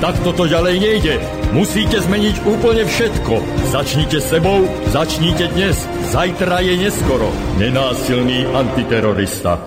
Tak 0.00 0.16
toto 0.24 0.48
ďalej 0.48 0.80
nejde. 0.80 1.14
Musíte 1.52 2.00
zmeniť 2.00 2.48
úplne 2.48 2.88
všetko. 2.88 3.36
Začnite 3.68 4.16
sebou, 4.24 4.64
začnite 4.96 5.52
dnes. 5.52 5.76
Zajtra 6.08 6.64
je 6.64 6.88
neskoro. 6.88 7.28
Nenásilný 7.60 8.48
antiterorista. 8.48 9.60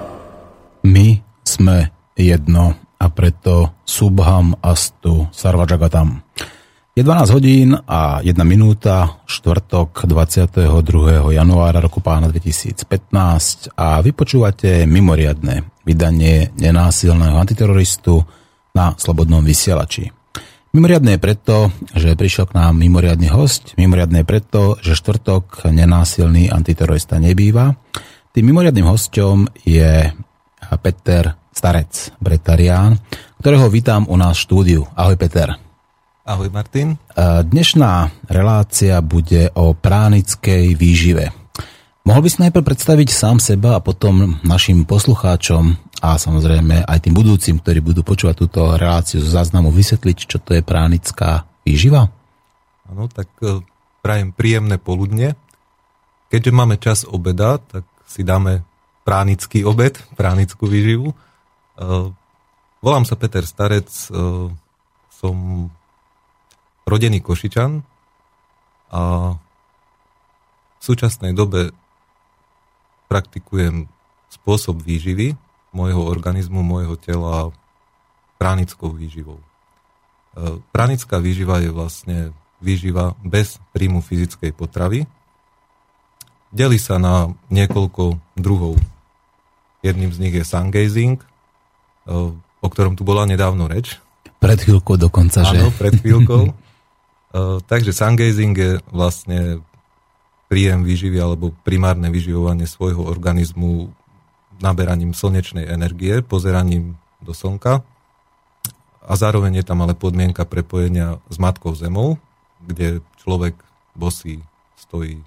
My 0.89 1.21
sme 1.45 1.93
jedno 2.17 2.73
a 2.97 3.05
preto 3.13 3.77
Subham 3.85 4.57
Astu 4.57 5.29
Sarvajagatam. 5.29 6.25
Je 6.97 7.05
12 7.05 7.29
hodín 7.29 7.77
a 7.85 8.25
1 8.25 8.33
minúta, 8.41 9.21
štvrtok 9.29 10.09
22. 10.09 11.29
januára 11.29 11.77
roku 11.77 12.01
pána 12.01 12.25
2015 12.33 13.77
a 13.77 14.01
vypočúvate 14.01 14.89
mimoriadne 14.89 15.77
vydanie 15.85 16.49
nenásilného 16.57 17.37
antiteroristu 17.37 18.17
na 18.73 18.97
Slobodnom 18.97 19.45
vysielači. 19.45 20.22
Mimoriadne 20.73 21.13
je 21.13 21.21
preto, 21.21 21.69
že 21.93 22.17
prišiel 22.17 22.49
k 22.49 22.57
nám 22.57 22.81
mimoriadný 22.81 23.29
host, 23.29 23.77
mimoriadne 23.77 24.25
je 24.25 24.29
preto, 24.33 24.73
že 24.81 24.97
štvrtok 24.97 25.69
nenásilný 25.69 26.49
antiterorista 26.49 27.21
nebýva. 27.21 27.77
Tým 28.33 28.41
mimoriadným 28.49 28.89
hostom 28.89 29.45
je 29.61 30.09
Peter 30.81 31.37
Starec, 31.53 32.17
Bretarián, 32.17 32.97
ktorého 33.37 33.69
vítam 33.69 34.09
u 34.09 34.17
nás 34.17 34.33
v 34.41 34.45
štúdiu. 34.49 34.81
Ahoj 34.97 35.13
Peter. 35.13 35.53
Ahoj 36.25 36.49
Martin. 36.49 36.97
Dnešná 37.21 38.25
relácia 38.25 38.97
bude 39.05 39.53
o 39.53 39.77
pránickej 39.77 40.73
výžive. 40.73 41.37
Mohol 42.01 42.21
by 42.25 42.29
si 42.33 42.41
najprv 42.49 42.65
predstaviť 42.65 43.13
sám 43.13 43.37
seba 43.37 43.77
a 43.77 43.83
potom 43.85 44.41
našim 44.41 44.89
poslucháčom 44.89 45.92
a 46.03 46.19
samozrejme 46.19 46.83
aj 46.83 46.99
tým 46.99 47.15
budúcim, 47.15 47.63
ktorí 47.63 47.79
budú 47.79 48.03
počúvať 48.03 48.35
túto 48.35 48.75
reláciu 48.75 49.23
z 49.23 49.39
záznamu, 49.39 49.71
vysvetliť, 49.71 50.17
čo 50.27 50.35
to 50.43 50.59
je 50.59 50.59
pránická 50.59 51.47
výživa? 51.63 52.11
Áno, 52.91 53.07
tak 53.07 53.31
e, 53.39 53.63
prajem 54.03 54.35
príjemné 54.35 54.75
poludne. 54.75 55.39
Keďže 56.27 56.51
máme 56.51 56.75
čas 56.75 57.07
obeda, 57.07 57.55
tak 57.55 57.87
si 58.03 58.27
dáme 58.27 58.67
pránický 59.07 59.63
obed, 59.63 59.95
pránickú 60.19 60.67
výživu. 60.67 61.15
E, 61.15 61.15
volám 62.83 63.07
sa 63.07 63.15
Peter 63.15 63.47
Starec, 63.47 63.87
e, 63.87 64.51
som 65.07 65.35
rodený 66.83 67.23
Košičan 67.23 67.79
a 68.91 69.01
v 70.75 70.81
súčasnej 70.83 71.31
dobe 71.31 71.71
praktikujem 73.07 73.87
spôsob 74.27 74.83
výživy, 74.83 75.39
môjho 75.73 76.05
organizmu, 76.05 76.61
môjho 76.61 76.95
tela 76.95 77.49
pránickou 78.37 78.93
výživou. 78.93 79.41
E, 79.41 79.45
pránická 80.69 81.17
výživa 81.17 81.59
je 81.59 81.69
vlastne 81.73 82.17
výživa 82.63 83.17
bez 83.25 83.59
príjmu 83.75 83.99
fyzickej 83.99 84.53
potravy. 84.55 85.09
Delí 86.53 86.77
sa 86.77 87.01
na 87.01 87.33
niekoľko 87.49 88.21
druhov. 88.37 88.77
Jedným 89.83 90.13
z 90.13 90.21
nich 90.21 90.35
je 90.37 90.45
sun 90.45 90.69
gazing, 90.69 91.19
e, 91.19 91.27
o 92.37 92.67
ktorom 92.69 92.95
tu 92.95 93.03
bola 93.03 93.25
nedávno 93.25 93.67
reč. 93.67 93.99
Pred 94.39 94.59
chvíľkou 94.63 94.95
dokonca, 94.95 95.43
že? 95.43 95.59
Áno, 95.59 95.73
pred 95.73 95.97
chvíľkou. 95.97 96.43
E, 97.33 97.57
takže 97.65 97.97
sun 97.97 98.13
gazing 98.13 98.53
je 98.53 98.77
vlastne 98.93 99.65
príjem 100.53 100.85
výživy 100.85 101.17
alebo 101.17 101.49
primárne 101.65 102.13
vyživovanie 102.13 102.69
svojho 102.69 103.01
organizmu 103.09 103.89
naberaním 104.61 105.15
slnečnej 105.15 105.65
energie, 105.65 106.21
pozeraním 106.21 106.99
do 107.23 107.31
slnka 107.31 107.81
a 109.03 109.13
zároveň 109.19 109.59
je 109.59 109.65
tam 109.67 109.83
ale 109.83 109.95
podmienka 109.95 110.47
prepojenia 110.47 111.19
s 111.27 111.35
Matkou 111.35 111.75
Zemou, 111.75 112.15
kde 112.63 113.03
človek 113.19 113.59
bosý 113.91 114.39
stojí 114.79 115.19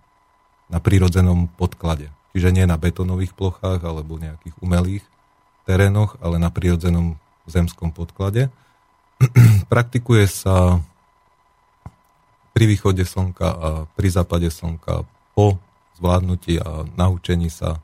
na 0.72 0.80
prírodzenom 0.80 1.52
podklade. 1.52 2.08
Čiže 2.32 2.52
nie 2.52 2.64
na 2.64 2.80
betonových 2.80 3.36
plochách 3.36 3.84
alebo 3.84 4.16
nejakých 4.16 4.56
umelých 4.60 5.04
terénoch, 5.68 6.16
ale 6.24 6.40
na 6.40 6.48
prírodzenom 6.48 7.20
zemskom 7.44 7.92
podklade. 7.92 8.48
Praktikuje 9.72 10.24
sa 10.28 10.80
pri 12.56 12.64
východe 12.64 13.04
slnka 13.04 13.48
a 13.52 13.68
pri 13.92 14.08
západe 14.08 14.48
slnka 14.48 15.04
po 15.36 15.60
zvládnutí 16.00 16.60
a 16.60 16.88
naučení 16.96 17.52
sa 17.52 17.80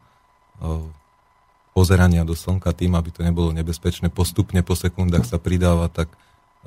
pozerania 1.72 2.22
do 2.22 2.36
slnka 2.36 2.72
tým, 2.76 2.94
aby 2.96 3.08
to 3.08 3.24
nebolo 3.24 3.50
nebezpečné, 3.52 4.12
postupne 4.12 4.60
po 4.60 4.76
sekundách 4.76 5.24
sa 5.24 5.40
pridáva, 5.40 5.88
tak 5.88 6.12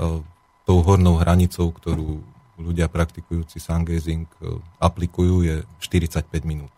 uh, 0.02 0.22
tou 0.66 0.78
hornou 0.82 1.22
hranicou, 1.22 1.70
ktorú 1.70 2.26
ľudia 2.58 2.90
praktikujúci 2.90 3.62
sun 3.62 3.86
gazing 3.86 4.26
uh, 4.42 4.58
aplikujú, 4.82 5.46
je 5.46 5.56
45 5.80 6.26
minút. 6.44 6.74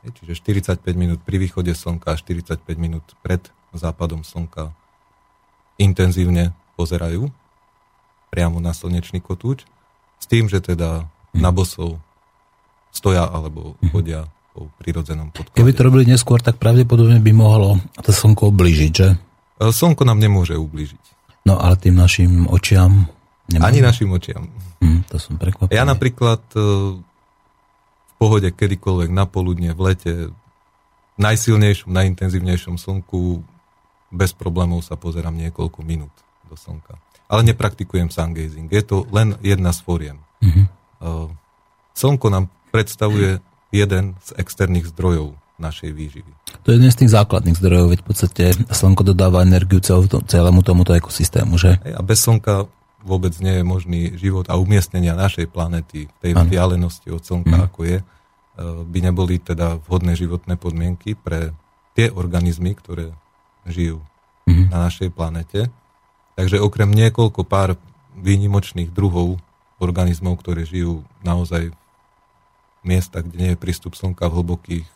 Čiže 0.00 0.32
45 0.40 0.80
minút 0.96 1.20
pri 1.20 1.36
východe 1.36 1.76
slnka 1.76 2.14
a 2.14 2.16
45 2.16 2.64
minút 2.80 3.04
pred 3.20 3.42
západom 3.76 4.24
slnka 4.24 4.72
intenzívne 5.76 6.56
pozerajú 6.80 7.28
priamo 8.32 8.62
na 8.62 8.72
slnečný 8.72 9.20
kotúč, 9.20 9.66
s 10.20 10.26
tým, 10.30 10.46
že 10.46 10.62
teda 10.62 11.04
na 11.34 11.50
bosov 11.50 11.98
stoja 12.94 13.26
alebo 13.26 13.74
chodia 13.90 14.30
po 14.60 14.68
prirodzenom 14.76 15.32
podklade. 15.32 15.56
Keby 15.56 15.72
to 15.72 15.80
robili 15.88 16.04
neskôr, 16.04 16.44
tak 16.44 16.60
pravdepodobne 16.60 17.16
by 17.24 17.32
mohlo 17.32 17.80
to 18.04 18.12
slnko 18.12 18.52
oblížiť, 18.52 18.92
že? 18.92 19.08
E, 19.56 19.72
slnko 19.72 20.04
nám 20.04 20.20
nemôže 20.20 20.52
ublížiť. 20.52 21.04
No 21.48 21.56
ale 21.56 21.80
tým 21.80 21.96
našim 21.96 22.44
očiam... 22.52 23.08
Nemôže. 23.48 23.64
Ani 23.64 23.80
našim 23.80 24.12
očiam. 24.12 24.52
Hm, 24.84 25.08
to 25.08 25.16
som 25.16 25.40
prekvapený. 25.40 25.72
Ja 25.72 25.88
napríklad 25.88 26.44
e, 26.52 26.60
v 27.00 28.12
pohode 28.20 28.52
kedykoľvek 28.52 29.08
na 29.08 29.24
poludne 29.24 29.72
v 29.72 29.80
lete 29.80 30.12
v 30.28 31.18
najsilnejšom, 31.18 31.88
najintenzívnejšom 31.88 32.76
slnku 32.76 33.40
bez 34.12 34.36
problémov 34.36 34.84
sa 34.84 35.00
pozerám 35.00 35.34
niekoľko 35.40 35.80
minút 35.80 36.12
do 36.44 36.54
slnka. 36.54 37.00
Ale 37.30 37.46
nepraktikujem 37.46 38.12
sun 38.12 38.36
gazing. 38.36 38.68
Je 38.68 38.82
to 38.82 39.06
len 39.14 39.38
jedna 39.40 39.70
z 39.70 39.80
fóriem. 39.86 40.18
Uh-huh. 40.42 41.30
Slnko 41.94 42.26
nám 42.26 42.50
predstavuje 42.74 43.38
jeden 43.70 44.18
z 44.22 44.30
externých 44.38 44.90
zdrojov 44.90 45.38
našej 45.60 45.90
výživy. 45.92 46.32
To 46.64 46.72
je 46.72 46.76
jeden 46.80 46.90
z 46.90 47.04
tých 47.04 47.12
základných 47.12 47.60
zdrojov, 47.60 47.86
veď 47.92 48.00
v 48.00 48.06
podstate 48.08 48.44
slnko 48.72 49.12
dodáva 49.12 49.44
energiu 49.44 49.78
celému 50.24 50.64
tomuto 50.64 50.96
ekosystému, 50.96 51.60
že? 51.60 51.76
A 51.84 52.00
bez 52.00 52.24
slnka 52.24 52.66
vôbec 53.04 53.32
nie 53.40 53.60
je 53.60 53.64
možný 53.64 54.00
život 54.16 54.48
a 54.48 54.56
umiestnenia 54.60 55.16
našej 55.16 55.48
planety 55.48 56.08
v 56.08 56.16
tej 56.20 56.32
vzdialenosti 56.36 57.08
od 57.12 57.22
slnka, 57.24 57.56
mm. 57.56 57.64
ako 57.72 57.80
je, 57.84 57.98
e, 58.00 58.04
by 58.84 58.98
neboli 59.00 59.40
teda 59.40 59.80
vhodné 59.88 60.16
životné 60.16 60.60
podmienky 60.60 61.16
pre 61.16 61.56
tie 61.96 62.12
organizmy, 62.12 62.76
ktoré 62.76 63.12
žijú 63.64 64.04
mm. 64.48 64.68
na 64.72 64.88
našej 64.88 65.12
planete. 65.12 65.72
Takže 66.36 66.60
okrem 66.60 66.92
niekoľko 66.92 67.44
pár 67.44 67.76
výnimočných 68.16 68.92
druhov 68.92 69.40
organizmov, 69.80 70.40
ktoré 70.44 70.68
žijú 70.68 71.04
naozaj 71.24 71.72
miesta, 72.82 73.20
kde 73.20 73.36
nie 73.36 73.50
je 73.52 73.60
prístup 73.60 73.96
slnka 73.96 74.28
v 74.28 74.36
hlbokých 74.40 74.86
e, 74.86 74.94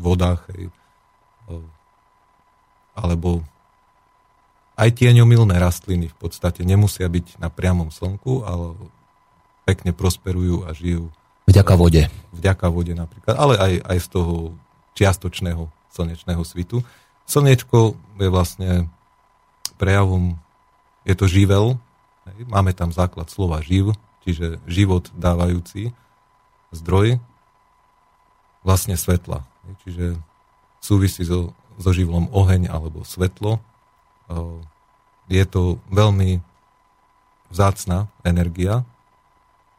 vodách, 0.00 0.40
hej, 0.54 0.68
e, 0.68 1.54
alebo 2.96 3.44
aj 4.76 4.90
tieňomilné 4.96 5.60
rastliny 5.60 6.08
v 6.08 6.16
podstate 6.16 6.64
nemusia 6.64 7.04
byť 7.06 7.38
na 7.38 7.52
priamom 7.52 7.92
slnku, 7.92 8.44
ale 8.44 8.74
pekne 9.68 9.92
prosperujú 9.92 10.64
a 10.66 10.72
žijú. 10.72 11.12
Vďaka 11.46 11.74
vode. 11.76 12.02
Vďaka 12.32 12.66
vode 12.72 12.96
napríklad, 12.96 13.36
ale 13.36 13.54
aj, 13.60 13.72
aj 13.84 13.98
z 14.00 14.08
toho 14.08 14.34
čiastočného 14.96 15.68
slnečného 15.92 16.42
svitu. 16.42 16.80
Slniečko 17.28 17.94
je 18.16 18.28
vlastne 18.32 18.70
prejavom, 19.76 20.40
je 21.04 21.14
to 21.14 21.28
živel, 21.28 21.76
máme 22.48 22.72
tam 22.72 22.94
základ 22.94 23.28
slova 23.28 23.60
živ, 23.60 23.92
čiže 24.22 24.62
život 24.70 25.10
dávajúci 25.12 25.90
zdroj 26.72 27.20
vlastne 28.66 28.96
svetla. 28.96 29.44
Čiže 29.86 30.18
súvisí 30.82 31.22
so, 31.22 31.54
so 31.78 31.90
živlom 31.94 32.30
oheň 32.34 32.70
alebo 32.70 33.06
svetlo. 33.06 33.62
Je 35.30 35.44
to 35.46 35.78
veľmi 35.90 36.42
vzácná 37.52 38.08
energia. 38.24 38.82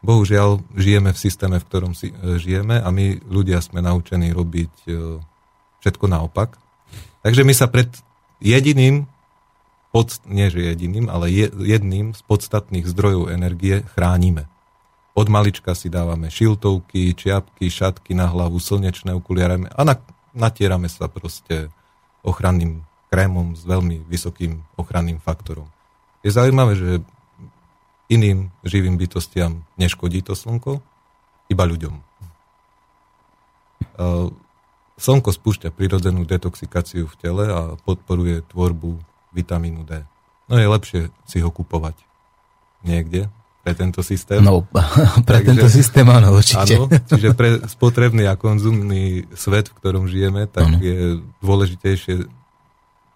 Bohužiaľ, 0.03 0.61
žijeme 0.75 1.15
v 1.15 1.19
systéme, 1.19 1.57
v 1.57 1.67
ktorom 1.67 1.95
si, 1.95 2.11
e, 2.11 2.35
žijeme 2.35 2.75
a 2.75 2.91
my 2.91 3.23
ľudia 3.23 3.63
sme 3.63 3.79
naučení 3.79 4.35
robiť 4.35 4.73
e, 4.83 4.91
všetko 5.79 6.05
naopak. 6.11 6.59
Takže 7.23 7.47
my 7.47 7.53
sa 7.55 7.71
pred 7.71 7.87
jediným, 8.43 9.07
pod, 9.95 10.19
nie 10.27 10.51
že 10.51 10.75
jediným, 10.75 11.07
ale 11.07 11.31
jedným 11.55 12.11
z 12.11 12.21
podstatných 12.27 12.83
zdrojov 12.83 13.31
energie 13.31 13.87
chránime. 13.95 14.51
Od 15.13 15.27
malička 15.29 15.77
si 15.77 15.93
dávame 15.93 16.33
šiltovky, 16.33 17.13
čiapky, 17.13 17.69
šatky 17.69 18.17
na 18.17 18.25
hlavu, 18.25 18.57
slnečné 18.57 19.13
okuliare 19.13 19.61
a 19.69 19.81
na, 19.85 19.93
natierame 20.33 20.89
sa 20.89 21.05
proste 21.05 21.69
ochranným 22.25 22.81
krémom 23.13 23.53
s 23.53 23.61
veľmi 23.61 24.09
vysokým 24.09 24.65
ochranným 24.73 25.21
faktorom. 25.21 25.69
Je 26.25 26.33
zaujímavé, 26.33 26.73
že 26.73 26.89
iným 28.09 28.49
živým 28.65 28.97
bytostiam 28.97 29.61
neškodí 29.77 30.25
to 30.25 30.33
slnko, 30.33 30.81
iba 31.45 31.61
ľuďom. 31.61 31.93
E, 31.93 32.01
slnko 34.97 35.29
spúšťa 35.29 35.69
prirodzenú 35.77 36.25
detoxikáciu 36.25 37.05
v 37.05 37.15
tele 37.21 37.45
a 37.53 37.77
podporuje 37.85 38.41
tvorbu 38.49 38.97
vitamínu 39.29 39.85
D. 39.85 40.01
No 40.49 40.57
je 40.57 40.65
lepšie 40.65 41.01
si 41.29 41.37
ho 41.37 41.53
kupovať 41.53 42.01
niekde, 42.81 43.29
pre 43.63 43.73
tento 43.79 44.03
systém. 44.03 44.43
No, 44.43 44.67
pre 45.27 45.39
Takže, 45.39 45.47
tento 45.47 45.67
systém 45.71 46.03
áno, 46.11 46.35
určite. 46.35 46.75
Áno, 46.75 46.91
čiže 46.91 47.31
pre 47.31 47.63
spotrebný 47.63 48.27
a 48.27 48.35
konzumný 48.35 49.23
svet, 49.33 49.71
v 49.71 49.77
ktorom 49.79 50.11
žijeme, 50.11 50.51
tak 50.51 50.67
ano. 50.67 50.77
je 50.83 51.23
dôležitejšie 51.39 52.27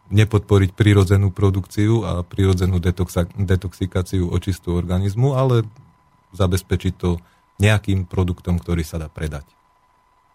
nepodporiť 0.07 0.71
prirodzenú 0.71 1.35
produkciu 1.35 2.07
a 2.07 2.23
prirodzenú 2.23 2.79
detoxikáciu 3.35 4.31
očistú 4.31 4.79
organizmu, 4.79 5.35
ale 5.35 5.67
zabezpečiť 6.31 6.93
to 6.95 7.19
nejakým 7.59 8.07
produktom, 8.07 8.55
ktorý 8.55 8.87
sa 8.87 8.95
dá 9.03 9.11
predať. 9.11 9.43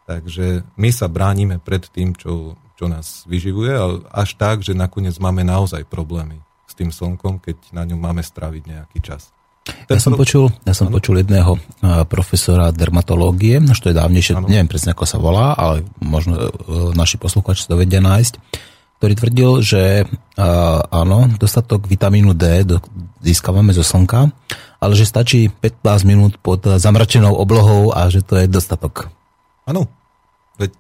Takže 0.05 0.69
my 0.77 0.91
sa 0.93 1.09
bránime 1.09 1.57
pred 1.57 1.89
tým, 1.89 2.13
čo, 2.13 2.61
čo 2.77 2.85
nás 2.85 3.25
vyživuje, 3.25 3.73
až 4.13 4.37
tak, 4.37 4.61
že 4.61 4.77
nakoniec 4.77 5.17
máme 5.17 5.41
naozaj 5.41 5.89
problémy 5.89 6.37
s 6.69 6.77
tým 6.77 6.93
slnkom, 6.93 7.41
keď 7.41 7.73
na 7.73 7.89
ňom 7.89 7.97
máme 7.97 8.21
stráviť 8.21 8.63
nejaký 8.69 9.01
čas. 9.01 9.33
Ja 9.63 10.03
som, 10.03 10.19
počul, 10.19 10.51
ja 10.67 10.75
som 10.75 10.91
počul 10.91 11.23
jedného 11.23 11.55
profesora 12.11 12.75
dermatológie, 12.75 13.63
no 13.63 13.71
to 13.79 13.95
je 13.95 13.97
dávnejšie, 13.99 14.35
ano. 14.35 14.51
neviem 14.51 14.67
presne 14.67 14.91
ako 14.91 15.07
sa 15.07 15.23
volá, 15.23 15.55
ale 15.55 15.87
možno 16.03 16.35
e, 16.35 16.51
naši 16.99 17.15
posluchači 17.15 17.71
to 17.71 17.79
vedia 17.79 18.03
nájsť, 18.03 18.43
ktorý 18.99 19.13
tvrdil, 19.19 19.51
že 19.63 19.83
áno, 20.95 21.27
dostatok 21.35 21.91
vitamínu 21.91 22.39
D 22.39 22.63
získavame 23.19 23.75
zo 23.75 23.83
slnka, 23.83 24.31
ale 24.79 24.93
že 24.95 25.07
stačí 25.07 25.51
15 25.51 26.07
minút 26.07 26.33
pod 26.39 26.63
zamračenou 26.63 27.35
oblohou 27.35 27.91
a 27.91 28.07
že 28.11 28.23
to 28.23 28.39
je 28.39 28.47
dostatok. 28.47 29.11
Áno, 29.67 29.91
veď 30.55 30.75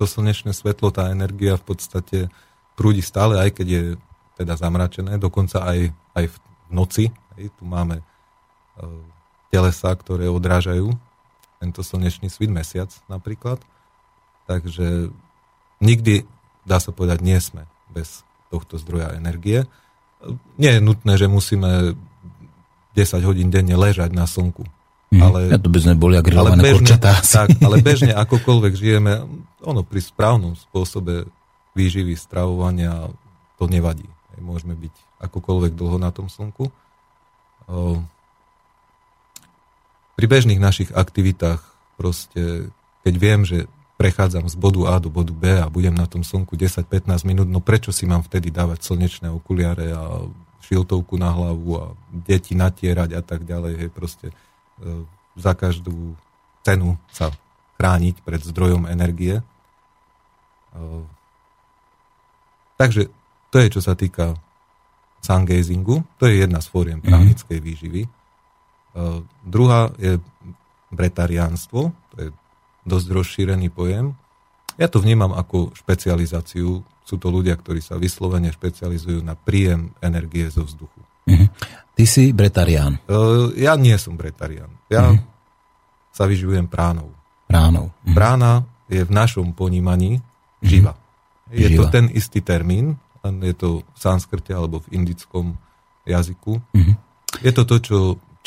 to 0.00 0.04
slnečné 0.08 0.56
svetlo, 0.56 0.92
tá 0.92 1.12
energia 1.12 1.60
v 1.60 1.64
podstate 1.68 2.18
prúdi 2.72 3.04
stále, 3.04 3.36
aj 3.36 3.60
keď 3.60 3.66
je 3.68 3.82
teda 4.40 4.56
zamračené, 4.56 5.20
dokonca 5.20 5.64
aj, 5.64 5.92
aj 6.16 6.24
v 6.24 6.36
noci. 6.72 7.04
Hej, 7.36 7.52
tu 7.56 7.68
máme 7.68 8.00
telesa, 9.48 9.90
ktoré 9.96 10.28
odrážajú 10.28 10.92
tento 11.58 11.80
slnečný 11.82 12.30
svit, 12.30 12.52
mesiac 12.52 12.92
napríklad. 13.10 13.58
Takže 14.46 15.10
nikdy, 15.82 16.24
dá 16.64 16.78
sa 16.78 16.94
povedať, 16.94 17.18
nie 17.20 17.38
sme 17.42 17.66
bez 17.90 18.22
tohto 18.48 18.78
zdroja 18.80 19.16
energie. 19.18 19.66
Nie 20.56 20.78
je 20.78 20.84
nutné, 20.84 21.18
že 21.18 21.30
musíme 21.30 21.98
10 22.94 23.28
hodín 23.28 23.48
denne 23.52 23.74
ležať 23.74 24.10
na 24.14 24.26
slnku. 24.26 24.66
Mm, 25.08 25.22
ale, 25.24 25.38
ja 25.48 25.58
to 25.60 25.72
by 25.72 25.80
sme 25.80 25.94
boli 25.96 26.20
ale 26.20 26.60
bežne, 26.60 27.00
tak, 27.32 27.48
ale 27.64 27.80
bežne 27.80 28.12
akokoľvek 28.12 28.72
žijeme, 28.76 29.24
ono 29.64 29.80
pri 29.80 30.00
správnom 30.04 30.52
spôsobe 30.52 31.24
výživy, 31.72 32.12
stravovania 32.18 33.08
to 33.56 33.64
nevadí. 33.70 34.04
Môžeme 34.38 34.76
byť 34.78 34.94
akokoľvek 35.18 35.72
dlho 35.74 35.98
na 35.98 36.14
tom 36.14 36.30
slnku. 36.30 36.70
Pri 40.18 40.26
bežných 40.26 40.58
našich 40.58 40.90
aktivitách 40.90 41.62
proste, 41.94 42.74
keď 43.06 43.14
viem, 43.14 43.46
že 43.46 43.70
prechádzam 44.02 44.50
z 44.50 44.58
bodu 44.58 44.90
A 44.90 44.98
do 44.98 45.14
bodu 45.14 45.30
B 45.30 45.62
a 45.62 45.70
budem 45.70 45.94
na 45.94 46.10
tom 46.10 46.26
slnku 46.26 46.58
10-15 46.58 47.22
minút, 47.22 47.46
no 47.46 47.62
prečo 47.62 47.94
si 47.94 48.02
mám 48.02 48.26
vtedy 48.26 48.50
dávať 48.50 48.82
slnečné 48.82 49.30
okuliare 49.30 49.94
a 49.94 50.26
šiltovku 50.66 51.14
na 51.14 51.30
hlavu 51.30 51.70
a 51.78 51.84
deti 52.10 52.58
natierať 52.58 53.14
a 53.14 53.22
tak 53.22 53.46
ďalej, 53.46 53.74
hej, 53.78 53.90
proste 53.94 54.26
e, 54.30 55.06
za 55.38 55.54
každú 55.54 56.18
cenu 56.66 56.98
sa 57.14 57.30
chrániť 57.78 58.18
pred 58.26 58.42
zdrojom 58.42 58.90
energie. 58.90 59.38
E, 59.38 59.42
takže 62.74 63.06
to 63.54 63.56
je, 63.62 63.66
čo 63.70 63.80
sa 63.86 63.94
týka 63.94 64.34
sungazingu, 65.22 66.02
to 66.18 66.26
je 66.26 66.42
jedna 66.42 66.58
z 66.58 66.66
fóriem 66.70 66.98
mhm. 66.98 67.06
právnickej 67.06 67.58
výživy. 67.62 68.02
Uh, 68.98 69.22
druhá 69.46 69.94
je 69.94 70.18
bretariánstvo, 70.90 71.94
to 72.10 72.16
je 72.18 72.28
dosť 72.82 73.06
rozšírený 73.14 73.70
pojem. 73.70 74.18
Ja 74.74 74.90
to 74.90 74.98
vnímam 74.98 75.30
ako 75.30 75.70
špecializáciu. 75.78 76.82
Sú 77.06 77.14
to 77.16 77.30
ľudia, 77.30 77.54
ktorí 77.54 77.78
sa 77.78 77.94
vyslovene 77.94 78.50
špecializujú 78.50 79.22
na 79.22 79.38
príjem 79.38 79.94
energie 80.02 80.50
zo 80.50 80.66
vzduchu. 80.66 81.00
Uh-huh. 81.28 81.46
Ty 81.94 82.04
si 82.10 82.34
bretarián. 82.34 82.98
Uh, 83.06 83.54
ja 83.54 83.78
nie 83.78 83.94
som 84.02 84.18
bretarián. 84.18 84.74
Ja 84.90 85.14
uh-huh. 85.14 85.22
sa 86.10 86.26
vyživujem 86.26 86.66
pránou. 86.66 87.14
Pránou. 87.46 87.94
Uh-huh. 87.94 88.14
Prána 88.18 88.66
je 88.90 89.04
v 89.04 89.12
našom 89.14 89.54
ponímaní 89.54 90.18
živa. 90.58 90.98
Uh-huh. 90.98 91.54
Je 91.54 91.68
živa. 91.70 91.86
to 91.86 91.94
ten 91.94 92.10
istý 92.12 92.42
termín, 92.44 92.98
je 93.24 93.54
to 93.56 93.84
v 93.84 93.98
sanskrte 93.98 94.52
alebo 94.52 94.80
v 94.84 95.00
indickom 95.00 95.56
jazyku. 96.08 96.60
Uh-huh. 96.60 96.94
Je 97.44 97.52
to 97.52 97.62
to, 97.68 97.76
čo 97.78 97.98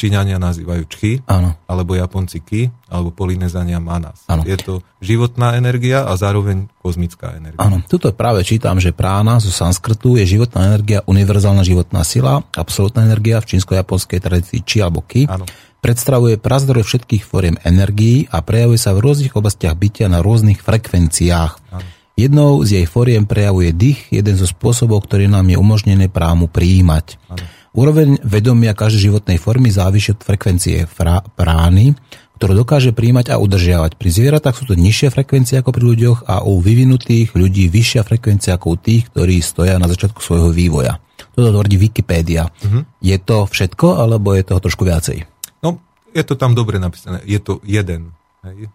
Číňania 0.02 0.42
nazývajú 0.42 0.84
čchy, 0.90 1.22
ano. 1.30 1.54
alebo 1.70 1.94
Japonci 1.94 2.42
ki, 2.42 2.90
alebo 2.90 3.14
Polinezania 3.14 3.78
manas. 3.78 4.26
Ano. 4.26 4.42
Je 4.42 4.58
to 4.58 4.82
životná 4.98 5.54
energia 5.62 6.10
a 6.10 6.18
zároveň 6.18 6.66
kozmická 6.82 7.38
energia. 7.38 7.62
Áno, 7.62 7.86
tuto 7.86 8.10
práve 8.10 8.42
čítam, 8.42 8.82
že 8.82 8.98
prána 8.98 9.38
zo 9.38 9.54
sanskrtu 9.54 10.18
je 10.18 10.26
životná 10.26 10.74
energia, 10.74 11.06
univerzálna 11.06 11.62
životná 11.62 12.02
sila, 12.02 12.42
absolútna 12.58 13.06
energia 13.06 13.38
v 13.46 13.54
čínsko-japonskej 13.54 14.18
tradícii 14.18 14.66
či 14.66 14.82
alebo 14.82 15.06
ki. 15.06 15.30
Ano. 15.30 15.46
Predstavuje 15.86 16.42
prazdroj 16.42 16.82
všetkých 16.82 17.22
fóriem 17.22 17.62
energií 17.62 18.26
a 18.34 18.42
prejavuje 18.42 18.82
sa 18.82 18.98
v 18.98 19.06
rôznych 19.06 19.38
oblastiach 19.38 19.78
bytia 19.78 20.10
na 20.10 20.26
rôznych 20.26 20.66
frekvenciách. 20.66 21.78
Ano. 21.78 21.86
Jednou 22.18 22.66
z 22.66 22.82
jej 22.82 22.86
fóriem 22.90 23.30
prejavuje 23.30 23.70
dých, 23.70 24.10
jeden 24.10 24.34
zo 24.34 24.50
spôsobov, 24.50 25.06
ktorý 25.06 25.30
nám 25.30 25.46
je 25.46 25.62
umožnené 25.62 26.10
prámu 26.10 26.50
prijímať. 26.50 27.22
Ano. 27.30 27.61
Úroveň 27.72 28.20
vedomia 28.20 28.76
každej 28.76 29.08
životnej 29.08 29.40
formy 29.40 29.72
závisí 29.72 30.12
od 30.12 30.20
frekvencie 30.20 30.92
prány, 31.40 31.96
ktorú 32.36 32.68
dokáže 32.68 32.92
príjmať 32.92 33.32
a 33.32 33.40
udržiavať. 33.40 33.96
Pri 33.96 34.10
zvieratách 34.12 34.60
sú 34.60 34.64
to 34.68 34.76
nižšie 34.76 35.08
frekvencie 35.14 35.56
ako 35.56 35.72
pri 35.72 35.84
ľuďoch 35.94 36.28
a 36.28 36.44
u 36.44 36.60
vyvinutých 36.60 37.32
ľudí 37.32 37.72
vyššia 37.72 38.04
frekvencia 38.04 38.60
ako 38.60 38.76
u 38.76 38.78
tých, 38.82 39.08
ktorí 39.14 39.40
stoja 39.40 39.80
na 39.80 39.88
začiatku 39.88 40.20
svojho 40.20 40.52
vývoja. 40.52 41.00
Toto 41.32 41.48
tvrdí 41.48 41.80
Wikipédia. 41.80 42.52
Uh-huh. 42.52 42.84
Je 43.00 43.16
to 43.22 43.48
všetko, 43.48 44.04
alebo 44.04 44.36
je 44.36 44.44
toho 44.44 44.60
trošku 44.60 44.84
viacej? 44.84 45.24
No, 45.64 45.80
je 46.12 46.24
to 46.28 46.36
tam 46.36 46.52
dobre 46.52 46.76
napísané. 46.76 47.24
Je 47.24 47.40
to 47.40 47.64
jeden 47.64 48.12
hej, 48.44 48.68
e, 48.68 48.70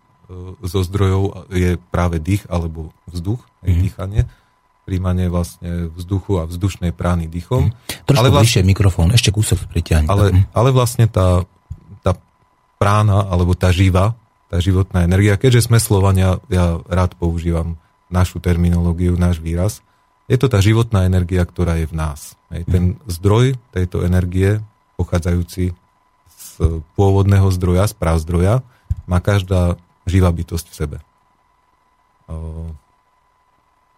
zo 0.64 0.80
zdrojov, 0.80 1.52
je 1.52 1.76
práve 1.92 2.16
dých 2.16 2.48
alebo 2.48 2.96
vzduch, 3.12 3.44
hej, 3.60 3.76
uh-huh. 3.76 3.82
dýchanie 3.82 4.22
príjmanie 4.86 5.26
vlastne 5.26 5.90
vzduchu 5.90 6.38
a 6.38 6.46
vzdušnej 6.46 6.94
prány 6.94 7.26
dýchom. 7.26 7.74
Mm. 7.74 8.06
Trošku 8.06 8.22
ale 8.22 8.30
vlastne, 8.30 8.62
mikrofón, 8.62 9.10
ešte 9.10 9.34
kúsok 9.34 9.66
pritiahne. 9.66 10.06
Ale, 10.06 10.30
mm. 10.30 10.54
ale 10.54 10.70
vlastne 10.70 11.10
tá, 11.10 11.42
tá 12.06 12.14
prána, 12.78 13.26
alebo 13.26 13.58
tá 13.58 13.74
živa, 13.74 14.14
tá 14.46 14.62
životná 14.62 15.02
energia, 15.02 15.34
keďže 15.34 15.66
sme 15.66 15.82
Slovania, 15.82 16.38
ja 16.46 16.78
rád 16.86 17.18
používam 17.18 17.74
našu 18.06 18.38
terminológiu, 18.38 19.18
náš 19.18 19.42
výraz, 19.42 19.82
je 20.30 20.38
to 20.38 20.46
tá 20.46 20.62
životná 20.62 21.02
energia, 21.02 21.42
ktorá 21.42 21.82
je 21.82 21.90
v 21.90 21.94
nás. 21.98 22.38
Hej, 22.54 22.62
ten 22.70 22.82
mm. 22.94 23.10
zdroj 23.10 23.58
tejto 23.74 24.06
energie, 24.06 24.62
pochádzajúci 24.94 25.74
z 26.30 26.48
pôvodného 26.94 27.50
zdroja, 27.50 27.90
z 27.90 27.98
zdroja, 28.22 28.62
má 29.10 29.18
každá 29.18 29.74
živá 30.06 30.30
bytosť 30.30 30.66
v 30.70 30.78
sebe. 30.78 30.98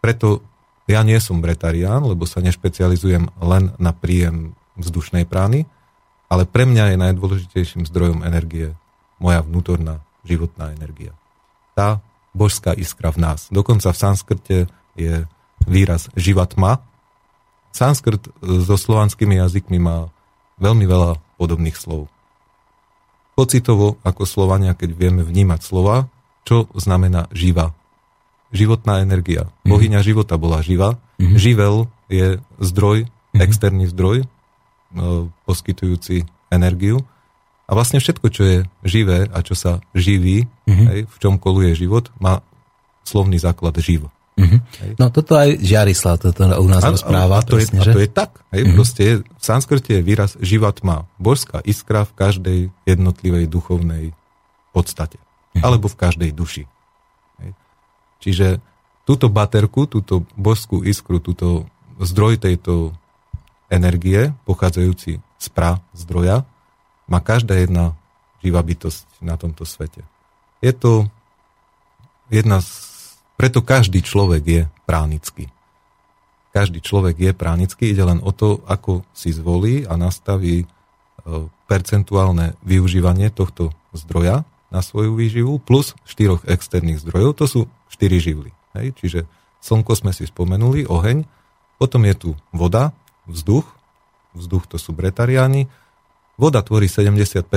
Preto 0.00 0.40
ja 0.88 1.04
nie 1.04 1.20
som 1.20 1.44
bretarián, 1.44 2.00
lebo 2.00 2.24
sa 2.24 2.40
nešpecializujem 2.40 3.28
len 3.44 3.76
na 3.76 3.92
príjem 3.92 4.56
vzdušnej 4.80 5.28
prány, 5.28 5.68
ale 6.32 6.48
pre 6.48 6.64
mňa 6.64 6.92
je 6.92 6.96
najdôležitejším 6.96 7.84
zdrojom 7.88 8.24
energie 8.24 8.72
moja 9.20 9.44
vnútorná 9.44 10.00
životná 10.24 10.72
energia. 10.72 11.12
Tá 11.76 12.00
božská 12.32 12.72
iskra 12.76 13.12
v 13.12 13.20
nás. 13.20 13.48
Dokonca 13.52 13.92
v 13.92 14.00
sanskrte 14.00 14.56
je 14.96 15.24
výraz 15.64 16.08
živatma. 16.14 16.80
Sanskrt 17.72 18.28
so 18.40 18.76
slovanskými 18.76 19.38
jazykmi 19.38 19.78
má 19.80 20.08
veľmi 20.58 20.84
veľa 20.88 21.20
podobných 21.38 21.76
slov. 21.76 22.08
Pocitovo, 23.38 24.00
ako 24.02 24.26
Slovania, 24.26 24.74
keď 24.74 24.90
vieme 24.98 25.22
vnímať 25.22 25.60
slova, 25.62 26.10
čo 26.42 26.66
znamená 26.74 27.30
živa. 27.30 27.70
Životná 28.52 29.04
energia. 29.04 29.48
Mm-hmm. 29.48 29.68
Bohyňa 29.68 30.00
života 30.04 30.34
bola 30.40 30.64
živa. 30.64 30.96
Mm-hmm. 31.20 31.36
Živel 31.36 31.76
je 32.08 32.26
zdroj, 32.62 32.98
mm-hmm. 33.04 33.40
externý 33.44 33.84
zdroj, 33.92 34.24
no, 34.94 35.32
poskytujúci 35.44 36.24
energiu. 36.48 37.04
A 37.68 37.76
vlastne 37.76 38.00
všetko, 38.00 38.26
čo 38.32 38.42
je 38.48 38.58
živé 38.80 39.28
a 39.28 39.38
čo 39.44 39.52
sa 39.52 39.84
živí, 39.92 40.48
mm-hmm. 40.64 40.86
hej, 40.88 41.00
v 41.04 41.16
čom 41.20 41.36
koluje 41.36 41.76
život, 41.76 42.08
má 42.16 42.40
slovný 43.04 43.36
základ 43.36 43.76
živo. 43.76 44.08
Mm-hmm. 44.38 44.96
No 45.02 45.10
toto 45.10 45.34
aj 45.34 45.58
Žiarislav 45.58 46.22
toto 46.22 46.46
u 46.46 46.68
nás 46.70 46.80
a, 46.86 46.94
rozpráva. 46.94 47.42
A 47.42 47.44
to, 47.44 47.58
presne, 47.58 47.82
je, 47.82 47.90
že? 47.90 47.92
a 47.92 47.94
to 47.94 48.00
je 48.00 48.10
tak. 48.10 48.30
Hej, 48.54 48.62
mm-hmm. 48.62 48.76
Proste 48.78 49.00
je, 49.02 49.14
v 49.26 49.42
sanskrte 49.42 49.90
je 49.98 50.02
výraz 50.06 50.38
živa 50.38 50.70
tma. 50.70 51.10
Božská 51.18 51.58
iskra 51.66 52.06
v 52.06 52.12
každej 52.14 52.58
jednotlivej 52.86 53.50
duchovnej 53.50 54.14
podstate. 54.70 55.18
Mm-hmm. 55.18 55.64
Alebo 55.66 55.90
v 55.90 55.96
každej 55.98 56.30
duši. 56.30 56.70
Čiže 58.18 58.58
túto 59.08 59.32
baterku, 59.32 59.88
túto 59.88 60.26
božskú 60.36 60.84
iskru, 60.84 61.22
túto 61.22 61.64
zdroj 61.96 62.38
tejto 62.38 62.92
energie, 63.72 64.36
pochádzajúci 64.44 65.20
z 65.20 65.46
pra 65.54 65.80
zdroja, 65.94 66.44
má 67.08 67.24
každá 67.24 67.56
jedna 67.56 67.96
živá 68.44 68.60
bytosť 68.60 69.24
na 69.24 69.40
tomto 69.40 69.64
svete. 69.64 70.04
Je 70.60 70.74
to 70.74 71.08
jedna 72.28 72.60
z... 72.60 72.70
Preto 73.38 73.62
každý 73.62 74.02
človek 74.02 74.42
je 74.44 74.62
pránický. 74.82 75.46
Každý 76.50 76.82
človek 76.82 77.16
je 77.16 77.32
pránický, 77.32 77.94
ide 77.94 78.02
len 78.02 78.18
o 78.18 78.34
to, 78.34 78.66
ako 78.66 79.06
si 79.14 79.30
zvolí 79.30 79.86
a 79.86 79.94
nastaví 79.94 80.64
e, 80.64 80.66
percentuálne 81.70 82.58
využívanie 82.66 83.30
tohto 83.30 83.70
zdroja 83.94 84.42
na 84.68 84.84
svoju 84.84 85.16
výživu 85.16 85.60
plus 85.60 85.96
štyroch 86.04 86.44
externých 86.44 87.00
zdrojov, 87.04 87.36
to 87.38 87.44
sú 87.48 87.60
štyri 87.88 88.20
živly. 88.20 88.52
Hej? 88.76 88.92
Čiže 89.00 89.20
slnko 89.64 89.92
sme 89.96 90.12
si 90.12 90.28
spomenuli, 90.28 90.84
oheň, 90.84 91.24
potom 91.80 92.04
je 92.04 92.14
tu 92.14 92.30
voda, 92.52 92.92
vzduch, 93.24 93.64
vzduch 94.36 94.64
to 94.68 94.76
sú 94.76 94.92
bretariáni, 94.92 95.70
Voda 96.38 96.62
tvorí 96.62 96.86
70% 96.86 97.50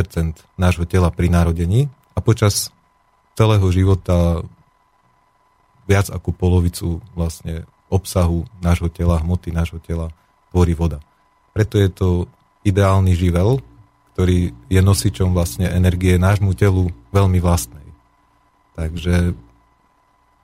nášho 0.57 0.89
tela 0.89 1.13
pri 1.13 1.29
narodení 1.29 1.85
a 2.17 2.19
počas 2.19 2.73
celého 3.37 3.69
života 3.69 4.41
viac 5.85 6.09
ako 6.09 6.33
polovicu 6.33 6.97
vlastne 7.13 7.69
obsahu 7.93 8.49
nášho 8.57 8.89
tela, 8.89 9.21
hmoty 9.21 9.53
nášho 9.53 9.77
tela 9.85 10.09
tvorí 10.49 10.73
voda. 10.73 10.97
Preto 11.53 11.77
je 11.77 11.89
to 11.93 12.07
ideálny 12.65 13.13
živel, 13.13 13.61
ktorý 14.21 14.53
je 14.69 14.81
nosičom 14.85 15.33
vlastne 15.33 15.65
energie 15.65 16.13
nášmu 16.13 16.53
telu 16.53 16.93
veľmi 17.09 17.41
vlastnej. 17.41 17.81
Takže 18.77 19.33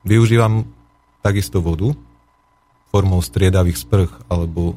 využívam 0.02 0.66
takisto 1.22 1.62
vodu 1.62 1.94
formou 2.90 3.22
striedavých 3.22 3.78
sprch, 3.78 4.26
alebo 4.34 4.74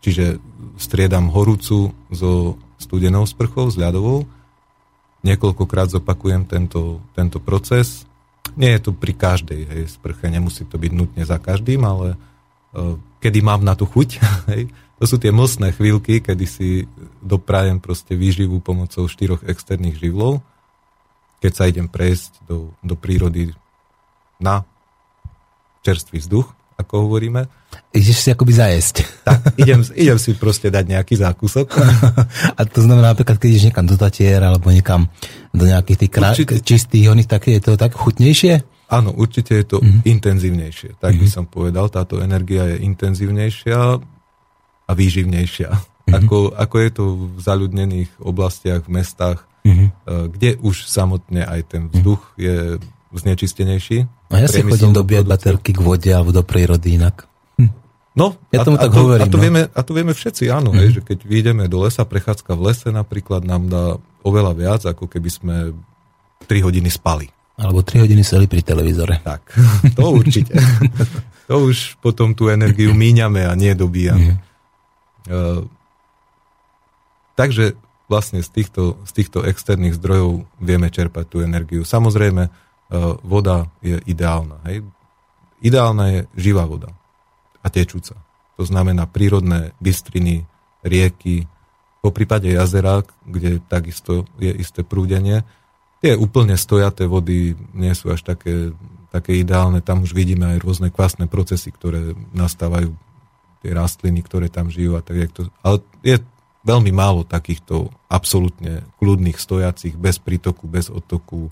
čiže 0.00 0.40
striedam 0.80 1.28
horúcu 1.28 1.92
so 2.08 2.56
studenou 2.80 3.28
sprchou, 3.28 3.68
s 3.68 3.76
ľadovou. 3.76 4.24
Niekoľkokrát 5.28 5.92
zopakujem 5.92 6.48
tento, 6.48 7.04
tento 7.12 7.44
proces. 7.44 8.08
Nie 8.56 8.80
je 8.80 8.88
to 8.88 8.96
pri 8.96 9.12
každej 9.12 9.60
hej, 9.60 9.82
sprche, 9.92 10.24
nemusí 10.32 10.64
to 10.64 10.80
byť 10.80 10.92
nutne 10.96 11.20
za 11.28 11.36
každým, 11.36 11.84
ale 11.84 12.16
kedy 13.22 13.38
mám 13.40 13.64
na 13.64 13.74
tú 13.74 13.88
chuť. 13.88 14.08
Hej. 14.52 14.72
To 14.98 15.04
sú 15.06 15.16
tie 15.22 15.30
mlsné 15.30 15.78
chvíľky, 15.78 16.18
kedy 16.18 16.46
si 16.46 16.90
doprajem 17.22 17.78
proste 17.78 18.18
výživu 18.18 18.58
pomocou 18.58 19.06
štyroch 19.06 19.46
externých 19.46 19.94
živlov, 19.94 20.42
keď 21.38 21.52
sa 21.54 21.70
idem 21.70 21.86
prejsť 21.86 22.42
do, 22.50 22.74
do 22.82 22.98
prírody 22.98 23.54
na 24.42 24.66
čerstvý 25.86 26.18
vzduch, 26.18 26.50
ako 26.74 27.06
hovoríme. 27.06 27.46
Ideš 27.94 28.26
si 28.26 28.28
akoby 28.34 28.52
zajesť. 28.58 29.06
Tak, 29.22 29.38
idem, 29.62 29.86
idem 29.94 30.18
si 30.18 30.34
proste 30.34 30.66
dať 30.66 30.98
nejaký 30.98 31.14
zákusok. 31.14 31.78
A 32.58 32.60
to 32.66 32.82
znamená 32.82 33.14
napríklad, 33.14 33.38
keď 33.38 33.48
ideš 33.54 33.66
niekam 33.70 33.86
do 33.86 33.94
Tatier 33.94 34.42
alebo 34.42 34.70
niekam 34.74 35.06
do 35.54 35.62
nejakých 35.62 35.98
tých 36.06 36.12
krá... 36.12 36.34
čistých 36.62 37.06
oných, 37.10 37.30
tak 37.30 37.46
je 37.46 37.62
to 37.62 37.78
tak 37.78 37.94
chutnejšie? 37.94 38.77
Áno, 38.88 39.12
určite 39.12 39.52
je 39.52 39.66
to 39.68 39.78
mm-hmm. 39.84 40.00
intenzívnejšie. 40.08 40.96
Tak 40.96 41.12
mm-hmm. 41.12 41.20
by 41.20 41.26
mhm. 41.28 41.34
som 41.36 41.44
povedal, 41.44 41.86
táto 41.92 42.24
energia 42.24 42.64
je 42.72 42.76
intenzívnejšia 42.88 43.78
a 44.88 44.92
výživnejšia. 44.96 45.70
Mm-hmm. 45.70 46.14
Ako, 46.24 46.56
ako 46.56 46.76
je 46.80 46.90
to 46.90 47.04
v 47.36 47.38
zaľudnených 47.44 48.10
oblastiach, 48.24 48.88
v 48.88 48.96
mestách, 48.96 49.44
mm-hmm. 49.68 49.88
kde 50.32 50.56
už 50.64 50.88
samotne 50.88 51.44
aj 51.44 51.60
ten 51.68 51.92
vzduch 51.92 52.32
je 52.40 52.80
znečistenejší. 53.12 54.08
A 54.32 54.44
ja 54.44 54.48
si 54.48 54.60
chodím 54.64 54.92
dobíjať 54.92 55.24
baterky 55.24 55.76
k 55.76 55.80
vode 55.80 56.08
alebo 56.12 56.32
do 56.32 56.44
prírody 56.44 57.00
inak. 57.00 57.24
Hm. 57.56 57.72
No, 58.12 58.36
ja 58.52 58.64
tomu 58.64 58.76
a, 58.76 58.84
tak 58.84 58.92
a 58.92 58.96
to, 58.96 59.00
hovorím. 59.00 59.24
A 59.24 59.26
to, 59.28 59.38
no. 59.40 59.42
vieme, 59.44 59.62
a 59.68 59.80
to 59.80 59.92
vieme 59.96 60.12
všetci, 60.12 60.44
áno, 60.52 60.72
mm. 60.72 60.78
hej, 60.80 60.88
že 60.96 61.00
keď 61.04 61.18
vyjdeme 61.24 61.64
do 61.72 61.84
lesa, 61.84 62.04
prechádzka 62.04 62.52
v 62.52 62.62
lese 62.68 62.88
napríklad 62.92 63.44
nám 63.44 63.72
dá 63.72 63.84
oveľa 64.24 64.52
viac, 64.52 64.82
ako 64.84 65.08
keby 65.08 65.30
sme 65.32 65.56
3 66.44 66.66
hodiny 66.66 66.92
spali. 66.92 67.32
Alebo 67.58 67.82
3 67.82 68.06
hodiny 68.06 68.22
seli 68.22 68.46
pri 68.46 68.62
televízore. 68.62 69.18
Tak, 69.20 69.42
to 69.98 70.14
určite. 70.14 70.54
to 71.50 71.54
už 71.66 71.98
potom 71.98 72.32
tú 72.38 72.46
energiu 72.48 72.94
míňame 72.94 73.44
a 73.44 73.52
nie 73.58 73.74
dobíjame. 73.74 74.38
Mm. 74.38 74.40
Uh, 75.28 75.62
takže 77.34 77.74
vlastne 78.06 78.40
z 78.40 78.48
týchto, 78.48 78.96
z 79.04 79.10
týchto 79.12 79.44
externých 79.44 79.98
zdrojov 79.98 80.46
vieme 80.62 80.88
čerpať 80.88 81.24
tú 81.28 81.36
energiu. 81.44 81.84
Samozrejme, 81.84 82.68
E, 82.88 82.96
voda 83.20 83.68
je 83.84 84.00
ideálna. 84.08 84.64
Hej? 84.64 84.80
Ideálna 85.60 86.04
je 86.08 86.20
živá 86.40 86.64
voda 86.64 86.88
a 87.60 87.68
tečúca. 87.68 88.16
To 88.56 88.64
znamená 88.64 89.04
prírodné 89.04 89.76
bystriny, 89.78 90.48
rieky, 90.80 91.44
po 92.00 92.14
prípade 92.14 92.48
jazera, 92.48 93.04
kde 93.28 93.60
takisto 93.68 94.24
je 94.40 94.54
isté 94.56 94.86
prúdenie. 94.86 95.44
Tie 95.98 96.14
úplne 96.14 96.54
stojaté 96.54 97.10
vody 97.10 97.58
nie 97.74 97.90
sú 97.94 98.14
až 98.14 98.22
také, 98.22 98.70
také 99.10 99.34
ideálne. 99.42 99.82
Tam 99.82 100.06
už 100.06 100.14
vidíme 100.14 100.54
aj 100.54 100.62
rôzne 100.62 100.88
kvasné 100.94 101.26
procesy, 101.26 101.74
ktoré 101.74 102.14
nastávajú, 102.30 102.94
tie 103.58 103.74
rastliny, 103.74 104.22
ktoré 104.22 104.46
tam 104.46 104.70
žijú 104.70 104.94
a 104.94 105.02
tak. 105.02 105.34
To, 105.34 105.50
ale 105.66 105.82
je 106.06 106.22
veľmi 106.62 106.94
málo 106.94 107.26
takýchto 107.26 107.90
absolútne 108.06 108.86
kľudných 109.02 109.34
stojacích, 109.34 109.98
bez 109.98 110.22
prítoku, 110.22 110.70
bez 110.70 110.86
odtoku, 110.86 111.50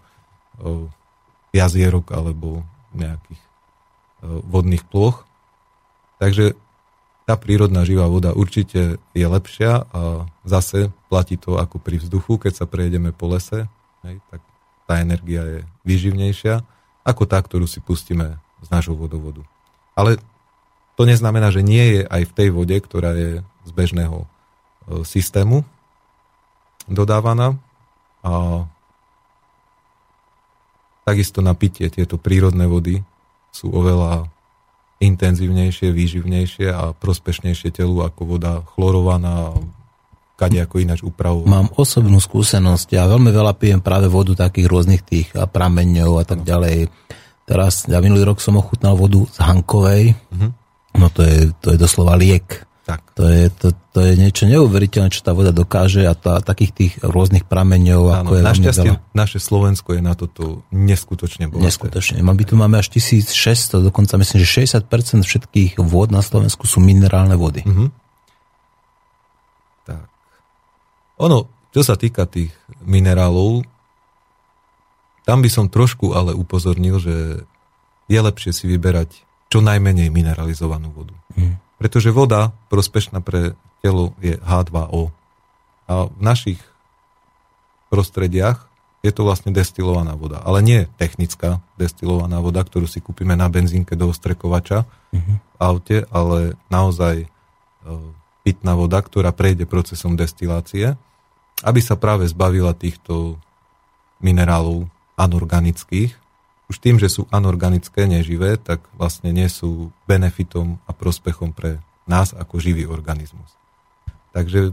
jazierok 1.50 2.14
alebo 2.14 2.62
nejakých 2.94 3.42
vodných 4.46 4.86
ploch. 4.86 5.26
Takže 6.22 6.54
tá 7.26 7.34
prírodná 7.34 7.82
živá 7.82 8.06
voda 8.06 8.30
určite 8.30 9.02
je 9.10 9.26
lepšia 9.26 9.90
a 9.90 10.30
zase 10.46 10.94
platí 11.10 11.34
to 11.34 11.58
ako 11.58 11.82
pri 11.82 11.98
vzduchu, 11.98 12.38
keď 12.38 12.62
sa 12.62 12.66
prejdeme 12.70 13.10
po 13.10 13.26
lese, 13.34 13.66
hej, 14.04 14.20
tak 14.28 14.40
tá 14.84 15.00
energia 15.00 15.42
je 15.46 15.60
výživnejšia 15.88 16.60
ako 17.06 17.22
tá, 17.24 17.38
ktorú 17.38 17.64
si 17.70 17.78
pustíme 17.80 18.36
z 18.60 18.68
nášho 18.68 18.98
vodovodu. 18.98 19.46
Ale 19.96 20.18
to 20.98 21.06
neznamená, 21.06 21.54
že 21.54 21.64
nie 21.64 22.00
je 22.00 22.02
aj 22.04 22.22
v 22.28 22.34
tej 22.34 22.48
vode, 22.50 22.76
ktorá 22.76 23.14
je 23.14 23.40
z 23.64 23.70
bežného 23.70 24.24
e, 24.24 24.26
systému 25.06 25.62
dodávaná 26.90 27.58
a 28.22 28.64
Takisto 31.06 31.38
na 31.38 31.54
pitie 31.54 31.86
tieto 31.86 32.18
prírodné 32.18 32.66
vody 32.66 32.98
sú 33.54 33.70
oveľa 33.70 34.26
intenzívnejšie, 34.98 35.94
výživnejšie 35.94 36.66
a 36.74 36.90
prospešnejšie 36.98 37.70
telu 37.70 38.02
ako 38.02 38.34
voda 38.34 38.66
chlorovaná, 38.74 39.54
kade 40.36 40.60
ako 40.60 40.76
ináč 40.84 41.00
upravovaná. 41.00 41.64
Mám 41.64 41.68
osobnú 41.80 42.20
skúsenosť, 42.20 42.92
ja 42.92 43.08
veľmi 43.08 43.32
veľa 43.32 43.56
pijem 43.56 43.80
práve 43.80 44.06
vodu 44.06 44.36
takých 44.36 44.68
rôznych 44.68 45.02
tých 45.02 45.32
prameňov 45.32 46.20
a 46.20 46.24
tak 46.28 46.44
no. 46.44 46.46
ďalej. 46.46 46.92
Teraz, 47.48 47.88
ja 47.88 47.98
minulý 48.04 48.28
rok 48.28 48.44
som 48.44 48.60
ochutnal 48.60 49.00
vodu 49.00 49.24
z 49.32 49.38
Hankovej, 49.40 50.12
uh-huh. 50.12 50.50
no 51.00 51.06
to 51.08 51.24
je, 51.24 51.50
to 51.64 51.72
je 51.72 51.78
doslova 51.80 52.14
liek. 52.20 52.66
Tak. 52.86 53.18
To, 53.18 53.26
je, 53.26 53.50
to, 53.50 53.74
to 53.90 53.98
je 53.98 54.14
niečo 54.14 54.46
neuveriteľné, 54.46 55.10
čo 55.10 55.26
tá 55.26 55.34
voda 55.34 55.50
dokáže 55.50 56.06
a 56.06 56.14
tá, 56.14 56.38
takých 56.38 56.70
tých 56.70 56.92
rôznych 57.02 57.42
prameňov. 57.42 58.02
Áno, 58.14 58.30
ako 58.30 58.32
je 58.38 58.42
našťastie 58.46 58.90
veľa. 58.94 59.10
naše 59.10 59.42
Slovensko 59.42 59.98
je 59.98 60.02
na 60.06 60.14
toto 60.14 60.62
neskutočne 60.70 61.50
bohaté. 61.50 61.66
Neskutočne. 61.66 62.22
My 62.22 62.46
tu 62.46 62.54
máme 62.54 62.78
až 62.78 62.94
1600, 62.94 63.82
dokonca 63.82 64.14
myslím, 64.22 64.38
že 64.38 64.70
60% 64.70 64.86
všetkých 65.26 65.82
vôd 65.82 66.14
na 66.14 66.22
Slovensku 66.22 66.70
sú 66.70 66.78
minerálne 66.78 67.34
vody. 67.34 67.66
Uh-huh. 67.66 67.90
Tak. 69.82 70.06
Ono, 71.16 71.48
čo 71.72 71.80
sa 71.80 71.96
týka 71.96 72.28
tých 72.28 72.52
minerálov, 72.84 73.64
tam 75.26 75.42
by 75.42 75.50
som 75.50 75.66
trošku 75.66 76.14
ale 76.14 76.36
upozornil, 76.36 77.02
že 77.02 77.42
je 78.06 78.20
lepšie 78.22 78.54
si 78.54 78.64
vyberať 78.70 79.26
čo 79.50 79.58
najmenej 79.58 80.10
mineralizovanú 80.14 80.94
vodu. 80.94 81.14
Uh-huh. 81.34 81.58
Pretože 81.82 82.14
voda 82.14 82.54
prospešná 82.70 83.18
pre 83.22 83.58
telo 83.82 84.14
je 84.22 84.38
H2O. 84.38 85.10
A 85.86 86.10
v 86.10 86.20
našich 86.22 86.60
prostrediach 87.90 88.66
je 89.02 89.14
to 89.14 89.22
vlastne 89.22 89.54
destilovaná 89.54 90.18
voda. 90.18 90.42
Ale 90.42 90.62
nie 90.62 90.90
technická 90.98 91.62
destilovaná 91.78 92.42
voda, 92.42 92.62
ktorú 92.62 92.90
si 92.90 92.98
kúpime 92.98 93.38
na 93.38 93.46
benzínke 93.46 93.94
do 93.94 94.10
ostrekovača 94.10 94.86
uh-huh. 94.86 95.34
v 95.38 95.56
aute, 95.58 95.96
ale 96.10 96.58
naozaj 96.70 97.26
e, 97.26 97.28
pitná 98.46 98.78
voda, 98.78 99.02
ktorá 99.02 99.34
prejde 99.34 99.66
procesom 99.66 100.14
destilácie, 100.14 100.94
aby 101.66 101.80
sa 101.82 101.98
práve 101.98 102.30
zbavila 102.30 102.78
týchto 102.78 103.42
minerálov 104.22 104.86
anorganických. 105.18 106.14
Už 106.70 106.78
tým, 106.78 107.02
že 107.02 107.10
sú 107.10 107.26
anorganické, 107.34 108.06
neživé, 108.06 108.54
tak 108.54 108.86
vlastne 108.94 109.34
nie 109.34 109.50
sú 109.50 109.90
benefitom 110.06 110.78
a 110.86 110.94
prospechom 110.94 111.50
pre 111.50 111.82
nás 112.06 112.30
ako 112.38 112.62
živý 112.62 112.86
organizmus. 112.86 113.50
Takže 114.30 114.70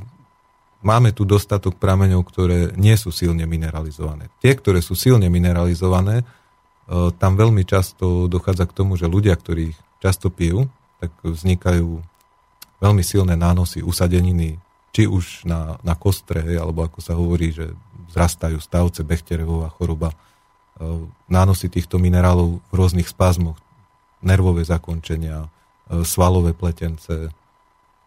máme 0.86 1.10
tu 1.10 1.26
dostatok 1.26 1.82
prameňov, 1.82 2.22
ktoré 2.30 2.60
nie 2.78 2.94
sú 2.94 3.10
silne 3.10 3.50
mineralizované. 3.50 4.30
Tie, 4.38 4.54
ktoré 4.54 4.86
sú 4.86 4.94
silne 4.94 5.34
mineralizované, 5.34 6.22
e, 6.22 6.26
tam 7.18 7.34
veľmi 7.34 7.66
často 7.66 8.30
dochádza 8.30 8.70
k 8.70 8.76
tomu, 8.78 9.02
že 9.02 9.10
ľudia, 9.10 9.34
ktorí 9.34 9.74
často 9.98 10.30
pijú, 10.30 10.70
tak 11.02 11.10
vznikajú 11.26 12.13
veľmi 12.84 13.00
silné 13.00 13.40
nánosy 13.40 13.80
usadeniny, 13.80 14.60
či 14.92 15.08
už 15.08 15.48
na, 15.48 15.80
na 15.80 15.96
kostre, 15.96 16.44
alebo 16.60 16.84
ako 16.84 17.00
sa 17.00 17.16
hovorí, 17.16 17.56
že 17.56 17.72
vzrastajú 18.12 18.60
stavce, 18.60 19.08
Bechterevová 19.08 19.72
choroba, 19.72 20.12
e, 20.12 20.18
nánosy 21.32 21.72
týchto 21.72 21.96
minerálov 21.98 22.60
v 22.60 22.74
rôznych 22.76 23.08
spazmoch, 23.08 23.56
nervové 24.20 24.68
zakončenia, 24.68 25.48
e, 25.48 26.04
svalové 26.04 26.52
pletence 26.52 27.32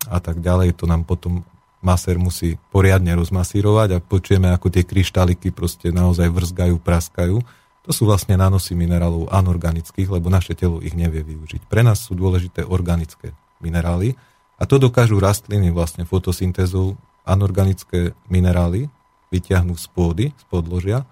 a 0.06 0.18
tak 0.21 0.45
ďalej. 0.45 0.76
To 0.78 0.85
nám 0.85 1.09
potom 1.09 1.42
masér 1.80 2.21
musí 2.21 2.61
poriadne 2.71 3.16
rozmasírovať 3.16 3.88
a 3.97 4.04
počujeme, 4.04 4.52
ako 4.52 4.68
tie 4.71 4.85
kryštáliky 4.85 5.50
proste 5.56 5.90
naozaj 5.90 6.28
vrzgajú, 6.28 6.76
praskajú. 6.78 7.40
To 7.87 7.90
sú 7.95 8.06
vlastne 8.06 8.35
nánosy 8.35 8.75
minerálov 8.75 9.30
anorganických, 9.30 10.11
lebo 10.11 10.26
naše 10.30 10.59
telo 10.59 10.83
ich 10.83 10.95
nevie 10.95 11.23
využiť. 11.23 11.71
Pre 11.71 11.83
nás 11.87 12.02
sú 12.02 12.18
dôležité 12.18 12.66
organické 12.66 13.35
minerály 13.62 14.18
a 14.56 14.62
to 14.64 14.80
dokážu 14.80 15.20
rastliny 15.20 15.68
vlastne 15.68 16.08
fotosyntézou 16.08 16.96
anorganické 17.28 18.16
minerály 18.32 18.88
vyťahnú 19.28 19.75
z 19.76 19.86
pôdy, 19.92 20.26
z 20.32 20.44
podložia 20.48 21.04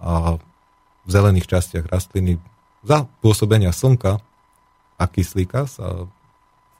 a 0.00 0.40
v 1.06 1.08
zelených 1.08 1.46
častiach 1.46 1.86
rastliny 1.86 2.42
za 2.82 3.06
pôsobenia 3.22 3.70
slnka 3.70 4.18
a 4.96 5.04
kyslíka 5.06 5.68
sa 5.68 6.08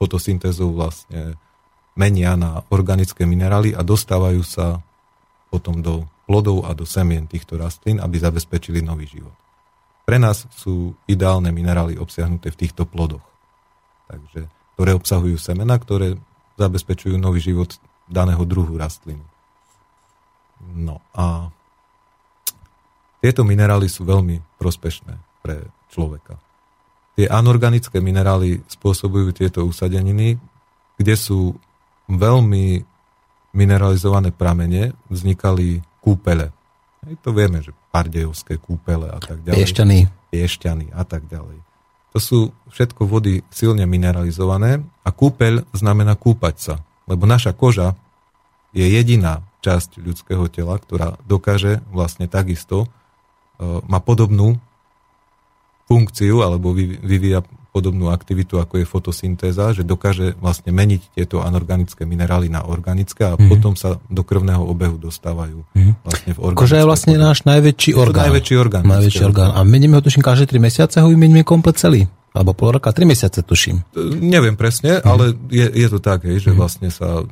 fotosyntézou 0.01 0.73
vlastne 0.73 1.39
menia 1.97 2.37
na 2.37 2.61
organické 2.69 3.25
minerály 3.25 3.73
a 3.73 3.81
dostávajú 3.81 4.41
sa 4.45 4.81
potom 5.49 5.81
do 5.81 6.05
plodov 6.27 6.67
a 6.67 6.75
do 6.75 6.83
semien 6.83 7.25
týchto 7.25 7.55
rastlín, 7.55 8.03
aby 8.03 8.19
zabezpečili 8.19 8.83
nový 8.83 9.07
život. 9.07 9.33
Pre 10.03 10.19
nás 10.19 10.47
sú 10.53 10.95
ideálne 11.07 11.51
minerály 11.51 11.95
obsiahnuté 11.95 12.51
v 12.51 12.59
týchto 12.59 12.83
plodoch, 12.87 13.23
takže, 14.07 14.47
ktoré 14.77 14.93
obsahujú 14.93 15.41
semena, 15.41 15.73
ktoré 15.81 16.21
zabezpečujú 16.61 17.17
nový 17.17 17.41
život 17.41 17.81
daného 18.05 18.45
druhu 18.45 18.77
rastliny. 18.77 19.25
No 20.77 21.01
a 21.17 21.49
tieto 23.17 23.41
minerály 23.41 23.89
sú 23.89 24.05
veľmi 24.05 24.61
prospešné 24.61 25.17
pre 25.41 25.65
človeka. 25.89 26.37
Tie 27.17 27.25
anorganické 27.25 27.97
minerály 27.97 28.61
spôsobujú 28.69 29.33
tieto 29.33 29.65
usadeniny, 29.65 30.37
kde 31.01 31.15
sú 31.17 31.57
veľmi 32.05 32.85
mineralizované 33.57 34.29
pramene 34.29 34.93
vznikali 35.09 35.81
kúpele. 35.97 36.53
Aj 37.01 37.15
to 37.25 37.33
vieme, 37.33 37.65
že 37.65 37.73
pardejovské 37.89 38.61
kúpele 38.61 39.09
a 39.09 39.17
tak 39.17 39.41
ďalej. 39.41 39.57
Piešťany. 39.57 39.97
Piešťany 40.29 40.85
a 40.93 41.01
tak 41.01 41.25
ďalej. 41.25 41.66
To 42.17 42.25
sú 42.25 42.49
všetko 42.73 43.05
vody 43.05 43.45
silne 43.53 43.85
mineralizované 43.85 44.81
a 45.05 45.09
kúpeľ 45.13 45.69
znamená 45.69 46.17
kúpať 46.17 46.55
sa. 46.57 46.75
Lebo 47.05 47.29
naša 47.29 47.53
koža 47.53 47.93
je 48.73 48.89
jediná 48.89 49.45
časť 49.61 50.01
ľudského 50.01 50.49
tela, 50.49 50.81
ktorá 50.81 51.21
dokáže 51.29 51.85
vlastne 51.93 52.25
takisto, 52.25 52.89
e, 53.61 53.85
má 53.85 54.01
podobnú 54.01 54.57
funkciu 55.85 56.41
alebo 56.41 56.73
vyvíja 56.73 57.45
podobnú 57.71 58.09
aktivitu, 58.09 58.57
ako 58.57 58.81
je 58.81 58.85
fotosyntéza, 58.87 59.75
že 59.75 59.83
dokáže 59.85 60.33
vlastne 60.39 60.73
meniť 60.73 61.13
tieto 61.13 61.43
anorganické 61.43 62.07
minerály 62.07 62.49
na 62.49 62.65
organické 62.65 63.27
a 63.27 63.33
mm-hmm. 63.35 63.49
potom 63.51 63.73
sa 63.77 64.01
do 64.09 64.23
krvného 64.25 64.63
obehu 64.63 64.97
dostávajú 64.97 65.61
mm-hmm. 65.61 65.93
vlastne 66.01 66.31
v 66.33 66.39
organické. 66.39 66.63
Koža 66.63 66.77
je 66.81 66.87
vlastne 66.87 67.13
pôde. 67.15 67.25
náš 67.27 67.39
najväčší 67.45 67.91
orgán. 67.93 68.23
Najväčší 68.31 68.55
orgán. 68.57 68.83
Najväčší 68.87 69.23
orgán. 69.23 69.49
A 69.53 69.59
meníme 69.61 69.93
ho 69.99 70.01
tuším 70.01 70.23
každé 70.25 70.49
3 70.49 70.63
mesiace, 70.63 70.95
ho 71.03 71.09
vymeníme 71.11 71.45
komplet 71.45 71.77
celý. 71.77 72.09
Alebo 72.33 72.53
pol 72.53 72.77
roka, 72.77 72.89
3 72.93 73.05
mesiace 73.05 73.39
tuším. 73.41 73.83
Neviem 74.21 74.57
presne, 74.57 74.97
mm-hmm. 74.97 75.09
ale 75.09 75.37
je, 75.49 75.67
je 75.67 75.87
to 75.89 75.99
tak, 76.01 76.25
hej, 76.25 76.41
že 76.41 76.51
mm-hmm. 76.51 76.59
vlastne 76.59 76.89
sa 76.89 77.25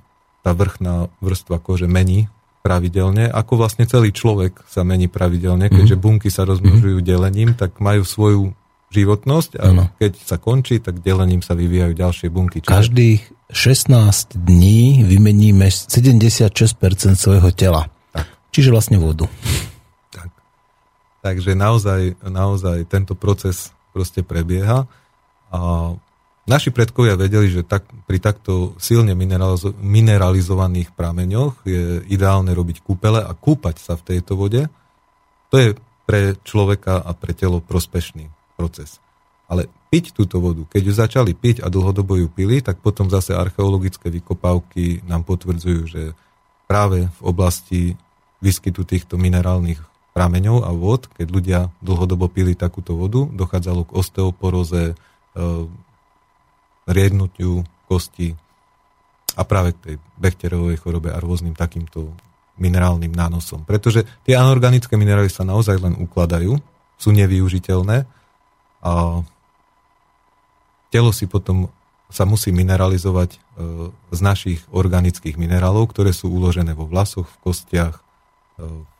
tá 0.45 0.53
vrchná 0.53 1.09
vrstva 1.25 1.57
kože 1.57 1.89
mení 1.89 2.29
pravidelne, 2.65 3.29
ako 3.29 3.61
vlastne 3.61 3.85
celý 3.85 4.09
človek 4.09 4.65
sa 4.65 4.81
mení 4.81 5.05
pravidelne, 5.05 5.69
keďže 5.69 6.01
mm-hmm. 6.01 6.17
bunky 6.17 6.29
sa 6.33 6.49
rozmnožujú 6.49 6.97
mm-hmm. 6.97 7.11
delením, 7.13 7.49
tak 7.53 7.77
majú 7.77 8.01
svoju 8.01 8.57
životnosť 8.95 9.59
a 9.59 9.63
ano. 9.75 9.83
keď 9.99 10.15
sa 10.23 10.39
končí, 10.39 10.79
tak 10.79 11.03
delením 11.03 11.43
sa 11.43 11.51
vyvíjajú 11.51 11.93
ďalšie 11.93 12.27
bunky. 12.31 12.63
Čiže... 12.63 12.71
Každých 12.71 13.21
16 13.51 14.39
dní 14.39 15.03
vymeníme 15.03 15.67
76% 15.67 16.51
svojho 17.19 17.51
tela. 17.51 17.91
Tak. 18.15 18.25
Čiže 18.55 18.69
vlastne 18.71 18.97
vodu. 18.97 19.27
Tak. 20.15 20.31
Takže 21.21 21.51
naozaj, 21.53 22.15
naozaj 22.23 22.87
tento 22.87 23.13
proces 23.13 23.75
proste 23.91 24.23
prebieha 24.23 24.87
a 25.51 25.59
naši 26.47 26.69
predkovia 26.71 27.15
vedeli, 27.15 27.47
že 27.47 27.63
tak, 27.63 27.87
pri 28.07 28.19
takto 28.19 28.75
silne 28.79 29.15
mineralizo- 29.15 29.75
mineralizovaných 29.77 30.91
prameňoch 30.95 31.63
je 31.67 32.03
ideálne 32.07 32.51
robiť 32.51 32.83
kúpele 32.83 33.19
a 33.19 33.31
kúpať 33.31 33.79
sa 33.79 33.93
v 33.95 34.15
tejto 34.15 34.35
vode. 34.35 34.67
To 35.51 35.55
je 35.55 35.77
pre 36.05 36.37
človeka 36.45 37.01
a 37.01 37.11
pre 37.17 37.33
telo 37.33 37.63
prospešný 37.63 38.34
proces. 38.57 39.03
Ale 39.45 39.69
piť 39.93 40.17
túto 40.17 40.41
vodu, 40.41 40.65
keď 40.65 40.81
ju 40.81 40.93
začali 40.95 41.31
piť 41.37 41.61
a 41.61 41.69
dlhodobo 41.69 42.17
ju 42.17 42.27
pili, 42.31 42.65
tak 42.65 42.81
potom 42.81 43.13
zase 43.13 43.37
archeologické 43.37 44.09
vykopávky 44.09 45.05
nám 45.05 45.21
potvrdzujú, 45.21 45.81
že 45.85 46.03
práve 46.65 47.05
v 47.05 47.21
oblasti 47.21 47.81
výskytu 48.41 48.81
týchto 48.83 49.21
minerálnych 49.21 49.77
prameňov 50.17 50.65
a 50.65 50.71
vod, 50.73 51.11
keď 51.13 51.27
ľudia 51.29 51.59
dlhodobo 51.83 52.31
pili 52.31 52.57
takúto 52.57 52.97
vodu, 52.97 53.27
dochádzalo 53.29 53.85
k 53.85 53.95
osteoporóze, 53.99 54.83
e, 54.91 54.95
riednutiu 56.87 57.67
kosti 57.85 58.33
a 59.35 59.43
práve 59.43 59.75
k 59.75 59.79
tej 59.83 59.95
Bechterovej 60.15 60.79
chorobe 60.79 61.11
a 61.11 61.19
rôznym 61.19 61.53
takýmto 61.53 62.15
minerálnym 62.55 63.11
nánosom. 63.11 63.67
Pretože 63.67 64.07
tie 64.23 64.39
anorganické 64.39 64.95
minerály 64.95 65.27
sa 65.27 65.43
naozaj 65.43 65.75
len 65.83 65.99
ukladajú, 65.99 66.55
sú 66.95 67.09
nevyužiteľné 67.11 68.07
a 68.85 69.25
telo 70.93 71.09
si 71.09 71.25
potom 71.25 71.73
sa 72.13 72.23
musí 72.29 72.53
mineralizovať 72.53 73.33
e, 73.33 73.37
z 74.13 74.19
našich 74.21 74.61
organických 74.69 75.41
minerálov, 75.41 75.89
ktoré 75.89 76.13
sú 76.13 76.29
uložené 76.29 76.77
vo 76.77 76.85
vlasoch, 76.85 77.25
v 77.25 77.37
kostiach, 77.41 77.95
e, 77.97 78.03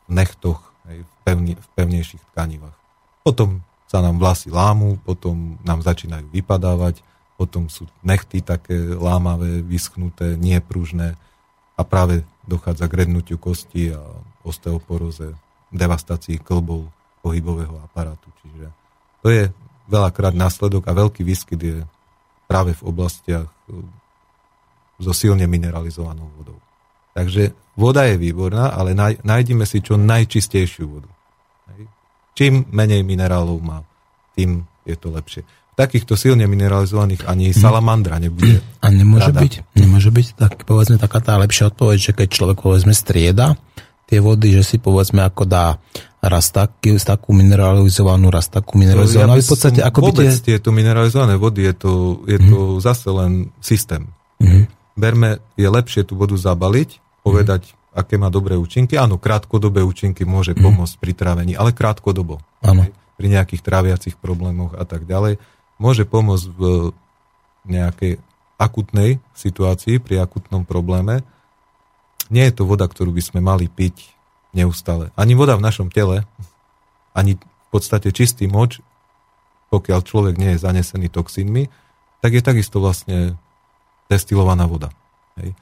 v 0.10 0.12
nechtoch, 0.12 0.60
v, 0.90 1.06
v 1.54 1.68
pevnejších 1.78 2.34
tkanivách. 2.34 2.74
Potom 3.22 3.62
sa 3.86 4.02
nám 4.02 4.18
vlasy 4.18 4.50
lámu, 4.50 4.98
potom 5.06 5.62
nám 5.62 5.86
začínajú 5.86 6.34
vypadávať, 6.34 7.06
potom 7.38 7.70
sú 7.70 7.86
nechty 8.02 8.42
také 8.42 8.76
lámavé, 8.98 9.62
vyschnuté, 9.62 10.34
nepružné 10.36 11.14
a 11.78 11.82
práve 11.86 12.26
dochádza 12.50 12.90
k 12.90 13.06
rednutiu 13.06 13.38
kosti 13.38 13.94
a 13.94 14.02
osteoporóze, 14.42 15.38
devastácii 15.70 16.42
klbov 16.42 16.88
pohybového 17.22 17.82
aparátu. 17.84 18.32
Čiže 18.42 18.66
to 19.22 19.28
je 19.34 19.44
veľakrát 19.90 20.34
následok 20.34 20.86
a 20.90 20.98
veľký 20.98 21.22
výskyt 21.22 21.62
je 21.62 21.78
práve 22.46 22.74
v 22.78 22.82
oblastiach 22.86 23.50
e, 23.70 23.74
so 25.02 25.12
silne 25.12 25.46
mineralizovanou 25.50 26.30
vodou. 26.38 26.58
Takže 27.16 27.56
voda 27.80 28.04
je 28.12 28.20
výborná, 28.20 28.76
ale 28.76 28.92
nájdime 29.24 29.64
si 29.64 29.80
čo 29.80 29.96
najčistejšiu 29.96 30.86
vodu. 30.88 31.10
Čím 32.36 32.68
menej 32.76 33.08
minerálov 33.08 33.64
má, 33.64 33.80
tým 34.36 34.68
je 34.84 34.96
to 35.00 35.16
lepšie. 35.16 35.48
Takýchto 35.76 36.20
silne 36.20 36.44
mineralizovaných 36.48 37.28
ani 37.28 37.52
mhm. 37.52 37.56
salamandra 37.56 38.20
nebude. 38.20 38.60
A 38.86 38.92
nemôže 38.92 39.32
rada. 39.32 39.42
byť, 39.44 39.54
nemôže 39.80 40.12
byť 40.12 40.28
tak, 40.36 40.54
povedzme, 40.68 41.00
taká 41.00 41.24
tá 41.24 41.40
lepšia 41.40 41.72
odpoveď, 41.72 41.98
že 42.00 42.12
keď 42.12 42.28
človek 42.28 42.58
povedzme 42.60 42.92
strieda 42.92 43.56
tie 44.06 44.22
vody, 44.22 44.54
že 44.54 44.62
si 44.62 44.78
povedzme 44.78 45.26
ako 45.26 45.50
dá 45.50 45.82
raz 46.26 46.50
taký, 46.50 46.98
takú 46.98 47.32
mineralizovanú, 47.32 48.34
raz 48.34 48.50
takú 48.50 48.82
mineralizovanú. 48.82 49.38
Ja 49.38 49.46
v 49.46 49.52
podstate 49.54 49.80
ako 49.86 50.00
vôbec 50.10 50.34
tie... 50.42 50.58
tieto 50.58 50.74
mineralizované 50.74 51.38
vody, 51.38 51.70
je 51.70 51.74
to, 51.78 51.92
je 52.26 52.38
mm. 52.42 52.48
to 52.50 52.60
mhm. 52.60 52.80
zase 52.82 53.08
len 53.14 53.32
systém. 53.62 54.10
Mm. 54.42 54.66
Berme, 54.96 55.44
je 55.60 55.68
lepšie 55.68 56.08
tú 56.08 56.16
vodu 56.16 56.36
zabaliť, 56.36 57.22
povedať, 57.22 57.72
mm. 57.72 58.00
aké 58.00 58.16
má 58.18 58.34
dobré 58.34 58.58
účinky. 58.58 58.98
Áno, 58.98 59.22
krátkodobé 59.22 59.86
účinky 59.86 60.26
môže 60.26 60.56
mm. 60.56 60.62
pomôcť 60.64 60.96
pri 61.00 61.12
trávení, 61.14 61.54
ale 61.54 61.72
krátkodobo. 61.76 62.42
Áno. 62.66 62.88
Pri 63.16 63.28
nejakých 63.32 63.64
tráviacich 63.64 64.16
problémoch 64.20 64.76
a 64.76 64.84
tak 64.84 65.08
ďalej. 65.08 65.40
Môže 65.80 66.04
pomôcť 66.08 66.48
v 66.56 66.62
nejakej 67.68 68.20
akutnej 68.56 69.20
situácii, 69.36 70.00
pri 70.00 70.24
akutnom 70.24 70.64
probléme. 70.64 71.24
Nie 72.32 72.50
je 72.50 72.56
to 72.56 72.64
voda, 72.64 72.88
ktorú 72.88 73.12
by 73.12 73.24
sme 73.24 73.40
mali 73.44 73.68
piť 73.68 74.15
neustále. 74.56 75.12
Ani 75.20 75.36
voda 75.36 75.60
v 75.60 75.66
našom 75.68 75.92
tele, 75.92 76.24
ani 77.12 77.36
v 77.36 77.68
podstate 77.70 78.16
čistý 78.16 78.48
moč, 78.48 78.80
pokiaľ 79.70 80.00
človek 80.08 80.36
nie 80.40 80.56
je 80.56 80.64
zanesený 80.64 81.12
toxínmi, 81.12 81.68
tak 82.24 82.32
je 82.32 82.42
takisto 82.42 82.80
vlastne 82.80 83.36
destilovaná 84.08 84.64
voda. 84.66 84.90
Hej. 85.36 85.52
E, 85.52 85.56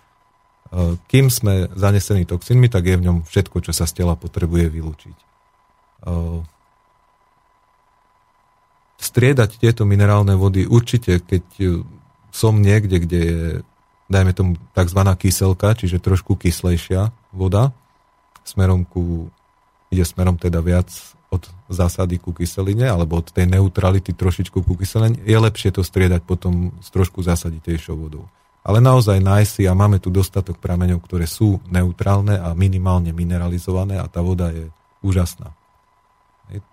kým 1.09 1.33
sme 1.33 1.73
zanesení 1.73 2.29
toxínmi, 2.29 2.69
tak 2.69 2.85
je 2.85 2.99
v 3.01 3.05
ňom 3.09 3.17
všetko, 3.25 3.65
čo 3.65 3.71
sa 3.73 3.89
z 3.89 4.03
tela 4.03 4.13
potrebuje 4.13 4.69
vylúčiť. 4.69 5.17
E, 5.17 5.25
striedať 9.01 9.59
tieto 9.59 9.83
minerálne 9.83 10.37
vody 10.37 10.63
určite, 10.63 11.19
keď 11.19 11.43
som 12.31 12.63
niekde, 12.63 12.97
kde 13.03 13.19
je, 13.19 13.41
dajme 14.07 14.31
tomu, 14.31 14.51
tzv. 14.71 15.01
kyselka, 15.19 15.75
čiže 15.75 15.99
trošku 15.99 16.39
kyslejšia 16.39 17.11
voda, 17.35 17.75
smerom 18.43 18.85
ku, 18.87 19.27
ide 19.89 20.05
smerom 20.05 20.39
teda 20.39 20.59
viac 20.59 20.89
od 21.33 21.49
zásady 21.71 22.21
ku 22.21 22.29
kyseline, 22.29 22.85
alebo 22.85 23.17
od 23.19 23.33
tej 23.33 23.49
neutrality 23.49 24.13
trošičku 24.13 24.61
ku 24.61 24.73
kyseline, 24.77 25.17
je 25.17 25.33
lepšie 25.33 25.73
to 25.73 25.81
striedať 25.81 26.21
potom 26.23 26.75
s 26.77 26.93
trošku 26.93 27.25
zásaditejšou 27.25 27.97
vodou 27.97 28.29
ale 28.63 28.79
naozaj 28.79 29.19
nájsť 29.19 29.51
si 29.51 29.63
a 29.67 29.75
máme 29.75 29.99
tu 29.99 30.07
dostatok 30.07 30.55
prameňov, 30.55 31.03
ktoré 31.03 31.27
sú 31.27 31.59
neutrálne 31.67 32.39
a 32.39 32.55
minimálne 32.55 33.11
mineralizované 33.11 33.99
a 33.99 34.07
tá 34.07 34.23
voda 34.23 34.55
je 34.55 34.71
úžasná. 35.03 35.51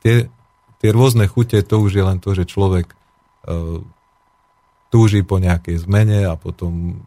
Tie, 0.03 0.31
tie 0.79 0.91
rôzne 0.95 1.27
chute, 1.27 1.59
to 1.67 1.77
už 1.83 1.99
je 1.99 2.05
len 2.07 2.23
to, 2.23 2.31
že 2.31 2.47
človek 2.47 2.95
uh, 2.95 3.83
túži 4.95 5.27
po 5.27 5.43
nejakej 5.43 5.83
zmene 5.83 6.31
a 6.31 6.39
potom 6.39 7.03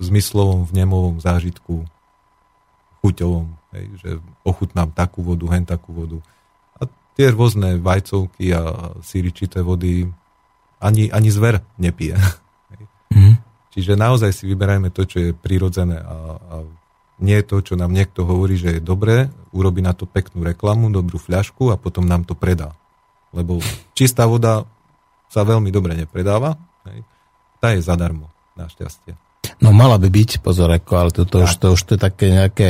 v 0.00 0.02
zmyslovom, 0.02 0.64
vnemovom 0.64 1.20
zážitku 1.20 1.84
chuťovom, 3.04 3.52
hej, 3.76 3.86
že 4.00 4.10
ochutnám 4.42 4.90
takú 4.96 5.20
vodu, 5.20 5.44
hen 5.52 5.68
takú 5.68 5.92
vodu. 5.92 6.18
A 6.80 6.88
tie 7.14 7.28
rôzne 7.28 7.76
vajcovky 7.76 8.50
a 8.56 8.92
síričité 9.04 9.60
vody 9.60 10.08
ani, 10.80 11.12
ani 11.12 11.28
zver 11.28 11.60
nepije. 11.76 12.16
Mm. 13.06 13.38
Čiže 13.70 13.94
naozaj 13.94 14.34
si 14.34 14.50
vyberajme 14.50 14.90
to, 14.90 15.06
čo 15.06 15.18
je 15.22 15.30
prirodzené 15.30 15.94
a, 15.94 16.16
a 16.42 16.54
nie 17.22 17.38
to, 17.46 17.64
čo 17.64 17.78
nám 17.78 17.94
niekto 17.94 18.28
hovorí, 18.28 18.58
že 18.60 18.76
je 18.76 18.80
dobré, 18.82 19.32
urobi 19.56 19.80
na 19.80 19.96
to 19.96 20.04
peknú 20.04 20.44
reklamu, 20.44 20.92
dobrú 20.92 21.16
fľašku 21.16 21.72
a 21.72 21.80
potom 21.80 22.04
nám 22.04 22.28
to 22.28 22.36
predá. 22.36 22.76
Lebo 23.32 23.62
čistá 23.96 24.28
voda 24.28 24.68
sa 25.32 25.46
veľmi 25.46 25.72
dobre 25.72 25.96
nepredáva, 25.96 26.60
hej. 26.90 27.06
tá 27.62 27.72
je 27.72 27.80
zadarmo, 27.80 28.28
našťastie. 28.58 29.16
No 29.64 29.72
mala 29.72 29.96
by 29.96 30.08
byť, 30.12 30.44
pozor, 30.44 30.68
ako, 30.68 30.92
ale 30.98 31.10
toto 31.14 31.40
už, 31.40 31.52
to, 31.56 31.66
už 31.72 31.82
to 31.88 31.90
je 31.96 32.00
také 32.00 32.26
nejaké, 32.28 32.68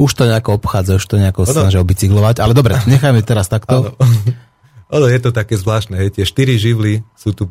už 0.00 0.10
to 0.16 0.24
nejako 0.24 0.56
obchádza, 0.56 0.96
už 0.96 1.04
to 1.04 1.20
nejako 1.20 1.44
ono, 1.44 1.52
snažia 1.52 1.84
bicyklovať, 1.84 2.40
ale 2.40 2.56
dobre, 2.56 2.80
nechajme 2.92 3.20
teraz 3.20 3.52
takto. 3.52 3.92
Ono 4.90 5.06
je 5.06 5.22
to 5.22 5.30
také 5.30 5.54
zvláštne, 5.54 5.94
hej, 6.02 6.10
tie 6.10 6.26
štyri 6.26 6.58
živly 6.58 7.06
sú 7.14 7.30
tu 7.30 7.46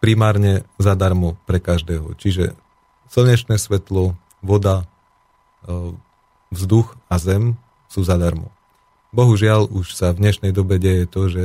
primárne 0.00 0.64
zadarmo 0.80 1.36
pre 1.44 1.60
každého. 1.60 2.16
Čiže 2.16 2.56
slnečné 3.12 3.60
svetlo, 3.60 4.16
voda, 4.40 4.88
e, 5.68 5.92
vzduch 6.48 6.96
a 7.12 7.20
zem 7.20 7.60
sú 7.92 8.08
zadarmo. 8.08 8.48
Bohužiaľ 9.12 9.68
už 9.68 9.92
sa 9.92 10.16
v 10.16 10.24
dnešnej 10.24 10.56
dobe 10.56 10.80
deje 10.80 11.04
to, 11.04 11.28
že 11.28 11.44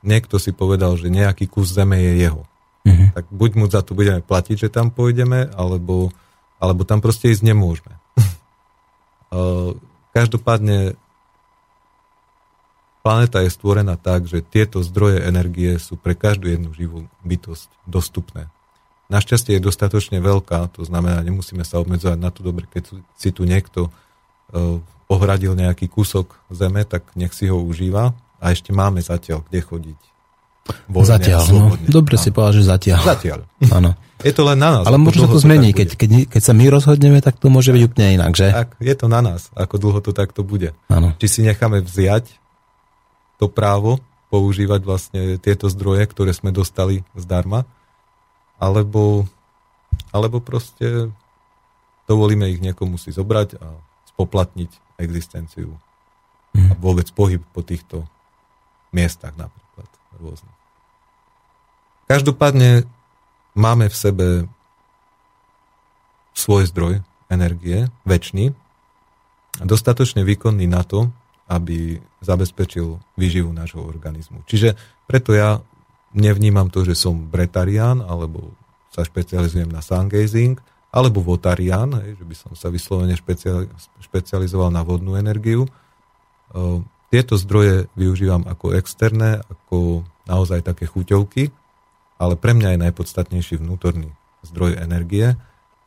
niekto 0.00 0.40
si 0.40 0.56
povedal, 0.56 0.96
že 0.96 1.12
nejaký 1.12 1.52
kus 1.52 1.68
zeme 1.68 2.00
je 2.00 2.12
jeho. 2.24 2.42
Mm-hmm. 2.88 3.08
Tak 3.12 3.24
buď 3.28 3.50
mu 3.60 3.64
za 3.68 3.84
to 3.84 3.92
budeme 3.92 4.24
platiť, 4.24 4.68
že 4.68 4.72
tam 4.72 4.88
pôjdeme, 4.88 5.52
alebo, 5.52 6.08
alebo 6.56 6.82
tam 6.88 7.04
proste 7.04 7.28
ísť 7.28 7.44
nemôžeme. 7.44 8.01
Každopádne 10.12 10.94
Planéta 13.02 13.42
je 13.42 13.50
stvorená 13.50 13.98
tak, 13.98 14.30
že 14.30 14.46
tieto 14.46 14.78
zdroje 14.78 15.26
energie 15.26 15.74
sú 15.82 15.98
pre 15.98 16.14
každú 16.14 16.46
jednu 16.46 16.70
živú 16.70 17.10
bytosť 17.26 17.66
dostupné. 17.82 18.46
Našťastie 19.10 19.58
je 19.58 19.66
dostatočne 19.66 20.22
veľká, 20.22 20.70
to 20.70 20.86
znamená, 20.86 21.18
nemusíme 21.26 21.66
sa 21.66 21.82
obmedzovať 21.82 22.18
na 22.22 22.30
to 22.30 22.46
dobre, 22.46 22.70
keď 22.70 23.02
si 23.18 23.34
tu 23.34 23.42
niekto 23.42 23.90
ohradil 25.10 25.58
nejaký 25.58 25.90
kúsok 25.90 26.38
zeme, 26.48 26.86
tak 26.86 27.10
nech 27.18 27.34
si 27.34 27.50
ho 27.50 27.58
užíva 27.58 28.14
a 28.38 28.44
ešte 28.54 28.70
máme 28.70 29.02
zatiaľ 29.02 29.42
kde 29.50 29.60
chodiť. 29.66 30.11
Voľne, 30.86 31.10
zatiaľ, 31.18 31.42
no. 31.50 31.74
Dobre 31.90 32.14
no. 32.14 32.22
si 32.22 32.28
povedal, 32.30 32.54
že 32.62 32.64
zatiaľ. 32.70 33.02
Zatiaľ. 33.02 33.40
Áno. 33.78 33.98
Je 34.22 34.30
to 34.30 34.46
len 34.46 34.54
na 34.54 34.78
nás. 34.78 34.84
Ale 34.86 35.02
možno 35.02 35.26
to 35.26 35.42
zmení, 35.42 35.74
keď, 35.74 35.98
keď, 35.98 36.10
keď 36.30 36.42
sa 36.46 36.54
my 36.54 36.70
rozhodneme, 36.70 37.18
tak 37.18 37.42
to 37.42 37.50
môže 37.50 37.74
byť 37.74 37.82
úplne 37.82 38.22
inak, 38.22 38.38
že? 38.38 38.54
Tak, 38.54 38.78
je 38.78 38.94
to 38.94 39.10
na 39.10 39.18
nás, 39.18 39.50
ako 39.58 39.74
dlho 39.82 39.98
to 39.98 40.14
takto 40.14 40.46
bude. 40.46 40.70
Áno. 40.86 41.10
Či 41.18 41.26
si 41.26 41.40
necháme 41.42 41.82
vziať 41.82 42.30
to 43.42 43.50
právo 43.50 43.98
používať 44.30 44.80
vlastne 44.86 45.20
tieto 45.42 45.66
zdroje, 45.66 46.06
ktoré 46.06 46.30
sme 46.30 46.54
dostali 46.54 47.02
zdarma, 47.18 47.66
alebo, 48.62 49.26
alebo 50.14 50.38
proste 50.38 51.10
dovolíme 52.06 52.46
ich 52.46 52.62
niekomu 52.62 52.96
si 52.96 53.10
zobrať 53.10 53.58
a 53.58 53.66
spoplatniť 54.14 55.02
existenciu 55.02 55.74
mm. 56.54 56.70
a 56.70 56.72
vôbec 56.78 57.10
pohyb 57.10 57.42
po 57.50 57.66
týchto 57.66 58.06
miestach 58.94 59.34
napríklad 59.34 59.61
rôznych. 60.22 60.56
Každopádne 62.06 62.86
máme 63.58 63.90
v 63.90 63.96
sebe 63.96 64.26
svoj 66.32 66.70
zdroj 66.70 67.02
energie, 67.28 67.90
väčší, 68.06 68.54
dostatočne 69.60 70.24
výkonný 70.24 70.64
na 70.70 70.80
to, 70.86 71.12
aby 71.50 72.00
zabezpečil 72.24 72.96
výživu 73.20 73.52
nášho 73.52 73.84
organizmu. 73.84 74.46
Čiže 74.48 74.78
preto 75.04 75.36
ja 75.36 75.60
nevnímam 76.16 76.72
to, 76.72 76.86
že 76.88 76.96
som 76.96 77.28
bretarián, 77.28 78.00
alebo 78.00 78.56
sa 78.92 79.04
špecializujem 79.04 79.68
na 79.68 79.84
sungazing, 79.84 80.56
alebo 80.92 81.24
votarián, 81.24 81.92
že 82.16 82.24
by 82.24 82.36
som 82.36 82.52
sa 82.52 82.68
vyslovene 82.68 83.16
špecializoval 84.00 84.68
na 84.68 84.84
vodnú 84.84 85.16
energiu. 85.16 85.64
Tieto 87.12 87.36
zdroje 87.36 87.92
využívam 87.92 88.48
ako 88.48 88.72
externé, 88.72 89.44
ako 89.44 90.08
naozaj 90.24 90.64
také 90.64 90.88
chuťovky, 90.88 91.52
ale 92.16 92.40
pre 92.40 92.56
mňa 92.56 92.72
je 92.72 92.82
najpodstatnejší 92.88 93.60
vnútorný 93.60 94.08
zdroj 94.48 94.80
energie. 94.80 95.36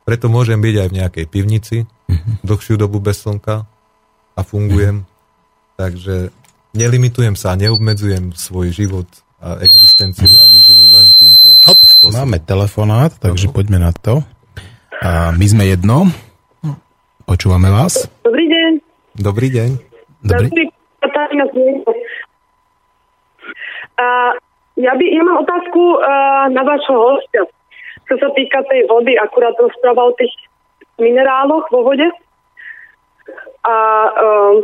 Preto 0.06 0.30
môžem 0.30 0.62
byť 0.62 0.74
aj 0.86 0.88
v 0.88 0.96
nejakej 1.02 1.26
pivnici 1.26 1.76
mhm. 2.06 2.46
dlhšiu 2.46 2.78
dobu 2.78 3.02
bez 3.02 3.26
slnka 3.26 3.66
a 4.38 4.40
fungujem 4.46 5.02
Takže 5.76 6.32
nelimitujem 6.72 7.36
sa, 7.36 7.52
neobmedzujem 7.52 8.32
svoj 8.32 8.72
život 8.72 9.06
a 9.36 9.60
existenciu 9.60 10.32
a 10.40 10.48
výživu 10.48 10.88
len 10.88 11.12
týmto 11.12 11.60
Hop, 11.68 11.84
spôsobom. 11.84 12.16
Máme 12.16 12.40
telefonát, 12.40 13.12
takže 13.20 13.52
poďme 13.52 13.84
na 13.84 13.92
to. 13.92 14.24
A 15.04 15.36
my 15.36 15.44
sme 15.44 15.68
jedno. 15.68 16.08
Počúvame 17.28 17.68
vás. 17.68 18.08
Dobrý 18.24 18.48
deň. 18.48 18.72
Dobrý 19.20 19.48
deň. 19.52 19.70
Dobrý. 20.24 20.72
A 23.96 24.36
ja, 24.76 24.92
by, 24.92 25.04
ja 25.08 25.22
mám 25.24 25.40
otázku 25.40 25.80
uh, 25.96 26.52
na 26.52 26.62
vašho 26.62 26.96
hostia. 26.96 27.48
Čo 28.06 28.14
sa 28.20 28.28
týka 28.36 28.62
tej 28.70 28.86
vody, 28.86 29.18
akurát 29.18 29.56
rozprával 29.58 30.12
o 30.12 30.18
tých 30.18 30.34
mineráloch 31.00 31.66
vo 31.72 31.80
vode. 31.82 32.06
A 33.66 33.76
uh, 34.12 34.54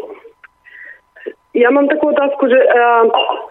ja 1.56 1.68
mám 1.72 1.88
takú 1.88 2.12
otázku, 2.12 2.48
že 2.48 2.60
uh, 2.60 3.04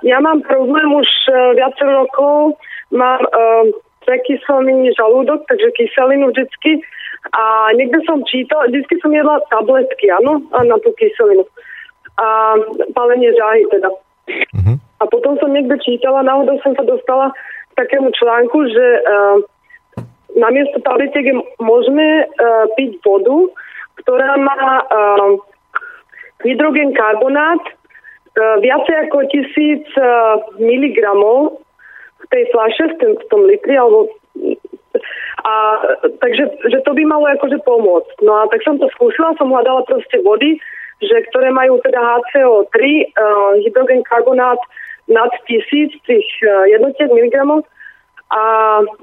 ja 0.05 0.21
mám 0.21 0.45
problém 0.45 0.89
už 0.95 1.09
uh, 1.27 1.53
viacero 1.57 2.05
rokov, 2.05 2.61
mám 2.93 3.19
uh, 3.19 3.65
prekyslený 4.05 4.93
žalúdok, 4.97 5.45
takže 5.49 5.75
kyselinu 5.77 6.29
vždycky. 6.29 6.81
A 7.31 7.69
niekde 7.77 8.01
som 8.09 8.25
čítal, 8.25 8.65
vždycky 8.65 8.97
som 8.97 9.13
jedla 9.13 9.45
tabletky, 9.53 10.09
áno, 10.09 10.41
na 10.49 10.77
tú 10.81 10.89
kyselinu. 10.97 11.45
A 12.19 12.55
palenie 12.95 13.31
žáhy 13.35 13.63
teda. 13.71 13.89
Uh-huh. 14.57 14.75
A 14.99 15.03
potom 15.07 15.37
som 15.39 15.51
niekde 15.51 15.79
čítala, 15.81 16.25
náhodou 16.25 16.59
som 16.61 16.75
sa 16.75 16.83
dostala 16.85 17.31
k 17.71 17.87
takému 17.87 18.11
článku, 18.15 18.57
že 18.69 18.85
uh, 19.01 19.37
namiesto 20.35 20.83
tabletiek 20.83 21.25
je 21.25 21.35
možné 21.63 22.27
uh, 22.27 22.67
piť 22.75 22.99
vodu, 23.01 23.49
ktorá 24.03 24.37
má 24.37 24.61
uh, 24.83 25.39
hydrogen 26.45 26.93
karbonát 26.93 27.63
E, 28.31 28.43
viacej 28.63 28.95
ako 29.07 29.27
tisíc 29.27 29.83
uh, 29.99 30.39
miligramov 30.55 31.59
v 32.23 32.25
tej 32.31 32.47
flaše, 32.55 32.87
v 32.87 32.95
tom, 32.95 33.11
v 33.19 33.25
tom 33.27 33.41
litri, 33.43 33.75
alebo 33.75 34.07
A 35.43 35.53
takže 36.23 36.47
že 36.71 36.79
to 36.87 36.95
by 36.95 37.03
malo 37.03 37.27
akože 37.27 37.59
pomôcť. 37.67 38.23
No 38.23 38.39
a 38.39 38.47
tak 38.47 38.63
som 38.63 38.79
to 38.79 38.87
skúsila, 38.95 39.35
som 39.35 39.51
hľadala 39.51 39.83
proste 39.83 40.15
vody, 40.23 40.63
že 41.01 41.17
ktoré 41.33 41.49
majú 41.49 41.81
teda 41.81 41.97
HCO3, 41.97 42.75
uh, 42.77 42.85
eh, 42.85 43.53
hydrogen 43.65 44.05
karbonát 44.05 44.61
nad 45.09 45.33
tisíc 45.49 45.91
tých 46.05 46.27
uh, 46.45 46.69
jednotiek 46.69 47.09
miligramov 47.09 47.65
a 48.31 48.41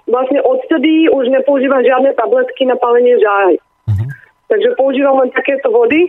vlastne 0.09 0.41
odtedy 0.41 1.13
už 1.13 1.29
nepoužívam 1.29 1.85
žiadne 1.85 2.17
tabletky 2.17 2.65
na 2.65 2.81
palenie 2.81 3.21
žáhy. 3.21 3.61
Uh-huh. 3.61 4.09
Takže 4.49 4.73
používam 4.81 5.21
len 5.21 5.31
takéto 5.37 5.69
vody 5.69 6.09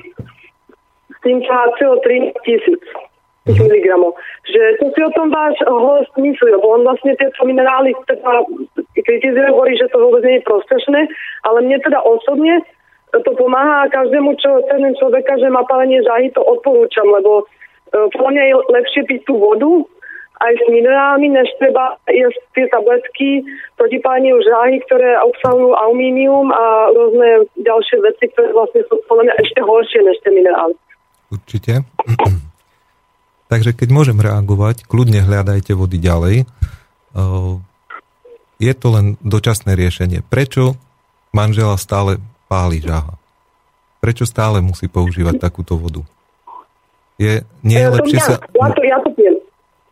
s 1.11 1.17
tým 1.19 1.43
HCO3 1.43 2.07
tisíc 2.47 2.79
tých 3.43 3.59
miligramov. 3.59 4.15
Že 4.47 4.61
to 4.79 4.85
si 4.93 4.99
o 5.03 5.11
tom 5.17 5.33
váš 5.33 5.57
host 5.67 6.13
myslí, 6.15 6.47
lebo 6.53 6.79
on 6.79 6.87
vlastne 6.87 7.17
tieto 7.17 7.41
minerály 7.43 7.91
teda 8.07 8.45
kritizuje, 8.93 9.47
hovorí, 9.51 9.73
že 9.75 9.89
to 9.91 9.97
vôbec 9.99 10.23
nie 10.23 10.39
je 10.39 10.47
prospešné, 10.47 11.01
ale 11.49 11.57
mne 11.65 11.77
teda 11.81 11.99
osobne 12.05 12.61
to 13.09 13.31
pomáha 13.33 13.89
každému, 13.89 14.37
čo 14.37 14.61
ten 14.69 14.93
človeka, 14.97 15.37
že 15.41 15.49
má 15.49 15.65
palenie 15.65 16.01
žahy, 16.05 16.29
to 16.33 16.41
odporúčam, 16.45 17.09
lebo 17.09 17.45
uh, 17.45 18.07
podľa 18.13 18.31
mňa 18.37 18.43
je 18.45 18.55
lepšie 18.69 19.01
piť 19.09 19.21
tú 19.25 19.41
vodu 19.41 19.85
aj 20.39 20.53
s 20.55 20.65
minerálmi, 20.71 21.27
než 21.35 21.51
treba 21.59 21.99
jesť 22.07 22.39
tie 22.55 22.65
tabletky 22.71 23.43
proti 23.75 23.99
paleniu 23.99 24.39
žahy, 24.39 24.79
ktoré 24.87 25.19
obsahujú 25.19 25.75
alumínium 25.75 26.47
a 26.47 26.95
rôzne 26.95 27.43
ďalšie 27.59 27.97
veci, 27.99 28.31
ktoré 28.31 28.55
vlastne 28.55 28.87
sú 28.87 29.03
podľa 29.11 29.23
mňa 29.27 29.35
ešte 29.43 29.59
horšie 29.59 29.99
než 29.99 30.17
tie 30.23 30.31
minerály. 30.31 30.75
Určite. 31.27 31.83
Takže 33.51 33.75
keď 33.75 33.89
môžem 33.91 34.21
reagovať, 34.21 34.87
kľudne 34.87 35.25
hľadajte 35.25 35.73
vody 35.73 35.97
ďalej. 35.97 36.45
Je 38.61 38.73
to 38.77 38.87
len 38.93 39.17
dočasné 39.25 39.73
riešenie. 39.73 40.21
Prečo 40.21 40.77
manžela 41.33 41.73
stále 41.81 42.21
páli 42.49 42.81
žáha? 42.81 43.13
Prečo 44.01 44.25
stále 44.25 44.59
musí 44.59 44.89
používať 44.89 45.37
takúto 45.37 45.77
vodu? 45.77 46.01
Je, 47.21 47.45
nie 47.61 47.77
je 47.77 47.89
lepšie 47.93 48.19
sa... 48.25 48.41
Ja 48.41 48.67
to, 48.73 48.81
ja 48.81 48.97
to 49.05 49.09
pijem. 49.13 49.37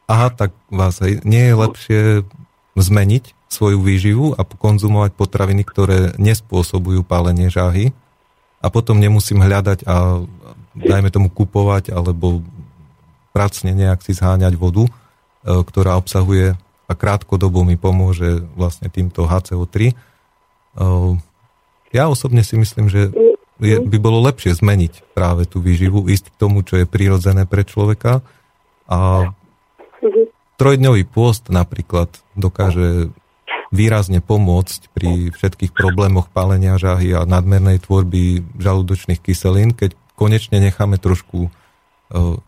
Aha, 0.07 0.31
tak 0.31 0.55
vás 0.71 0.97
aj, 1.03 1.21
nie 1.27 1.43
je 1.43 1.55
lepšie 1.55 2.01
zmeniť 2.79 3.37
svoju 3.51 3.79
výživu 3.83 4.33
a 4.35 4.41
konzumovať 4.47 5.11
potraviny, 5.13 5.63
ktoré 5.67 6.15
nespôsobujú 6.15 7.03
pálenie 7.03 7.51
žáhy 7.51 7.91
a 8.63 8.71
potom 8.71 8.97
nemusím 8.97 9.43
hľadať 9.43 9.83
a 9.83 10.23
dajme 10.73 11.09
tomu 11.11 11.27
kupovať 11.29 11.91
alebo 11.91 12.41
pracne 13.35 13.75
nejak 13.75 14.01
si 14.01 14.17
zháňať 14.17 14.55
vodu, 14.55 14.87
e, 14.87 14.91
ktorá 15.43 15.99
obsahuje 15.99 16.57
a 16.87 16.93
krátkodobo 16.95 17.67
mi 17.67 17.75
pomôže 17.75 18.41
vlastne 18.55 18.87
týmto 18.87 19.27
HCO3. 19.27 19.91
E, 21.91 21.97
ja 21.97 22.11
osobne 22.11 22.43
si 22.43 22.59
myslím, 22.59 22.91
že 22.91 23.11
je, 23.57 23.75
by 23.81 23.97
bolo 23.97 24.21
lepšie 24.21 24.53
zmeniť 24.53 25.17
práve 25.17 25.49
tú 25.49 25.63
výživu, 25.63 26.05
ísť 26.05 26.29
k 26.33 26.39
tomu, 26.39 26.61
čo 26.61 26.77
je 26.77 26.85
prirodzené 26.85 27.49
pre 27.49 27.65
človeka. 27.65 28.21
A 28.85 29.33
trojdňový 30.61 31.03
pôst 31.09 31.49
napríklad 31.49 32.13
dokáže 32.37 33.09
výrazne 33.73 34.23
pomôcť 34.23 34.93
pri 34.95 35.33
všetkých 35.35 35.75
problémoch 35.75 36.31
pálenia 36.31 36.79
žahy 36.79 37.11
a 37.17 37.27
nadmernej 37.27 37.83
tvorby 37.83 38.45
žalúdočných 38.55 39.19
kyselín, 39.19 39.75
keď 39.75 39.97
konečne 40.15 40.63
necháme 40.63 40.95
trošku 41.01 41.51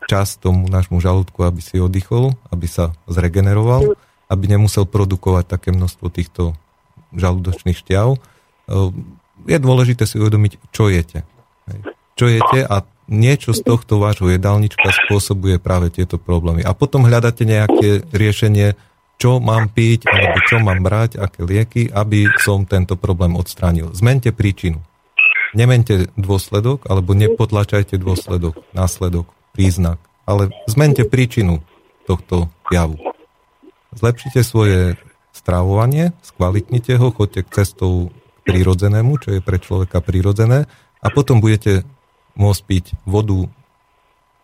čas 0.08 0.40
tomu 0.40 0.72
nášmu 0.72 1.04
žalúdku, 1.04 1.44
aby 1.44 1.60
si 1.60 1.84
oddychol, 1.84 2.32
aby 2.48 2.68
sa 2.72 2.96
zregeneroval, 3.12 4.00
aby 4.32 4.44
nemusel 4.48 4.88
produkovať 4.88 5.52
také 5.52 5.76
množstvo 5.76 6.08
týchto 6.08 6.56
žalúdočných 7.12 7.76
šťav. 7.76 8.16
Je 9.48 9.58
dôležité 9.60 10.04
si 10.10 10.20
uvedomiť, 10.20 10.60
čo 10.74 10.90
jete. 10.92 11.24
Čo 12.20 12.28
jete 12.28 12.66
a 12.68 12.84
niečo 13.10 13.56
z 13.56 13.66
tohto 13.66 13.98
vášho 13.98 14.30
jedálnička 14.30 14.86
spôsobuje 15.06 15.58
práve 15.58 15.90
tieto 15.90 16.22
problémy. 16.22 16.62
A 16.62 16.78
potom 16.78 17.08
hľadáte 17.08 17.48
nejaké 17.48 18.06
riešenie, 18.14 18.78
čo 19.20 19.44
mám 19.44 19.68
piť, 19.72 20.08
alebo 20.08 20.38
čo 20.48 20.64
mám 20.64 20.80
brať, 20.80 21.20
aké 21.20 21.44
lieky, 21.44 21.92
aby 21.92 22.30
som 22.40 22.64
tento 22.64 22.96
problém 22.96 23.36
odstránil. 23.36 23.92
Zmente 23.92 24.32
príčinu. 24.32 24.80
Nemente 25.58 26.08
dôsledok, 26.14 26.86
alebo 26.86 27.18
nepotlačajte 27.18 27.98
dôsledok, 27.98 28.62
následok 28.72 29.26
príznak, 29.52 29.98
ale 30.30 30.54
zmente 30.70 31.10
príčinu 31.10 31.66
tohto 32.06 32.54
javu. 32.70 33.02
Zlepšite 33.98 34.46
svoje 34.46 34.94
stravovanie, 35.34 36.14
skvalitnite 36.22 36.94
ho, 37.02 37.10
choďte 37.10 37.42
k 37.50 37.66
cestou 37.66 38.14
prírodzenému, 38.50 39.22
čo 39.22 39.38
je 39.38 39.42
pre 39.46 39.62
človeka 39.62 40.02
prírodzené 40.02 40.66
a 41.00 41.08
potom 41.14 41.38
budete 41.38 41.86
môcť 42.34 42.62
piť 42.66 42.86
vodu 43.06 43.46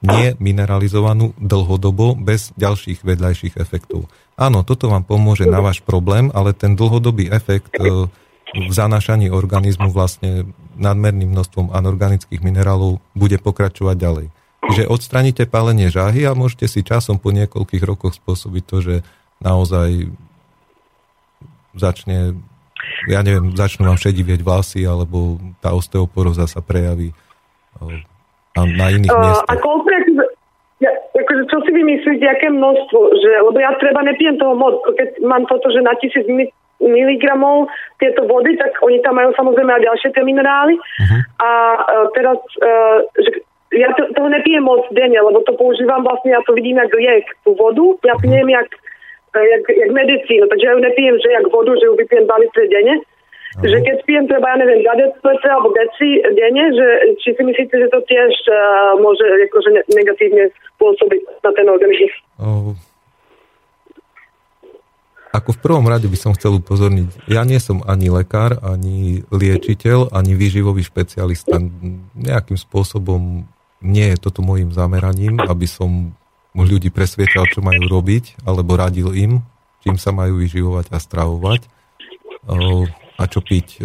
nemineralizovanú 0.06 1.34
dlhodobo 1.42 2.14
bez 2.14 2.54
ďalších 2.60 3.02
vedľajších 3.02 3.58
efektov. 3.58 4.06
Áno, 4.38 4.62
toto 4.62 4.92
vám 4.92 5.02
pomôže 5.02 5.50
na 5.50 5.64
váš 5.64 5.82
problém, 5.82 6.30
ale 6.36 6.54
ten 6.54 6.78
dlhodobý 6.78 7.32
efekt 7.32 7.74
e, 7.82 8.06
v 8.54 8.72
zanášaní 8.72 9.34
organizmu 9.34 9.90
vlastne 9.90 10.46
nadmerným 10.78 11.34
množstvom 11.34 11.74
anorganických 11.74 12.44
minerálov 12.44 13.02
bude 13.18 13.42
pokračovať 13.42 13.98
ďalej 13.98 14.28
že 14.74 14.90
odstraníte 14.90 15.46
pálenie 15.46 15.94
žáhy 15.94 16.26
a 16.26 16.34
môžete 16.34 16.66
si 16.66 16.82
časom 16.82 17.22
po 17.22 17.30
niekoľkých 17.30 17.84
rokoch 17.86 18.18
spôsobiť 18.18 18.64
to, 18.66 18.78
že 18.82 18.96
naozaj 19.44 20.10
začne, 21.76 22.40
ja 23.10 23.20
neviem, 23.22 23.54
začnú 23.54 23.86
vám 23.86 24.00
šedivieť 24.00 24.42
vlasy, 24.42 24.86
alebo 24.86 25.38
tá 25.62 25.74
osteoporóza 25.74 26.46
sa 26.50 26.62
prejaví 26.64 27.14
na 28.56 28.86
iných 28.88 29.12
uh, 29.12 29.20
miestach. 29.20 29.52
A 29.52 29.54
konkrétne, 29.60 30.24
ja, 30.80 30.92
akože 31.12 31.44
čo 31.52 31.58
si 31.68 31.72
vymyslíte, 31.76 32.24
aké 32.24 32.48
množstvo? 32.52 33.00
Že, 33.20 33.32
lebo 33.52 33.58
ja 33.60 33.76
treba 33.78 34.02
nepijem 34.04 34.40
toho 34.40 34.56
moc. 34.56 34.80
Keď 34.96 35.24
mám 35.24 35.44
toto, 35.48 35.72
že 35.72 35.84
na 35.84 35.96
tisíc 36.00 36.24
miligramov 36.80 37.72
tieto 38.04 38.28
vody, 38.28 38.60
tak 38.60 38.76
oni 38.84 39.00
tam 39.00 39.16
majú 39.16 39.32
samozrejme 39.36 39.72
aj 39.76 39.86
ďalšie 39.88 40.10
tie 40.12 40.24
minerály. 40.24 40.76
Uh-huh. 40.76 41.22
A 41.40 41.50
uh, 41.80 42.06
teraz, 42.12 42.40
uh, 42.60 43.00
že 43.16 43.44
ja 43.76 43.92
to, 43.96 44.08
toho 44.16 44.30
nepijem 44.32 44.64
moc 44.64 44.88
denne, 44.96 45.20
lebo 45.20 45.44
to 45.44 45.52
používam 45.60 46.04
vlastne, 46.04 46.32
ja 46.32 46.40
to 46.48 46.56
vidím 46.56 46.80
jak 46.80 46.92
liek, 46.96 47.28
tú 47.44 47.56
vodu, 47.60 48.00
ja 48.08 48.16
pijem 48.20 48.48
jak, 48.48 48.72
jak, 49.42 49.64
jak 49.68 49.92
medicínu, 49.92 50.46
takže 50.48 50.66
ja 50.66 50.74
ju 50.74 50.82
nepijem, 50.82 51.16
že 51.20 51.30
jak 51.32 51.46
vodu, 51.52 51.72
že 51.76 51.86
ju 51.90 51.94
vypijem 51.96 52.26
2 52.28 52.44
litre 52.44 52.64
denne, 52.72 52.96
Aha. 53.00 53.64
že 53.68 53.78
keď 53.84 53.98
pijem 54.08 54.26
treba, 54.28 54.48
ja 54.54 54.58
neviem, 54.64 54.80
2 54.84 55.32
litre 55.32 55.50
alebo 55.52 55.70
deci 55.76 56.08
denne, 56.24 56.66
že 56.72 56.88
či 57.24 57.30
si 57.36 57.42
myslíte, 57.44 57.76
že 57.76 57.88
to 57.92 58.00
tiež 58.08 58.32
uh, 58.48 58.56
môže 59.00 59.26
akože 59.52 59.70
negatívne 59.92 60.52
pôsobiť 60.80 61.22
na 61.44 61.52
ten 61.52 61.68
organizmus? 61.68 62.14
Oh. 62.40 62.76
Ako 65.36 65.52
v 65.52 65.60
prvom 65.60 65.84
rade 65.92 66.08
by 66.08 66.16
som 66.16 66.32
chcel 66.32 66.64
upozorniť, 66.64 67.28
ja 67.28 67.44
nie 67.44 67.60
som 67.60 67.84
ani 67.84 68.08
lekár, 68.08 68.56
ani 68.64 69.28
liečiteľ, 69.36 70.16
ani 70.16 70.32
výživový 70.32 70.80
špecialista. 70.80 71.60
Nejakým 72.16 72.56
spôsobom 72.56 73.44
nie 73.84 74.08
je 74.16 74.18
toto 74.18 74.40
môjim 74.40 74.72
zameraním, 74.72 75.36
aby 75.44 75.68
som 75.68 76.16
ľudí 76.64 76.88
presviečal, 76.96 77.52
čo 77.52 77.60
majú 77.60 77.92
robiť, 77.92 78.48
alebo 78.48 78.80
radil 78.80 79.12
im, 79.12 79.44
čím 79.84 80.00
sa 80.00 80.16
majú 80.16 80.40
vyživovať 80.40 80.96
a 80.96 80.98
stravovať 81.04 81.68
a 83.20 83.24
čo 83.28 83.44
piť. 83.44 83.84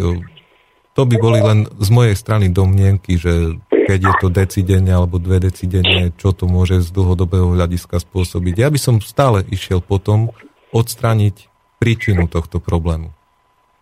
To 0.95 1.01
by 1.03 1.15
boli 1.19 1.39
len 1.43 1.67
z 1.79 1.89
mojej 1.91 2.15
strany 2.15 2.47
domnienky, 2.51 3.19
že 3.19 3.59
keď 3.67 3.99
je 3.99 4.13
to 4.23 4.27
decidenne 4.31 4.91
alebo 4.91 5.19
dve 5.19 5.43
decidenne, 5.43 6.15
čo 6.15 6.31
to 6.31 6.47
môže 6.47 6.83
z 6.83 6.89
dlhodobého 6.95 7.55
hľadiska 7.55 7.99
spôsobiť. 7.99 8.55
Ja 8.59 8.69
by 8.71 8.79
som 8.79 8.95
stále 9.03 9.43
išiel 9.51 9.83
potom 9.83 10.31
odstraniť 10.71 11.51
príčinu 11.81 12.31
tohto 12.31 12.63
problému. 12.63 13.11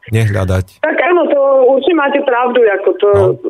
Nehľadať. 0.10 0.82
Tak 0.82 0.98
áno, 0.98 1.30
to 1.30 1.40
určite 1.78 1.94
máte 1.94 2.20
pravdu, 2.26 2.66
ako 2.66 2.90
to... 2.98 3.10
No 3.14 3.49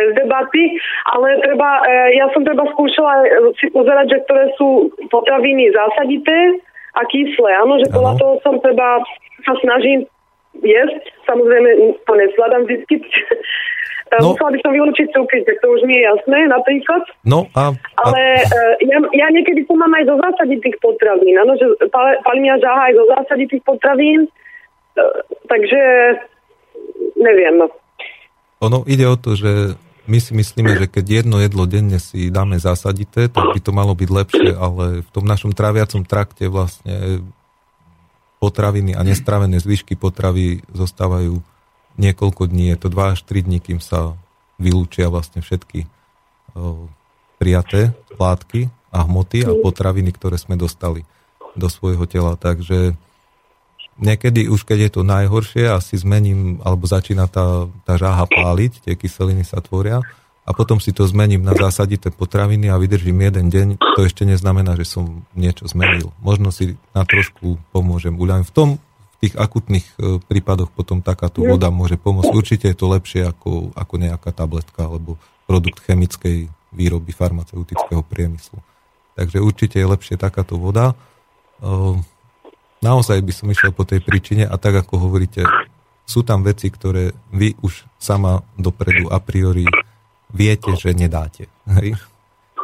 bez 0.00 0.10
debaty, 0.16 0.80
ale 1.12 1.36
treba, 1.44 1.84
e, 1.84 2.16
ja 2.16 2.26
som 2.32 2.40
treba 2.40 2.64
skúšala 2.72 3.28
si 3.60 3.68
pozerať, 3.68 4.16
že 4.16 4.18
ktoré 4.24 4.44
sú 4.56 4.88
potraviny 5.12 5.68
zásadité 5.76 6.56
a 6.96 7.04
kyslé. 7.04 7.50
Áno, 7.60 7.76
že 7.76 7.92
podľa 7.92 8.14
toho 8.16 8.34
som 8.40 8.56
treba 8.64 9.04
sa 9.44 9.54
snažím 9.60 10.08
jesť. 10.64 11.04
Samozrejme, 11.28 12.00
to 12.08 12.12
nezvládam 12.16 12.64
vždy. 12.64 12.96
E, 14.10 14.18
no. 14.18 14.34
Musela 14.34 14.50
by 14.50 14.58
som 14.58 14.74
vylúčiť 14.74 15.06
cukry, 15.14 15.46
tak 15.46 15.62
to 15.62 15.70
už 15.70 15.86
mi 15.86 15.94
je 15.94 16.02
jasné 16.02 16.50
napríklad. 16.50 17.06
No 17.22 17.46
a, 17.54 17.70
a... 17.70 18.02
Ale 18.10 18.42
uh, 18.42 18.74
ja, 18.82 18.98
ja 19.14 19.26
niekedy 19.30 19.62
to 19.70 19.78
mám 19.78 19.94
aj 19.94 20.02
zo 20.02 20.18
zásaditých 20.18 20.82
potravín. 20.82 21.38
Áno, 21.38 21.54
že 21.54 21.70
palí 21.94 22.42
mňa 22.42 22.58
žáha 22.58 22.90
aj 22.90 22.94
zo 22.98 23.04
zásaditých 23.06 23.62
potravín. 23.62 24.26
Takže 25.46 25.80
neviem. 27.22 27.54
No. 27.62 27.70
Ono 28.66 28.82
ide 28.90 29.06
o 29.06 29.14
to, 29.14 29.38
že 29.38 29.78
my 30.10 30.18
si 30.18 30.34
myslíme, 30.34 30.74
že 30.74 30.90
keď 30.90 31.22
jedno 31.22 31.38
jedlo 31.38 31.70
denne 31.70 32.02
si 32.02 32.34
dáme 32.34 32.58
zasadité, 32.58 33.30
tak 33.30 33.54
by 33.54 33.60
to 33.62 33.70
malo 33.70 33.94
byť 33.94 34.10
lepšie, 34.10 34.50
ale 34.58 35.06
v 35.06 35.10
tom 35.14 35.22
našom 35.22 35.54
tráviacom 35.54 36.02
trakte 36.02 36.50
vlastne 36.50 37.22
potraviny 38.42 38.98
a 38.98 39.06
nestravené 39.06 39.62
zvyšky 39.62 39.94
potravy 39.94 40.66
zostávajú 40.74 41.38
niekoľko 41.94 42.50
dní, 42.50 42.74
je 42.74 42.78
to 42.80 42.88
2 42.90 43.14
až 43.14 43.20
3 43.22 43.46
dní, 43.46 43.58
kým 43.62 43.78
sa 43.78 44.18
vylúčia 44.58 45.06
vlastne 45.12 45.44
všetky 45.44 45.86
prijaté 47.38 47.94
látky 48.18 48.72
a 48.90 49.06
hmoty 49.06 49.46
a 49.46 49.54
potraviny, 49.54 50.10
ktoré 50.10 50.40
sme 50.40 50.58
dostali 50.58 51.06
do 51.54 51.70
svojho 51.70 52.02
tela. 52.10 52.34
Takže 52.34 52.98
niekedy 54.00 54.48
už 54.48 54.64
keď 54.64 54.78
je 54.88 54.90
to 54.90 55.02
najhoršie, 55.04 55.68
asi 55.68 56.00
zmením, 56.00 56.58
alebo 56.64 56.88
začína 56.88 57.28
tá, 57.28 57.68
tá 57.84 57.94
žáha 58.00 58.24
páliť, 58.26 58.82
tie 58.88 58.96
kyseliny 58.96 59.44
sa 59.44 59.60
tvoria 59.60 60.00
a 60.48 60.50
potom 60.50 60.80
si 60.82 60.90
to 60.90 61.06
zmením 61.06 61.44
na 61.44 61.54
zásadité 61.54 62.10
potraviny 62.10 62.72
a 62.72 62.80
vydržím 62.80 63.22
jeden 63.22 63.46
deň, 63.52 63.68
to 63.78 64.00
ešte 64.02 64.26
neznamená, 64.26 64.74
že 64.74 64.88
som 64.88 65.22
niečo 65.36 65.70
zmenil. 65.70 66.10
Možno 66.24 66.50
si 66.50 66.74
na 66.90 67.06
trošku 67.06 67.60
pomôžem 67.70 68.16
uľaň. 68.16 68.48
V 68.48 68.52
tom, 68.52 68.68
v 68.80 69.16
tých 69.28 69.38
akutných 69.38 69.86
e, 70.00 70.18
prípadoch 70.18 70.72
potom 70.72 71.04
takáto 71.04 71.44
voda 71.44 71.70
môže 71.70 72.00
pomôcť. 72.00 72.32
Určite 72.34 72.66
je 72.72 72.74
to 72.74 72.90
lepšie 72.90 73.22
ako, 73.30 73.70
ako 73.76 73.94
nejaká 74.00 74.34
tabletka 74.34 74.88
alebo 74.88 75.20
produkt 75.44 75.84
chemickej 75.86 76.50
výroby 76.74 77.12
farmaceutického 77.14 78.02
priemyslu. 78.02 78.58
Takže 79.14 79.38
určite 79.38 79.76
je 79.76 79.86
lepšie 79.86 80.16
takáto 80.18 80.56
voda. 80.56 80.98
Naozaj 82.80 83.20
by 83.20 83.32
som 83.36 83.52
išiel 83.52 83.76
po 83.76 83.84
tej 83.84 84.00
príčine 84.00 84.48
a 84.48 84.56
tak 84.56 84.80
ako 84.80 85.08
hovoríte, 85.08 85.44
sú 86.08 86.24
tam 86.24 86.40
veci, 86.40 86.72
ktoré 86.72 87.12
vy 87.30 87.52
už 87.60 87.84
sama 88.00 88.40
dopredu 88.56 89.12
a 89.12 89.20
priori 89.20 89.68
viete, 90.32 90.72
že 90.74 90.96
nedáte. 90.96 91.46
Hej? 91.68 92.00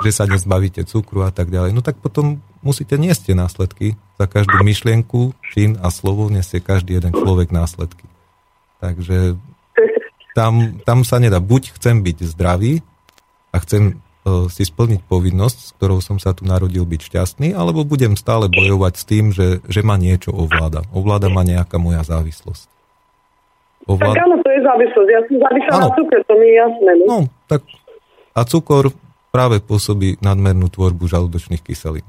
Že 0.00 0.11
sa 0.11 0.24
nezbavíte 0.24 0.88
cukru 0.88 1.22
a 1.22 1.31
tak 1.31 1.52
ďalej. 1.52 1.76
No 1.76 1.85
tak 1.85 2.00
potom 2.00 2.40
musíte 2.64 2.96
niesť 2.96 3.37
následky. 3.37 3.94
Za 4.16 4.24
každú 4.24 4.64
myšlienku, 4.64 5.37
čin 5.52 5.76
a 5.85 5.92
slovo 5.92 6.33
nesie 6.33 6.64
každý 6.64 6.96
jeden 6.96 7.12
človek 7.12 7.52
následky. 7.52 8.09
Takže 8.81 9.37
tam, 10.33 10.81
tam 10.85 11.05
sa 11.05 11.20
nedá. 11.20 11.44
Buď 11.44 11.76
chcem 11.76 12.00
byť 12.00 12.24
zdravý 12.33 12.81
a 13.52 13.61
chcem 13.61 14.00
si 14.50 14.66
splniť 14.66 15.06
povinnosť, 15.06 15.58
s 15.58 15.70
ktorou 15.78 16.02
som 16.02 16.18
sa 16.18 16.34
tu 16.34 16.42
narodil 16.42 16.82
byť 16.82 17.00
šťastný, 17.06 17.48
alebo 17.54 17.86
budem 17.86 18.18
stále 18.18 18.50
bojovať 18.50 18.94
s 18.98 19.04
tým, 19.06 19.24
že, 19.30 19.62
že 19.70 19.80
ma 19.86 19.94
niečo 19.94 20.34
ovláda. 20.34 20.82
Ovláda 20.90 21.30
ma 21.30 21.46
nejaká 21.46 21.78
moja 21.78 22.02
závislosť. 22.02 22.66
Ovláda... 23.86 24.18
Tak 24.18 24.24
áno, 24.26 24.36
to 24.42 24.48
je 24.50 24.60
závislosť. 24.66 25.08
Ja 25.08 25.20
som 25.30 25.36
závislá 25.38 25.72
na 25.78 25.90
cukor, 25.94 26.20
to 26.26 26.34
mi 26.34 26.46
je 26.50 26.54
jasné. 26.58 26.90
No? 26.98 27.04
no, 27.06 27.18
tak 27.46 27.62
a 28.36 28.40
cukor 28.44 28.84
práve 29.30 29.62
pôsobí 29.62 30.18
nadmernú 30.18 30.68
tvorbu 30.68 31.06
žalúdočných 31.06 31.62
kyselín. 31.62 32.04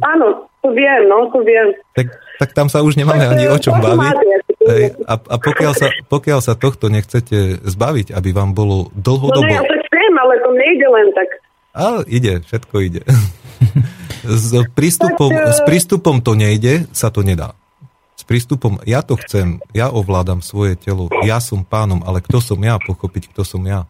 Áno, 0.00 0.48
to 0.64 0.72
viem, 0.72 1.04
no, 1.04 1.28
to 1.28 1.44
viem. 1.44 1.76
Tak, 1.92 2.06
tak 2.40 2.50
tam 2.56 2.72
sa 2.72 2.80
už 2.80 2.96
nemáme 2.96 3.28
ani 3.28 3.44
o 3.46 3.60
čom 3.60 3.76
baviť. 3.76 4.14
Hej, 4.62 4.84
a, 5.04 5.14
a 5.18 5.36
pokiaľ, 5.42 5.72
sa, 5.74 5.90
pokiaľ 6.06 6.40
sa 6.40 6.54
tohto 6.54 6.86
nechcete 6.86 7.60
zbaviť, 7.60 8.14
aby 8.14 8.30
vám 8.30 8.54
bolo 8.54 8.88
dlhodobo... 8.94 9.42
No 9.42 9.52
ne, 9.52 9.58
ja 9.58 9.64
to 9.66 9.74
chcem, 9.74 10.12
ale 10.16 10.34
to 10.38 10.50
nejde 10.54 10.86
len 10.86 11.06
tak. 11.12 11.28
Ale 11.72 12.04
ide, 12.04 12.44
všetko 12.44 12.74
ide. 12.84 13.02
s, 14.22 14.52
prístupom, 14.76 15.32
s 15.32 15.60
prístupom 15.64 16.20
to 16.20 16.36
nejde, 16.36 16.86
sa 16.92 17.08
to 17.08 17.24
nedá. 17.24 17.56
S 18.12 18.22
prístupom, 18.28 18.78
ja 18.86 19.02
to 19.02 19.18
chcem, 19.18 19.58
ja 19.74 19.88
ovládam 19.88 20.44
svoje 20.44 20.78
telo, 20.78 21.10
ja 21.24 21.40
som 21.40 21.64
pánom, 21.64 22.04
ale 22.04 22.22
kto 22.22 22.38
som 22.38 22.60
ja, 22.60 22.76
pochopiť, 22.78 23.32
kto 23.32 23.42
som 23.42 23.64
ja. 23.64 23.88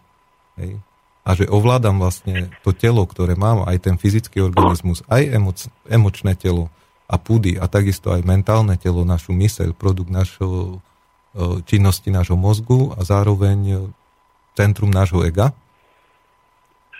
Hej. 0.56 0.78
A 1.22 1.38
že 1.38 1.46
ovládam 1.46 2.02
vlastne 2.02 2.50
to 2.66 2.74
telo, 2.74 3.06
ktoré 3.06 3.38
mám, 3.38 3.66
aj 3.66 3.90
ten 3.90 3.94
fyzický 3.98 4.42
organizmus, 4.42 5.06
aj 5.06 5.22
emoc, 5.26 5.58
emočné 5.86 6.34
telo 6.34 6.70
a 7.06 7.18
púdy 7.20 7.60
a 7.60 7.68
takisto 7.68 8.10
aj 8.14 8.24
mentálne 8.24 8.74
telo, 8.78 9.04
našu 9.04 9.36
myseľ, 9.36 9.74
produkt 9.76 10.10
našho 10.10 10.78
e, 11.36 11.62
činnosti 11.68 12.10
nášho 12.10 12.34
mozgu 12.34 12.90
a 12.96 13.06
zároveň 13.06 13.90
centrum 14.58 14.90
nášho 14.90 15.22
ega, 15.22 15.54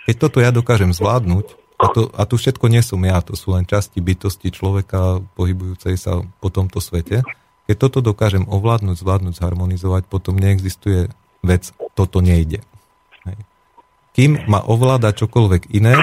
keď 0.07 0.15
toto 0.19 0.37
ja 0.43 0.51
dokážem 0.51 0.91
zvládnuť, 0.91 1.59
a 1.83 1.85
to, 1.91 2.01
a 2.15 2.23
to 2.23 2.39
všetko 2.39 2.71
nie 2.71 2.79
som 2.79 3.01
ja, 3.03 3.19
to 3.19 3.35
sú 3.35 3.51
len 3.51 3.67
časti 3.67 3.99
bytosti 3.99 4.55
človeka 4.55 5.19
pohybujúcej 5.35 5.99
sa 5.99 6.23
po 6.39 6.47
tomto 6.47 6.79
svete, 6.79 7.27
keď 7.67 7.75
toto 7.75 7.99
dokážem 7.99 8.47
ovládnuť, 8.47 8.95
zvládnuť, 8.99 9.33
zharmonizovať, 9.39 10.03
potom 10.07 10.35
neexistuje 10.39 11.11
vec, 11.43 11.75
toto 11.95 12.23
nejde. 12.23 12.63
Hej. 13.27 13.37
Kým 14.15 14.31
ma 14.47 14.63
ovláda 14.63 15.11
čokoľvek 15.11 15.75
iné, 15.75 15.95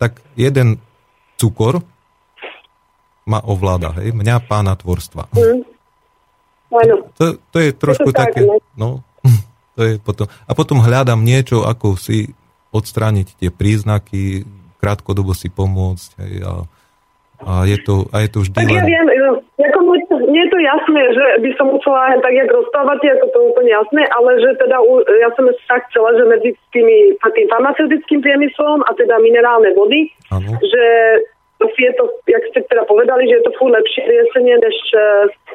tak 0.00 0.20
jeden 0.36 0.80
cukor 1.36 1.84
ma 3.26 3.42
ovláda, 3.42 3.92
hej, 4.00 4.14
mňa 4.14 4.46
pána 4.46 4.78
tvorstva. 4.78 5.28
Mm. 5.34 5.66
To, 7.16 7.24
to 7.50 7.56
je 7.58 7.70
trošku 7.74 8.10
to 8.12 8.16
také, 8.16 8.40
no, 8.78 9.02
to 9.76 9.80
je 9.82 9.92
potom, 10.00 10.28
a 10.28 10.52
potom 10.54 10.80
hľadám 10.80 11.20
niečo, 11.20 11.64
ako 11.66 11.98
si 11.98 12.32
odstrániť 12.76 13.40
tie 13.40 13.50
príznaky, 13.50 14.44
krátkodobo 14.78 15.32
si 15.32 15.48
pomôcť. 15.48 16.08
Hej, 16.22 16.34
a, 16.44 16.52
a, 17.42 17.52
je 17.66 17.78
to, 17.82 18.06
a 18.12 18.22
je 18.22 18.28
to 18.30 18.38
vždy 18.44 18.56
tak 18.56 18.70
len... 18.70 18.76
ja 18.76 18.84
viem, 18.84 19.06
ako, 19.56 19.78
nie 20.30 20.42
je 20.44 20.50
to 20.52 20.58
jasné, 20.60 21.02
že 21.16 21.24
by 21.42 21.50
som 21.56 21.66
musela 21.72 22.16
tak 22.20 22.32
jak 22.32 22.48
rozprávať, 22.48 22.98
ako 23.18 23.26
to 23.32 23.38
úplne 23.52 23.70
jasné, 23.72 24.02
ale 24.12 24.30
že 24.40 24.50
teda 24.60 24.76
ja 25.20 25.28
som 25.36 25.44
sa 25.68 25.76
chcela, 25.88 26.12
že 26.16 26.24
medzi 26.28 26.50
tými, 26.72 27.16
tým 27.16 27.48
farmaceutickým 27.48 28.20
priemyslom 28.20 28.84
a 28.84 28.90
teda 28.96 29.16
minerálne 29.20 29.72
vody, 29.76 30.12
ano. 30.32 30.56
že 30.60 30.84
je 31.60 31.92
to, 31.96 32.04
jak 32.28 32.42
ste 32.52 32.60
teda 32.68 32.84
povedali, 32.84 33.28
že 33.28 33.40
je 33.40 33.44
to 33.48 33.52
fú 33.56 33.68
lepšie 33.72 34.02
riešenie 34.04 34.54
než 34.60 34.76
uh, 34.92 35.00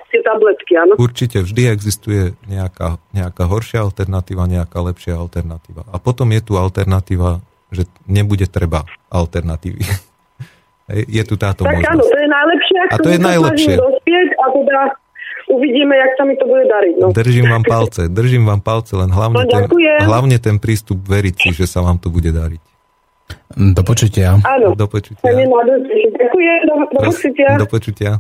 tie 0.10 0.22
tabletky, 0.26 0.74
áno? 0.78 0.98
Určite 0.98 1.46
vždy 1.46 1.62
existuje 1.70 2.34
nejaká, 2.50 2.98
nejaká 3.14 3.44
horšia 3.46 3.86
alternatíva, 3.86 4.50
nejaká 4.50 4.82
lepšia 4.82 5.18
alternatíva. 5.18 5.86
A 5.94 6.02
potom 6.02 6.30
je 6.34 6.42
tu 6.42 6.58
alternatíva, 6.58 7.42
že 7.70 7.86
nebude 8.10 8.50
treba 8.50 8.86
alternatívy. 9.14 9.82
je 11.18 11.24
tu 11.24 11.36
táto 11.38 11.64
tak 11.64 11.80
možnosť. 11.80 11.94
áno, 11.94 12.04
to 12.04 12.18
je 12.18 12.30
najlepšie, 12.30 12.80
a 12.82 12.96
to 12.98 13.10
je 13.10 13.20
najlepšie. 13.20 13.74
Dospieť 13.78 14.30
a 14.42 14.46
teda 14.58 14.82
uvidíme, 15.52 15.94
jak 15.96 16.12
sa 16.18 16.24
mi 16.26 16.36
to 16.40 16.46
bude 16.48 16.66
dariť. 16.66 16.96
No. 16.98 17.08
Držím 17.14 17.46
vám 17.46 17.64
palce, 17.74 18.02
držím 18.10 18.44
vám 18.50 18.62
palce, 18.62 18.94
len 18.98 19.10
hlavne, 19.14 19.44
no, 19.44 19.50
ten, 19.50 19.64
hlavne 20.02 20.38
ten 20.42 20.58
prístup 20.58 21.00
veriť 21.06 21.36
si, 21.38 21.50
že 21.56 21.66
sa 21.70 21.86
vám 21.86 22.02
to 22.02 22.10
bude 22.10 22.34
dariť. 22.34 22.71
Do 23.56 23.84
počutia. 23.84 24.40
Áno. 24.42 24.74
Do 24.76 24.88
počutia. 24.88 25.22
Ďakujem, 25.22 26.60
do, 26.68 26.74
do 26.90 27.00
počutia. 27.04 27.50
Do 27.60 27.68
počutia. 27.68 28.12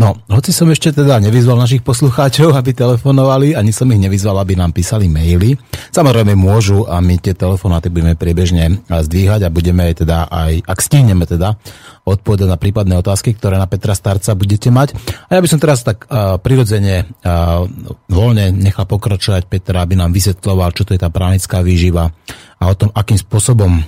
No, 0.00 0.16
hoci 0.32 0.48
som 0.48 0.64
ešte 0.72 0.96
teda 0.96 1.20
nevyzval 1.20 1.60
našich 1.60 1.84
poslucháčov, 1.84 2.56
aby 2.56 2.72
telefonovali, 2.72 3.52
ani 3.52 3.68
som 3.68 3.84
ich 3.92 4.00
nevyzval, 4.00 4.40
aby 4.40 4.56
nám 4.56 4.72
písali 4.72 5.12
maily. 5.12 5.60
Samozrejme 5.92 6.32
môžu 6.40 6.88
a 6.88 7.04
my 7.04 7.20
tie 7.20 7.36
telefonáty 7.36 7.92
budeme 7.92 8.16
priebežne 8.16 8.80
zdvíhať 8.88 9.44
a 9.44 9.52
budeme 9.52 9.92
aj 9.92 9.94
teda 10.00 10.24
aj, 10.32 10.64
ak 10.64 10.78
stihneme 10.80 11.28
teda, 11.28 11.52
odpovedať 12.08 12.48
na 12.48 12.56
prípadné 12.56 12.96
otázky, 12.96 13.36
ktoré 13.36 13.60
na 13.60 13.68
Petra 13.68 13.92
Starca 13.92 14.32
budete 14.32 14.72
mať. 14.72 14.96
A 15.28 15.36
ja 15.36 15.40
by 15.44 15.48
som 15.52 15.60
teraz 15.60 15.84
tak 15.84 16.08
uh, 16.08 16.40
prirodzene 16.40 17.04
uh, 17.04 17.68
voľne 18.08 18.56
nechal 18.56 18.88
pokračovať 18.88 19.52
Petra, 19.52 19.84
aby 19.84 20.00
nám 20.00 20.16
vysvetloval, 20.16 20.72
čo 20.72 20.88
to 20.88 20.96
je 20.96 21.00
tá 21.04 21.12
pránická 21.12 21.60
výživa 21.60 22.08
a 22.56 22.72
o 22.72 22.74
tom, 22.76 22.88
akým 22.96 23.20
spôsobom 23.20 23.84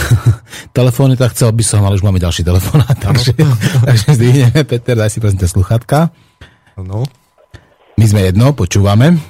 telefóny, 0.78 1.16
tak 1.16 1.36
chcel 1.36 1.52
by 1.52 1.64
som, 1.64 1.84
ale 1.84 1.96
už 2.00 2.04
máme 2.04 2.22
ďalší 2.22 2.44
telefonát, 2.44 2.96
takže, 2.96 3.36
takže 3.88 4.06
zdvihneme. 4.16 4.60
Peter, 4.64 4.96
daj 4.96 5.10
si 5.12 5.20
prosím 5.20 5.40
tie 5.40 5.50
sluchatka. 5.50 6.12
No. 6.80 7.04
My 8.00 8.04
sme 8.08 8.24
jedno, 8.24 8.56
počúvame. 8.56 9.20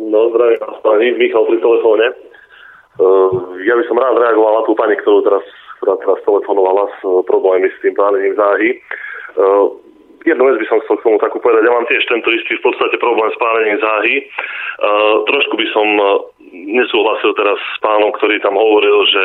No, 0.00 0.18
zdravím 0.32 0.60
vás 0.64 0.80
pani, 0.80 1.12
Michal 1.20 1.44
pri 1.44 1.60
telefóne. 1.60 2.06
Uh, 3.00 3.54
ja 3.64 3.76
by 3.76 3.84
som 3.84 4.00
rád 4.00 4.16
reagoval 4.16 4.60
na 4.60 4.62
tú 4.64 4.72
pani, 4.72 4.96
ktorú 4.96 5.24
teraz, 5.24 5.44
ktorá 5.80 5.94
teraz 6.00 6.18
telefonovala 6.24 6.88
s 6.96 6.98
uh, 7.04 7.20
problémy 7.28 7.68
s 7.68 7.76
tým 7.84 7.92
pánením 7.96 8.34
záhy. 8.36 8.80
Uh, 9.36 9.76
jednu 10.24 10.42
vec 10.48 10.56
by 10.60 10.66
som 10.68 10.80
chcel 10.84 10.96
k 11.00 11.04
tomu 11.04 11.16
takú 11.20 11.38
povedať. 11.40 11.68
Ja 11.68 11.72
mám 11.76 11.88
tiež 11.88 12.02
tento 12.08 12.28
istý 12.32 12.56
v 12.60 12.64
podstate 12.64 12.96
problém 13.00 13.28
s 13.28 13.38
pálením 13.40 13.78
záhy. 13.80 14.14
Uh, 14.80 15.14
trošku 15.28 15.54
by 15.56 15.66
som 15.72 15.86
uh, 16.00 16.08
nesúhlasil 16.52 17.32
teraz 17.34 17.58
s 17.58 17.78
pánom, 17.82 18.10
ktorý 18.14 18.38
tam 18.42 18.58
hovoril, 18.58 19.06
že 19.10 19.24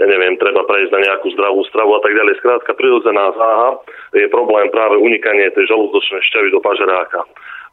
ja 0.00 0.06
neviem, 0.08 0.40
treba 0.40 0.64
prejsť 0.64 0.96
na 0.96 1.00
nejakú 1.04 1.28
zdravú 1.36 1.60
stravu 1.68 1.92
a 1.92 2.00
tak 2.00 2.16
ďalej. 2.16 2.40
Skrátka, 2.40 2.72
prirodzená 2.72 3.36
záha 3.36 3.76
je 4.16 4.32
problém 4.32 4.72
práve 4.72 4.96
unikanie 4.96 5.52
tej 5.52 5.68
žalúdočnej 5.68 6.24
šťavy 6.24 6.48
do 6.56 6.60
pažeráka. 6.64 7.20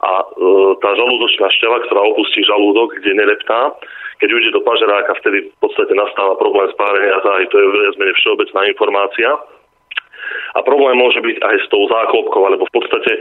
A 0.03 0.11
e, 0.21 0.25
tá 0.83 0.89
žalúdočná 0.91 1.47
šťava, 1.55 1.87
ktorá 1.87 2.01
opustí 2.03 2.43
žalúdok, 2.43 2.99
kde 2.99 3.15
neleptá, 3.15 3.71
keď 4.19 4.29
ujde 4.33 4.49
do 4.53 4.61
pažeráka, 4.65 5.15
vtedy 5.23 5.47
v 5.47 5.57
podstate 5.63 5.93
nastáva 5.95 6.35
problém 6.35 6.67
spárenia 6.75 7.15
záhy. 7.23 7.47
To 7.47 7.55
je 7.57 7.95
menej 7.95 8.15
všeobecná 8.19 8.61
informácia. 8.75 9.29
A 10.57 10.59
problém 10.65 10.99
môže 10.99 11.21
byť 11.23 11.37
aj 11.39 11.55
s 11.63 11.67
tou 11.71 11.85
záklopkou, 11.87 12.43
alebo 12.43 12.67
v 12.67 12.75
podstate 12.75 13.11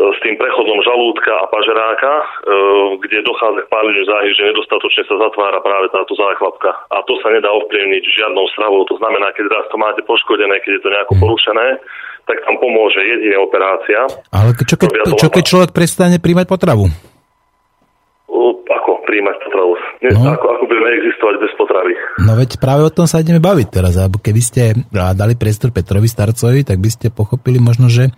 s 0.00 0.18
tým 0.24 0.36
prechodom 0.40 0.78
žalúdka 0.80 1.32
a 1.36 1.50
pažeráka, 1.52 2.12
e, 2.12 2.24
kde 3.04 3.26
dochádza 3.28 3.60
k 3.64 3.72
páleniu 3.72 4.04
záhy, 4.08 4.30
že 4.32 4.48
nedostatočne 4.48 5.04
sa 5.04 5.16
zatvára 5.28 5.58
práve 5.60 5.92
táto 5.92 6.16
záklapka. 6.16 6.70
A 6.88 7.04
to 7.04 7.16
sa 7.20 7.28
nedá 7.28 7.52
ovplyvniť 7.52 8.04
žiadnou 8.04 8.44
stravou. 8.56 8.82
To 8.88 8.96
znamená, 8.96 9.30
keď 9.36 9.52
raz 9.52 9.64
to 9.68 9.76
máte 9.76 10.00
poškodené, 10.08 10.64
keď 10.64 10.80
je 10.80 10.82
to 10.82 10.90
nejako 10.90 11.14
mhm. 11.16 11.20
porušené, 11.20 11.66
tak 12.22 12.36
tam 12.46 12.54
pomôže 12.62 13.02
jedine 13.02 13.36
operácia. 13.42 14.06
Ale 14.30 14.54
čo 14.54 14.78
keď, 14.78 14.90
čo 15.18 15.28
keď 15.28 15.44
človek 15.44 15.70
prestane 15.74 16.22
príjmať 16.22 16.46
potravu? 16.46 16.86
príjmať 19.12 19.36
potravu. 19.44 19.72
Ne, 20.00 20.10
no. 20.16 20.32
ako, 20.32 20.46
ako 20.56 20.64
budeme 20.64 20.88
existovať 20.96 21.36
bez 21.36 21.52
potravy. 21.60 21.92
No 22.24 22.32
veď 22.32 22.50
práve 22.56 22.82
o 22.88 22.94
tom 22.94 23.04
sa 23.04 23.20
ideme 23.20 23.44
baviť 23.44 23.68
teraz, 23.68 23.92
keby 24.08 24.40
ste 24.40 24.62
dali 24.88 25.36
priestor 25.36 25.68
Petrovi 25.68 26.08
Starcovi, 26.08 26.64
tak 26.64 26.80
by 26.80 26.88
ste 26.88 27.12
pochopili 27.12 27.60
možno, 27.60 27.92
že 27.92 28.08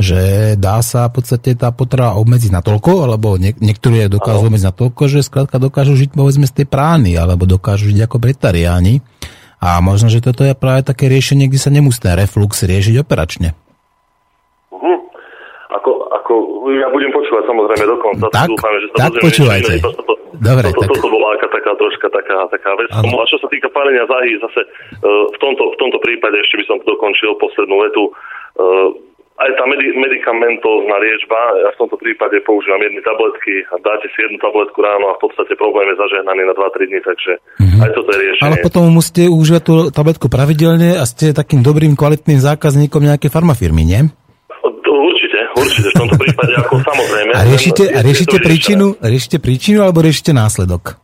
že 0.00 0.54
dá 0.58 0.82
sa 0.82 1.06
v 1.06 1.20
podstate 1.20 1.54
tá 1.54 1.70
potrava 1.70 2.18
obmedziť 2.18 2.50
na 2.50 2.62
toľko, 2.64 3.06
alebo 3.06 3.38
nie, 3.38 3.54
niektorí 3.56 4.06
dokážu 4.10 4.50
obmedziť 4.50 4.68
na 4.68 4.74
toľko, 4.74 5.02
že 5.06 5.26
skrátka 5.26 5.62
dokážu 5.62 5.94
žiť 5.94 6.16
povedzme 6.16 6.46
z 6.48 6.62
tej 6.62 6.66
prány, 6.66 7.14
alebo 7.14 7.46
dokážu 7.46 7.92
žiť 7.92 8.06
ako 8.08 8.16
bretariáni. 8.18 9.04
A 9.62 9.78
možno, 9.78 10.10
že 10.10 10.18
toto 10.18 10.42
je 10.42 10.58
práve 10.58 10.82
také 10.82 11.06
riešenie, 11.06 11.46
kde 11.46 11.60
sa 11.62 11.70
nemusí 11.70 12.02
ten 12.02 12.18
reflux 12.18 12.50
riešiť 12.66 12.98
operačne. 12.98 13.54
Uh-huh. 14.74 14.98
Ako, 15.70 15.90
ako, 16.18 16.32
ja 16.74 16.90
budem 16.90 17.14
počúvať 17.14 17.46
samozrejme 17.46 17.84
dokonca. 17.86 18.24
Tak, 18.34 18.50
dúfam, 18.50 18.74
že 18.82 18.86
tak 18.98 19.12
počúvajte. 19.22 19.72
To, 19.78 19.94
to, 19.94 20.02
to, 20.02 20.14
Dobre, 20.42 20.74
toto, 20.74 20.82
tak... 20.82 20.98
toto 20.98 21.08
bola 21.14 21.38
aká, 21.38 21.46
taká 21.46 21.72
troška 21.78 22.08
taká, 22.10 22.50
taká 22.50 22.74
vec. 22.74 22.90
Ano. 22.90 23.22
A 23.22 23.24
čo 23.30 23.38
sa 23.38 23.46
týka 23.46 23.70
pálenia 23.70 24.02
záhy, 24.10 24.34
zase 24.42 24.66
uh, 24.66 25.30
v, 25.30 25.38
tomto, 25.38 25.62
v 25.70 25.76
tomto 25.78 25.98
prípade 26.02 26.42
ešte 26.42 26.58
by 26.58 26.64
som 26.66 26.76
dokončil 26.82 27.38
poslednú 27.38 27.76
vetu. 27.86 28.02
Uh, 28.58 28.90
aj 29.40 29.50
tá 29.56 29.64
medi- 29.64 29.96
medicamentózna 29.96 30.96
liečba, 31.00 31.40
ja 31.64 31.68
v 31.72 31.80
tomto 31.80 31.96
prípade 31.96 32.36
používam 32.44 32.80
jedny 32.84 33.00
tabletky 33.00 33.64
a 33.72 33.80
dáte 33.80 34.06
si 34.12 34.18
jednu 34.20 34.36
tabletku 34.36 34.78
ráno 34.84 35.08
a 35.08 35.16
v 35.16 35.22
podstate 35.24 35.56
problém 35.56 35.88
je 35.88 35.96
zažehnaný 35.96 36.42
na 36.44 36.54
2-3 36.54 36.90
dní, 36.92 37.00
takže 37.00 37.32
mm-hmm. 37.40 37.80
aj 37.80 37.90
toto 37.96 38.08
je 38.12 38.18
riešenie. 38.20 38.44
Ale 38.44 38.56
potom 38.60 38.82
musíte 38.92 39.22
užívať 39.32 39.62
tú 39.64 39.74
tabletku 39.88 40.26
pravidelne 40.28 41.00
a 41.00 41.04
ste 41.08 41.32
takým 41.32 41.64
dobrým, 41.64 41.96
kvalitným 41.96 42.38
zákazníkom 42.44 43.02
nejakej 43.08 43.32
farmafirmy, 43.32 43.82
nie? 43.88 44.00
Určite, 44.92 45.38
určite, 45.56 45.88
v 45.90 45.96
tomto 45.96 46.16
prípade 46.20 46.52
ako 46.60 46.84
samozrejme. 46.84 47.32
A 47.32 47.40
riešite, 47.48 47.84
a 47.88 47.98
riešite, 48.04 48.36
príčinu, 48.36 49.00
riešite 49.00 49.40
príčinu 49.40 49.80
alebo 49.80 50.04
riešite 50.04 50.36
následok? 50.36 51.00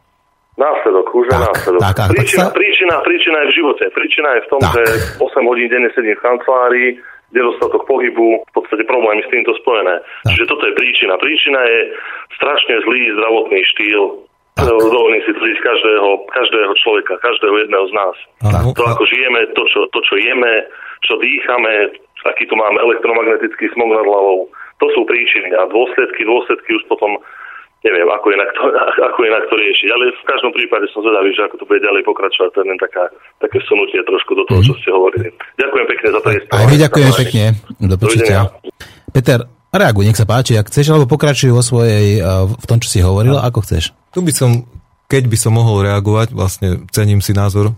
Následok, 0.61 1.07
už 1.17 1.27
tak, 1.33 1.41
následok. 1.49 1.81
Tak, 1.81 1.95
tak, 1.97 2.09
príčina, 2.13 2.45
tak 2.45 2.53
sa... 2.53 2.59
príčina, 2.59 2.95
príčina 3.01 3.37
je 3.41 3.47
v 3.49 3.53
živote. 3.57 3.85
Príčina 3.95 4.29
je 4.37 4.41
v 4.45 4.49
tom, 4.53 4.61
tak. 4.61 4.75
že 4.75 4.83
8 5.17 5.49
hodín 5.49 5.69
denne 5.73 5.89
sedím 5.97 6.19
v 6.19 6.23
kancelárii, 6.23 6.91
nedostatok 7.33 7.85
pohybu, 7.85 8.41
v 8.41 8.53
podstate 8.57 8.85
problémy 8.89 9.21
s 9.25 9.33
týmto 9.33 9.53
spojené. 9.61 10.01
Tak. 10.01 10.33
Čiže 10.33 10.49
toto 10.49 10.65
je 10.65 10.75
príčina. 10.79 11.21
Príčina 11.21 11.61
je 11.61 11.81
strašne 12.41 12.75
zlý 12.89 13.03
zdravotný 13.17 13.61
štýl. 13.77 14.03
Dovolím 14.59 15.23
si 15.23 15.31
tvrdiť 15.39 15.59
každého, 15.63 16.09
každého 16.35 16.73
človeka, 16.83 17.15
každého 17.23 17.57
jedného 17.63 17.85
z 17.87 17.93
nás. 17.95 18.17
Ano. 18.43 18.75
To, 18.75 18.83
ako 18.91 19.07
žijeme, 19.07 19.55
to 19.55 19.63
čo, 19.71 19.87
to, 19.95 20.03
čo 20.03 20.19
jeme, 20.19 20.67
čo 21.07 21.15
dýchame, 21.23 21.95
aký 22.27 22.43
tu 22.51 22.59
máme 22.59 22.83
elektromagnetický 22.83 23.71
smog 23.71 23.95
nad 23.95 24.03
hlavou, 24.03 24.51
to 24.83 24.87
sú 24.95 25.07
príčiny 25.07 25.55
a 25.55 25.71
dôsledky, 25.71 26.27
dôsledky 26.27 26.75
už 26.75 26.83
potom 26.91 27.23
neviem, 27.87 28.09
ako 28.11 28.27
inak, 28.35 28.51
to, 28.55 28.63
ako 29.09 29.19
inak 29.23 29.45
to 29.47 29.55
riešiť. 29.55 29.89
Ale 29.95 30.05
v 30.11 30.25
každom 30.27 30.53
prípade 30.55 30.87
som 30.91 31.01
zvedavý, 31.05 31.31
že 31.35 31.47
ako 31.47 31.57
to 31.63 31.69
bude 31.69 31.81
ďalej 31.83 32.03
pokračovať. 32.07 32.49
To 32.55 32.59
je 32.63 32.67
len 32.67 32.81
taká, 32.81 33.05
také 33.39 33.59
sunutie 33.67 34.01
trošku 34.03 34.33
do 34.35 34.45
toho, 34.49 34.61
mm. 34.63 34.67
čo 34.67 34.75
ste 34.83 34.91
hovorili. 34.91 35.29
Ďakujem 35.59 35.87
pekne 35.87 36.09
za 36.11 36.19
to. 36.19 36.29
Aj 36.35 36.65
my 36.67 36.77
ďakujeme 36.77 37.13
pekne. 37.15 37.45
Do 37.79 37.97
počutia. 37.99 38.39
Peter, 39.09 39.39
reaguj, 39.73 40.05
nech 40.05 40.19
sa 40.19 40.27
páči, 40.29 40.59
ak 40.59 40.69
chceš, 40.69 40.93
alebo 40.93 41.09
pokračuj 41.09 41.51
vo 41.55 41.63
svojej, 41.65 42.21
v 42.45 42.65
tom, 42.69 42.79
čo 42.83 42.89
si 42.89 42.99
hovoril, 43.01 43.39
ako 43.41 43.65
chceš. 43.65 43.95
Tu 44.13 44.21
by 44.21 44.33
som, 44.35 44.67
keď 45.09 45.29
by 45.29 45.39
som 45.39 45.53
mohol 45.57 45.85
reagovať, 45.85 46.35
vlastne 46.37 46.85
cením 46.93 47.25
si 47.25 47.33
názor 47.33 47.73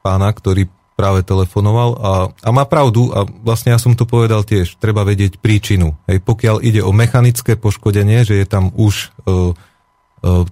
pána, 0.00 0.32
ktorý 0.32 0.68
práve 1.00 1.24
telefonoval 1.24 1.90
a, 1.96 2.12
a 2.28 2.48
má 2.52 2.68
pravdu 2.68 3.08
a 3.16 3.24
vlastne 3.24 3.72
ja 3.72 3.80
som 3.80 3.96
to 3.96 4.04
povedal 4.04 4.44
tiež, 4.44 4.76
treba 4.76 5.00
vedieť 5.00 5.40
príčinu. 5.40 5.96
Hej, 6.04 6.20
pokiaľ 6.20 6.60
ide 6.60 6.84
o 6.84 6.92
mechanické 6.92 7.56
poškodenie, 7.56 8.28
že 8.28 8.36
je 8.36 8.44
tam 8.44 8.68
už 8.76 9.08
e, 9.24 9.32
e, 9.32 9.52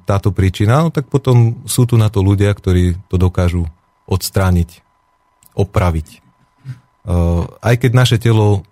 táto 0.09 0.33
príčina, 0.33 0.81
no, 0.81 0.89
tak 0.89 1.13
potom 1.13 1.69
sú 1.69 1.85
tu 1.85 2.01
na 2.01 2.09
to 2.09 2.25
ľudia, 2.25 2.49
ktorí 2.57 2.97
to 3.13 3.21
dokážu 3.21 3.69
odstrániť, 4.09 4.81
opraviť. 5.53 6.09
E, 6.09 6.19
aj 7.61 7.75
keď 7.77 7.91
naše 7.93 8.17
telo 8.17 8.65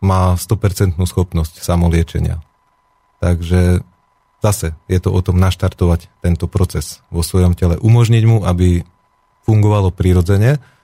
má 0.00 0.40
100% 0.40 0.96
schopnosť 0.96 1.60
samoliečenia. 1.60 2.40
Takže 3.20 3.84
zase 4.40 4.72
je 4.88 4.96
to 4.96 5.12
o 5.12 5.20
tom 5.20 5.36
naštartovať 5.36 6.08
tento 6.24 6.48
proces 6.48 7.04
vo 7.12 7.20
svojom 7.20 7.52
tele, 7.52 7.76
umožniť 7.76 8.24
mu, 8.24 8.40
aby 8.48 8.80
fungovalo 9.44 9.92
prirodzene 9.92 10.79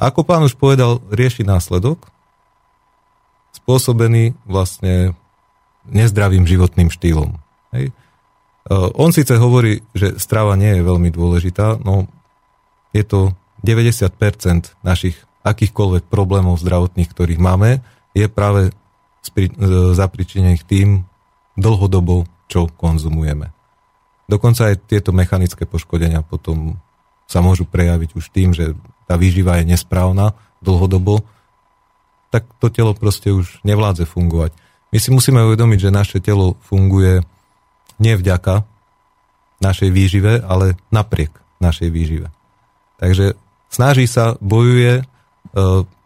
ako 0.00 0.24
pán 0.24 0.40
už 0.48 0.56
povedal, 0.56 1.04
rieši 1.12 1.44
následok, 1.44 2.08
spôsobený 3.52 4.32
vlastne 4.48 5.12
nezdravým 5.84 6.48
životným 6.48 6.88
štýlom. 6.88 7.36
Hej. 7.76 7.90
E, 7.90 7.92
on 8.96 9.12
síce 9.12 9.36
hovorí, 9.36 9.84
že 9.92 10.16
strava 10.16 10.56
nie 10.56 10.80
je 10.80 10.86
veľmi 10.86 11.12
dôležitá, 11.12 11.76
no 11.84 12.08
je 12.96 13.04
to 13.04 13.36
90% 13.60 14.80
našich 14.80 15.20
akýchkoľvek 15.44 16.08
problémov 16.08 16.56
zdravotných, 16.60 17.10
ktorých 17.12 17.40
máme, 17.40 17.84
je 18.16 18.26
práve 18.26 18.72
e, 18.72 19.52
zapričinených 19.92 20.64
tým 20.64 21.04
dlhodobo, 21.60 22.24
čo 22.48 22.72
konzumujeme. 22.72 23.52
Dokonca 24.30 24.70
aj 24.70 24.86
tieto 24.86 25.10
mechanické 25.10 25.66
poškodenia 25.66 26.22
potom 26.22 26.78
sa 27.26 27.42
môžu 27.42 27.66
prejaviť 27.66 28.14
už 28.14 28.30
tým, 28.30 28.54
že 28.54 28.74
tá 29.10 29.18
výživa 29.18 29.58
je 29.58 29.74
nesprávna 29.74 30.38
dlhodobo, 30.62 31.26
tak 32.30 32.46
to 32.62 32.70
telo 32.70 32.94
proste 32.94 33.34
už 33.34 33.58
nevládze 33.66 34.06
fungovať. 34.06 34.54
My 34.94 34.98
si 35.02 35.10
musíme 35.10 35.42
uvedomiť, 35.42 35.78
že 35.82 35.90
naše 35.90 36.18
telo 36.22 36.54
funguje 36.62 37.26
nevďaka 37.98 38.62
našej 39.58 39.90
výžive, 39.90 40.38
ale 40.46 40.78
napriek 40.94 41.34
našej 41.58 41.90
výžive. 41.90 42.30
Takže 43.02 43.34
snaží 43.66 44.06
sa, 44.06 44.38
bojuje, 44.38 45.02
e, 45.02 45.04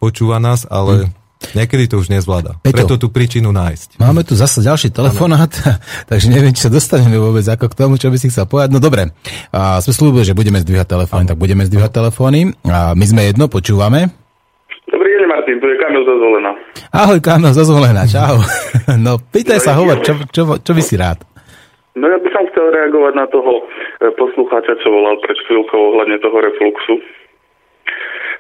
počúva 0.01 0.41
nás, 0.41 0.65
ale 0.65 1.07
hm. 1.07 1.24
Niekedy 1.53 1.85
to 1.93 2.01
už 2.01 2.09
nezvláda. 2.09 2.57
Peťo, 2.65 2.73
Preto 2.73 2.95
tú 2.97 3.13
príčinu 3.13 3.53
nájsť. 3.53 4.01
Máme 4.01 4.25
tu 4.25 4.33
zase 4.33 4.65
ďalší 4.65 4.89
telefonát, 4.89 5.53
takže 6.11 6.33
neviem, 6.33 6.57
či 6.57 6.65
sa 6.65 6.73
dostaneme 6.73 7.21
vôbec 7.21 7.45
ako 7.45 7.69
k 7.69 7.75
tomu, 7.77 8.01
čo 8.01 8.09
by 8.09 8.17
si 8.17 8.33
chcel 8.33 8.49
povedať. 8.49 8.73
No 8.73 8.81
dobre, 8.81 9.13
a 9.53 9.85
sme 9.85 9.93
slúbili, 9.93 10.25
že 10.25 10.33
budeme 10.33 10.59
zdvíhať 10.65 10.89
telefóny, 10.89 11.25
tak 11.29 11.37
budeme 11.37 11.69
zdvíhať 11.69 11.93
telefóny. 11.93 12.57
A 12.65 12.97
my 12.97 13.05
sme 13.05 13.29
jedno, 13.29 13.53
počúvame. 13.53 14.09
Dobrý 14.89 15.09
deň, 15.21 15.27
Martin, 15.29 15.57
tu 15.61 15.67
je 15.69 15.77
Kamil 15.77 16.03
Zazvolená. 16.09 16.53
Ahoj, 16.91 17.19
Kamil 17.21 17.53
Zazvolená, 17.53 18.03
čau. 18.09 18.41
No, 19.05 19.17
pýtaj 19.17 19.61
sa, 19.65 19.77
hovor, 19.77 20.05
čo, 20.05 20.13
čo, 20.29 20.61
čo 20.61 20.73
by 20.77 20.83
si 20.85 20.95
rád? 21.01 21.25
No 21.95 22.11
ja 22.11 22.19
by 22.19 22.29
som 22.35 22.45
chcel 22.51 22.69
reagovať 22.75 23.15
na 23.15 23.27
toho 23.31 23.63
e, 24.03 24.11
poslucháča, 24.19 24.77
čo 24.83 24.91
volal 24.91 25.15
pred 25.23 25.39
chvíľkou 25.47 25.79
ohľadne 25.95 26.19
toho 26.21 26.37
refluxu 26.43 26.95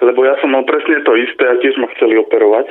lebo 0.04 0.20
ja 0.28 0.36
som 0.38 0.52
mal 0.52 0.68
presne 0.68 1.00
to 1.02 1.16
isté 1.16 1.44
a 1.48 1.60
tiež 1.60 1.80
ma 1.80 1.88
chceli 1.96 2.20
operovať 2.20 2.68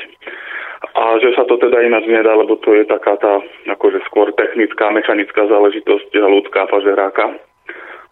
a 0.93 1.17
že 1.17 1.31
sa 1.33 1.47
to 1.47 1.55
teda 1.57 1.79
ináč 1.79 2.05
nedá, 2.05 2.35
lebo 2.35 2.59
to 2.59 2.75
je 2.75 2.83
taká 2.85 3.15
tá 3.17 3.39
akože 3.65 4.03
skôr 4.11 4.29
technická, 4.35 4.91
mechanická 4.91 5.47
záležitosť 5.47 6.11
ľudská 6.11 6.67
pažeráka. 6.67 7.39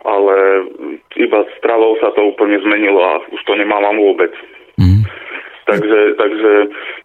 Ale 0.01 0.65
iba 1.13 1.45
stravou 1.61 1.93
sa 2.01 2.09
to 2.17 2.33
úplne 2.33 2.57
zmenilo 2.65 3.05
a 3.05 3.21
už 3.29 3.41
to 3.45 3.53
nemávam 3.53 4.01
vôbec. 4.01 4.33
Mm. 4.81 5.05
Takže, 5.69 5.99
takže 6.17 6.51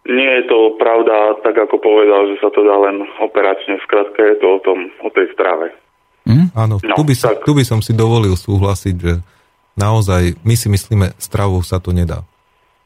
nie 0.08 0.30
je 0.40 0.44
to 0.48 0.80
pravda, 0.80 1.36
tak 1.44 1.60
ako 1.60 1.76
povedal, 1.76 2.24
že 2.32 2.40
sa 2.40 2.48
to 2.48 2.64
dá 2.64 2.72
len 2.88 3.04
operačne. 3.20 3.76
Skrátka 3.84 4.16
je 4.32 4.40
to 4.40 4.48
o 4.56 4.58
tom, 4.64 4.88
o 5.04 5.12
tej 5.12 5.28
strave. 5.36 5.76
Mm? 6.24 6.56
Áno, 6.56 6.80
no, 6.80 6.96
tu, 6.96 7.04
by 7.04 7.12
som, 7.12 7.36
tu 7.44 7.52
by 7.52 7.64
som 7.68 7.84
si 7.84 7.92
dovolil 7.92 8.32
súhlasiť, 8.32 8.96
že 8.96 9.12
naozaj 9.76 10.40
my 10.42 10.54
si 10.56 10.66
myslíme, 10.72 11.14
stravou 11.20 11.60
sa 11.62 11.78
to 11.78 11.92
nedá. 11.92 12.24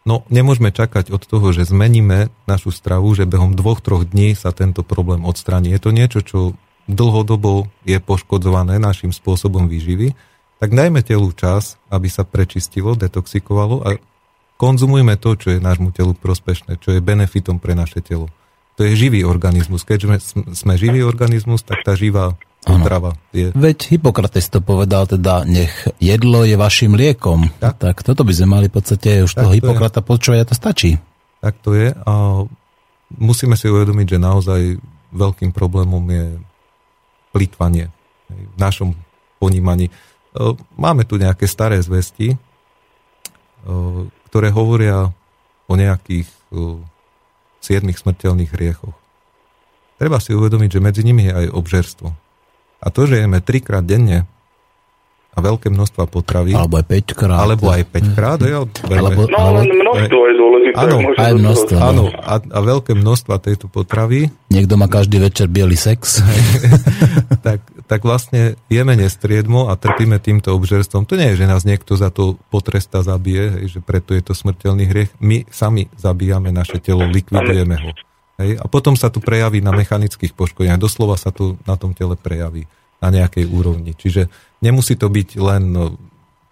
No 0.05 0.25
nemôžeme 0.33 0.73
čakať 0.73 1.13
od 1.13 1.23
toho, 1.25 1.53
že 1.55 1.69
zmeníme 1.69 2.33
našu 2.49 2.73
stravu, 2.73 3.13
že 3.13 3.29
behom 3.29 3.53
dvoch, 3.55 3.85
troch 3.85 4.09
dní 4.09 4.33
sa 4.35 4.51
tento 4.51 4.81
problém 4.83 5.23
odstraní. 5.23 5.71
Je 5.71 5.81
to 5.81 5.91
niečo, 5.93 6.21
čo 6.25 6.39
dlhodobo 6.91 7.71
je 7.87 8.01
poškodzované 8.03 8.81
našim 8.81 9.15
spôsobom 9.15 9.71
výživy, 9.71 10.17
tak 10.61 10.77
dajme 10.77 11.01
telu 11.01 11.31
čas, 11.33 11.81
aby 11.89 12.09
sa 12.11 12.27
prečistilo, 12.27 12.93
detoxikovalo 12.99 13.77
a 13.81 13.89
konzumujme 14.61 15.17
to, 15.17 15.37
čo 15.37 15.57
je 15.57 15.63
nášmu 15.63 15.93
telu 15.95 16.13
prospešné, 16.13 16.77
čo 16.81 16.93
je 16.93 17.01
benefitom 17.01 17.57
pre 17.57 17.73
naše 17.73 18.05
telo. 18.05 18.29
To 18.77 18.85
je 18.85 18.97
živý 18.97 19.25
organizmus. 19.25 19.85
Keďže 19.85 20.21
sme, 20.21 20.43
sme 20.53 20.75
živý 20.77 21.05
organizmus, 21.05 21.61
tak 21.65 21.85
tá 21.85 21.93
živá 21.97 22.37
Potrava 22.61 23.17
je. 23.33 23.57
Veď 23.57 23.97
Hippokrates 23.97 24.53
to 24.53 24.61
povedal 24.61 25.09
teda, 25.09 25.49
nech 25.49 25.73
jedlo 25.97 26.45
je 26.45 26.61
vašim 26.61 26.93
liekom. 26.93 27.49
Tak, 27.57 27.81
tak 27.81 27.97
toto 28.05 28.21
by 28.21 28.33
sme 28.37 28.49
mali 28.61 28.67
v 28.69 28.77
podstate 28.77 29.25
už 29.25 29.33
tak 29.33 29.49
toho 29.49 29.57
Hippokrata 29.57 30.05
počúvať 30.05 30.45
a 30.45 30.49
to 30.49 30.53
stačí. 30.53 31.01
Tak 31.41 31.57
to 31.65 31.73
je 31.73 31.97
a 31.97 32.13
musíme 33.17 33.57
si 33.57 33.65
uvedomiť, 33.65 34.07
že 34.17 34.19
naozaj 34.21 34.61
veľkým 35.17 35.57
problémom 35.57 36.05
je 36.05 36.37
plýtvanie 37.33 37.89
v 38.29 38.57
našom 38.61 38.93
ponímaní. 39.41 39.89
E, 39.89 39.93
máme 40.77 41.09
tu 41.09 41.17
nejaké 41.17 41.49
staré 41.49 41.81
zvesti, 41.81 42.37
e, 42.37 42.39
ktoré 44.29 44.53
hovoria 44.53 45.09
o 45.65 45.75
nejakých 45.81 46.29
e, 46.29 46.37
siedmých 47.65 48.05
smrteľných 48.05 48.53
hriechoch. 48.53 48.95
Treba 49.97 50.21
si 50.21 50.37
uvedomiť, 50.37 50.77
že 50.77 50.85
medzi 50.85 51.03
nimi 51.03 51.25
je 51.25 51.33
aj 51.33 51.47
obžerstvo 51.57 52.30
A 52.81 52.89
to, 52.89 53.05
že 53.05 53.21
jeme 53.21 53.45
trikrát 53.45 53.85
denne 53.85 54.25
a 55.31 55.39
veľké 55.39 55.71
množstva 55.71 56.11
potravy. 56.11 56.59
Alebo 56.59 56.83
aj 56.83 56.87
5 56.91 57.15
krát. 57.15 57.39
Alebo 57.39 57.71
aj 57.71 57.83
5 57.87 58.17
krát. 58.19 58.39
Ja, 58.43 58.67
alebo, 58.67 59.31
no, 59.31 59.39
ale 59.39 59.61
množstvo 59.63 60.21
je 60.27 60.35
dôležité. 60.35 60.75
Áno, 60.75 60.97
aj 61.15 61.33
množstvo. 61.39 61.77
Áno, 61.79 62.05
a, 62.11 62.35
a 62.43 62.59
veľké 62.59 62.93
množstva 62.99 63.35
tejto 63.39 63.71
potravy. 63.71 64.27
Niekto 64.55 64.75
má 64.75 64.91
každý 64.91 65.23
večer 65.23 65.47
biely 65.47 65.79
sex. 65.79 66.19
tak, 67.47 67.63
tak 67.87 68.01
vlastne 68.03 68.59
jeme 68.67 68.99
nestriedmo 68.99 69.71
a 69.71 69.79
trpíme 69.79 70.19
týmto 70.19 70.51
obžerstvom. 70.51 71.07
To 71.07 71.15
nie 71.15 71.31
je, 71.35 71.47
že 71.47 71.51
nás 71.51 71.63
niekto 71.63 71.95
za 71.95 72.11
to 72.11 72.35
potresta 72.51 73.07
zabije, 73.07 73.63
hej, 73.63 73.79
že 73.79 73.81
preto 73.83 74.19
je 74.19 74.23
to 74.27 74.35
smrteľný 74.35 74.91
hriech. 74.91 75.11
My 75.23 75.47
sami 75.47 75.87
zabíjame 75.95 76.51
naše 76.51 76.83
telo, 76.83 77.07
likvidujeme 77.07 77.77
ho. 77.79 77.91
Hej, 78.41 78.57
a 78.57 78.65
potom 78.73 78.97
sa 78.97 79.13
tu 79.13 79.21
prejaví 79.21 79.61
na 79.61 79.71
mechanických 79.77 80.33
poškodeniach. 80.33 80.81
Doslova 80.81 81.21
sa 81.21 81.29
tu 81.29 81.61
na 81.69 81.77
tom 81.77 81.93
tele 81.93 82.17
prejaví 82.17 82.65
na 83.01 83.13
nejakej 83.13 83.45
úrovni. 83.45 83.93
Čiže 83.93 84.33
Nemusí 84.61 84.93
to 84.93 85.09
byť 85.09 85.41
len 85.41 85.73
no, 85.73 85.97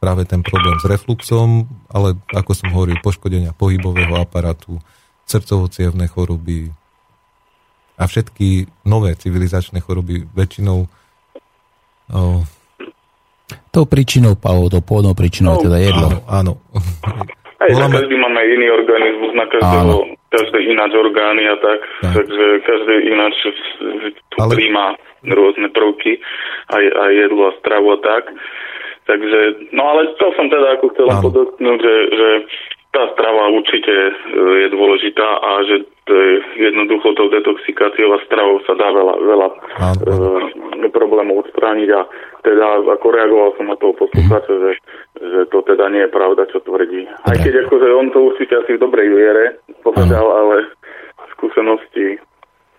práve 0.01 0.25
ten 0.25 0.41
problém 0.41 0.81
s 0.81 0.89
refluxom, 0.89 1.69
ale 1.93 2.17
ako 2.33 2.53
som 2.57 2.73
hovoril, 2.73 2.97
poškodenia 3.05 3.53
pohybového 3.53 4.17
aparátu, 4.17 4.81
srdcovo 5.29 5.69
choroby 6.09 6.73
a 8.01 8.09
všetky 8.09 8.65
nové 8.89 9.13
civilizačné 9.13 9.85
choroby 9.85 10.25
väčšinou 10.33 10.89
oh, 12.17 12.41
Tou 13.69 13.85
príčinou, 13.85 14.37
Paolo, 14.37 14.73
tou 14.73 14.81
pôvodnou 14.81 15.13
príčinou 15.13 15.57
no, 15.57 15.61
je 15.61 15.69
teda 15.69 15.79
jedlo. 15.81 16.09
Áno, 16.25 16.25
áno. 16.29 16.53
Aj 17.61 17.69
Voláme... 17.69 18.01
každý 18.01 18.17
máme 18.17 18.41
iný 18.45 18.67
organizmus, 18.73 19.33
na 19.37 19.45
každého, 19.49 19.97
každé 20.29 20.59
ináč 20.69 20.93
orgány 20.93 21.49
a 21.49 21.57
tak, 21.57 21.81
tak. 22.05 22.13
takže 22.21 22.47
každý 22.65 22.95
ináč 23.13 23.35
Ale... 24.39 24.53
príjma 24.53 24.87
rôzne 25.25 25.69
prvky, 25.73 26.21
aj, 26.71 26.85
aj 26.85 27.11
jedlo 27.17 27.43
a 27.51 27.57
stravu 27.59 27.97
a 27.97 27.99
tak. 27.99 28.31
Takže, 29.09 29.73
no 29.73 29.83
ale 29.89 30.13
to 30.21 30.27
som 30.37 30.53
teda 30.53 30.77
ako 30.77 30.93
chcel 30.93 31.09
podotknúť, 31.09 31.79
že, 31.81 31.97
že 32.13 32.29
tá 32.93 33.09
strava 33.17 33.49
určite 33.53 33.93
e, 33.93 34.13
je 34.65 34.69
dôležitá 34.73 35.29
a 35.41 35.51
že 35.65 35.77
jednoducho 36.57 37.13
tou 37.17 37.29
detoxikáciou 37.29 38.17
a 38.17 38.25
stravou 38.25 38.65
sa 38.65 38.73
dá 38.77 38.89
veľa, 38.89 39.15
veľa 39.21 39.49
e, 39.49 40.89
problémov 40.89 41.45
odstrániť 41.45 41.89
a 41.93 42.01
teda 42.49 42.89
ako 42.97 43.07
reagoval 43.13 43.51
som 43.61 43.69
na 43.69 43.77
toho 43.77 43.93
poslucháča, 43.93 44.53
mm. 44.57 44.61
že, 44.61 44.71
že 45.21 45.41
to 45.53 45.61
teda 45.69 45.93
nie 45.93 46.09
je 46.09 46.15
pravda, 46.17 46.49
čo 46.49 46.65
tvrdí. 46.65 47.05
Aj 47.29 47.37
keď 47.37 47.69
akože 47.69 47.89
on 47.93 48.09
to 48.09 48.19
určite 48.33 48.57
asi 48.57 48.77
v 48.77 48.83
dobrej 48.83 49.09
viere 49.13 49.45
povedal, 49.93 50.27
ale 50.27 50.57
skúsenosti 51.37 52.19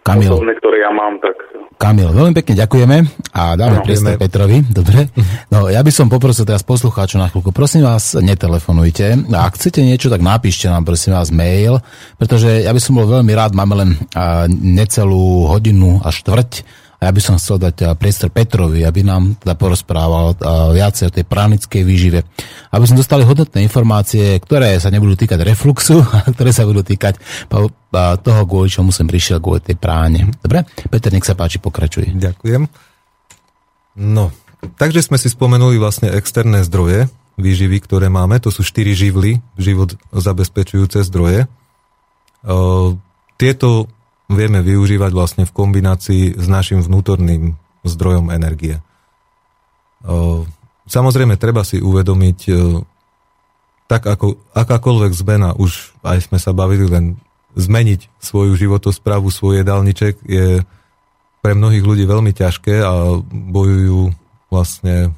Kamil. 0.03 0.31
osobné, 0.31 0.55
ktoré 0.57 0.81
ja 0.83 0.91
mám, 0.91 1.19
tak... 1.21 1.35
Kamil, 1.79 2.11
veľmi 2.11 2.35
pekne 2.35 2.59
ďakujeme 2.59 2.97
a 3.31 3.55
dáme 3.55 3.79
no, 3.79 3.85
priestor 3.87 4.19
Petrovi. 4.19 4.67
Dobre. 4.67 5.07
No, 5.47 5.71
ja 5.71 5.79
by 5.79 5.91
som 5.95 6.11
poprosil 6.11 6.43
teraz 6.43 6.59
poslucháčov 6.59 7.23
na 7.23 7.31
chvíľku. 7.31 7.55
Prosím 7.55 7.87
vás, 7.87 8.19
netelefonujte. 8.19 9.31
Ak 9.31 9.55
chcete 9.55 9.79
niečo, 9.79 10.11
tak 10.11 10.19
napíšte 10.19 10.67
nám, 10.67 10.83
prosím 10.83 11.15
vás, 11.15 11.31
mail, 11.31 11.79
pretože 12.19 12.67
ja 12.67 12.71
by 12.75 12.81
som 12.83 12.99
bol 12.99 13.07
veľmi 13.07 13.31
rád, 13.31 13.55
máme 13.55 13.79
len 13.79 13.89
necelú 14.51 15.47
hodinu 15.47 16.03
a 16.03 16.11
štvrť 16.11 16.67
a 16.99 17.07
ja 17.07 17.11
by 17.15 17.21
som 17.23 17.39
chcel 17.39 17.63
dať 17.63 17.75
eh, 17.79 17.87
priestor 17.95 18.27
Petrovi, 18.27 18.83
aby 18.83 19.07
nám 19.07 19.39
teda 19.39 19.55
porozprával 19.55 20.35
eh, 20.35 20.39
viacej 20.75 21.05
o 21.07 21.15
tej 21.15 21.23
pránickej 21.23 21.81
výžive. 21.87 22.27
Aby 22.75 22.91
sme 22.91 22.99
dostali 22.99 23.23
hodnotné 23.23 23.63
informácie, 23.63 24.35
ktoré 24.43 24.75
sa 24.83 24.91
nebudú 24.91 25.15
týkať 25.15 25.39
refluxu, 25.47 26.03
ktoré 26.35 26.51
sa 26.51 26.67
budú 26.67 26.83
týkať 26.83 27.15
eh, 27.15 28.15
toho, 28.19 28.41
kvôli 28.43 28.67
čomu 28.67 28.91
som 28.91 29.07
prišiel, 29.07 29.39
kvôli 29.39 29.63
tej 29.63 29.79
práne. 29.79 30.27
Dobre? 30.43 30.67
Peter, 30.91 31.09
nech 31.15 31.23
sa 31.23 31.39
páči, 31.39 31.63
pokračuj. 31.63 32.11
Ďakujem. 32.19 32.67
No, 33.99 34.35
takže 34.75 34.99
sme 34.99 35.15
si 35.15 35.31
spomenuli 35.31 35.79
vlastne 35.79 36.11
externé 36.11 36.67
zdroje 36.67 37.07
výživy, 37.39 37.79
ktoré 37.79 38.11
máme. 38.11 38.43
To 38.43 38.51
sú 38.51 38.67
štyri 38.67 38.91
živly, 38.91 39.39
život 39.55 39.95
zabezpečujúce 40.11 41.03
zdroje. 41.07 41.47
Tieto 43.39 43.67
vieme 44.29 44.61
využívať 44.61 45.11
vlastne 45.11 45.43
v 45.49 45.55
kombinácii 45.57 46.37
s 46.37 46.45
našim 46.45 46.85
vnútorným 46.85 47.57
zdrojom 47.81 48.29
energie. 48.29 48.77
Samozrejme, 50.85 51.35
treba 51.35 51.65
si 51.65 51.81
uvedomiť, 51.81 52.39
tak 53.89 54.05
ako 54.05 54.37
akákoľvek 54.53 55.11
zmena, 55.17 55.57
už 55.57 55.97
aj 56.05 56.29
sme 56.29 56.37
sa 56.37 56.53
bavili, 56.53 56.85
len 56.85 57.17
zmeniť 57.57 58.21
svoju 58.21 58.53
životosprávu, 58.53 59.33
svoj 59.33 59.65
jedálniček 59.65 60.21
je 60.21 60.61
pre 61.41 61.51
mnohých 61.57 61.81
ľudí 61.81 62.05
veľmi 62.05 62.29
ťažké 62.29 62.85
a 62.85 63.17
bojujú 63.31 64.13
vlastne 64.53 65.17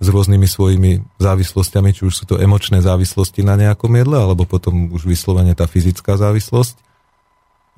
s 0.00 0.06
rôznymi 0.08 0.48
svojimi 0.48 0.90
závislostiami, 1.20 1.92
či 1.92 2.08
už 2.08 2.14
sú 2.16 2.24
to 2.24 2.40
emočné 2.40 2.80
závislosti 2.80 3.44
na 3.44 3.54
nejakom 3.54 3.92
jedle, 3.94 4.16
alebo 4.16 4.48
potom 4.48 4.90
už 4.90 5.04
vyslovene 5.04 5.52
tá 5.52 5.68
fyzická 5.68 6.16
závislosť. 6.16 6.89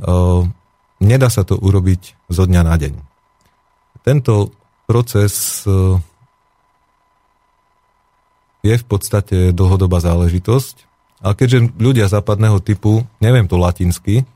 Ehm, 0.02 0.50
nedá 0.98 1.30
sa 1.30 1.46
to 1.46 1.54
urobiť 1.54 2.18
zo 2.26 2.44
dňa 2.46 2.62
na 2.66 2.74
deň. 2.74 2.94
Tento 4.02 4.50
proces 4.90 5.62
ehm, 5.62 6.02
je 8.66 8.74
v 8.74 8.86
podstate 8.86 9.54
dlhodobá 9.54 10.02
záležitosá, 10.02 10.78
ale 11.22 11.38
keďže 11.38 11.70
ľudia 11.78 12.10
západného 12.10 12.58
typu, 12.58 13.06
neviem 13.22 13.46
to 13.46 13.54
latinsky, 13.54 14.26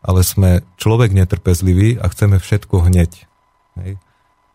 ale 0.00 0.24
sme 0.24 0.64
človek 0.80 1.12
netrpezlivý 1.12 2.00
a 2.00 2.08
chceme 2.08 2.40
všetko 2.40 2.88
hneď. 2.88 3.28
Hej. 3.80 4.00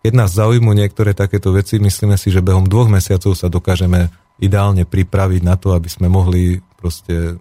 Keď 0.01 0.13
nás 0.15 0.33
zaujímu 0.33 0.73
niektoré 0.73 1.13
takéto 1.13 1.53
veci, 1.53 1.77
myslíme 1.77 2.17
si, 2.17 2.33
že 2.33 2.45
behom 2.45 2.65
dvoch 2.65 2.89
mesiacov 2.89 3.37
sa 3.37 3.51
dokážeme 3.51 4.09
ideálne 4.39 4.87
pripraviť 4.87 5.41
na 5.45 5.59
to, 5.59 5.75
aby 5.75 5.89
sme 5.91 6.07
mohli 6.07 6.63
proste 6.79 7.37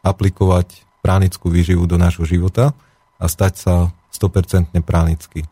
aplikovať 0.00 0.89
pránickú 1.00 1.48
výživu 1.48 1.88
do 1.88 1.96
nášho 1.96 2.28
života 2.28 2.76
a 3.20 3.24
stať 3.28 3.52
sa 3.56 3.74
100% 4.12 4.76
pránicky. 4.84 5.48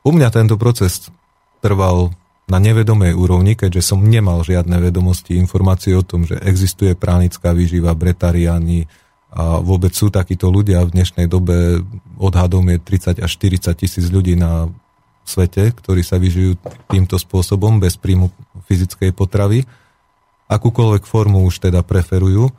U 0.00 0.10
mňa 0.10 0.28
tento 0.32 0.56
proces 0.56 1.12
trval 1.60 2.16
na 2.50 2.58
nevedomej 2.58 3.14
úrovni, 3.14 3.54
keďže 3.54 3.94
som 3.94 4.02
nemal 4.02 4.42
žiadne 4.42 4.80
vedomosti, 4.82 5.38
informácie 5.38 5.94
o 5.94 6.02
tom, 6.02 6.26
že 6.26 6.40
existuje 6.42 6.98
pránická 6.98 7.54
výživa, 7.54 7.94
bretariáni 7.94 8.90
a 9.30 9.62
vôbec 9.62 9.94
sú 9.94 10.10
takíto 10.10 10.50
ľudia. 10.50 10.82
V 10.82 10.96
dnešnej 10.98 11.30
dobe 11.30 11.84
odhadom 12.18 12.66
je 12.66 12.82
30 12.82 13.22
až 13.22 13.30
40 13.38 13.70
tisíc 13.78 14.10
ľudí 14.10 14.34
na 14.34 14.66
svete, 15.22 15.70
ktorí 15.70 16.02
sa 16.02 16.18
vyžijú 16.18 16.58
týmto 16.90 17.14
spôsobom 17.14 17.78
bez 17.78 17.94
príjmu 17.94 18.34
fyzickej 18.66 19.14
potravy. 19.14 19.62
Akúkoľvek 20.50 21.06
formu 21.06 21.46
už 21.46 21.62
teda 21.70 21.86
preferujú 21.86 22.50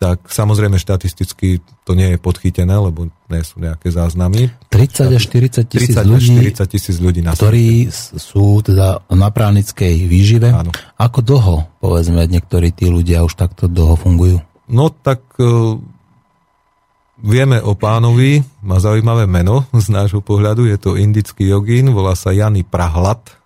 tak 0.00 0.32
samozrejme 0.32 0.80
štatisticky 0.80 1.60
to 1.84 1.92
nie 1.92 2.16
je 2.16 2.18
podchytené, 2.18 2.72
lebo 2.72 3.12
nie 3.28 3.42
sú 3.44 3.60
nejaké 3.60 3.92
záznamy. 3.92 4.48
30 4.72 5.12
až 5.12 5.22
40 5.28 5.68
tisíc 5.68 5.92
ľudí, 5.92 6.56
40 6.56 6.72
tisíc 6.72 6.96
ľudí 6.96 7.20
na 7.20 7.36
ktorí 7.36 7.92
svete. 7.92 8.16
sú 8.16 8.64
teda 8.64 9.04
na 9.12 9.28
pránickej 9.28 10.08
výžive. 10.08 10.56
Áno. 10.56 10.72
Ako 10.96 11.20
dlho, 11.20 11.68
povedzme, 11.84 12.24
niektorí 12.24 12.72
tí 12.72 12.88
ľudia 12.88 13.20
už 13.28 13.36
takto 13.36 13.68
dlho 13.68 14.00
fungujú? 14.00 14.40
No 14.72 14.88
tak 14.88 15.20
uh, 15.36 15.76
vieme 17.20 17.60
o 17.60 17.76
pánovi, 17.76 18.40
má 18.64 18.80
zaujímavé 18.80 19.28
meno 19.28 19.68
z 19.76 19.92
nášho 19.92 20.24
pohľadu, 20.24 20.64
je 20.64 20.80
to 20.80 20.96
indický 20.96 21.44
jogín, 21.44 21.92
volá 21.92 22.16
sa 22.16 22.32
Jany 22.32 22.64
Prahlat, 22.64 23.39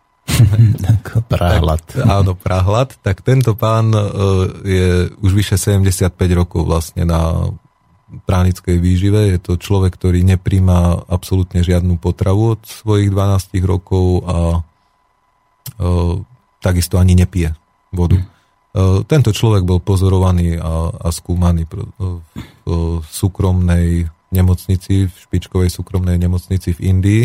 Prahľad. 1.29 1.83
Tak, 1.85 2.05
áno, 2.09 2.33
Prahľad. 2.35 2.97
Tak 3.01 3.21
tento 3.21 3.55
pán 3.55 3.93
uh, 3.93 4.49
je 4.65 5.13
už 5.21 5.33
vyše 5.37 5.57
75 5.61 6.11
rokov 6.33 6.65
vlastne 6.65 7.05
na 7.05 7.53
pránickej 8.25 8.77
výžive. 8.79 9.37
Je 9.37 9.39
to 9.43 9.59
človek, 9.59 9.95
ktorý 9.99 10.23
nepríjma 10.25 11.09
absolútne 11.11 11.61
žiadnu 11.61 11.99
potravu 11.99 12.57
od 12.59 12.61
svojich 12.65 13.11
12 13.11 13.59
rokov 13.67 14.25
a 14.25 14.37
uh, 14.61 16.15
takisto 16.63 16.97
ani 16.97 17.19
nepije 17.19 17.53
vodu. 17.93 18.19
Hmm. 18.19 18.29
Uh, 18.75 19.01
tento 19.07 19.31
človek 19.31 19.63
bol 19.63 19.79
pozorovaný 19.79 20.59
a, 20.59 20.91
a 20.91 21.09
skúmaný 21.15 21.69
v 22.65 23.05
súkromnej 23.07 24.11
nemocnici, 24.35 25.07
v 25.07 25.15
špičkovej 25.15 25.71
súkromnej 25.71 26.19
nemocnici 26.19 26.75
v 26.75 26.81
Indii, 26.91 27.23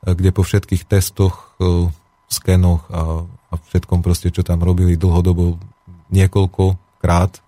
kde 0.00 0.30
po 0.32 0.46
všetkých 0.46 0.88
testoch 0.88 1.58
skenoch 2.28 2.84
a, 2.92 3.24
a 3.24 3.54
všetkom 3.56 4.04
proste, 4.04 4.28
čo 4.28 4.44
tam 4.44 4.60
robili 4.60 4.94
dlhodobo 5.00 5.56
niekoľkokrát 6.12 7.32
e, 7.36 7.40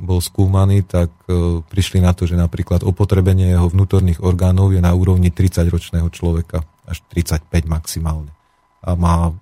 bol 0.00 0.20
skúmaný, 0.20 0.84
tak 0.84 1.12
e, 1.28 1.60
prišli 1.64 2.00
na 2.00 2.16
to, 2.16 2.24
že 2.24 2.36
napríklad 2.36 2.84
opotrebenie 2.84 3.52
jeho 3.52 3.68
vnútorných 3.68 4.24
orgánov 4.24 4.72
je 4.72 4.80
na 4.80 4.92
úrovni 4.96 5.32
30-ročného 5.32 6.08
človeka, 6.12 6.64
až 6.88 7.04
35 7.12 7.68
maximálne. 7.68 8.32
A 8.80 8.96
má 8.96 9.32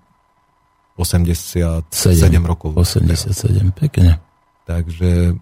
87 0.99 1.87
7, 1.87 2.43
rokov. 2.43 2.75
87, 2.75 3.71
pekne. 3.71 4.19
Takže 4.67 5.39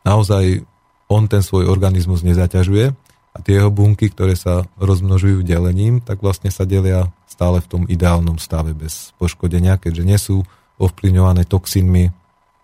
naozaj 0.00 0.64
on 1.12 1.28
ten 1.28 1.44
svoj 1.44 1.68
organizmus 1.68 2.24
nezaťažuje 2.24 3.05
a 3.36 3.44
tie 3.44 3.60
jeho 3.60 3.68
bunky, 3.68 4.08
ktoré 4.08 4.32
sa 4.32 4.64
rozmnožujú 4.80 5.44
delením, 5.44 6.00
tak 6.00 6.24
vlastne 6.24 6.48
sa 6.48 6.64
delia 6.64 7.12
stále 7.28 7.60
v 7.60 7.68
tom 7.68 7.82
ideálnom 7.84 8.40
stave 8.40 8.72
bez 8.72 9.12
poškodenia, 9.20 9.76
keďže 9.76 10.04
nie 10.08 10.16
sú 10.16 10.40
ovplyvňované 10.80 11.44
toxínmi 11.44 12.08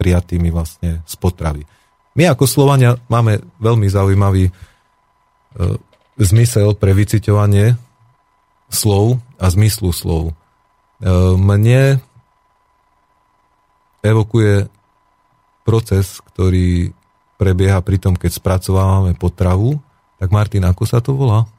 prijatými 0.00 0.48
vlastne 0.48 1.04
z 1.04 1.14
potravy. 1.20 1.68
My 2.16 2.32
ako 2.32 2.48
Slovania 2.48 2.96
máme 3.12 3.44
veľmi 3.60 3.84
zaujímavý 3.88 4.48
e, 4.48 4.52
zmysel 6.16 6.72
pre 6.76 6.96
vyciťovanie 6.96 7.76
slov 8.72 9.20
a 9.36 9.46
zmyslu 9.52 9.92
slov. 9.92 10.32
E, 10.32 10.34
mne 11.36 12.00
evokuje 14.00 14.72
proces, 15.68 16.20
ktorý 16.32 16.96
prebieha 17.36 17.84
pri 17.84 18.00
tom, 18.00 18.16
keď 18.16 18.40
spracovávame 18.40 19.12
potravu 19.16 19.76
tak 20.22 20.30
Martin, 20.30 20.62
ako 20.62 20.86
sa 20.86 21.02
to 21.02 21.18
volá? 21.18 21.50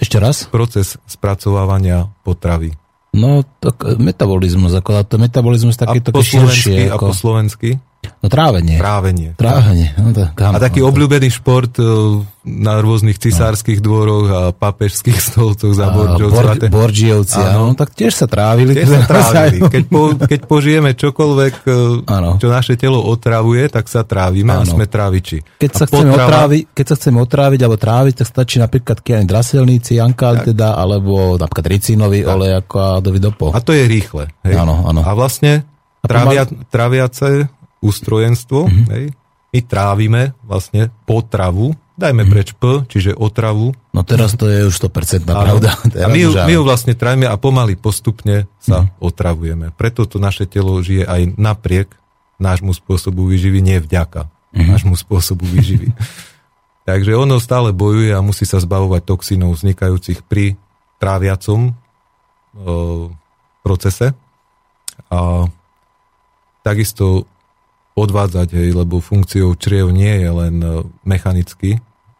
Ešte 0.00 0.16
raz? 0.16 0.48
Proces 0.48 0.96
spracovávania 1.04 2.08
potravy. 2.24 2.72
No, 3.12 3.44
tak 3.60 4.00
metabolizmus, 4.00 4.72
ako 4.72 5.04
to 5.04 5.20
metabolizmus 5.20 5.76
také 5.76 6.00
to 6.00 6.16
širšie. 6.16 6.88
Ako... 6.88 7.04
A 7.04 7.10
po 7.12 7.14
slovensky? 7.14 7.76
No 8.20 8.28
trávenie. 8.28 8.76
Trávenie. 8.76 9.28
Trávenie. 9.32 9.96
No, 9.96 10.12
to, 10.12 10.28
kam, 10.36 10.52
a 10.52 10.60
taký 10.60 10.84
no, 10.84 10.92
obľúbený 10.92 11.32
šport 11.32 11.72
e, 11.80 11.84
na 12.44 12.76
rôznych 12.80 13.16
cisárskych 13.16 13.80
no. 13.80 13.84
dôroch 13.84 14.26
a 14.28 14.40
papežských 14.52 15.16
stolcoch 15.32 15.72
za 15.72 15.88
Borgiovci. 15.88 16.68
Bor, 16.68 16.84
Borgiovci, 16.84 17.40
áno. 17.40 17.72
tak 17.72 17.96
tiež 17.96 18.12
sa 18.12 18.28
trávili. 18.28 18.76
Tiež 18.76 18.92
sa 18.92 19.02
trávili. 19.12 19.64
Keď, 19.64 19.84
po, 19.88 20.16
keď 20.20 20.40
požijeme 20.44 20.92
čokoľvek, 20.92 21.54
ano. 22.08 22.36
E, 22.36 22.40
čo 22.40 22.48
naše 22.52 22.76
telo 22.76 23.00
otravuje, 23.04 23.68
tak 23.72 23.88
sa 23.88 24.04
trávime 24.04 24.52
ano. 24.52 24.64
a 24.64 24.68
sme 24.68 24.84
tráviči. 24.84 25.40
Keď 25.56 25.70
sa, 25.72 25.84
chceme 25.88 26.12
potrava... 26.12 26.28
otráviť, 26.28 26.62
keď 26.76 26.86
sa 26.88 26.94
chceme 27.00 27.18
otráviť 27.24 27.60
alebo 27.64 27.78
tráviť, 27.80 28.14
tak 28.20 28.26
stačí 28.28 28.56
napríklad 28.60 29.00
kiaň 29.00 29.24
draselníci, 29.24 29.96
ankál 29.96 30.44
teda, 30.44 30.76
alebo 30.76 31.40
napríklad 31.40 31.66
ricinový 31.72 32.28
olej 32.28 32.64
ako 32.64 32.76
a 32.80 32.90
dovidopo. 33.00 33.44
A 33.52 33.60
to 33.64 33.72
je 33.72 33.84
rýchle. 33.88 34.28
Áno, 34.44 34.88
áno. 34.88 35.00
A 35.04 35.12
vlastne 35.16 35.64
trávia, 36.04 36.44
tráviace 36.68 37.48
ústrojenstvo. 37.80 38.68
Mm-hmm. 38.68 38.86
Hej. 38.94 39.04
My 39.50 39.60
trávime 39.66 40.22
vlastne 40.46 40.94
potravu, 41.10 41.74
dajme 41.98 42.22
mm-hmm. 42.22 42.32
preč 42.32 42.48
P, 42.54 42.86
čiže 42.86 43.18
otravu. 43.18 43.74
No 43.90 44.06
teraz 44.06 44.38
to 44.38 44.46
je 44.46 44.62
už 44.70 44.76
100% 44.78 45.26
pravda. 45.26 45.74
a 45.74 46.06
my 46.06 46.18
ju, 46.22 46.30
my 46.32 46.52
ju 46.54 46.62
vlastne 46.62 46.94
trávime 46.94 47.26
a 47.26 47.34
pomaly 47.34 47.74
postupne 47.74 48.46
sa 48.62 48.86
mm-hmm. 48.86 49.02
otravujeme. 49.02 49.66
Preto 49.74 50.06
to 50.06 50.22
naše 50.22 50.46
telo 50.46 50.78
žije 50.78 51.02
aj 51.02 51.34
napriek 51.34 51.98
nášmu 52.40 52.72
spôsobu 52.72 53.26
výživy, 53.26 53.58
nie 53.60 53.82
vďaka 53.82 54.30
mm-hmm. 54.30 54.68
nášmu 54.70 54.94
spôsobu 54.94 55.44
výživy. 55.44 55.90
Takže 56.88 57.14
ono 57.14 57.38
stále 57.38 57.70
bojuje 57.70 58.10
a 58.10 58.24
musí 58.24 58.48
sa 58.48 58.58
zbavovať 58.58 59.02
toxínov 59.04 59.54
vznikajúcich 59.54 60.26
pri 60.26 60.58
tráviacom 60.98 61.70
o, 61.70 61.72
procese. 63.62 64.16
A 65.12 65.46
takisto 66.66 67.30
odvádzať, 68.00 68.56
hej, 68.56 68.72
lebo 68.72 69.04
funkciou 69.04 69.52
čriev 69.60 69.92
nie 69.92 70.24
je 70.24 70.30
len 70.30 70.56
e, 70.60 70.68
mechanicky 71.04 71.78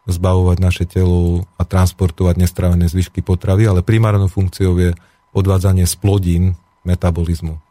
zbavovať 0.09 0.57
naše 0.57 0.85
telo 0.89 1.45
a 1.57 1.63
transportovať 1.65 2.35
nestravené 2.37 2.89
zvyšky 2.89 3.21
potravy, 3.21 3.69
ale 3.69 3.85
primárnou 3.85 4.29
funkciou 4.29 4.77
je 4.81 4.91
odvádzanie 5.31 5.85
z 5.85 5.95
plodín 5.97 6.43
metabolizmu 6.85 7.61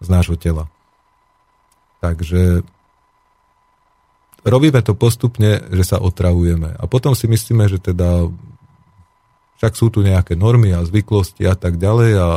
z 0.00 0.06
nášho 0.08 0.38
tela. 0.38 0.70
Takže 2.00 2.64
robíme 4.46 4.80
to 4.80 4.96
postupne, 4.96 5.60
že 5.68 5.84
sa 5.84 6.00
otravujeme. 6.00 6.78
A 6.80 6.84
potom 6.88 7.12
si 7.12 7.28
myslíme, 7.28 7.68
že 7.68 7.76
teda 7.76 8.30
však 9.60 9.72
sú 9.76 9.92
tu 9.92 10.00
nejaké 10.00 10.38
normy 10.40 10.72
a 10.72 10.86
zvyklosti 10.86 11.44
a 11.44 11.52
tak 11.52 11.76
ďalej 11.76 12.12
a 12.16 12.28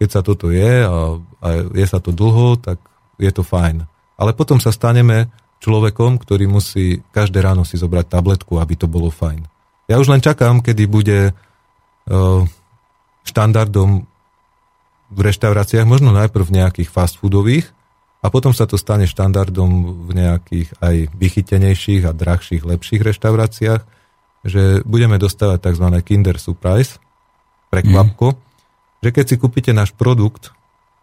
keď 0.00 0.08
sa 0.08 0.20
toto 0.24 0.48
je 0.48 0.72
a, 0.82 1.20
a 1.20 1.46
je 1.76 1.86
sa 1.86 2.00
to 2.00 2.16
dlho, 2.16 2.56
tak 2.56 2.80
je 3.20 3.28
to 3.28 3.44
fajn 3.44 3.91
ale 4.16 4.36
potom 4.36 4.58
sa 4.60 4.74
staneme 4.74 5.32
človekom, 5.62 6.18
ktorý 6.18 6.50
musí 6.50 7.00
každé 7.14 7.38
ráno 7.38 7.62
si 7.62 7.78
zobrať 7.78 8.10
tabletku, 8.10 8.58
aby 8.58 8.74
to 8.74 8.90
bolo 8.90 9.08
fajn. 9.08 9.46
Ja 9.86 10.02
už 10.02 10.10
len 10.10 10.22
čakám, 10.22 10.62
kedy 10.64 10.84
bude 10.90 11.30
uh, 11.30 12.42
štandardom 13.22 14.06
v 15.12 15.18
reštauráciách, 15.20 15.86
možno 15.86 16.10
najprv 16.10 16.44
v 16.48 16.56
nejakých 16.58 16.88
fast 16.90 17.20
foodových, 17.20 17.70
a 18.22 18.30
potom 18.30 18.54
sa 18.54 18.70
to 18.70 18.78
stane 18.78 19.10
štandardom 19.10 20.06
v 20.06 20.10
nejakých 20.14 20.68
aj 20.78 20.96
vychytenejších 21.10 22.06
a 22.06 22.14
drahších, 22.14 22.62
lepších 22.62 23.02
reštauráciách, 23.02 23.82
že 24.46 24.62
budeme 24.86 25.18
dostávať 25.18 25.70
tzv. 25.70 25.86
Kinder 26.06 26.38
Surprise, 26.38 27.02
prekvapko, 27.74 28.34
mm. 28.34 28.38
že 29.02 29.08
keď 29.10 29.24
si 29.26 29.36
kúpite 29.42 29.70
náš 29.74 29.90
produkt 29.90 30.54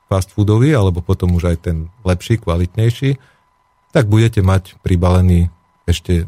fast 0.09 0.33
foodový, 0.33 0.73
alebo 0.73 1.05
potom 1.05 1.37
už 1.37 1.53
aj 1.53 1.57
ten 1.69 1.77
lepší, 2.01 2.41
kvalitnejší, 2.41 3.21
tak 3.93 4.09
budete 4.09 4.41
mať 4.41 4.81
pribalený 4.81 5.53
ešte 5.85 6.25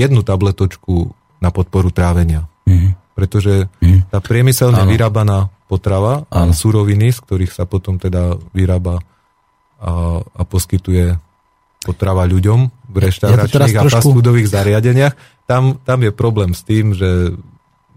jednu 0.00 0.24
tabletočku 0.24 1.12
na 1.40 1.52
podporu 1.52 1.92
trávenia. 1.92 2.48
Mm-hmm. 2.64 2.92
Pretože 3.12 3.68
mm-hmm. 3.68 4.00
tá 4.12 4.18
priemyselne 4.24 4.80
ano. 4.84 4.90
vyrábaná 4.90 5.38
potrava 5.68 6.24
ano. 6.32 6.52
a 6.52 6.56
suroviny, 6.56 7.12
z 7.12 7.20
ktorých 7.20 7.52
sa 7.52 7.68
potom 7.68 8.00
teda 8.00 8.40
vyrába 8.56 9.00
a, 9.76 10.20
a 10.24 10.42
poskytuje 10.48 11.16
potrava 11.84 12.24
ľuďom 12.24 12.60
v 12.92 12.96
reštauráčnych 12.96 13.76
ja 13.76 13.84
a 13.84 13.88
fast 13.88 14.02
foodových 14.02 14.48
zariadeniach, 14.50 15.14
tam, 15.46 15.78
tam 15.84 16.02
je 16.02 16.10
problém 16.10 16.50
s 16.56 16.66
tým, 16.66 16.96
že 16.96 17.36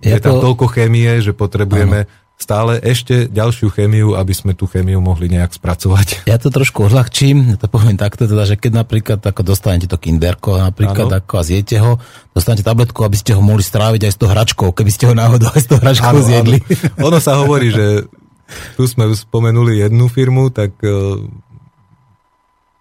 ja 0.04 0.16
je 0.16 0.22
tam 0.22 0.40
to... 0.40 0.54
toľko 0.54 0.66
chémie, 0.72 1.20
že 1.20 1.34
potrebujeme 1.34 2.06
ano 2.06 2.28
stále 2.40 2.80
ešte 2.80 3.28
ďalšiu 3.28 3.68
chémiu, 3.68 4.16
aby 4.16 4.32
sme 4.32 4.56
tú 4.56 4.64
chémiu 4.64 5.04
mohli 5.04 5.28
nejak 5.28 5.60
spracovať. 5.60 6.24
Ja 6.24 6.40
to 6.40 6.48
trošku 6.48 6.88
odľahčím, 6.88 7.54
ja 7.54 7.58
to 7.60 7.68
poviem 7.68 8.00
takto, 8.00 8.26
teda, 8.26 8.48
že 8.48 8.56
keď 8.56 8.88
napríklad 8.88 9.20
ako 9.20 9.44
dostanete 9.44 9.92
to 9.92 10.00
kinderko, 10.00 10.56
napríklad 10.56 11.12
ano. 11.12 11.20
ako 11.20 11.34
a 11.36 11.44
zjete 11.44 11.84
ho, 11.84 12.00
dostanete 12.32 12.64
tabletku, 12.64 13.04
aby 13.04 13.20
ste 13.20 13.36
ho 13.36 13.44
mohli 13.44 13.62
stráviť 13.62 14.02
aj 14.08 14.12
s 14.16 14.18
tou 14.18 14.32
hračkou, 14.32 14.72
keby 14.72 14.92
ste 14.96 15.12
ho 15.12 15.14
náhodou 15.14 15.52
aj 15.52 15.62
s 15.62 15.68
tou 15.68 15.78
hračkou 15.84 16.16
ano, 16.16 16.24
zjedli. 16.24 16.58
Ano. 16.64 17.12
Ono 17.12 17.20
sa 17.20 17.36
hovorí, 17.44 17.76
že 17.76 18.08
tu 18.80 18.88
sme 18.88 19.12
spomenuli 19.12 19.84
jednu 19.84 20.08
firmu, 20.08 20.48
tak 20.50 20.80
uh, 20.82 21.20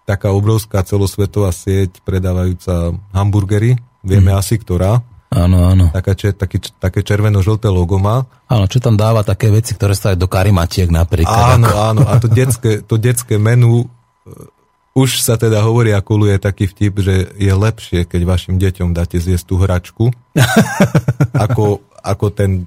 taká 0.07 0.31
obrovská 0.31 0.81
celosvetová 0.87 1.51
sieť 1.51 1.99
predávajúca 2.07 2.95
hamburgery, 3.11 3.77
vieme 4.01 4.31
hmm. 4.31 4.39
asi 4.39 4.55
ktorá, 4.55 5.03
Áno, 5.29 5.69
áno. 5.69 5.93
Taká, 5.93 6.17
če, 6.17 6.33
taký, 6.33 6.57
také 6.81 7.05
červeno-žlté 7.05 7.69
logo 7.69 8.01
má. 8.01 8.25
Áno, 8.49 8.65
čo 8.65 8.81
tam 8.81 8.97
dáva 8.97 9.21
také 9.21 9.53
veci, 9.53 9.77
ktoré 9.77 9.93
sa 9.93 10.13
aj 10.13 10.17
do 10.17 10.25
karimatiek 10.25 10.89
napríklad. 10.89 11.61
Áno, 11.61 11.69
ako... 11.69 11.77
áno. 11.77 12.01
A 12.09 12.17
to 12.17 12.25
detské, 12.25 12.81
to 12.81 12.97
detské 12.97 13.37
menu 13.37 13.85
uh, 13.85 14.59
už 14.97 15.21
sa 15.21 15.37
teda 15.37 15.61
hovorí 15.61 15.93
a 15.93 16.01
kuluje 16.01 16.41
taký 16.41 16.65
vtip, 16.65 16.93
že 16.99 17.15
je 17.37 17.53
lepšie, 17.53 18.09
keď 18.09 18.21
vašim 18.25 18.57
deťom 18.57 18.89
dáte 18.91 19.21
zjesť 19.21 19.45
tú 19.45 19.55
hračku, 19.61 20.05
ako, 21.45 21.85
ako 22.01 22.25
ten 22.33 22.65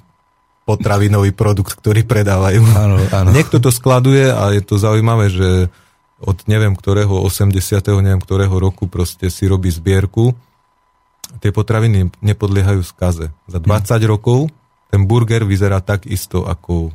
potravinový 0.63 1.35
produkt, 1.35 1.75
ktorý 1.75 2.07
predávajú. 2.07 2.63
Áno, 2.79 2.97
áno. 3.11 3.29
Niekto 3.35 3.59
to 3.59 3.75
skladuje 3.75 4.31
a 4.31 4.55
je 4.55 4.63
to 4.63 4.79
zaujímavé, 4.79 5.35
že 5.35 5.67
od 6.23 6.39
neviem 6.47 6.79
ktorého 6.79 7.27
80. 7.27 7.59
neviem 7.99 8.23
ktorého 8.23 8.55
roku 8.55 8.87
proste 8.87 9.27
si 9.27 9.51
robí 9.51 9.75
zbierku 9.75 10.39
tie 11.41 11.55
potraviny 11.55 12.11
nepodliehajú 12.21 12.83
skaze. 12.85 13.33
Za 13.49 13.59
20 13.63 13.69
hmm. 13.69 14.11
rokov 14.11 14.51
ten 14.93 15.09
burger 15.09 15.49
vyzerá 15.49 15.81
tak 15.81 16.05
isto 16.05 16.45
ako... 16.45 16.93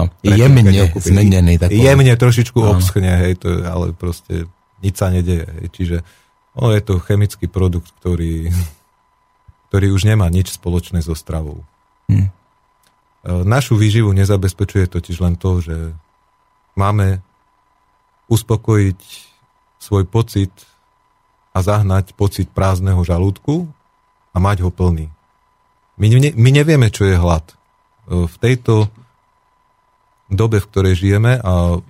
No, 0.00 0.08
jemne 0.24 0.88
zmenený. 0.96 1.60
Takový. 1.60 1.76
Jemne 1.76 2.14
trošičku 2.16 2.56
no. 2.56 2.72
obschne, 2.72 3.12
hej, 3.20 3.36
to, 3.36 3.60
ale 3.68 3.92
proste 3.92 4.48
nič 4.80 4.96
sa 4.96 5.12
nedeje. 5.12 5.44
Hej, 5.44 5.66
čiže 5.76 5.96
no, 6.56 6.72
je 6.72 6.80
to 6.80 6.96
chemický 7.04 7.44
produkt, 7.52 7.92
ktorý, 8.00 8.48
ktorý 9.68 9.86
už 9.92 10.08
nemá 10.08 10.32
nič 10.32 10.56
spoločné 10.56 11.04
so 11.04 11.12
stravou. 11.12 11.60
Hmm. 12.08 12.32
Našu 13.20 13.76
výživu 13.76 14.16
nezabezpečuje 14.16 14.88
totiž 14.88 15.20
len 15.20 15.36
to, 15.36 15.60
že 15.60 15.76
máme 16.72 17.20
uspokojiť 18.32 19.00
svoj 19.76 20.08
pocit 20.08 20.48
a 21.50 21.58
zahnať 21.60 22.14
pocit 22.14 22.46
prázdneho 22.50 23.02
žalúdku 23.02 23.66
a 24.30 24.36
mať 24.38 24.62
ho 24.62 24.70
plný. 24.70 25.10
My, 26.00 26.06
ne, 26.08 26.30
my 26.32 26.50
nevieme, 26.54 26.88
čo 26.88 27.04
je 27.04 27.18
hlad. 27.18 27.44
E, 27.50 27.54
v 28.24 28.36
tejto 28.40 28.88
dobe, 30.30 30.62
v 30.62 30.68
ktorej 30.70 30.94
žijeme 30.96 31.36
a 31.42 31.82
v 31.82 31.84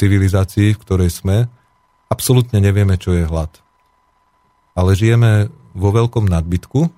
civilizácii, 0.00 0.74
v 0.74 0.82
ktorej 0.82 1.10
sme, 1.12 1.46
absolútne 2.08 2.58
nevieme, 2.58 2.96
čo 2.96 3.12
je 3.12 3.28
hlad. 3.28 3.52
Ale 4.76 4.96
žijeme 4.96 5.52
vo 5.76 5.92
veľkom 5.92 6.24
nadbytku, 6.24 6.88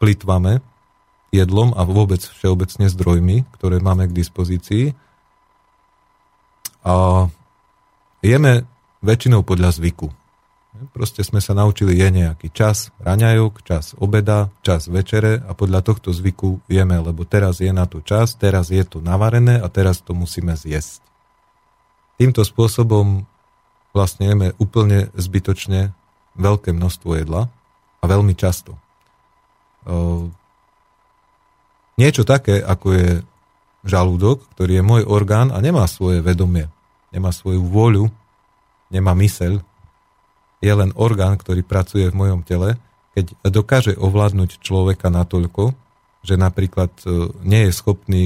plitvame 0.00 0.64
jedlom 1.32 1.72
a 1.72 1.84
vôbec 1.88 2.20
všeobecne 2.20 2.92
zdrojmi, 2.92 3.48
ktoré 3.56 3.80
máme 3.80 4.08
k 4.08 4.16
dispozícii. 4.16 4.92
A 6.84 7.26
jeme 8.20 8.68
väčšinou 9.00 9.40
podľa 9.46 9.80
zvyku. 9.80 10.12
Proste 10.72 11.20
sme 11.20 11.44
sa 11.44 11.52
naučili, 11.52 12.00
je 12.00 12.08
nejaký 12.08 12.48
čas 12.48 12.96
raňajok, 13.04 13.60
čas 13.60 13.92
obeda, 14.00 14.48
čas 14.64 14.88
večere 14.88 15.44
a 15.44 15.52
podľa 15.52 15.84
tohto 15.84 16.16
zvyku 16.16 16.64
vieme, 16.64 16.96
lebo 16.96 17.28
teraz 17.28 17.60
je 17.60 17.68
na 17.68 17.84
to 17.84 18.00
čas, 18.00 18.40
teraz 18.40 18.72
je 18.72 18.80
to 18.80 19.04
navarené 19.04 19.60
a 19.60 19.68
teraz 19.68 20.00
to 20.00 20.16
musíme 20.16 20.56
zjesť. 20.56 21.04
Týmto 22.16 22.40
spôsobom 22.40 23.28
vlastne 23.92 24.32
jeme 24.32 24.48
úplne 24.56 25.12
zbytočne 25.12 25.92
veľké 26.40 26.72
množstvo 26.72 27.20
jedla 27.20 27.52
a 28.00 28.04
veľmi 28.08 28.32
často. 28.32 28.72
Niečo 32.00 32.24
také, 32.24 32.64
ako 32.64 32.86
je 32.96 33.10
žalúdok, 33.84 34.48
ktorý 34.56 34.80
je 34.80 34.84
môj 34.88 35.02
orgán 35.04 35.52
a 35.52 35.60
nemá 35.60 35.84
svoje 35.84 36.24
vedomie, 36.24 36.72
nemá 37.12 37.28
svoju 37.28 37.60
vôľu, 37.60 38.08
nemá 38.88 39.12
myseľ, 39.12 39.60
je 40.62 40.72
len 40.72 40.94
orgán, 40.94 41.34
ktorý 41.36 41.66
pracuje 41.66 42.06
v 42.08 42.16
mojom 42.16 42.46
tele, 42.46 42.78
keď 43.12 43.34
dokáže 43.50 43.92
ovládnuť 43.98 44.62
človeka 44.62 45.10
natoľko, 45.10 45.74
že 46.22 46.38
napríklad 46.38 46.94
e, 47.02 47.34
nie 47.42 47.68
je 47.68 47.72
schopný 47.74 48.24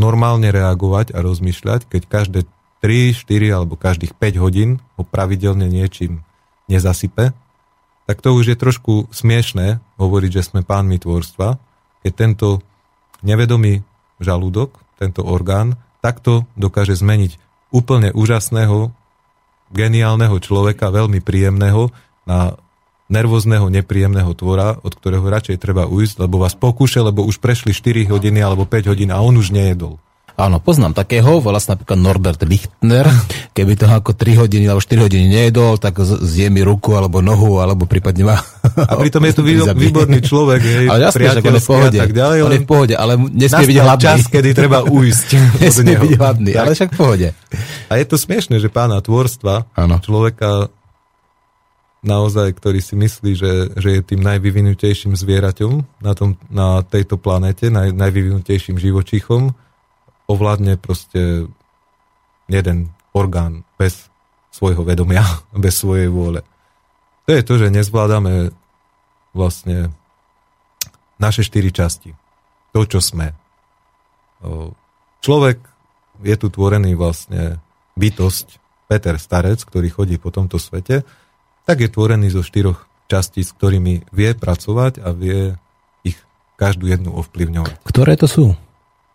normálne 0.00 0.48
reagovať 0.48 1.12
a 1.12 1.20
rozmýšľať, 1.20 1.86
keď 1.92 2.02
každé 2.08 2.40
3, 2.80 3.12
4 3.12 3.56
alebo 3.60 3.76
každých 3.76 4.16
5 4.16 4.42
hodín 4.42 4.80
ho 4.96 5.04
pravidelne 5.04 5.68
niečím 5.68 6.24
nezasype, 6.72 7.36
tak 8.08 8.16
to 8.24 8.34
už 8.34 8.50
je 8.50 8.56
trošku 8.56 9.12
smiešné 9.12 9.78
hovoriť, 10.00 10.30
že 10.32 10.46
sme 10.50 10.66
pánmi 10.66 10.96
tvorstva, 10.98 11.60
keď 12.00 12.12
tento 12.16 12.48
nevedomý 13.20 13.84
žalúdok, 14.18 14.80
tento 14.96 15.20
orgán, 15.22 15.76
takto 16.00 16.48
dokáže 16.56 16.96
zmeniť 16.96 17.36
úplne 17.70 18.10
úžasného 18.16 18.90
geniálneho 19.70 20.36
človeka, 20.42 20.90
veľmi 20.90 21.22
príjemného, 21.22 21.94
na 22.26 22.58
nervózneho, 23.10 23.66
nepríjemného 23.66 24.30
tvora, 24.38 24.78
od 24.82 24.92
ktorého 24.94 25.26
radšej 25.26 25.58
treba 25.58 25.90
ujsť, 25.90 26.26
lebo 26.26 26.38
vás 26.42 26.54
pokúše, 26.54 27.02
lebo 27.02 27.26
už 27.26 27.42
prešli 27.42 27.74
4 27.74 28.06
hodiny 28.06 28.38
alebo 28.38 28.66
5 28.66 28.90
hodín 28.90 29.10
a 29.10 29.18
on 29.18 29.34
už 29.34 29.50
nejedol. 29.50 29.98
Áno, 30.38 30.62
poznám 30.62 30.94
takého, 30.94 31.38
volá 31.42 31.58
sa 31.58 31.74
napríklad 31.74 31.98
Norbert 31.98 32.40
Lichtner. 32.44 33.06
Keby 33.56 33.72
to 33.78 33.86
ako 33.90 34.14
3 34.14 34.42
hodiny 34.46 34.70
alebo 34.70 34.82
4 34.82 35.06
hodiny 35.06 35.26
nejedol, 35.26 35.78
tak 35.80 35.98
zje 36.02 36.46
mi 36.52 36.62
ruku 36.62 36.94
alebo 36.94 37.24
nohu, 37.24 37.58
alebo 37.58 37.86
prípadne 37.86 38.30
ma... 38.30 38.36
A 38.76 38.94
pritom 38.98 39.24
je 39.26 39.34
to 39.34 39.42
výborný 39.86 40.20
človek, 40.22 40.60
je 40.60 40.76
ale 40.86 41.10
jasne, 41.10 41.26
že 41.26 41.40
on 41.42 41.56
je 41.56 41.62
v 41.62 41.70
pohode. 41.70 41.98
tak 41.98 42.12
ďalej. 42.14 42.38
On 42.44 42.52
je 42.52 42.62
v 42.62 42.68
pohode, 42.68 42.94
ale 42.94 43.12
nesmie 43.18 43.66
byť 43.70 43.78
hladný. 43.82 44.04
čas, 44.04 44.20
kedy 44.28 44.48
treba 44.54 44.78
ujsť 44.98 45.28
nesmie 45.58 45.96
byť 45.96 46.12
hladný, 46.18 46.52
ale 46.54 46.70
však 46.76 46.90
v 46.92 46.96
pohode. 46.96 47.28
A 47.90 47.92
je 47.98 48.04
to 48.06 48.16
smiešne, 48.20 48.62
že 48.62 48.70
pána 48.70 49.02
tvorstva, 49.02 49.66
ano. 49.74 49.98
človeka 49.98 50.70
naozaj, 52.00 52.56
ktorý 52.56 52.80
si 52.80 52.96
myslí, 52.96 53.32
že, 53.36 53.52
že 53.76 53.88
je 54.00 54.00
tým 54.00 54.20
najvyvinutejším 54.24 55.12
zvieraťom 55.16 56.00
na, 56.00 56.12
tom, 56.16 56.36
na 56.48 56.80
tejto 56.80 57.20
planete, 57.20 57.68
naj, 57.68 57.92
najvyvinutejším 57.92 58.80
živočíchom, 58.80 59.52
ovládne 60.30 60.78
proste 60.78 61.50
jeden 62.46 62.94
orgán 63.10 63.66
bez 63.74 64.06
svojho 64.54 64.86
vedomia, 64.86 65.26
bez 65.64 65.82
svojej 65.82 66.06
vôle. 66.06 66.46
To 67.26 67.30
je 67.34 67.42
to, 67.42 67.54
že 67.58 67.74
nezvládame 67.74 68.54
vlastne 69.34 69.94
naše 71.18 71.46
štyri 71.46 71.70
časti. 71.70 72.14
To, 72.74 72.86
čo 72.86 73.02
sme. 73.02 73.34
Človek 75.20 75.58
je 76.22 76.36
tu 76.38 76.46
tvorený 76.48 76.94
vlastne 76.94 77.58
bytosť, 77.98 78.58
Peter 78.90 79.14
Starec, 79.22 79.62
ktorý 79.62 79.86
chodí 79.86 80.18
po 80.18 80.34
tomto 80.34 80.58
svete, 80.58 81.06
tak 81.62 81.78
je 81.78 81.86
tvorený 81.86 82.34
zo 82.34 82.42
štyroch 82.42 82.90
častí, 83.06 83.46
s 83.46 83.54
ktorými 83.54 84.10
vie 84.10 84.30
pracovať 84.34 84.98
a 84.98 85.14
vie 85.14 85.54
ich 86.02 86.18
každú 86.58 86.90
jednu 86.90 87.14
ovplyvňovať. 87.14 87.86
Ktoré 87.86 88.18
to 88.18 88.26
sú? 88.26 88.44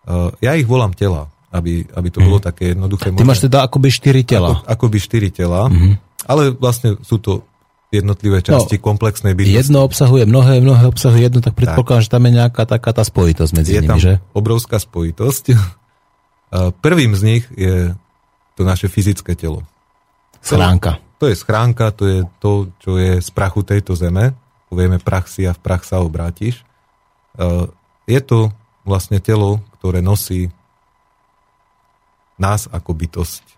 Uh, 0.06 0.30
ja 0.38 0.54
ich 0.54 0.70
volám 0.70 0.94
tela, 0.94 1.34
aby, 1.50 1.82
aby 1.98 2.10
to 2.14 2.22
mm. 2.22 2.26
bolo 2.30 2.38
také 2.38 2.78
jednoduché. 2.78 3.10
Ty 3.10 3.26
máš 3.26 3.42
teda 3.42 3.66
akoby 3.66 3.90
štyri 3.90 4.22
tela. 4.22 4.62
Ako, 4.62 4.70
akoby 4.70 4.98
štyri 5.02 5.30
tela, 5.34 5.66
mm-hmm. 5.66 5.94
ale 6.30 6.54
vlastne 6.54 7.02
sú 7.02 7.18
to 7.18 7.42
jednotlivé 7.90 8.44
časti 8.44 8.78
no, 8.78 8.84
komplexnej 8.84 9.34
bytosti. 9.34 9.56
Jedno 9.56 9.88
obsahuje 9.88 10.28
mnohé, 10.28 10.60
mnohé 10.60 10.84
obsahuje 10.92 11.32
jedno, 11.32 11.40
tak 11.40 11.56
predpokladám, 11.56 12.04
tak. 12.04 12.06
že 12.06 12.14
tam 12.14 12.24
je 12.28 12.32
nejaká 12.36 12.64
taká 12.68 12.92
tá 12.92 13.04
spojitosť 13.08 13.52
medzi 13.56 13.72
je 13.72 13.82
nimi, 13.82 13.90
tam 13.90 14.00
že? 14.02 14.14
obrovská 14.36 14.78
spojitosť. 14.78 15.44
Prvým 16.86 17.12
z 17.16 17.22
nich 17.24 17.44
je 17.56 17.96
to 18.60 18.62
naše 18.68 18.92
fyzické 18.92 19.36
telo. 19.36 19.64
Schránka. 20.44 21.00
To, 21.18 21.26
to 21.26 21.32
je 21.32 21.36
schránka, 21.40 21.90
to 21.96 22.04
je 22.06 22.20
to, 22.38 22.52
čo 22.84 22.92
je 23.00 23.24
z 23.24 23.30
prachu 23.32 23.64
tejto 23.64 23.96
zeme. 23.96 24.36
Povieme 24.68 25.00
prach 25.00 25.32
si 25.32 25.48
a 25.48 25.56
v 25.56 25.60
prach 25.62 25.88
sa 25.88 26.04
obrátiš. 26.04 26.62
Je 28.06 28.20
to 28.22 28.52
vlastne 28.86 29.18
telo, 29.20 29.66
ktoré 29.82 30.00
nosí 30.00 30.54
nás 32.38 32.70
ako 32.70 32.92
bytosť 32.94 33.44
e, 33.44 33.56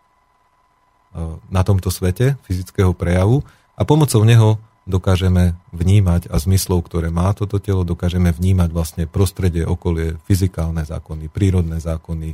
na 1.52 1.62
tomto 1.62 1.92
svete 1.92 2.40
fyzického 2.48 2.96
prejavu 2.96 3.44
a 3.76 3.84
pomocou 3.84 4.24
neho 4.24 4.58
dokážeme 4.88 5.60
vnímať 5.76 6.32
a 6.32 6.40
zmyslov, 6.40 6.88
ktoré 6.88 7.12
má 7.12 7.36
toto 7.36 7.60
telo, 7.60 7.84
dokážeme 7.84 8.32
vnímať 8.32 8.70
vlastne 8.72 9.04
prostredie, 9.04 9.68
okolie, 9.68 10.16
fyzikálne 10.24 10.88
zákony, 10.88 11.28
prírodné 11.28 11.84
zákony, 11.84 12.34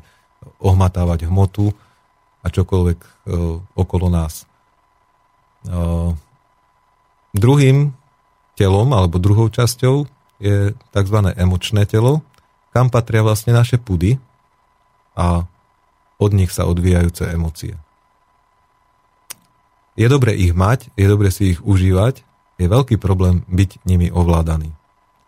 ohmatávať 0.62 1.26
hmotu 1.28 1.74
a 2.46 2.48
čokoľvek 2.54 3.00
e, 3.02 3.10
okolo 3.74 4.08
nás. 4.14 4.44
E, 4.44 5.74
druhým 7.34 7.98
telom 8.54 8.94
alebo 8.94 9.18
druhou 9.18 9.50
časťou 9.50 10.06
je 10.38 10.78
tzv. 10.78 11.18
emočné 11.34 11.90
telo, 11.90 12.22
kam 12.74 12.90
patria 12.90 13.22
vlastne 13.22 13.54
naše 13.54 13.78
pudy 13.78 14.18
a 15.14 15.46
od 16.18 16.32
nich 16.34 16.50
sa 16.50 16.66
odvíjajúce 16.66 17.30
emócie. 17.30 17.78
Je 19.94 20.10
dobre 20.10 20.34
ich 20.34 20.58
mať, 20.58 20.90
je 20.98 21.06
dobre 21.06 21.30
si 21.30 21.54
ich 21.54 21.62
užívať, 21.62 22.26
je 22.58 22.66
veľký 22.66 22.98
problém 22.98 23.46
byť 23.46 23.86
nimi 23.86 24.10
ovládaný. 24.10 24.74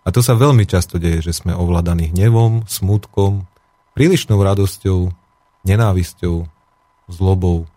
A 0.05 0.09
to 0.09 0.25
sa 0.25 0.33
veľmi 0.33 0.65
často 0.65 0.97
deje, 0.97 1.21
že 1.29 1.37
sme 1.37 1.53
ovládaní 1.53 2.09
hnevom, 2.13 2.65
smutkom, 2.65 3.45
prílišnou 3.93 4.41
radosťou, 4.41 5.13
nenávisťou, 5.65 6.45
zlobou. 7.09 7.69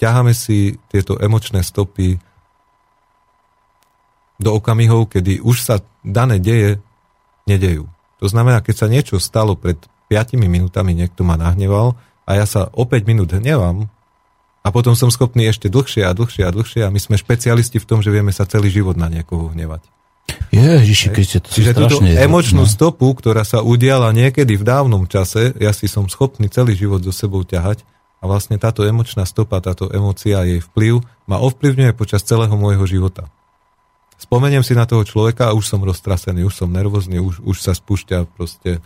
Ťaháme 0.00 0.32
si 0.32 0.80
tieto 0.88 1.20
emočné 1.20 1.60
stopy 1.60 2.16
do 4.40 4.56
okamihov, 4.56 5.12
kedy 5.12 5.44
už 5.44 5.56
sa 5.60 5.76
dané 6.00 6.40
deje 6.40 6.80
nedejú. 7.44 7.91
To 8.22 8.30
znamená, 8.30 8.62
keď 8.62 8.74
sa 8.78 8.86
niečo 8.86 9.18
stalo 9.18 9.58
pred 9.58 9.74
5 10.06 10.38
minútami 10.38 10.94
niekto 10.94 11.26
ma 11.26 11.34
nahneval 11.34 11.98
a 12.22 12.38
ja 12.38 12.46
sa 12.46 12.70
o 12.70 12.86
5 12.86 13.02
minút 13.10 13.34
hnevám 13.34 13.90
a 14.62 14.68
potom 14.70 14.94
som 14.94 15.10
schopný 15.10 15.50
ešte 15.50 15.66
dlhšie 15.66 16.06
a 16.06 16.14
dlhšie 16.14 16.46
a 16.46 16.54
dlhšie 16.54 16.86
a 16.86 16.92
my 16.94 17.02
sme 17.02 17.18
špecialisti 17.18 17.82
v 17.82 17.88
tom, 17.88 17.98
že 17.98 18.14
vieme 18.14 18.30
sa 18.30 18.46
celý 18.46 18.70
život 18.70 18.94
na 18.94 19.10
niekoho 19.10 19.50
hnevať. 19.50 19.82
Ježiši, 20.54 21.10
Kriste, 21.10 21.42
to 21.42 21.50
Čiže 21.50 21.74
túto 21.74 21.98
emočnú 21.98 22.62
no. 22.62 22.70
stopu, 22.70 23.10
ktorá 23.10 23.42
sa 23.42 23.58
udiala 23.58 24.14
niekedy 24.14 24.54
v 24.54 24.62
dávnom 24.62 25.10
čase, 25.10 25.50
ja 25.58 25.74
si 25.74 25.90
som 25.90 26.06
schopný 26.06 26.46
celý 26.46 26.78
život 26.78 27.02
so 27.02 27.10
sebou 27.10 27.42
ťahať 27.42 27.82
a 28.22 28.30
vlastne 28.30 28.54
táto 28.54 28.86
emočná 28.86 29.26
stopa, 29.26 29.58
táto 29.58 29.90
emócia, 29.90 30.46
jej 30.46 30.62
vplyv 30.62 31.02
ma 31.26 31.42
ovplyvňuje 31.42 31.90
počas 31.98 32.22
celého 32.22 32.54
môjho 32.54 32.86
života. 32.86 33.26
Spomeniem 34.22 34.62
si 34.62 34.78
na 34.78 34.86
toho 34.86 35.02
človeka 35.02 35.50
a 35.50 35.56
už 35.58 35.66
som 35.66 35.82
roztrasený, 35.82 36.46
už 36.46 36.54
som 36.54 36.70
nervózny, 36.70 37.18
už, 37.18 37.42
už 37.42 37.58
sa 37.58 37.74
spúšťa 37.74 38.30
proste 38.38 38.78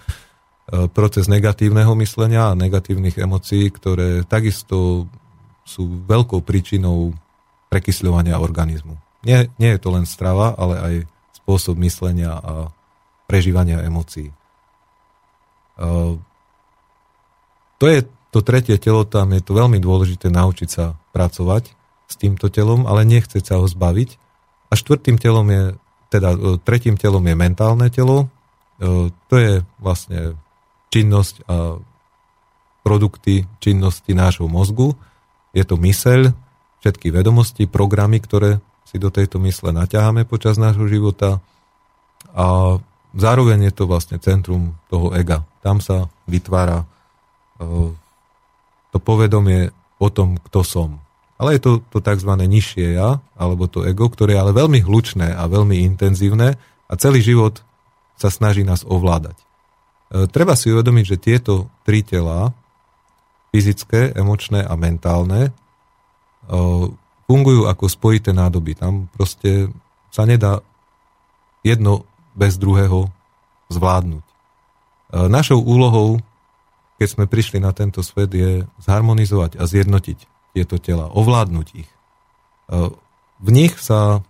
E, 0.66 0.90
proces 0.90 1.30
negatívneho 1.30 1.94
myslenia 2.02 2.50
a 2.50 2.58
negatívnych 2.58 3.14
emócií, 3.22 3.70
ktoré 3.70 4.26
takisto 4.26 5.06
sú 5.62 5.82
veľkou 6.10 6.42
príčinou 6.42 7.14
prekysľovania 7.70 8.38
organizmu. 8.42 8.98
Nie, 9.22 9.46
nie 9.62 9.70
je 9.74 9.80
to 9.82 9.94
len 9.94 10.06
strava, 10.06 10.58
ale 10.58 10.74
aj 10.78 10.94
spôsob 11.42 11.78
myslenia 11.82 12.34
a 12.34 12.52
prežívania 13.30 13.78
emócií. 13.86 14.34
E, 14.34 14.34
to 17.78 17.84
je 17.86 18.02
to 18.34 18.42
tretie 18.42 18.74
telo, 18.82 19.06
tam 19.06 19.38
je 19.38 19.42
to 19.46 19.54
veľmi 19.54 19.78
dôležité 19.78 20.34
naučiť 20.34 20.68
sa 20.68 20.98
pracovať 21.14 21.78
s 22.10 22.14
týmto 22.18 22.50
telom, 22.50 22.90
ale 22.90 23.06
nechceť 23.06 23.54
sa 23.54 23.62
ho 23.62 23.66
zbaviť. 23.70 24.18
A 24.66 24.72
štvrtým 24.74 25.16
telom 25.18 25.46
je, 25.50 25.62
teda 26.10 26.34
e, 26.34 26.38
tretím 26.62 26.98
telom 26.98 27.22
je 27.22 27.34
mentálne 27.34 27.88
telo. 27.90 28.30
To 29.32 29.34
je 29.40 29.64
vlastne 29.80 30.36
činnosť 30.92 31.48
a 31.48 31.80
produkty 32.86 33.48
činnosti 33.58 34.12
nášho 34.14 34.46
mozgu. 34.46 34.94
Je 35.50 35.64
to 35.66 35.74
myseľ, 35.74 36.30
všetky 36.84 37.10
vedomosti, 37.10 37.66
programy, 37.66 38.22
ktoré 38.22 38.62
si 38.86 39.02
do 39.02 39.10
tejto 39.10 39.42
mysle 39.42 39.74
naťaháme 39.74 40.22
počas 40.22 40.54
nášho 40.54 40.86
života 40.86 41.42
a 42.30 42.78
zároveň 43.10 43.66
je 43.66 43.72
to 43.74 43.90
vlastne 43.90 44.22
centrum 44.22 44.78
toho 44.86 45.10
ega. 45.18 45.42
Tam 45.66 45.82
sa 45.82 46.06
vytvára 46.30 46.86
e, 47.58 47.90
to 48.94 48.98
povedomie 49.02 49.74
o 49.98 50.08
tom, 50.08 50.38
kto 50.38 50.62
som. 50.62 51.02
Ale 51.36 51.56
je 51.56 51.60
to 51.60 51.72
to 51.92 52.00
tzv. 52.00 52.32
nižšie 52.32 52.96
ja, 52.96 53.20
alebo 53.36 53.68
to 53.68 53.84
ego, 53.84 54.08
ktoré 54.08 54.36
je 54.36 54.40
ale 54.40 54.52
veľmi 54.56 54.80
hlučné 54.80 55.36
a 55.36 55.44
veľmi 55.48 55.84
intenzívne 55.84 56.56
a 56.88 56.92
celý 56.96 57.20
život 57.20 57.60
sa 58.16 58.32
snaží 58.32 58.64
nás 58.64 58.88
ovládať. 58.88 59.36
E, 59.36 59.44
treba 60.32 60.56
si 60.56 60.72
uvedomiť, 60.72 61.04
že 61.04 61.20
tieto 61.20 61.68
tri 61.84 62.00
tela, 62.00 62.56
fyzické, 63.52 64.16
emočné 64.16 64.64
a 64.64 64.72
mentálne, 64.80 65.50
e, 65.50 65.50
fungujú 67.28 67.68
ako 67.68 67.84
spojité 67.84 68.32
nádoby. 68.32 68.72
Tam 68.80 69.12
proste 69.12 69.68
sa 70.08 70.24
nedá 70.24 70.64
jedno 71.60 72.08
bez 72.32 72.56
druhého 72.56 73.12
zvládnuť. 73.68 74.24
E, 74.24 74.34
našou 75.28 75.60
úlohou, 75.60 76.16
keď 76.96 77.08
sme 77.12 77.24
prišli 77.28 77.60
na 77.60 77.76
tento 77.76 78.00
svet, 78.00 78.32
je 78.32 78.64
zharmonizovať 78.80 79.60
a 79.60 79.68
zjednotiť 79.68 80.35
tieto 80.56 80.80
tela, 80.80 81.12
ovládnuť 81.12 81.66
ich. 81.76 81.90
E, 81.90 81.94
v 83.44 83.48
nich 83.52 83.76
sa 83.76 84.24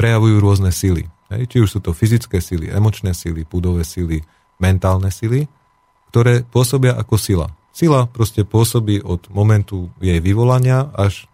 prejavujú 0.00 0.40
rôzne 0.40 0.72
sily. 0.72 1.04
Či 1.28 1.60
už 1.60 1.68
sú 1.68 1.80
to 1.84 1.92
fyzické 1.92 2.40
sily, 2.40 2.72
emočné 2.72 3.12
sily, 3.12 3.44
púdové 3.44 3.84
sily, 3.84 4.24
mentálne 4.56 5.12
sily, 5.12 5.44
ktoré 6.08 6.46
pôsobia 6.46 6.96
ako 6.96 7.20
sila. 7.20 7.46
Sila 7.74 8.06
proste 8.06 8.46
pôsobí 8.46 9.02
od 9.02 9.28
momentu 9.34 9.90
jej 9.98 10.22
vyvolania 10.22 10.88
až 10.94 11.26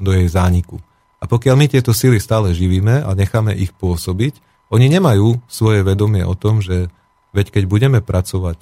do 0.00 0.10
jej 0.10 0.26
zániku. 0.26 0.80
A 1.20 1.28
pokiaľ 1.28 1.54
my 1.56 1.66
tieto 1.68 1.92
sily 1.92 2.16
stále 2.16 2.56
živíme 2.56 3.04
a 3.04 3.10
necháme 3.12 3.52
ich 3.52 3.76
pôsobiť, 3.76 4.40
oni 4.72 4.90
nemajú 4.90 5.40
svoje 5.46 5.84
vedomie 5.86 6.24
o 6.26 6.34
tom, 6.34 6.64
že 6.64 6.90
veď 7.36 7.60
keď 7.60 7.64
budeme 7.68 7.98
pracovať 8.00 8.58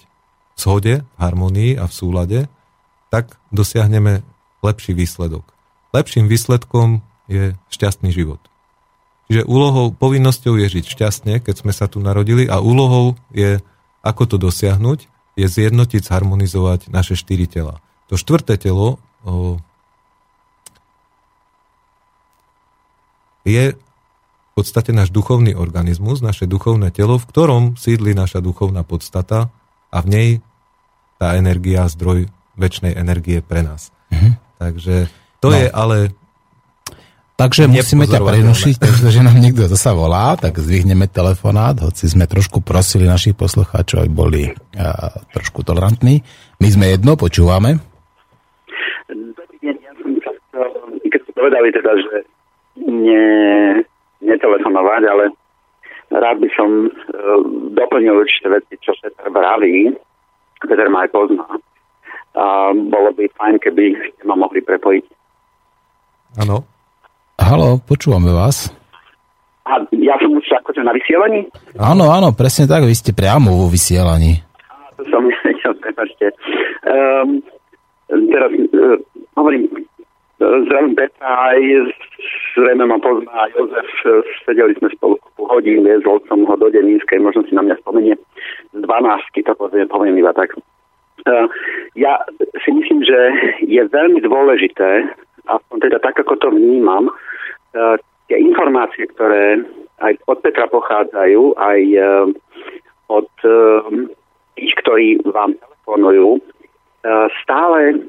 v 0.54 0.58
shode, 0.58 0.94
v 1.02 1.18
harmonii 1.18 1.78
a 1.78 1.86
v 1.86 1.94
súlade, 1.94 2.40
tak 3.14 3.38
dosiahneme 3.54 4.26
lepší 4.64 4.96
výsledok. 4.96 5.44
Lepším 5.92 6.26
výsledkom 6.26 7.04
je 7.28 7.54
šťastný 7.70 8.10
život. 8.10 8.40
Čiže 9.28 9.48
úlohou, 9.48 9.92
povinnosťou 9.92 10.60
je 10.60 10.80
žiť 10.80 10.84
šťastne, 10.84 11.34
keď 11.40 11.64
sme 11.64 11.72
sa 11.72 11.88
tu 11.88 12.00
narodili 12.00 12.44
a 12.44 12.60
úlohou 12.60 13.16
je, 13.32 13.60
ako 14.04 14.22
to 14.28 14.36
dosiahnuť, 14.36 15.08
je 15.34 15.46
zjednotiť, 15.48 16.02
zharmonizovať 16.04 16.92
naše 16.92 17.16
štyri 17.16 17.48
tela. 17.48 17.80
To 18.12 18.20
štvrté 18.20 18.60
telo 18.60 19.00
je 23.48 23.64
v 23.74 24.52
podstate 24.54 24.94
náš 24.94 25.10
duchovný 25.10 25.56
organizmus, 25.56 26.22
naše 26.22 26.46
duchovné 26.46 26.94
telo, 26.94 27.18
v 27.18 27.26
ktorom 27.26 27.62
sídli 27.74 28.14
naša 28.14 28.38
duchovná 28.38 28.86
podstata 28.86 29.50
a 29.90 29.98
v 30.04 30.06
nej 30.06 30.28
tá 31.18 31.34
energia, 31.34 31.88
zdroj 31.90 32.30
väčšnej 32.54 32.94
energie 32.94 33.42
pre 33.42 33.66
nás. 33.66 33.90
Mhm. 34.12 34.43
Takže 34.58 35.10
to 35.40 35.48
no. 35.50 35.56
je 35.56 35.66
ale 35.70 35.96
Takže 37.34 37.66
musíme 37.66 38.06
ťa 38.06 38.22
prenušiť, 38.22 38.78
takže 38.78 39.26
nám 39.26 39.42
niekto 39.42 39.66
zasa 39.66 39.90
volá, 39.90 40.38
tak 40.38 40.54
zdvihneme 40.54 41.10
telefonát, 41.10 41.74
hoci 41.82 42.06
sme 42.06 42.30
trošku 42.30 42.62
prosili 42.62 43.10
našich 43.10 43.34
poslucháčov, 43.34 44.06
aby 44.06 44.12
boli 44.14 44.42
uh, 44.46 45.10
trošku 45.34 45.66
tolerantní. 45.66 46.22
My 46.62 46.68
sme 46.70 46.94
jedno, 46.94 47.18
počúvame. 47.18 47.82
Dobrý 49.10 49.58
deň, 49.66 49.76
ja 49.82 49.92
som 49.98 50.14
keď 51.10 51.20
ste 51.26 51.32
povedali 51.34 51.68
teda, 51.74 51.92
že 51.98 52.14
ne, 52.86 53.26
netelefonovať, 54.22 55.02
ale 55.02 55.24
rád 56.14 56.38
by 56.38 56.48
som 56.54 56.86
e, 56.86 56.90
doplnil 57.74 58.14
určité 58.14 58.46
veci, 58.46 58.78
čo 58.78 58.94
Peter 59.02 59.26
vraví. 59.30 59.90
Peter 60.62 60.86
ma 60.86 61.02
aj 61.02 61.10
pozná. 61.10 61.46
A 62.34 62.74
bolo 62.74 63.14
by 63.14 63.30
fajn, 63.38 63.56
keby 63.62 63.94
ste 63.94 64.22
ma 64.26 64.34
mohli 64.34 64.58
prepojiť. 64.58 65.04
Áno. 66.42 66.66
Halo, 67.38 67.78
počúvame 67.86 68.30
vás. 68.34 68.70
A 69.64 69.80
ja 69.96 70.14
som 70.20 70.34
už 70.34 70.44
akože 70.60 70.82
na 70.84 70.92
vysielaní? 70.92 71.48
Áno, 71.78 72.10
áno, 72.10 72.36
presne 72.36 72.68
tak, 72.68 72.84
vy 72.84 72.94
ste 72.94 73.16
priamo 73.16 73.54
vo 73.54 73.66
vysielaní. 73.70 74.42
A 74.68 74.92
to 74.98 75.02
som 75.08 75.24
nevedel, 75.30 75.72
prepačte. 75.80 76.34
Um, 76.84 77.40
teraz 78.10 78.50
uh, 78.52 78.98
hovorím, 79.38 79.70
Zdravím 80.44 80.94
Petra, 80.98 81.54
aj 81.54 81.58
zrejme 82.58 82.84
ma 82.84 82.98
pozná 82.98 83.48
Jozef, 83.54 83.88
sedeli 84.44 84.74
sme 84.76 84.90
spolu 84.92 85.16
po 85.38 85.46
hodín, 85.46 85.86
viezol 85.86 86.20
som 86.26 86.42
ho 86.44 86.54
do 86.58 86.68
Denínskej, 86.68 87.22
možno 87.22 87.46
si 87.46 87.54
na 87.54 87.62
mňa 87.62 87.80
spomenie 87.80 88.18
z 88.74 88.80
12, 88.82 89.46
to 89.46 89.52
poviem, 89.54 89.86
poviem 89.88 90.18
iba 90.18 90.34
tak. 90.34 90.52
Uh, 91.24 91.46
ja 91.94 92.18
si 92.66 92.70
myslím, 92.74 93.06
že 93.06 93.20
je 93.62 93.82
veľmi 93.86 94.20
dôležité, 94.26 95.06
aspoň 95.46 95.76
teda 95.88 95.98
tak, 96.02 96.18
ako 96.18 96.34
to 96.42 96.48
vnímam, 96.50 97.08
uh, 97.08 97.96
tie 98.26 98.42
informácie, 98.42 99.06
ktoré 99.14 99.62
aj 100.02 100.18
od 100.26 100.38
Petra 100.42 100.66
pochádzajú, 100.66 101.54
aj 101.54 101.80
uh, 101.94 102.26
od 103.12 103.28
tých, 104.56 104.72
ktorí 104.80 105.20
vám 105.28 105.54
telefonujú, 105.60 106.40
stále 107.44 108.00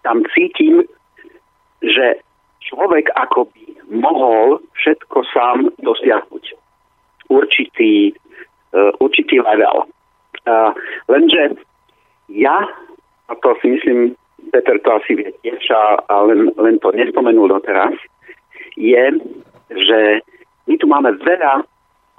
tam 0.00 0.24
cítim 0.32 0.88
že 1.84 2.16
človek 2.64 3.12
akoby 3.16 3.76
mohol 3.92 4.64
všetko 4.80 5.18
sám 5.28 5.68
dosiahnuť. 5.84 6.44
Určitý, 7.28 8.12
určitý 9.00 9.40
level. 9.40 9.88
Lenže 11.08 11.56
ja, 12.28 12.68
a 13.28 13.32
to 13.42 13.56
si 13.60 13.68
myslím, 13.68 14.16
Peter 14.52 14.78
to 14.80 14.90
asi 15.00 15.14
vie 15.16 15.30
tiež, 15.42 15.64
a 15.72 16.14
len, 16.28 16.52
len 16.56 16.76
to 16.78 16.92
nespomenul 16.92 17.48
doteraz, 17.48 17.96
je, 18.76 19.04
že 19.70 20.00
my 20.66 20.74
tu 20.78 20.86
máme 20.86 21.16
veľa 21.24 21.64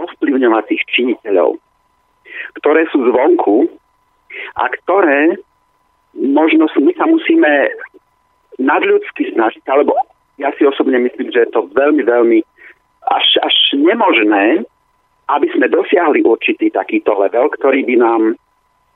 ovplyvňovacích 0.01 0.81
činiteľov, 0.91 1.57
ktoré 2.59 2.87
sú 2.91 2.99
zvonku 3.07 3.69
a 4.59 4.67
ktoré 4.67 5.39
možno 6.15 6.67
my 6.67 6.93
sa 6.95 7.05
musíme 7.07 7.71
nadľudsky 8.59 9.35
snažiť, 9.35 9.63
alebo 9.67 9.95
ja 10.39 10.51
si 10.55 10.67
osobne 10.67 10.99
myslím, 10.99 11.31
že 11.31 11.47
je 11.47 11.51
to 11.51 11.67
veľmi, 11.75 12.03
veľmi 12.03 12.39
až, 13.11 13.27
až 13.43 13.55
nemožné, 13.75 14.63
aby 15.31 15.47
sme 15.55 15.71
dosiahli 15.71 16.23
určitý 16.23 16.71
takýto 16.71 17.15
level, 17.17 17.49
ktorý 17.55 17.83
by 17.87 17.95
nám 17.99 18.21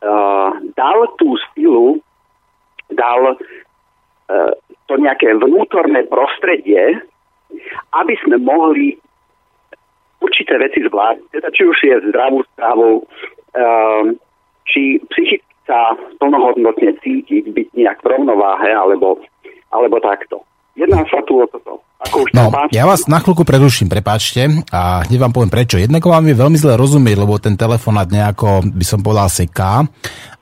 uh, 0.04 0.52
dal 0.76 1.00
tú 1.20 1.36
silu, 1.52 2.00
dal 2.94 3.36
uh, 3.36 4.52
to 4.88 4.94
nejaké 4.98 5.36
vnútorné 5.38 6.08
prostredie, 6.10 7.00
aby 7.94 8.14
sme 8.26 8.38
mohli 8.42 8.98
určité 10.20 10.60
veci 10.60 10.84
zvládnuť. 10.86 11.30
Teda 11.32 11.50
či 11.54 11.64
už 11.66 11.78
je 11.84 11.96
zdravú 12.10 12.44
stravou, 12.54 13.06
uh, 13.56 14.04
či 14.68 15.02
psychicky 15.14 15.54
sa 15.70 15.94
plnohodnotne 16.18 16.98
cítiť, 17.06 17.54
byť 17.54 17.68
nejak 17.78 18.02
v 18.02 18.10
rovnováhe, 18.10 18.74
alebo 18.74 19.22
alebo 19.70 20.02
takto. 20.02 20.42
Jedná 20.78 21.02
sa 21.08 21.20
tu 21.26 21.40
o 21.40 21.46
toto. 21.50 21.82
Ako 22.00 22.24
už 22.24 22.30
no, 22.32 22.48
ja 22.72 22.88
vás 22.88 23.12
na 23.12 23.20
chvíľku 23.20 23.44
preruším, 23.44 23.92
prepáčte, 23.92 24.48
a 24.72 25.04
hneď 25.04 25.20
vám 25.20 25.36
poviem 25.36 25.52
prečo. 25.52 25.76
Jednako 25.76 26.16
vám 26.16 26.32
je 26.32 26.40
veľmi 26.40 26.56
zle 26.56 26.80
rozumieť, 26.80 27.18
lebo 27.20 27.36
ten 27.44 27.60
telefonát 27.60 28.08
nejako, 28.08 28.64
by 28.72 28.86
som 28.88 29.04
povedal, 29.04 29.28
seká. 29.28 29.84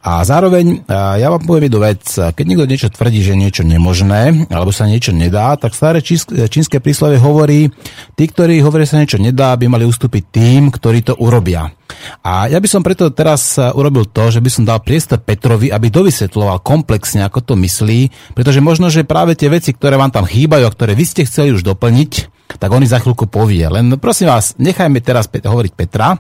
A 0.06 0.24
zároveň, 0.24 0.88
ja 0.88 1.28
vám 1.28 1.44
poviem 1.44 1.68
jednu 1.68 1.80
vec, 1.84 2.04
keď 2.08 2.46
niekto 2.48 2.70
niečo 2.70 2.94
tvrdí, 2.94 3.20
že 3.20 3.36
niečo 3.36 3.68
nemožné, 3.68 4.48
alebo 4.48 4.72
sa 4.72 4.88
niečo 4.88 5.12
nedá, 5.12 5.58
tak 5.60 5.76
staré 5.76 6.00
čínske 6.00 6.80
príslovie 6.80 7.20
hovorí, 7.20 7.68
tí, 8.16 8.24
ktorí 8.30 8.64
hovoria, 8.64 8.88
sa 8.88 9.02
niečo 9.04 9.20
nedá, 9.20 9.52
by 9.58 9.68
mali 9.68 9.84
ustúpiť 9.84 10.24
tým, 10.32 10.72
ktorí 10.72 11.04
to 11.12 11.14
urobia. 11.20 11.74
A 12.24 12.48
ja 12.48 12.60
by 12.62 12.68
som 12.70 12.86
preto 12.86 13.10
teraz 13.12 13.58
eh, 13.58 13.68
urobil 13.74 14.08
to, 14.08 14.30
že 14.30 14.44
by 14.44 14.50
som 14.52 14.64
dal 14.68 14.84
priestor 14.84 15.20
Petrovi, 15.20 15.74
aby 15.74 15.88
dovysvetloval 15.90 16.62
komplexne, 16.62 17.24
ako 17.26 17.44
to 17.44 17.54
myslí, 17.58 18.32
pretože 18.38 18.64
možno, 18.64 18.92
že 18.92 19.08
práve 19.08 19.34
tie 19.34 19.52
veci, 19.52 19.74
ktoré 19.74 19.98
vám 19.98 20.14
tam 20.14 20.28
chýbajú 20.28 20.64
a 20.68 20.74
ktoré 20.74 20.94
vy 20.94 21.06
ste 21.08 21.26
chceli 21.26 21.52
už 21.56 21.66
doplniť, 21.66 22.37
tak 22.56 22.72
oni 22.72 22.88
za 22.88 23.04
chvíľku 23.04 23.28
povie. 23.28 23.68
Len 23.68 24.00
prosím 24.00 24.32
vás, 24.32 24.56
nechajme 24.56 25.04
teraz 25.04 25.28
hovoriť 25.28 25.74
Petra 25.76 26.16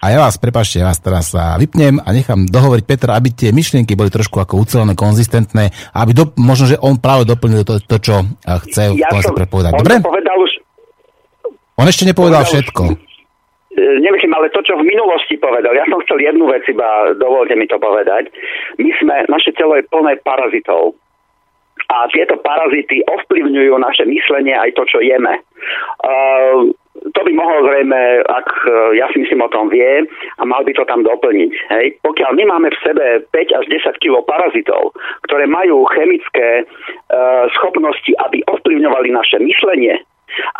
a 0.00 0.04
ja 0.08 0.18
vás, 0.24 0.40
prepašte, 0.40 0.80
ja 0.80 0.88
vás 0.88 0.96
teraz 0.96 1.36
vypnem 1.36 2.00
a 2.00 2.08
nechám 2.16 2.48
dohovoriť 2.48 2.84
Petra, 2.88 3.20
aby 3.20 3.36
tie 3.36 3.52
myšlienky 3.52 3.92
boli 3.92 4.08
trošku 4.08 4.40
ako 4.40 4.56
ucelené, 4.56 4.96
konzistentné 4.96 5.68
aby 5.92 6.16
do, 6.16 6.32
možno, 6.40 6.72
že 6.72 6.76
on 6.80 6.96
práve 6.96 7.28
doplnil 7.28 7.68
to, 7.68 7.76
to 7.84 8.00
čo 8.00 8.24
chce 8.44 8.96
ja 8.96 9.12
som, 9.20 9.36
prepovedať. 9.36 9.76
Dobre? 9.76 10.00
Povedal 10.00 10.36
už, 10.40 10.52
on 11.76 11.86
ešte 11.86 12.08
nepovedal 12.08 12.42
povedal 12.42 12.42
všetko. 12.48 12.82
Už, 12.96 13.06
E, 13.76 14.00
neviem, 14.00 14.32
ale 14.32 14.48
to, 14.48 14.64
čo 14.64 14.72
v 14.80 14.88
minulosti 14.88 15.36
povedal, 15.36 15.76
ja 15.76 15.84
som 15.84 16.00
chcel 16.08 16.24
jednu 16.24 16.48
vec, 16.48 16.64
iba 16.64 17.12
dovolte 17.20 17.52
mi 17.60 17.68
to 17.68 17.76
povedať. 17.76 18.32
My 18.80 18.88
sme, 18.96 19.14
naše 19.28 19.52
telo 19.52 19.76
je 19.76 19.84
plné 19.92 20.16
parazitov. 20.24 20.96
A 21.86 22.10
tieto 22.10 22.36
parazity 22.42 23.02
ovplyvňujú 23.06 23.74
naše 23.78 24.04
myslenie 24.10 24.58
aj 24.58 24.74
to, 24.74 24.82
čo 24.90 24.98
jeme. 24.98 25.38
Uh, 26.02 26.74
to 27.14 27.20
by 27.24 27.32
mohol 27.32 27.60
zrejme, 27.68 28.24
ak 28.24 28.48
e, 28.64 28.70
ja 28.96 29.06
si 29.12 29.20
myslím 29.20 29.44
o 29.44 29.52
tom 29.52 29.68
vie 29.68 30.06
a 30.40 30.42
mal 30.48 30.64
by 30.64 30.72
to 30.72 30.84
tam 30.88 31.04
doplniť. 31.04 31.52
Hej. 31.70 31.86
Pokiaľ 32.00 32.30
my 32.40 32.44
máme 32.48 32.68
v 32.72 32.82
sebe 32.82 33.06
5 33.30 33.58
až 33.58 33.64
10 33.68 34.00
kg 34.00 34.24
parazitov, 34.24 34.96
ktoré 35.28 35.44
majú 35.44 35.84
chemické 35.92 36.62
e, 36.62 36.64
schopnosti, 37.52 38.12
aby 38.24 38.40
ovplyvňovali 38.48 39.08
naše 39.12 39.38
myslenie, 39.44 40.00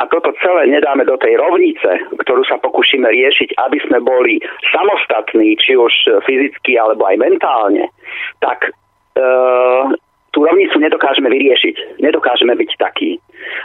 a 0.01 0.09
toto 0.09 0.33
celé 0.41 0.73
nedáme 0.73 1.05
do 1.05 1.21
tej 1.21 1.37
rovnice, 1.37 2.01
ktorú 2.25 2.49
sa 2.49 2.57
pokúšime 2.63 3.13
riešiť, 3.13 3.61
aby 3.61 3.77
sme 3.85 3.99
boli 4.01 4.41
samostatní, 4.73 5.59
či 5.61 5.77
už 5.77 6.25
fyzicky 6.25 6.81
alebo 6.81 7.05
aj 7.05 7.21
mentálne, 7.21 7.85
tak 8.41 8.73
e, 8.73 8.73
tú 10.37 10.45
rovnicu 10.45 10.77
nedokážeme 10.77 11.33
vyriešiť. 11.33 12.05
Nedokážeme 12.05 12.53
byť 12.53 12.71
takí. 12.77 13.17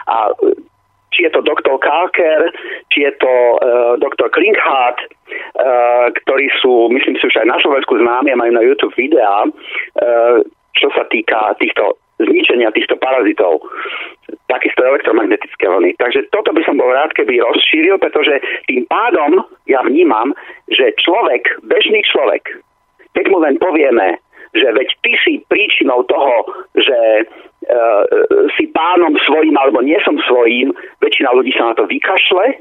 A 0.07 0.31
či 1.11 1.27
je 1.27 1.31
to 1.35 1.43
doktor 1.43 1.75
Kalker, 1.83 2.55
či 2.95 3.03
je 3.03 3.11
to 3.19 3.27
uh, 3.59 3.99
doktor 3.99 4.31
Klinkhardt, 4.31 5.03
uh, 5.03 6.07
ktorí 6.23 6.47
sú, 6.63 6.87
myslím 6.87 7.19
si, 7.19 7.27
už 7.27 7.35
aj 7.43 7.51
na 7.51 7.59
Slovensku 7.59 7.99
známi 7.99 8.31
a 8.31 8.39
majú 8.39 8.55
na 8.55 8.63
YouTube 8.63 8.95
videá, 8.95 9.43
uh, 9.43 10.39
čo 10.79 10.87
sa 10.95 11.03
týka 11.11 11.59
týchto 11.59 11.99
zničenia 12.21 12.69
týchto 12.71 12.95
parazitov, 13.01 13.65
takisto 14.45 14.85
elektromagnetické 14.85 15.65
vlny. 15.65 15.97
Takže 15.97 16.29
toto 16.29 16.53
by 16.53 16.61
som 16.63 16.77
bol 16.77 16.93
rád, 16.93 17.11
keby 17.17 17.41
rozšíril, 17.41 17.97
pretože 17.97 18.37
tým 18.69 18.85
pádom 18.85 19.41
ja 19.65 19.81
vnímam, 19.81 20.37
že 20.69 20.93
človek, 21.01 21.49
bežný 21.65 22.05
človek, 22.05 22.45
keď 23.17 23.25
mu 23.33 23.41
len 23.41 23.57
povieme, 23.57 24.21
že 24.51 24.67
veď 24.71 24.89
ty 24.99 25.11
si 25.23 25.33
príčinou 25.47 26.03
toho, 26.07 26.35
že 26.75 26.97
e, 26.97 27.23
e, 27.23 27.75
si 28.59 28.67
pánom 28.71 29.15
svojím 29.23 29.55
alebo 29.55 29.79
nie 29.79 29.95
som 30.03 30.15
svojím, 30.27 30.75
väčšina 30.99 31.31
ľudí 31.31 31.55
sa 31.55 31.71
na 31.71 31.75
to 31.79 31.87
vykašle 31.87 32.59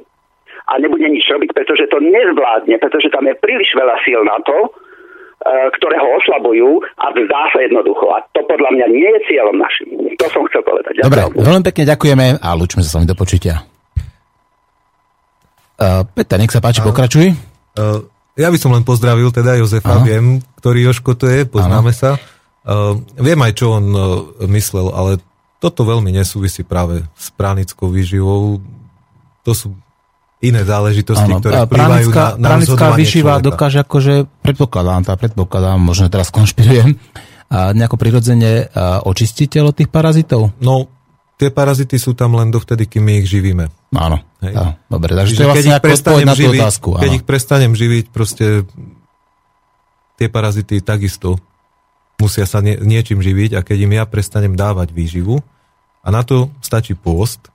a 0.71 0.73
nebude 0.79 1.07
nič 1.11 1.27
robiť, 1.27 1.51
pretože 1.51 1.91
to 1.91 1.99
nezvládne, 1.99 2.79
pretože 2.79 3.11
tam 3.11 3.27
je 3.27 3.35
príliš 3.43 3.75
veľa 3.75 3.97
síl 4.07 4.23
na 4.23 4.39
to, 4.47 4.59
e, 4.63 4.69
ktoré 5.83 5.99
ho 5.99 6.09
oslabujú 6.15 6.71
a 7.03 7.11
vzdá 7.11 7.43
sa 7.51 7.59
jednoducho. 7.59 8.07
A 8.15 8.23
to 8.39 8.47
podľa 8.47 8.71
mňa 8.71 8.87
nie 8.95 9.11
je 9.19 9.21
cieľom 9.35 9.57
našim. 9.59 9.89
To 10.15 10.27
som 10.31 10.47
chcel 10.47 10.63
povedať. 10.63 11.03
Ďakujem. 11.03 11.11
Dobre, 11.11 11.23
veľmi 11.43 11.65
pekne 11.67 11.85
ďakujeme 11.91 12.27
a 12.39 12.49
lúčme 12.55 12.87
sa 12.87 12.91
s 12.91 12.97
vami 12.97 13.11
do 13.11 13.19
počutia. 13.19 13.67
Uh, 15.81 16.05
Peter, 16.13 16.37
nech 16.37 16.53
sa 16.53 16.61
páči, 16.61 16.85
uh, 16.85 16.93
pokračuj. 16.93 17.33
Uh, 17.73 18.05
ja 18.41 18.49
by 18.49 18.59
som 18.59 18.73
len 18.73 18.81
pozdravil 18.81 19.29
teda 19.29 19.61
Jozefa, 19.61 20.01
Aha. 20.01 20.05
viem, 20.09 20.41
ktorý 20.57 20.89
Joško 20.89 21.13
to 21.21 21.29
je, 21.29 21.45
poznáme 21.45 21.93
Aha. 21.93 22.01
sa. 22.01 22.11
Uh, 22.65 23.01
viem 23.21 23.37
aj, 23.41 23.53
čo 23.57 23.77
on 23.77 23.87
uh, 23.93 24.03
myslel, 24.49 24.93
ale 24.97 25.21
toto 25.61 25.85
veľmi 25.85 26.09
nesúvisí 26.09 26.65
práve 26.65 27.05
s 27.21 27.29
pránickou 27.37 27.93
výživou. 27.93 28.65
To 29.45 29.53
sú 29.53 29.77
iné 30.41 30.65
záležitosti, 30.65 31.29
ano, 31.29 31.41
ktoré 31.41 31.69
vplyvajú 31.69 32.09
na, 32.17 32.27
na 32.41 32.49
Pránická 32.57 32.97
výživa 32.97 33.37
človeka. 33.37 33.49
dokáže 33.53 33.79
akože, 33.85 34.15
predpokladám, 34.41 35.05
tá 35.05 35.13
predpokladám, 35.21 35.77
možno 35.77 36.09
teraz 36.09 36.33
konšpirujem, 36.33 36.97
a 37.51 37.77
nejako 37.77 37.99
prirodzene 37.99 38.71
očistiť 39.05 39.61
telo 39.61 39.75
tých 39.75 39.91
parazitov? 39.93 40.55
No, 40.63 40.89
tie 41.41 41.49
parazity 41.49 41.97
sú 41.97 42.13
tam 42.13 42.37
len 42.37 42.53
dovtedy, 42.53 42.85
kým 42.85 43.01
my 43.01 43.25
ich 43.25 43.33
živíme. 43.33 43.73
Áno. 43.97 44.21
Hej. 44.45 44.53
Áno. 44.61 44.77
Dobre, 44.93 45.17
takže 45.17 45.33
to 45.33 45.41
je 45.41 45.49
vlastne 45.49 45.81
keď 45.81 46.21
ich 46.21 46.29
na 46.29 46.37
živiť, 46.37 46.61
otázku. 46.61 46.89
Áno. 46.93 47.01
Keď 47.01 47.11
ich 47.17 47.25
prestanem 47.25 47.73
živiť, 47.73 48.05
proste 48.13 48.69
tie 50.21 50.29
parazity 50.29 50.85
takisto 50.85 51.41
musia 52.21 52.45
sa 52.45 52.61
nie, 52.61 52.77
niečím 52.77 53.25
živiť 53.25 53.57
a 53.57 53.65
keď 53.65 53.79
im 53.89 53.93
ja 53.97 54.05
prestanem 54.05 54.53
dávať 54.53 54.93
výživu 54.93 55.41
a 56.05 56.09
na 56.13 56.21
to 56.21 56.53
stačí 56.61 56.93
pôst, 56.93 57.49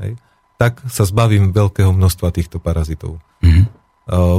hej, 0.00 0.16
tak 0.56 0.80
sa 0.88 1.04
zbavím 1.04 1.52
veľkého 1.52 1.92
množstva 1.92 2.32
týchto 2.32 2.56
parazitov. 2.56 3.20
Mm-hmm. 3.44 3.80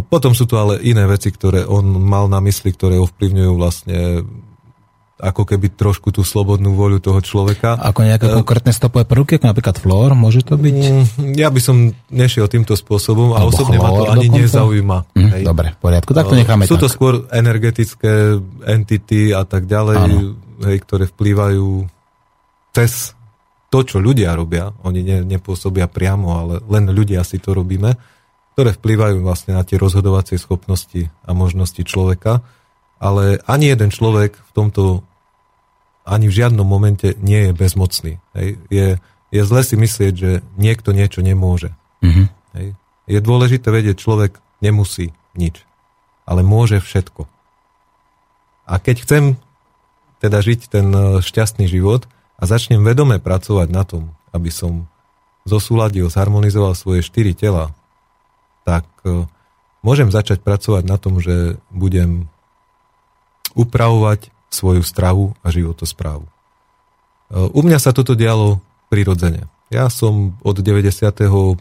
Potom 0.09 0.33
sú 0.33 0.49
tu 0.49 0.57
ale 0.57 0.81
iné 0.81 1.05
veci, 1.05 1.29
ktoré 1.29 1.63
on 1.63 1.85
mal 2.01 2.25
na 2.27 2.41
mysli, 2.43 2.73
ktoré 2.73 2.97
ovplyvňujú 2.99 3.51
vlastne 3.55 4.25
ako 5.21 5.45
keby 5.45 5.77
trošku 5.77 6.09
tú 6.09 6.25
slobodnú 6.25 6.73
voľu 6.73 6.97
toho 6.97 7.21
človeka. 7.21 7.77
Ako 7.77 8.01
nejaké 8.01 8.25
uh, 8.25 8.41
konkrétne 8.41 8.73
stopové 8.73 9.05
prvky, 9.05 9.37
ako 9.37 9.45
napríklad 9.53 9.77
flór, 9.77 10.17
môže 10.17 10.41
to 10.41 10.57
byť? 10.57 10.75
Mm, 10.81 11.37
ja 11.37 11.53
by 11.53 11.61
som 11.61 11.93
nešiel 12.09 12.49
týmto 12.49 12.73
spôsobom 12.73 13.37
a 13.37 13.45
osobne 13.45 13.77
ma 13.77 13.93
to 13.93 14.09
ani 14.09 14.27
dokonca? 14.27 14.41
nezaujíma. 14.41 14.97
Mm, 15.13 15.29
hej. 15.37 15.43
Dobre, 15.45 15.67
v 15.77 15.79
poriadku, 15.79 16.11
tak 16.17 16.25
to 16.25 16.35
necháme 16.35 16.65
Sú 16.65 16.81
tak. 16.81 16.83
to 16.83 16.87
skôr 16.89 17.13
energetické 17.29 18.41
entity 18.65 19.29
a 19.31 19.45
tak 19.45 19.69
ďalej, 19.69 19.97
hej, 20.65 20.77
ktoré 20.81 21.05
vplývajú 21.05 21.85
cez 22.73 23.13
to, 23.69 23.85
čo 23.85 24.01
ľudia 24.01 24.33
robia. 24.33 24.73
Oni 24.81 25.05
ne, 25.05 25.21
nepôsobia 25.21 25.85
priamo, 25.85 26.27
ale 26.33 26.53
len 26.65 26.89
ľudia 26.89 27.21
si 27.21 27.37
to 27.37 27.53
robíme, 27.53 27.93
ktoré 28.57 28.73
vplývajú 28.73 29.21
vlastne 29.21 29.53
na 29.53 29.63
tie 29.63 29.77
rozhodovacie 29.77 30.41
schopnosti 30.41 31.07
a 31.23 31.31
možnosti 31.31 31.85
človeka 31.85 32.41
ale 33.01 33.41
ani 33.49 33.73
jeden 33.73 33.89
človek 33.89 34.37
v 34.37 34.51
tomto 34.53 35.01
ani 36.05 36.27
v 36.27 36.37
žiadnom 36.43 36.65
momente 36.65 37.13
nie 37.21 37.49
je 37.49 37.51
bezmocný. 37.53 38.13
Hej. 38.33 38.57
Je, 38.69 38.87
je 39.29 39.41
zle 39.45 39.61
si 39.61 39.75
myslieť, 39.77 40.13
že 40.13 40.31
niekto 40.57 40.91
niečo 40.91 41.21
nemôže. 41.21 41.73
Mm-hmm. 42.01 42.27
Hej. 42.57 42.67
Je 43.05 43.19
dôležité 43.21 43.67
vedieť, 43.69 44.01
človek 44.01 44.41
nemusí 44.61 45.13
nič, 45.37 45.63
ale 46.25 46.41
môže 46.41 46.81
všetko. 46.81 47.25
A 48.69 48.77
keď 48.77 48.95
chcem 49.03 49.23
teda 50.21 50.37
žiť 50.39 50.59
ten 50.69 50.87
e, 50.93 51.01
šťastný 51.19 51.65
život 51.65 52.05
a 52.37 52.45
začnem 52.45 52.85
vedome 52.85 53.17
pracovať 53.17 53.67
na 53.73 53.83
tom, 53.83 54.13
aby 54.31 54.53
som 54.53 54.85
zosúladil, 55.43 56.07
zharmonizoval 56.13 56.77
svoje 56.77 57.01
štyri 57.01 57.33
tela, 57.33 57.73
tak 58.63 58.85
e, 59.01 59.25
môžem 59.81 60.13
začať 60.13 60.45
pracovať 60.45 60.85
na 60.85 61.01
tom, 61.01 61.17
že 61.17 61.57
budem 61.73 62.29
upravovať 63.57 64.29
svoju 64.51 64.83
stravu 64.83 65.33
a 65.41 65.47
životosprávu. 65.49 66.27
E, 66.27 66.31
u 67.55 67.59
mňa 67.63 67.79
sa 67.79 67.95
toto 67.95 68.13
dialo 68.13 68.59
prirodzene. 68.91 69.47
Ja 69.71 69.87
som 69.87 70.35
od 70.43 70.59
95. 70.59 71.55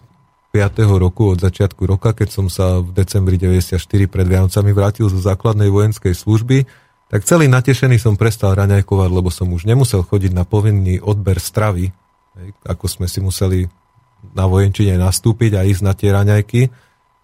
roku, 0.99 1.31
od 1.31 1.39
začiatku 1.39 1.87
roka, 1.87 2.11
keď 2.11 2.29
som 2.29 2.47
sa 2.51 2.83
v 2.83 2.91
decembri 2.91 3.39
94 3.39 3.79
pred 4.11 4.27
Vianocami 4.27 4.75
vrátil 4.75 5.07
zo 5.07 5.23
základnej 5.23 5.71
vojenskej 5.71 6.11
služby, 6.19 6.67
tak 7.11 7.27
celý 7.27 7.47
natešený 7.47 8.03
som 8.03 8.19
prestal 8.19 8.59
raňajkovať, 8.59 9.11
lebo 9.11 9.31
som 9.31 9.51
už 9.51 9.67
nemusel 9.67 10.03
chodiť 10.03 10.35
na 10.35 10.43
povinný 10.43 10.99
odber 10.99 11.39
stravy, 11.39 11.91
ako 12.67 12.87
sme 12.87 13.07
si 13.07 13.19
museli 13.23 13.67
na 14.35 14.47
vojenčine 14.47 14.99
nastúpiť 14.99 15.59
a 15.59 15.67
ísť 15.67 15.83
na 15.83 15.95
tie 15.95 16.11
raňajky, 16.15 16.71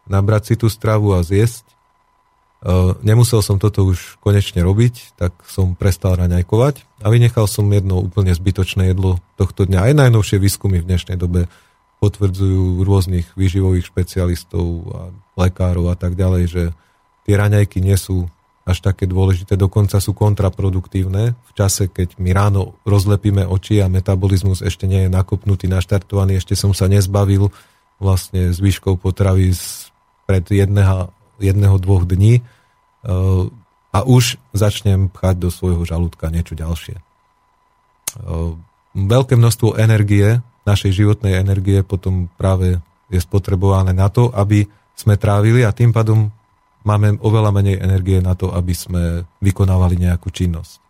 nabrať 0.07 0.43
si 0.43 0.55
tú 0.59 0.71
stravu 0.71 1.15
a 1.15 1.23
zjesť. 1.23 1.66
Uh, 2.67 2.99
nemusel 3.07 3.47
som 3.47 3.63
toto 3.63 3.87
už 3.87 4.19
konečne 4.19 4.59
robiť, 4.67 5.15
tak 5.15 5.39
som 5.47 5.79
prestal 5.79 6.19
raňajkovať 6.19 6.83
a 6.99 7.15
vynechal 7.15 7.47
som 7.47 7.71
jedno 7.71 8.03
úplne 8.03 8.35
zbytočné 8.35 8.91
jedlo 8.91 9.23
tohto 9.39 9.71
dňa. 9.71 9.87
Aj 9.87 9.95
najnovšie 9.95 10.43
výskumy 10.43 10.83
v 10.83 10.89
dnešnej 10.91 11.15
dobe 11.15 11.47
potvrdzujú 12.03 12.83
rôznych 12.83 13.39
výživových 13.39 13.87
špecialistov 13.87 14.67
a 14.91 15.01
lekárov 15.39 15.95
a 15.95 15.97
tak 15.97 16.19
ďalej, 16.19 16.43
že 16.51 16.63
tie 17.23 17.39
raňajky 17.39 17.79
nie 17.79 17.95
sú 17.95 18.27
až 18.67 18.83
také 18.83 19.07
dôležité, 19.07 19.55
dokonca 19.55 20.03
sú 20.03 20.11
kontraproduktívne 20.11 21.39
v 21.39 21.53
čase, 21.55 21.87
keď 21.87 22.19
my 22.19 22.35
ráno 22.35 22.75
rozlepíme 22.83 23.47
oči 23.47 23.79
a 23.79 23.87
metabolizmus 23.87 24.59
ešte 24.59 24.91
nie 24.91 25.07
je 25.07 25.11
nakopnutý, 25.15 25.71
naštartovaný, 25.71 26.43
ešte 26.43 26.59
som 26.59 26.75
sa 26.75 26.91
nezbavil 26.91 27.47
vlastne 28.03 28.51
zvyškov 28.51 28.99
potravy 28.99 29.55
z 29.55 29.87
pred 30.27 30.43
jedného, 30.51 31.15
jedného, 31.39 31.79
dvoch 31.79 32.03
dní 32.03 32.43
a 33.97 33.99
už 34.05 34.37
začnem 34.53 35.09
pchať 35.09 35.41
do 35.41 35.49
svojho 35.49 35.81
žalúdka 35.87 36.29
niečo 36.29 36.53
ďalšie. 36.53 36.97
Eh, 36.97 38.53
veľké 38.97 39.35
množstvo 39.37 39.77
energie, 39.81 40.41
našej 40.67 40.93
životnej 40.93 41.39
energie 41.39 41.87
potom 41.87 42.27
práve 42.35 42.83
je 43.07 43.21
spotrebované 43.23 43.95
na 43.95 44.11
to, 44.11 44.35
aby 44.35 44.67
sme 44.99 45.15
trávili 45.15 45.63
a 45.63 45.71
tým 45.71 45.95
pádom 45.95 46.27
máme 46.83 47.23
oveľa 47.23 47.55
menej 47.55 47.79
energie 47.79 48.19
na 48.19 48.35
to, 48.35 48.51
aby 48.51 48.75
sme 48.75 49.23
vykonávali 49.39 49.95
nejakú 49.95 50.35
činnosť. 50.35 50.83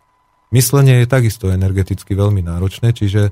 Myslenie 0.49 1.03
je 1.03 1.11
takisto 1.11 1.53
energeticky 1.53 2.17
veľmi 2.17 2.41
náročné, 2.41 2.95
čiže 2.95 3.29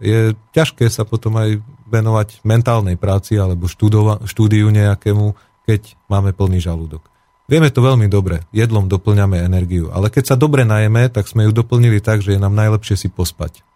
je 0.00 0.32
ťažké 0.56 0.88
sa 0.88 1.04
potom 1.04 1.36
aj 1.36 1.60
venovať 1.90 2.40
mentálnej 2.46 2.96
práci 2.96 3.36
alebo 3.36 3.68
štúdiu 3.68 4.68
nejakému, 4.72 5.36
keď 5.68 5.92
máme 6.08 6.32
plný 6.32 6.62
žalúdok. 6.62 7.11
Vieme 7.50 7.68
to 7.74 7.82
veľmi 7.82 8.06
dobre, 8.06 8.46
jedlom 8.54 8.86
doplňame 8.86 9.42
energiu, 9.42 9.90
ale 9.90 10.08
keď 10.08 10.34
sa 10.34 10.36
dobre 10.38 10.62
najeme, 10.62 11.10
tak 11.10 11.26
sme 11.26 11.50
ju 11.50 11.52
doplnili 11.52 11.98
tak, 11.98 12.22
že 12.22 12.38
je 12.38 12.40
nám 12.40 12.54
najlepšie 12.54 12.96
si 12.96 13.08
pospať. 13.10 13.66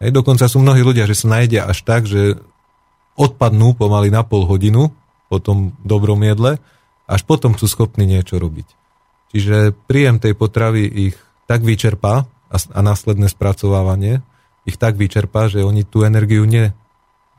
Hej, 0.00 0.16
dokonca 0.16 0.48
sú 0.48 0.62
mnohí 0.62 0.80
ľudia, 0.80 1.04
že 1.04 1.18
sa 1.18 1.36
najedia 1.36 1.68
až 1.68 1.84
tak, 1.84 2.08
že 2.08 2.40
odpadnú 3.18 3.76
pomaly 3.76 4.08
na 4.08 4.24
pol 4.24 4.48
hodinu 4.48 4.94
po 5.28 5.36
tom 5.42 5.76
dobrom 5.84 6.22
jedle, 6.24 6.56
až 7.04 7.20
potom 7.26 7.58
sú 7.58 7.68
schopní 7.68 8.06
niečo 8.06 8.40
robiť. 8.40 8.66
Čiže 9.34 9.74
príjem 9.86 10.18
tej 10.18 10.34
potravy 10.34 10.86
ich 10.86 11.16
tak 11.44 11.66
vyčerpá 11.66 12.24
a, 12.50 12.56
následné 12.82 13.30
spracovávanie 13.30 14.22
ich 14.64 14.78
tak 14.78 14.96
vyčerpá, 14.96 15.50
že 15.50 15.66
oni 15.66 15.82
tú 15.86 16.06
energiu 16.06 16.46
ne, 16.46 16.72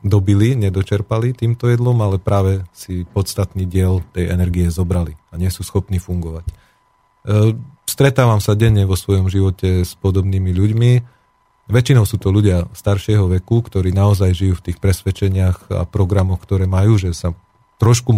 dobili, 0.02 0.58
nedočerpali 0.58 1.32
týmto 1.32 1.70
jedlom, 1.70 1.98
ale 2.02 2.18
práve 2.18 2.66
si 2.74 3.06
podstatný 3.06 3.64
diel 3.70 4.02
tej 4.10 4.34
energie 4.34 4.66
zobrali 4.68 5.14
a 5.30 5.38
nie 5.38 5.48
sú 5.48 5.62
schopní 5.62 6.02
fungovať. 6.02 6.44
E, 6.50 6.52
stretávam 7.86 8.42
sa 8.42 8.58
denne 8.58 8.82
vo 8.82 8.98
svojom 8.98 9.30
živote 9.30 9.86
s 9.86 9.94
podobnými 10.02 10.50
ľuďmi. 10.50 10.92
Väčšinou 11.70 12.02
sú 12.02 12.18
to 12.18 12.34
ľudia 12.34 12.66
staršieho 12.74 13.30
veku, 13.30 13.62
ktorí 13.62 13.94
naozaj 13.94 14.34
žijú 14.34 14.58
v 14.58 14.64
tých 14.70 14.78
presvedčeniach 14.82 15.70
a 15.70 15.82
programoch, 15.86 16.42
ktoré 16.42 16.66
majú, 16.66 16.98
že 16.98 17.14
sa 17.14 17.30
trošku 17.78 18.10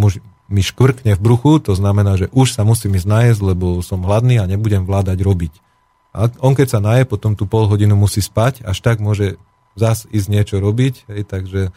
mi 0.49 0.61
škvrkne 0.61 1.17
v 1.17 1.21
bruchu, 1.21 1.61
to 1.61 1.73
znamená, 1.73 2.21
že 2.21 2.29
už 2.33 2.53
sa 2.53 2.69
musím 2.69 2.97
ísť 2.97 3.09
najesť, 3.09 3.41
lebo 3.55 3.81
som 3.81 4.05
hladný 4.05 4.41
a 4.41 4.49
nebudem 4.49 4.85
vládať 4.85 5.21
robiť. 5.21 5.53
A 6.15 6.31
on 6.45 6.55
keď 6.55 6.79
sa 6.79 6.81
naje, 6.81 7.09
potom 7.09 7.35
tú 7.35 7.49
pol 7.49 7.67
hodinu 7.67 7.97
musí 7.97 8.23
spať, 8.23 8.63
až 8.63 8.79
tak 8.85 9.01
môže 9.01 9.41
zás 9.75 10.07
ísť 10.11 10.29
niečo 10.31 10.57
robiť, 10.63 11.11
hej, 11.11 11.23
takže 11.27 11.75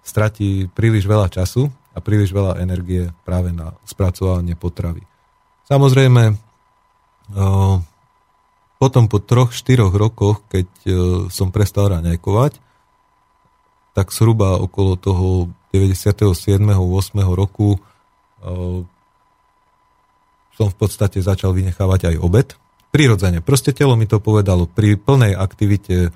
stratí 0.00 0.70
príliš 0.72 1.04
veľa 1.04 1.28
času 1.28 1.68
a 1.92 1.98
príliš 1.98 2.30
veľa 2.30 2.62
energie 2.62 3.10
práve 3.26 3.50
na 3.50 3.74
spracovanie 3.84 4.54
potravy. 4.54 5.02
Samozrejme, 5.66 6.34
potom 8.80 9.04
po 9.06 9.18
troch, 9.22 9.54
štyroch 9.54 9.94
rokoch, 9.94 10.42
keď 10.50 10.66
som 11.30 11.52
prestal 11.54 11.94
raňajkovať, 11.94 12.58
tak 13.94 14.14
zhruba 14.14 14.58
okolo 14.62 14.94
toho 14.94 15.50
97. 15.74 16.58
8. 16.58 16.78
roku 17.34 17.78
som 20.54 20.66
v 20.70 20.76
podstate 20.78 21.22
začal 21.22 21.54
vynechávať 21.54 22.14
aj 22.14 22.16
obed. 22.22 22.48
Prirodzene. 22.90 23.38
Proste 23.38 23.70
telo 23.70 23.94
mi 23.94 24.10
to 24.10 24.18
povedalo. 24.18 24.66
Pri 24.66 24.98
plnej 24.98 25.38
aktivite 25.38 26.10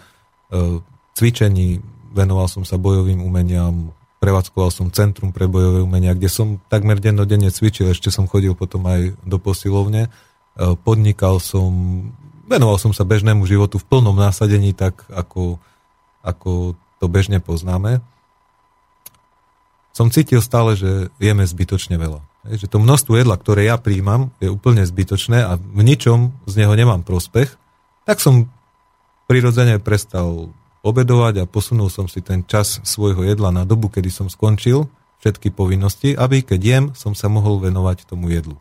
cvičení 1.14 1.80
venoval 2.14 2.46
som 2.46 2.62
sa 2.62 2.78
bojovým 2.78 3.22
umeniam, 3.22 3.90
prevádzkoval 4.18 4.70
som 4.70 4.94
Centrum 4.94 5.34
pre 5.34 5.50
bojové 5.50 5.82
umenia, 5.82 6.14
kde 6.14 6.30
som 6.30 6.58
takmer 6.70 6.98
dennodenne 7.02 7.50
cvičil, 7.50 7.90
ešte 7.90 8.10
som 8.10 8.30
chodil 8.30 8.54
potom 8.54 8.86
aj 8.86 9.14
do 9.26 9.38
posilovne. 9.38 10.10
Podnikal 10.86 11.42
som, 11.42 11.70
venoval 12.46 12.78
som 12.78 12.94
sa 12.94 13.02
bežnému 13.02 13.42
životu 13.46 13.82
v 13.82 13.88
plnom 13.90 14.14
násadení, 14.14 14.70
tak 14.74 15.02
ako, 15.10 15.58
ako 16.22 16.78
to 17.02 17.06
bežne 17.10 17.42
poznáme 17.42 18.04
som 19.94 20.10
cítil 20.10 20.42
stále, 20.42 20.74
že 20.74 21.14
jeme 21.22 21.46
zbytočne 21.46 21.94
veľa. 21.94 22.18
Že 22.50 22.66
to 22.66 22.78
množstvo 22.82 23.14
jedla, 23.14 23.38
ktoré 23.38 23.70
ja 23.70 23.78
príjmam, 23.78 24.34
je 24.42 24.50
úplne 24.50 24.82
zbytočné 24.82 25.46
a 25.46 25.54
v 25.54 25.80
ničom 25.86 26.34
z 26.50 26.54
neho 26.58 26.74
nemám 26.74 27.06
prospech, 27.06 27.54
tak 28.02 28.18
som 28.18 28.50
prirodzene 29.30 29.78
prestal 29.78 30.50
obedovať 30.84 31.42
a 31.42 31.48
posunul 31.48 31.88
som 31.88 32.04
si 32.04 32.20
ten 32.20 32.44
čas 32.44 32.78
svojho 32.84 33.24
jedla 33.24 33.48
na 33.48 33.64
dobu, 33.64 33.88
kedy 33.88 34.12
som 34.12 34.28
skončil 34.28 34.86
všetky 35.24 35.50
povinnosti, 35.50 36.12
aby 36.12 36.44
keď 36.44 36.60
jem, 36.60 36.84
som 36.92 37.16
sa 37.16 37.32
mohol 37.32 37.56
venovať 37.58 38.04
tomu 38.04 38.28
jedlu. 38.28 38.60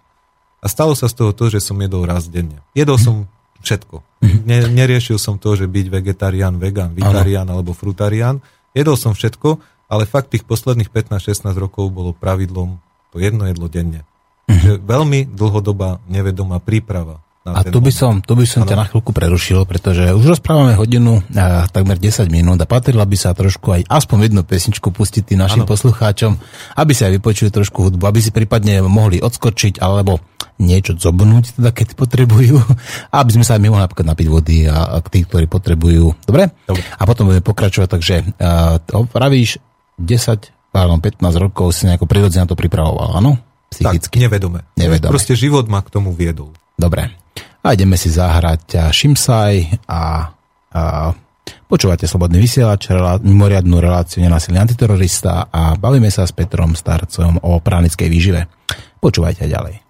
A 0.64 0.72
stalo 0.72 0.96
sa 0.96 1.12
z 1.12 1.20
toho 1.20 1.36
to, 1.36 1.52
že 1.52 1.60
som 1.60 1.76
jedol 1.76 2.08
raz 2.08 2.32
denne. 2.32 2.64
Jedol 2.72 2.96
som 2.96 3.28
všetko. 3.60 4.00
Ne, 4.48 4.64
neriešil 4.72 5.20
som 5.20 5.36
to, 5.36 5.56
že 5.60 5.68
byť 5.68 5.88
vegetarián, 5.92 6.56
vegan, 6.56 6.96
vitarián 6.96 7.48
alebo 7.48 7.76
frutarián. 7.76 8.40
Jedol 8.72 8.96
som 8.96 9.12
všetko 9.12 9.60
ale 9.94 10.10
fakt 10.10 10.34
tých 10.34 10.42
posledných 10.48 10.90
15-16 10.90 11.54
rokov 11.54 11.94
bolo 11.94 12.18
pravidlom 12.18 12.82
to 13.14 13.22
jedno 13.22 13.46
jedlo 13.46 13.70
denne. 13.70 14.02
Mm-hmm. 14.50 14.60
Že 14.60 14.74
veľmi 14.82 15.20
dlhodobá 15.30 16.02
nevedomá 16.10 16.58
príprava. 16.58 17.22
Na 17.44 17.60
a 17.60 17.68
tu 17.68 17.84
by, 17.84 17.92
som, 17.92 18.24
tu 18.24 18.40
by 18.40 18.48
som 18.48 18.64
ťa 18.64 18.80
na 18.80 18.88
chvíľku 18.88 19.12
prerušil, 19.12 19.68
pretože 19.68 20.16
už 20.16 20.40
rozprávame 20.40 20.80
hodinu 20.80 21.20
a 21.36 21.68
takmer 21.68 22.00
10 22.00 22.32
minút 22.32 22.56
a 22.56 22.64
patrila 22.64 23.04
by 23.04 23.20
sa 23.20 23.36
trošku 23.36 23.68
aj 23.68 23.82
aspoň 23.92 24.32
jednu 24.32 24.48
pesničku 24.48 24.96
pustiť 24.96 25.28
tým 25.28 25.44
našim 25.44 25.68
ano. 25.68 25.72
poslucháčom, 25.76 26.40
aby 26.80 26.92
si 26.96 27.04
aj 27.04 27.20
vypočuli 27.20 27.52
trošku 27.52 27.92
hudbu, 27.92 28.08
aby 28.08 28.24
si 28.24 28.32
prípadne 28.32 28.80
mohli 28.88 29.20
odskočiť 29.20 29.84
alebo 29.84 30.24
niečo 30.56 30.96
zobnúť, 30.96 31.60
teda 31.60 31.76
keď 31.76 32.00
potrebujú, 32.00 32.64
aby 33.20 33.32
sme 33.36 33.44
sa 33.44 33.60
aj 33.60 33.62
my 33.68 33.68
mohli 33.76 33.84
napríklad 33.92 34.08
napiť 34.08 34.28
vody 34.32 34.58
a, 34.72 34.96
a 34.96 34.98
tí, 35.04 35.28
ktorí 35.28 35.52
potrebujú. 35.52 36.24
Dobre? 36.24 36.48
Dobre? 36.64 36.80
A 36.96 37.04
potom 37.04 37.28
budeme 37.28 37.44
pokračovať, 37.44 37.90
takže 37.92 38.16
uh, 38.40 39.04
pravíš, 39.12 39.60
10, 40.00 40.72
pardon, 40.72 41.04
15 41.04 41.20
rokov 41.44 41.76
si 41.76 41.92
nejako 41.92 42.08
prirodzene 42.08 42.48
to 42.48 42.56
pripravoval, 42.56 43.20
áno? 43.20 43.36
Psychicky. 43.68 44.24
Tak, 44.24 44.32
nevedome. 44.32 44.60
nevedome. 44.80 45.12
Proste 45.12 45.36
život 45.36 45.68
ma 45.68 45.84
k 45.84 45.92
tomu 45.92 46.16
viedol. 46.16 46.56
Dobre. 46.74 47.10
A 47.64 47.68
ideme 47.72 47.96
si 47.96 48.12
zahrať 48.12 48.92
Šimsaj 48.92 49.86
a, 49.88 50.32
a 50.74 50.82
počúvate 51.68 52.08
Slobodný 52.08 52.40
vysielač, 52.44 52.92
relá, 52.92 53.20
mimoriadnú 53.20 53.80
reláciu 53.80 54.24
nenasilný 54.24 54.60
antiterorista 54.60 55.48
a 55.48 55.76
bavíme 55.80 56.12
sa 56.12 56.28
s 56.28 56.36
Petrom 56.36 56.76
Starcom 56.76 57.40
o 57.40 57.60
pránickej 57.64 58.08
výžive. 58.08 58.42
Počúvajte 59.00 59.48
ďalej. 59.48 59.83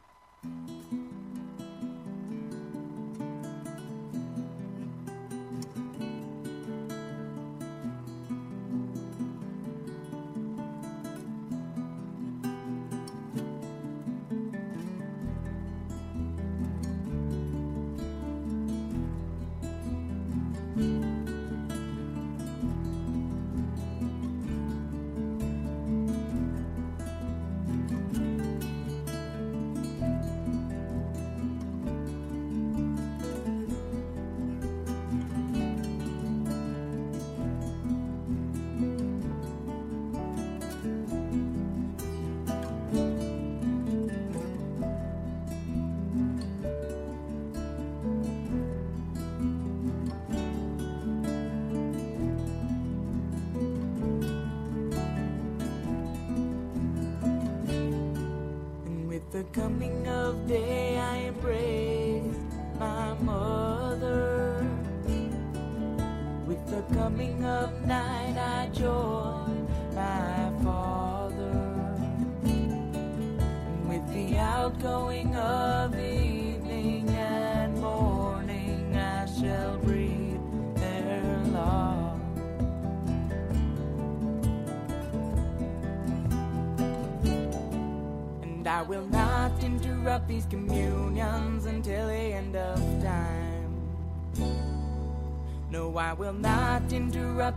coming 59.54 60.08
of 60.08 60.48
day. 60.48 61.03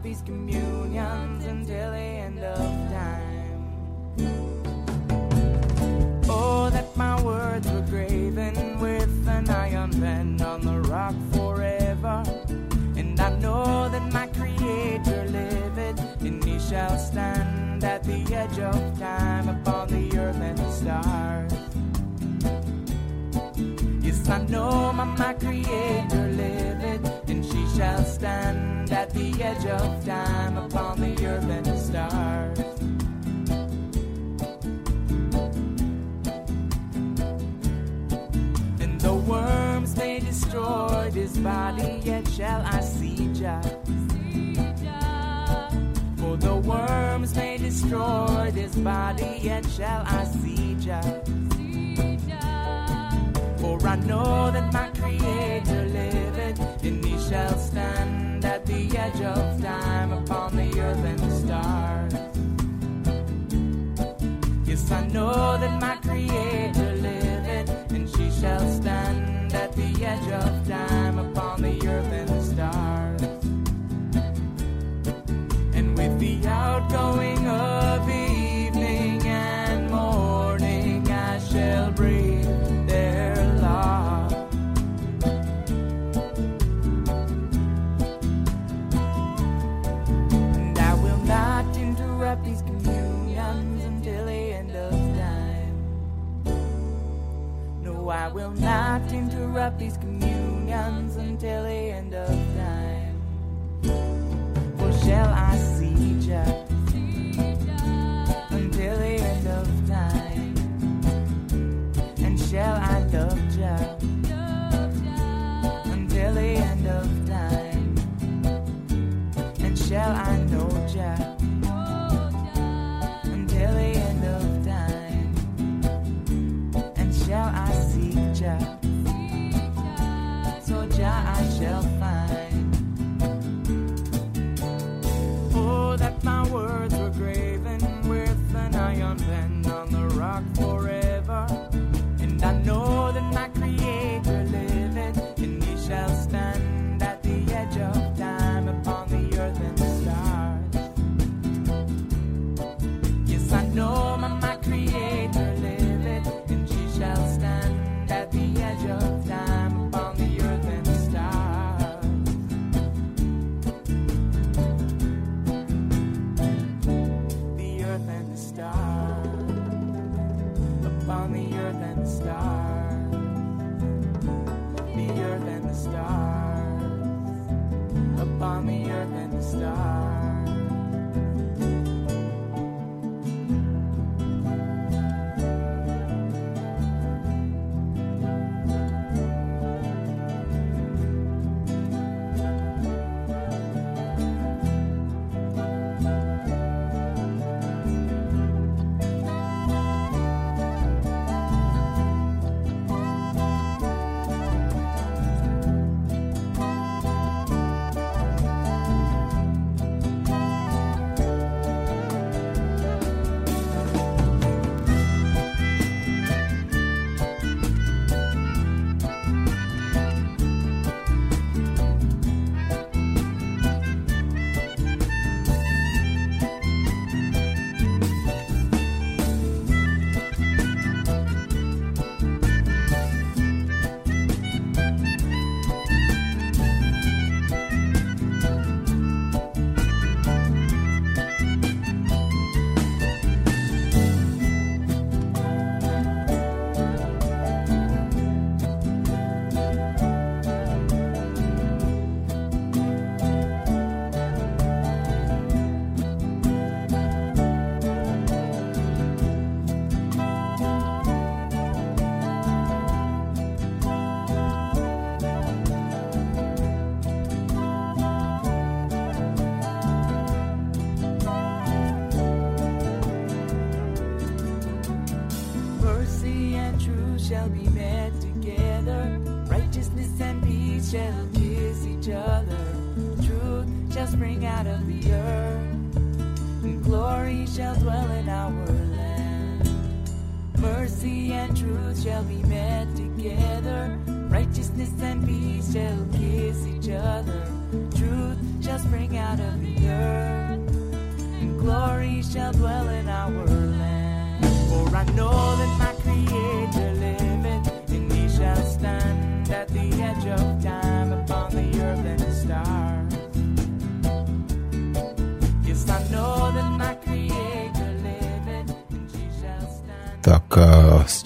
These 0.02 0.22
communions 0.22 1.44
until 1.44 1.90
the 1.90 1.98
end 1.98 2.38
of 2.38 2.85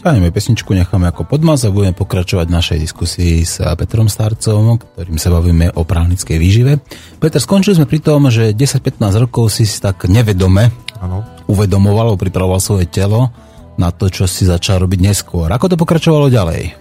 Stiahneme 0.01 0.33
pesničku, 0.33 0.73
necháme 0.73 1.13
ako 1.13 1.29
podmaz 1.29 1.69
a 1.69 1.69
budeme 1.69 1.93
pokračovať 1.93 2.49
v 2.49 2.57
našej 2.57 2.79
diskusii 2.89 3.45
s 3.45 3.61
Petrom 3.77 4.09
Starcom, 4.09 4.81
ktorým 4.81 5.21
sa 5.21 5.29
bavíme 5.29 5.77
o 5.77 5.85
právnickej 5.85 6.41
výžive. 6.41 6.81
Peter, 7.21 7.37
skončili 7.37 7.77
sme 7.77 7.85
pri 7.85 8.01
tom, 8.01 8.33
že 8.33 8.57
10-15 8.57 8.97
rokov 9.21 9.53
si 9.53 9.69
tak 9.69 10.09
nevedome 10.09 10.73
ano. 11.05 11.21
uvedomoval, 11.53 12.17
pripravoval 12.17 12.65
svoje 12.65 12.89
telo 12.89 13.29
na 13.77 13.93
to, 13.93 14.09
čo 14.09 14.25
si 14.25 14.49
začal 14.49 14.81
robiť 14.89 15.05
neskôr. 15.05 15.53
Ako 15.53 15.69
to 15.69 15.77
pokračovalo 15.77 16.33
ďalej? 16.33 16.73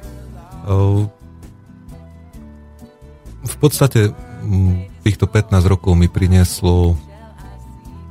Ehm, 0.72 1.12
v 3.44 3.56
podstate 3.60 4.16
mm, 4.16 5.04
týchto 5.04 5.28
15 5.28 5.60
rokov 5.68 5.91
mi 5.91 6.08
prinieslo 6.08 6.96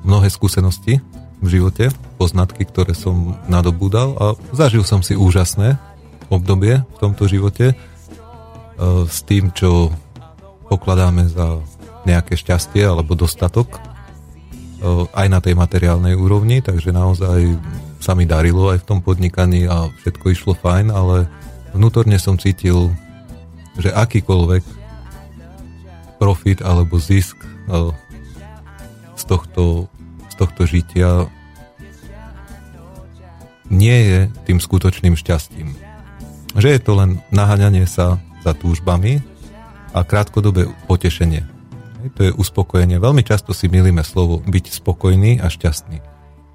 mnohé 0.05 0.29
skúsenosti, 0.29 1.01
v 1.39 1.47
živote, 1.47 1.95
poznatky, 2.19 2.67
ktoré 2.67 2.93
som 2.99 3.39
nadobúdal 3.47 4.19
a 4.19 4.27
zažil 4.51 4.83
som 4.83 5.07
si 5.07 5.15
úžasné 5.15 5.79
obdobie 6.29 6.83
v 6.83 6.99
tomto 6.99 7.31
živote 7.31 7.73
e, 7.73 7.75
s 9.07 9.23
tým, 9.25 9.55
čo 9.55 9.95
pokladáme 10.69 11.31
za 11.31 11.63
nejaké 12.05 12.37
šťastie 12.37 12.85
alebo 12.85 13.15
dostatok 13.15 13.79
e, 13.79 13.81
aj 15.15 15.27
na 15.31 15.39
tej 15.39 15.55
materiálnej 15.55 16.19
úrovni, 16.19 16.61
takže 16.61 16.91
naozaj 16.91 17.57
sa 17.99 18.15
mi 18.15 18.27
darilo 18.27 18.71
aj 18.71 18.83
v 18.83 18.89
tom 18.89 18.99
podnikaní 19.03 19.67
a 19.67 19.91
všetko 20.03 20.25
išlo 20.31 20.53
fajn, 20.59 20.91
ale 20.91 21.27
vnútorne 21.75 22.19
som 22.19 22.39
cítil, 22.39 22.93
že 23.79 23.95
akýkoľvek 23.95 24.65
profit 26.19 26.61
alebo 26.67 26.99
zisk 26.99 27.39
e, 27.39 27.95
z 29.19 29.23
tohto, 29.27 29.91
tohto 30.39 30.63
žitia 30.65 31.27
nie 33.69 33.99
je 34.07 34.21
tým 34.49 34.63
skutočným 34.63 35.19
šťastím. 35.19 35.77
Že 36.57 36.69
je 36.73 36.81
to 36.81 36.93
len 36.97 37.21
naháňanie 37.29 37.85
sa 37.85 38.17
za 38.41 38.57
túžbami 38.57 39.21
a 39.93 40.01
krátkodobé 40.07 40.71
potešenie. 40.89 41.45
To 42.17 42.21
je 42.25 42.33
uspokojenie. 42.33 43.03
Veľmi 43.03 43.27
často 43.27 43.51
si 43.53 43.67
milíme 43.67 44.07
slovo 44.07 44.41
byť 44.47 44.65
spokojný 44.71 45.43
a 45.43 45.51
šťastný. 45.51 45.99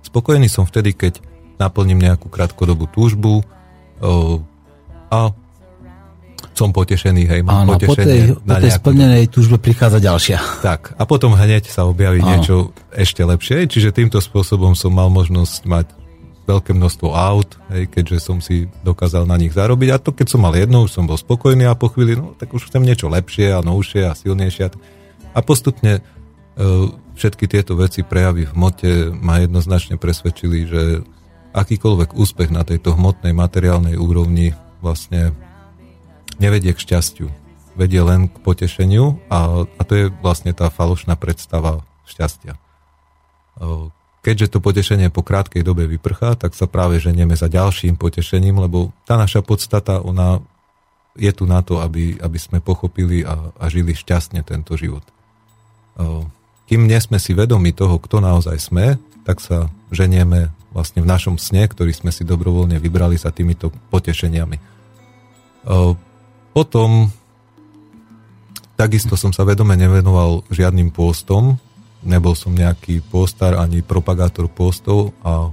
Spokojný 0.01 0.47
som 0.47 0.65
vtedy, 0.65 0.95
keď 0.95 1.19
naplním 1.61 2.01
nejakú 2.01 2.31
krátkodobú 2.31 2.89
túžbu 2.89 3.45
a 5.13 5.19
som 6.53 6.69
potešený, 6.69 7.23
hej, 7.25 7.41
mám 7.41 7.65
Áno, 7.65 7.81
po 7.81 7.97
tej, 7.97 8.37
po 8.37 8.55
tej 8.57 8.71
splnenej 8.71 9.29
túžbe 9.29 9.57
prichádza 9.57 9.97
ďalšia. 9.97 10.37
Tak, 10.61 10.95
a 10.97 11.03
potom 11.03 11.33
hneď 11.33 11.65
sa 11.65 11.89
objaví 11.89 12.21
Áno. 12.21 12.29
niečo 12.29 12.55
ešte 12.93 13.25
lepšie, 13.25 13.65
čiže 13.65 13.93
týmto 13.93 14.21
spôsobom 14.21 14.77
som 14.77 14.93
mal 14.93 15.09
možnosť 15.09 15.61
mať 15.65 15.87
veľké 16.43 16.75
množstvo 16.75 17.09
aut, 17.15 17.55
hej, 17.71 17.87
keďže 17.87 18.17
som 18.19 18.37
si 18.43 18.67
dokázal 18.83 19.23
na 19.23 19.39
nich 19.39 19.55
zarobiť 19.55 19.89
a 19.95 19.97
to 19.97 20.11
keď 20.11 20.27
som 20.27 20.43
mal 20.43 20.53
jedno, 20.53 20.83
už 20.83 20.91
som 20.91 21.07
bol 21.07 21.15
spokojný 21.15 21.63
a 21.65 21.75
po 21.75 21.87
chvíli, 21.87 22.19
no 22.19 22.35
tak 22.35 22.51
už 22.51 22.67
chcem 22.67 22.83
niečo 22.83 23.07
lepšie 23.07 23.55
a 23.55 23.63
novšie 23.63 24.03
a 24.03 24.13
silnejšie 24.13 24.67
a 25.33 25.39
postupne 25.39 25.99
e, 25.99 26.01
všetky 27.15 27.47
tieto 27.47 27.79
veci 27.79 28.03
prejavy 28.03 28.43
v 28.51 28.53
mote 28.59 28.91
ma 29.15 29.39
jednoznačne 29.39 29.95
presvedčili, 29.95 30.59
že 30.67 30.81
akýkoľvek 31.55 32.17
úspech 32.17 32.49
na 32.51 32.67
tejto 32.67 32.97
hmotnej 32.97 33.31
materiálnej 33.31 33.95
úrovni 33.95 34.51
vlastne 34.83 35.31
nevedie 36.39 36.73
k 36.73 36.83
šťastiu. 36.83 37.27
Vedie 37.73 38.01
len 38.05 38.29
k 38.29 38.37
potešeniu 38.37 39.17
a, 39.33 39.65
a 39.65 39.81
to 39.81 39.93
je 39.97 40.05
vlastne 40.21 40.53
tá 40.53 40.69
falošná 40.69 41.17
predstava 41.17 41.81
šťastia. 42.05 42.53
Keďže 44.23 44.55
to 44.55 44.63
potešenie 44.63 45.09
po 45.09 45.25
krátkej 45.25 45.65
dobe 45.65 45.89
vyprchá, 45.89 46.37
tak 46.37 46.53
sa 46.53 46.69
práve 46.69 47.01
ženieme 47.01 47.33
za 47.33 47.49
ďalším 47.49 47.97
potešením, 47.97 48.61
lebo 48.61 48.93
tá 49.03 49.17
naša 49.17 49.41
podstata, 49.41 49.99
ona 49.99 50.39
je 51.17 51.29
tu 51.33 51.49
na 51.49 51.61
to, 51.61 51.81
aby, 51.81 52.17
aby 52.21 52.39
sme 52.41 52.61
pochopili 52.61 53.21
a, 53.25 53.51
a 53.57 53.65
žili 53.69 53.93
šťastne 53.93 54.41
tento 54.45 54.77
život. 54.77 55.03
Kým 56.69 56.89
nie 56.89 56.99
sme 57.01 57.21
si 57.21 57.35
vedomi 57.35 57.73
toho, 57.73 57.99
kto 58.01 58.21
naozaj 58.21 58.57
sme, 58.57 58.97
tak 59.25 59.41
sa 59.41 59.69
ženieme 59.93 60.49
vlastne 60.73 61.05
v 61.05 61.09
našom 61.09 61.37
sne, 61.37 61.69
ktorý 61.69 61.93
sme 61.93 62.09
si 62.09 62.25
dobrovoľne 62.25 62.81
vybrali 62.81 63.17
sa 63.17 63.29
týmito 63.29 63.69
potešeniami. 63.93 64.57
Potom 66.53 67.09
takisto 68.77 69.17
som 69.17 69.33
sa 69.33 69.41
vedome 69.41 69.73
nevenoval 69.73 70.45
žiadnym 70.53 70.93
pôstom, 70.93 71.57
nebol 72.05 72.37
som 72.37 72.53
nejaký 72.53 73.01
postar 73.09 73.57
ani 73.57 73.81
propagátor 73.81 74.45
postov, 74.51 75.17
a, 75.25 75.49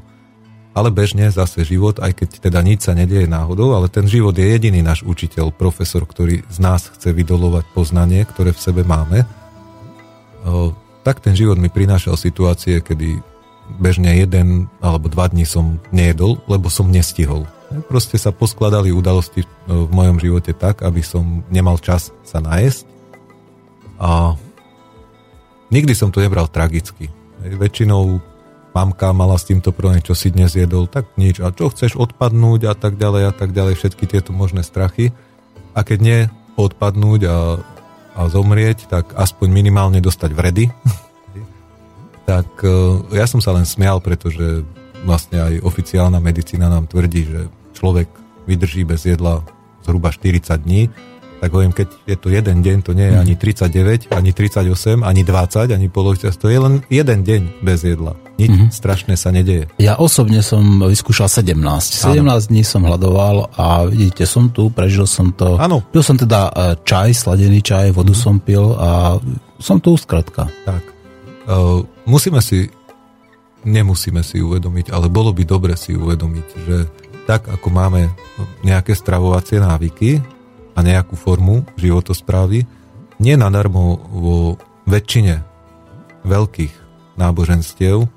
ale 0.76 0.92
bežne 0.92 1.32
zase 1.32 1.64
život, 1.64 2.02
aj 2.04 2.20
keď 2.20 2.28
teda 2.50 2.60
nič 2.60 2.84
sa 2.84 2.92
nedieje 2.92 3.24
náhodou, 3.30 3.72
ale 3.72 3.88
ten 3.88 4.04
život 4.04 4.36
je 4.36 4.44
jediný 4.44 4.84
náš 4.84 5.00
učiteľ, 5.06 5.56
profesor, 5.56 6.04
ktorý 6.04 6.44
z 6.52 6.58
nás 6.60 6.90
chce 6.90 7.16
vydolovať 7.16 7.64
poznanie, 7.72 8.20
ktoré 8.28 8.52
v 8.52 8.60
sebe 8.60 8.82
máme. 8.84 9.24
O, 10.44 10.74
tak 11.00 11.24
ten 11.24 11.32
život 11.32 11.56
mi 11.56 11.72
prinášal 11.72 12.20
situácie, 12.20 12.84
kedy 12.84 13.24
bežne 13.78 14.10
jeden 14.18 14.66
alebo 14.82 15.06
dva 15.06 15.30
dní 15.30 15.46
som 15.46 15.78
nejedol, 15.94 16.42
lebo 16.50 16.66
som 16.66 16.90
nestihol 16.90 17.46
Proste 17.86 18.18
sa 18.18 18.34
poskladali 18.34 18.90
udalosti 18.90 19.46
v 19.70 19.90
mojom 19.94 20.18
živote 20.18 20.50
tak, 20.50 20.82
aby 20.82 21.06
som 21.06 21.46
nemal 21.54 21.78
čas 21.78 22.10
sa 22.26 22.42
najesť. 22.42 22.82
A 24.02 24.34
nikdy 25.70 25.94
som 25.94 26.10
to 26.10 26.18
nebral 26.18 26.50
tragicky. 26.50 27.06
Väčšinou 27.38 28.18
mamka 28.74 29.14
mala 29.14 29.38
s 29.38 29.46
týmto 29.46 29.70
problém, 29.70 30.02
čo 30.02 30.18
si 30.18 30.34
dnes 30.34 30.58
jedol, 30.58 30.90
tak 30.90 31.14
nič. 31.14 31.38
A 31.38 31.54
čo 31.54 31.70
chceš 31.70 31.94
odpadnúť 31.94 32.70
a 32.70 32.74
tak 32.74 32.98
ďalej 32.98 33.22
a 33.30 33.32
tak 33.34 33.54
ďalej, 33.54 33.78
všetky 33.78 34.04
tieto 34.10 34.34
možné 34.34 34.66
strachy. 34.66 35.14
A 35.70 35.86
keď 35.86 35.98
nie 36.02 36.18
odpadnúť 36.58 37.20
a, 37.30 37.38
a 38.18 38.20
zomrieť, 38.26 38.90
tak 38.90 39.14
aspoň 39.14 39.48
minimálne 39.54 40.02
dostať 40.02 40.30
vredy. 40.34 40.74
tak 42.30 42.50
e, 42.66 43.14
ja 43.14 43.30
som 43.30 43.38
sa 43.38 43.54
len 43.54 43.66
smial, 43.66 44.02
pretože 44.02 44.66
vlastne 45.06 45.38
aj 45.38 45.62
oficiálna 45.62 46.18
medicína 46.18 46.66
nám 46.66 46.90
tvrdí, 46.90 47.22
že 47.26 47.40
človek 47.80 48.08
vydrží 48.44 48.84
bez 48.84 49.08
jedla 49.08 49.40
zhruba 49.80 50.12
40 50.12 50.60
dní, 50.60 50.92
tak 51.40 51.56
hovorím, 51.56 51.72
keď 51.72 51.88
je 52.04 52.16
to 52.20 52.28
jeden 52.28 52.60
deň, 52.60 52.76
to 52.84 52.92
nie 52.92 53.08
je 53.08 53.16
ani 53.16 53.32
39, 53.32 54.12
ani 54.12 54.30
38, 54.36 55.00
ani 55.00 55.22
20, 55.24 55.72
ani 55.72 55.88
polovica, 55.88 56.28
to 56.36 56.52
je 56.52 56.58
len 56.60 56.84
jeden 56.92 57.24
deň 57.24 57.64
bez 57.64 57.80
jedla. 57.80 58.12
Nič 58.36 58.52
mm-hmm. 58.52 58.68
strašné 58.68 59.16
sa 59.16 59.32
nedeje. 59.32 59.72
Ja 59.80 59.96
osobne 59.96 60.44
som 60.44 60.84
vyskúšal 60.84 61.32
17. 61.32 61.56
Áno. 61.56 62.12
17 62.12 62.52
dní 62.52 62.60
som 62.60 62.84
hľadoval 62.84 63.56
a 63.56 63.88
vidíte, 63.88 64.28
som 64.28 64.52
tu, 64.52 64.68
prežil 64.68 65.08
som 65.08 65.32
to. 65.32 65.56
Áno. 65.56 65.80
Pil 65.80 66.04
som 66.04 66.20
teda 66.20 66.52
e, 66.52 66.76
čaj, 66.84 67.16
sladený 67.16 67.64
čaj, 67.64 67.96
vodu 67.96 68.12
mm-hmm. 68.12 68.20
som 68.20 68.36
pil 68.36 68.76
a 68.76 69.16
som 69.56 69.80
tu 69.80 69.96
skratka. 69.96 70.44
Tak. 70.68 70.84
Uh, 71.48 71.82
musíme 72.04 72.44
si, 72.44 72.68
nemusíme 73.64 74.20
si 74.20 74.44
uvedomiť, 74.44 74.92
ale 74.92 75.08
bolo 75.08 75.32
by 75.32 75.42
dobre 75.48 75.72
si 75.72 75.96
uvedomiť, 75.96 76.46
že 76.68 76.76
tak 77.28 77.48
ako 77.48 77.68
máme 77.72 78.08
nejaké 78.64 78.96
stravovacie 78.96 79.60
návyky 79.60 80.20
a 80.76 80.80
nejakú 80.80 81.16
formu 81.18 81.66
životosprávy, 81.76 82.64
nie 83.20 83.34
nadarmo 83.36 84.00
vo 84.08 84.36
väčšine 84.88 85.44
veľkých 86.24 86.72
náboženstiev 87.20 88.08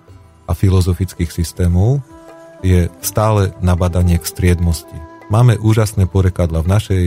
a 0.47 0.51
filozofických 0.55 1.31
systémov 1.31 1.99
je 2.63 2.87
stále 3.03 3.51
nabadanie 3.59 4.15
k 4.15 4.25
striedmosti. 4.25 4.95
Máme 5.27 5.59
úžasné 5.59 6.07
porekadla 6.07 6.63
v 6.63 6.71
našej 6.71 7.03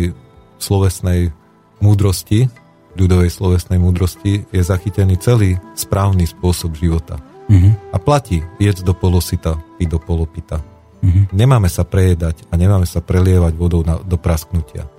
slovesnej 0.61 1.33
múdrosti, 1.81 2.49
ľudovej 2.97 3.29
slovesnej 3.29 3.77
múdrosti 3.77 4.49
je 4.49 4.63
zachytený 4.65 5.21
celý 5.21 5.61
správny 5.77 6.25
spôsob 6.25 6.77
života. 6.77 7.21
Mm-hmm. 7.47 7.73
A 7.93 7.97
platí 8.01 8.41
jedz 8.57 8.83
do 8.83 8.97
polosita, 8.97 9.61
i 9.79 9.85
do 9.85 10.01
polopita. 10.01 10.59
Mm-hmm. 11.07 11.25
Nemáme 11.31 11.71
sa 11.71 11.87
prejedať 11.87 12.43
a 12.51 12.59
nemáme 12.59 12.83
sa 12.83 12.99
prelievať 12.99 13.55
vodou 13.55 13.87
na, 13.87 14.03
do 14.03 14.19
prasknutia. 14.19 14.91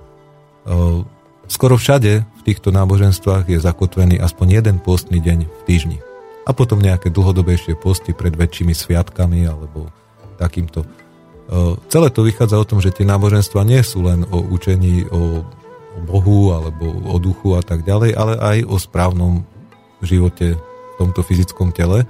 Skoro 1.47 1.75
všade 1.79 2.23
v 2.23 2.41
týchto 2.43 2.71
náboženstvách 2.71 3.47
je 3.47 3.59
zakotvený 3.59 4.19
aspoň 4.19 4.47
jeden 4.63 4.75
postný 4.79 5.19
deň 5.19 5.47
v 5.47 5.61
týždni. 5.67 5.99
A 6.47 6.55
potom 6.55 6.79
nejaké 6.79 7.11
dlhodobejšie 7.11 7.75
posty 7.75 8.15
pred 8.15 8.31
väčšími 8.31 8.71
sviatkami 8.71 9.47
alebo 9.47 9.91
takýmto. 10.39 10.87
Celé 11.87 12.07
to 12.11 12.23
vychádza 12.23 12.59
o 12.59 12.67
tom, 12.67 12.79
že 12.83 12.91
tie 12.91 13.07
náboženstva 13.07 13.67
nie 13.67 13.79
sú 13.83 14.03
len 14.03 14.27
o 14.27 14.43
učení 14.43 15.07
o, 15.07 15.43
o 15.43 15.99
Bohu 16.03 16.51
alebo 16.55 16.87
o 17.07 17.15
duchu 17.19 17.55
a 17.55 17.63
tak 17.63 17.83
ďalej, 17.87 18.15
ale 18.15 18.33
aj 18.39 18.57
o 18.67 18.75
správnom 18.79 19.43
živote 20.03 20.55
v 20.55 20.93
tomto 20.99 21.23
fyzickom 21.23 21.71
tele. 21.71 22.03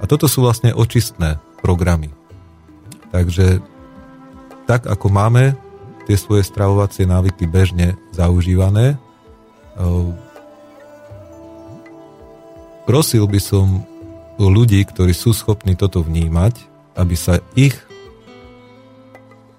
A 0.00 0.04
toto 0.04 0.28
sú 0.28 0.44
vlastne 0.44 0.76
očistné 0.76 1.40
programy. 1.64 2.12
Takže 3.12 3.60
tak 4.64 4.88
ako 4.88 5.06
máme 5.12 5.52
tie 6.08 6.16
svoje 6.18 6.42
stravovacie 6.42 7.06
návyky 7.06 7.46
bežne 7.46 7.94
zaužívané, 8.10 8.96
eh, 8.96 10.10
prosil 12.88 13.28
by 13.28 13.40
som 13.40 13.86
ľudí, 14.40 14.82
ktorí 14.82 15.14
sú 15.14 15.36
schopní 15.36 15.78
toto 15.78 16.02
vnímať, 16.02 16.58
aby 16.98 17.14
sa 17.14 17.38
ich 17.54 17.76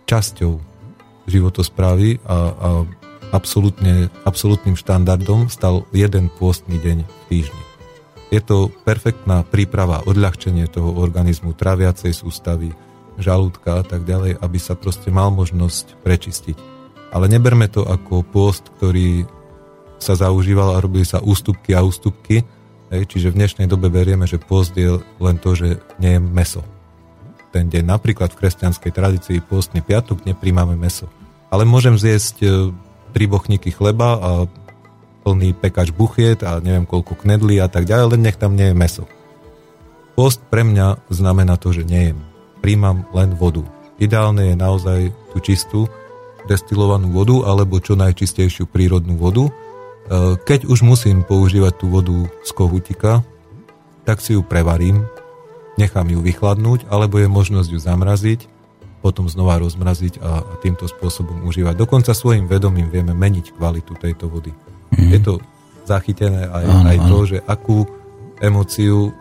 časťou 0.10 0.60
životosprávy 1.26 2.20
a, 2.28 2.38
a 2.52 2.70
absolútne, 3.32 4.12
absolútnym 4.28 4.76
štandardom 4.76 5.48
stal 5.48 5.88
jeden 5.96 6.28
pôstny 6.28 6.78
deň 6.78 6.98
v 7.08 7.24
týždni. 7.32 7.64
Je 8.30 8.42
to 8.42 8.70
perfektná 8.84 9.46
príprava, 9.46 10.04
odľahčenie 10.06 10.66
toho 10.70 10.90
organizmu, 10.98 11.54
traviacej 11.54 12.12
sústavy, 12.14 12.74
žalúdka 13.18 13.82
a 13.82 13.84
tak 13.84 14.06
ďalej, 14.06 14.40
aby 14.42 14.58
sa 14.58 14.74
proste 14.78 15.14
mal 15.14 15.30
možnosť 15.34 16.00
prečistiť. 16.02 16.58
Ale 17.14 17.30
neberme 17.30 17.70
to 17.70 17.86
ako 17.86 18.26
pôst, 18.26 18.74
ktorý 18.78 19.30
sa 20.02 20.18
zaužíval 20.18 20.76
a 20.76 20.82
robili 20.82 21.06
sa 21.06 21.22
ústupky 21.22 21.78
a 21.78 21.86
ústupky, 21.86 22.42
Hej, 22.94 23.10
čiže 23.10 23.34
v 23.34 23.42
dnešnej 23.42 23.66
dobe 23.66 23.90
berieme, 23.90 24.30
že 24.30 24.38
pôst 24.38 24.78
je 24.78 25.02
len 25.18 25.42
to, 25.42 25.58
že 25.58 25.82
nie 25.98 26.14
je 26.14 26.22
meso. 26.22 26.62
Ten 27.50 27.66
deň 27.66 27.90
napríklad 27.90 28.30
v 28.30 28.46
kresťanskej 28.46 28.92
tradícii 28.94 29.42
pôstny 29.42 29.82
piatok 29.82 30.22
nepríjmame 30.30 30.78
meso. 30.78 31.10
Ale 31.50 31.66
môžem 31.66 31.98
zjesť 31.98 32.36
e, 32.46 32.50
tri 33.10 33.26
bochníky 33.26 33.74
chleba 33.74 34.22
a 34.22 34.30
plný 35.26 35.58
pekač 35.58 35.90
buchiet 35.90 36.46
a 36.46 36.62
neviem 36.62 36.86
koľko 36.86 37.18
knedlí 37.18 37.58
a 37.58 37.66
tak 37.66 37.90
ďalej, 37.90 38.14
len 38.14 38.22
nech 38.30 38.38
tam 38.38 38.54
nie 38.54 38.70
je 38.70 38.78
meso. 38.78 39.10
Post 40.14 40.46
pre 40.54 40.62
mňa 40.62 41.10
znamená 41.10 41.58
to, 41.58 41.74
že 41.74 41.90
nejem. 41.90 42.22
Príjmam 42.64 43.04
len 43.12 43.36
vodu. 43.36 43.68
Ideálne 44.00 44.50
je 44.50 44.56
naozaj 44.56 45.00
tú 45.36 45.38
čistú 45.44 45.80
destilovanú 46.48 47.12
vodu 47.12 47.44
alebo 47.44 47.84
čo 47.84 48.00
najčistejšiu 48.00 48.72
prírodnú 48.72 49.20
vodu, 49.20 49.52
E, 50.04 50.36
keď 50.36 50.68
už 50.68 50.84
musím 50.84 51.24
používať 51.24 51.74
tú 51.80 51.88
vodu 51.88 52.28
z 52.44 52.52
kohutika, 52.52 53.24
tak 54.04 54.20
si 54.20 54.36
ju 54.36 54.44
prevarím, 54.44 55.08
nechám 55.80 56.12
ju 56.12 56.20
vychladnúť, 56.20 56.92
alebo 56.92 57.24
je 57.24 57.32
možnosť 57.32 57.70
ju 57.72 57.80
zamraziť, 57.80 58.40
potom 59.00 59.32
znova 59.32 59.60
rozmraziť 59.64 60.20
a, 60.20 60.44
a 60.44 60.54
týmto 60.60 60.88
spôsobom 60.92 61.48
užívať. 61.48 61.80
Dokonca 61.80 62.12
svojim 62.12 62.52
vedomím 62.52 62.92
vieme 62.92 63.16
meniť 63.16 63.56
kvalitu 63.56 63.96
tejto 63.96 64.28
vody. 64.28 64.52
Mm-hmm. 64.52 65.12
Je 65.12 65.20
to 65.24 65.34
zachytené 65.88 66.52
aj, 66.52 66.64
áno, 66.68 66.88
aj 66.88 66.98
to, 67.08 67.18
že 67.28 67.38
akú 67.48 67.88
emóciu, 68.44 69.12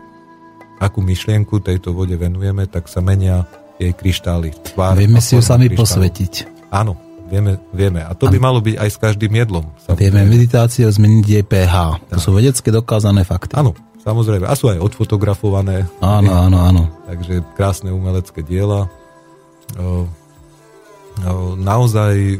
akú 0.83 0.99
myšlienku 0.99 1.63
tejto 1.63 1.95
vode 1.95 2.13
venujeme, 2.19 2.67
tak 2.67 2.91
sa 2.91 2.99
menia 2.99 3.47
jej 3.79 3.95
kryštály. 3.95 4.51
Tvár 4.75 4.99
Vieme 4.99 5.23
si 5.23 5.39
ju 5.39 5.41
sami 5.41 5.71
kryštálu. 5.71 5.79
posvetiť. 5.79 6.33
Áno, 6.69 6.99
Vieme, 7.23 7.57
vieme. 7.73 8.05
A 8.05 8.13
to 8.13 8.29
by 8.29 8.37
malo 8.37 8.61
byť 8.61 8.77
aj 8.77 8.89
s 8.93 8.97
každým 9.01 9.33
jedlom. 9.33 9.65
Samozrejme. 9.81 9.97
Vieme 9.97 10.21
meditáciou 10.37 10.85
zmeniť 10.93 11.25
jej 11.25 11.41
pH. 11.41 12.05
To 12.13 12.19
sú 12.21 12.29
vedecké 12.37 12.69
dokázané 12.69 13.25
fakty. 13.25 13.57
Áno, 13.57 13.73
samozrejme. 14.05 14.45
A 14.45 14.53
sú 14.53 14.69
aj 14.69 14.77
odfotografované. 14.77 15.89
Áno, 15.97 16.29
áno, 16.29 16.57
áno. 16.61 16.83
Takže 17.09 17.41
krásne 17.57 17.89
umelecké 17.89 18.45
diela. 18.45 18.85
O, 19.73 20.05
o, 20.05 21.57
naozaj 21.57 22.37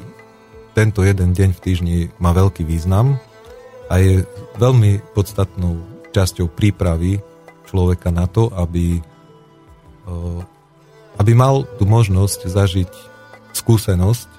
tento 0.78 1.02
jeden 1.02 1.34
deň 1.34 1.50
v 1.58 1.64
týždni 1.64 1.98
má 2.22 2.30
veľký 2.30 2.62
význam 2.62 3.18
a 3.90 3.98
je 3.98 4.22
veľmi 4.62 5.02
podstatnou 5.18 5.82
časťou 6.14 6.54
prípravy 6.54 7.18
človeka 7.74 8.14
na 8.14 8.30
to, 8.30 8.54
aby, 8.54 9.02
aby 11.18 11.32
mal 11.34 11.66
tú 11.82 11.90
možnosť 11.90 12.46
zažiť 12.46 12.92
skúsenosť 13.58 14.30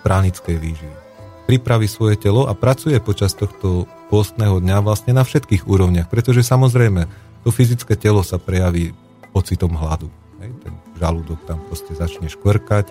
pránickej 0.00 0.56
výživy. 0.56 0.96
Pripraví 1.44 1.84
svoje 1.84 2.16
telo 2.16 2.48
a 2.48 2.56
pracuje 2.56 2.96
počas 2.96 3.36
tohto 3.36 3.84
postného 4.08 4.56
dňa 4.64 4.80
vlastne 4.80 5.12
na 5.12 5.20
všetkých 5.20 5.68
úrovniach, 5.68 6.08
pretože 6.08 6.40
samozrejme 6.40 7.04
to 7.44 7.52
fyzické 7.52 7.92
telo 8.00 8.24
sa 8.24 8.40
prejaví 8.40 8.96
pocitom 9.36 9.76
hladu. 9.76 10.08
Ten 10.40 10.72
žalúdok 10.96 11.44
tam 11.44 11.60
proste 11.68 11.92
začne 11.92 12.32
škvrkať, 12.32 12.88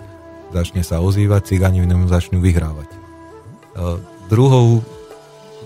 začne 0.54 0.86
sa 0.86 1.02
ozývať, 1.02 1.50
cigáni 1.54 1.82
v 1.82 1.90
začnú 2.06 2.38
vyhrávať. 2.38 2.90
druhou 4.30 4.84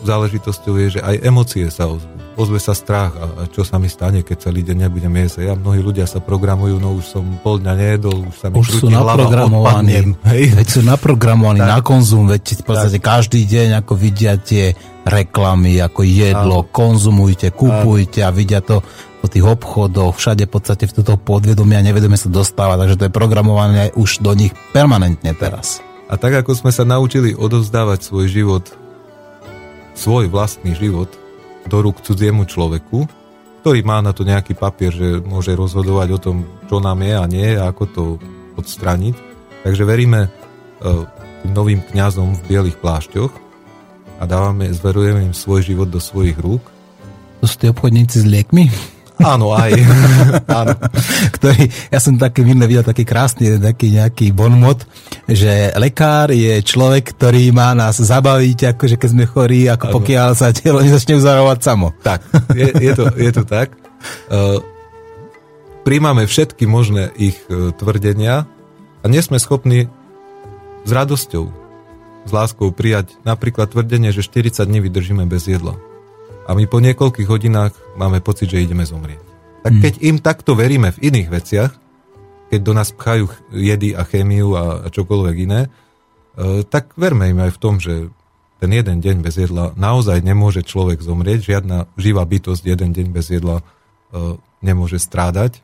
záležitosťou 0.04 0.74
je, 0.86 0.88
že 0.98 1.00
aj 1.00 1.24
emócie 1.24 1.66
sa 1.72 1.88
ozvú. 1.88 2.25
Ozve 2.36 2.60
sa 2.60 2.76
strach 2.76 3.16
a, 3.16 3.24
a 3.24 3.42
čo 3.48 3.64
sa 3.64 3.80
mi 3.80 3.88
stane, 3.88 4.20
keď 4.20 4.52
celý 4.52 4.60
deň 4.60 4.86
nebudem 4.86 5.12
jesť. 5.24 5.48
Ja 5.48 5.56
mnohí 5.56 5.80
ľudia 5.80 6.04
sa 6.04 6.20
programujú, 6.20 6.76
no 6.76 6.92
už 7.00 7.16
som 7.16 7.24
pol 7.40 7.64
dňa 7.64 7.72
nejedol, 7.72 8.28
už 8.28 8.36
sa 8.36 8.46
mi 8.52 8.60
už 8.60 8.84
sú 8.84 8.86
naprogramovaní, 8.92 10.16
veď 10.60 10.68
sú 10.68 10.84
naprogramovaní 10.84 11.64
tak. 11.64 11.72
na 11.72 11.80
konzum, 11.80 12.28
veď 12.28 12.60
v 12.60 12.64
podstate 12.68 13.00
tak. 13.00 13.08
každý 13.08 13.48
deň 13.48 13.80
ako 13.80 13.92
vidia 13.96 14.36
tie 14.36 14.76
reklamy, 15.08 15.80
ako 15.80 16.04
jedlo, 16.04 16.60
Áno. 16.60 16.68
konzumujte, 16.68 17.56
kupujte 17.56 18.20
Áno. 18.20 18.28
a 18.28 18.36
vidia 18.36 18.60
to 18.60 18.84
po 19.24 19.26
tých 19.32 19.44
obchodoch, 19.48 20.20
všade 20.20 20.44
v 20.44 20.52
podstate 20.52 20.84
v 20.86 20.92
toto 20.92 21.16
podvedomia 21.16 21.80
nevedome 21.80 22.20
sa 22.20 22.28
dostáva, 22.28 22.76
takže 22.76 23.00
to 23.00 23.06
je 23.08 23.16
programované 23.16 23.96
už 23.96 24.20
do 24.20 24.36
nich 24.36 24.52
permanentne 24.76 25.32
teraz. 25.32 25.80
A 26.06 26.20
tak 26.20 26.36
ako 26.44 26.52
sme 26.52 26.70
sa 26.70 26.84
naučili 26.84 27.32
odovzdávať 27.32 28.06
svoj 28.06 28.28
život 28.28 28.64
svoj 29.96 30.28
vlastný 30.28 30.76
život 30.76 31.08
do 31.66 31.78
rúk 31.82 32.02
cudziemu 32.02 32.46
človeku, 32.46 33.06
ktorý 33.62 33.82
má 33.82 33.98
na 33.98 34.14
to 34.14 34.22
nejaký 34.22 34.54
papier, 34.54 34.94
že 34.94 35.18
môže 35.26 35.50
rozhodovať 35.54 36.08
o 36.14 36.22
tom, 36.22 36.36
čo 36.70 36.78
nám 36.78 37.02
je 37.02 37.14
a 37.18 37.24
nie 37.26 37.48
a 37.58 37.70
ako 37.70 37.84
to 37.90 38.04
odstraniť. 38.54 39.14
Takže 39.66 39.82
veríme 39.82 40.30
uh, 40.30 41.02
tým 41.42 41.52
novým 41.52 41.80
kňazom 41.82 42.38
v 42.38 42.46
bielých 42.46 42.78
plášťoch 42.78 43.32
a 44.18 44.24
dávame, 44.24 44.70
zverujeme 44.70 45.26
im 45.26 45.34
svoj 45.34 45.66
život 45.66 45.90
do 45.90 45.98
svojich 45.98 46.38
rúk. 46.38 46.62
To 47.42 47.46
sú 47.50 47.56
tie 47.58 47.74
obchodníci 47.74 48.22
s 48.22 48.26
liekmi? 48.26 48.95
Áno, 49.16 49.56
aj. 49.56 49.72
Áno. 50.60 50.76
Ktorý, 51.32 51.72
ja 51.88 51.98
som 52.00 52.20
také 52.20 52.44
minulé 52.44 52.68
videl 52.68 52.84
taký 52.84 53.08
krásny 53.08 53.56
taký 53.56 53.96
nejaký 53.96 54.36
bonmot, 54.36 54.84
že 55.24 55.72
lekár 55.80 56.28
je 56.32 56.60
človek, 56.60 57.16
ktorý 57.16 57.48
má 57.52 57.72
nás 57.72 57.96
zabaviť, 57.96 58.76
akože 58.76 58.96
keď 59.00 59.08
sme 59.08 59.24
chorí, 59.24 59.60
ako 59.72 59.88
pokiaľ 60.00 60.28
sa 60.36 60.52
telo 60.52 60.84
nezačne 60.84 61.16
uzarovať 61.16 61.58
samo. 61.64 61.96
Tak, 62.04 62.20
je, 62.52 62.68
je, 62.76 62.92
to, 62.92 63.04
je 63.16 63.30
to 63.32 63.42
tak. 63.48 63.72
Uh, 64.28 64.60
príjmame 65.88 66.28
všetky 66.28 66.68
možné 66.68 67.08
ich 67.16 67.40
uh, 67.48 67.72
tvrdenia 67.72 68.44
a 69.00 69.06
nie 69.08 69.24
sme 69.24 69.40
schopní 69.40 69.88
s 70.84 70.90
radosťou, 70.92 71.44
s 72.26 72.30
láskou 72.30 72.68
prijať 72.74 73.16
napríklad 73.24 73.72
tvrdenie, 73.72 74.12
že 74.12 74.20
40 74.20 74.66
dní 74.68 74.84
vydržíme 74.84 75.24
bez 75.24 75.48
jedla 75.48 75.78
a 76.46 76.50
my 76.54 76.64
po 76.70 76.78
niekoľkých 76.78 77.26
hodinách 77.26 77.74
máme 77.98 78.22
pocit, 78.22 78.46
že 78.46 78.62
ideme 78.62 78.86
zomrieť. 78.86 79.22
Tak 79.66 79.72
hmm. 79.74 79.82
keď 79.82 79.94
im 80.06 80.16
takto 80.22 80.54
veríme 80.54 80.94
v 80.94 81.02
iných 81.10 81.28
veciach, 81.28 81.72
keď 82.46 82.60
do 82.62 82.72
nás 82.72 82.94
pchajú 82.94 83.26
jedy 83.50 83.98
a 83.98 84.06
chémiu 84.06 84.54
a, 84.54 84.86
a 84.86 84.88
čokoľvek 84.88 85.36
iné, 85.42 85.66
e, 85.66 85.68
tak 86.62 86.94
verme 86.94 87.26
im 87.34 87.42
aj 87.42 87.50
v 87.50 87.58
tom, 87.58 87.82
že 87.82 88.14
ten 88.62 88.70
jeden 88.70 89.02
deň 89.02 89.16
bez 89.20 89.36
jedla 89.36 89.74
naozaj 89.74 90.22
nemôže 90.22 90.62
človek 90.62 91.02
zomrieť, 91.02 91.50
žiadna 91.50 91.90
živá 91.98 92.22
bytosť 92.22 92.62
jeden 92.62 92.94
deň 92.94 93.06
bez 93.10 93.26
jedla 93.34 93.60
e, 93.60 93.64
nemôže 94.62 95.02
strádať. 95.02 95.60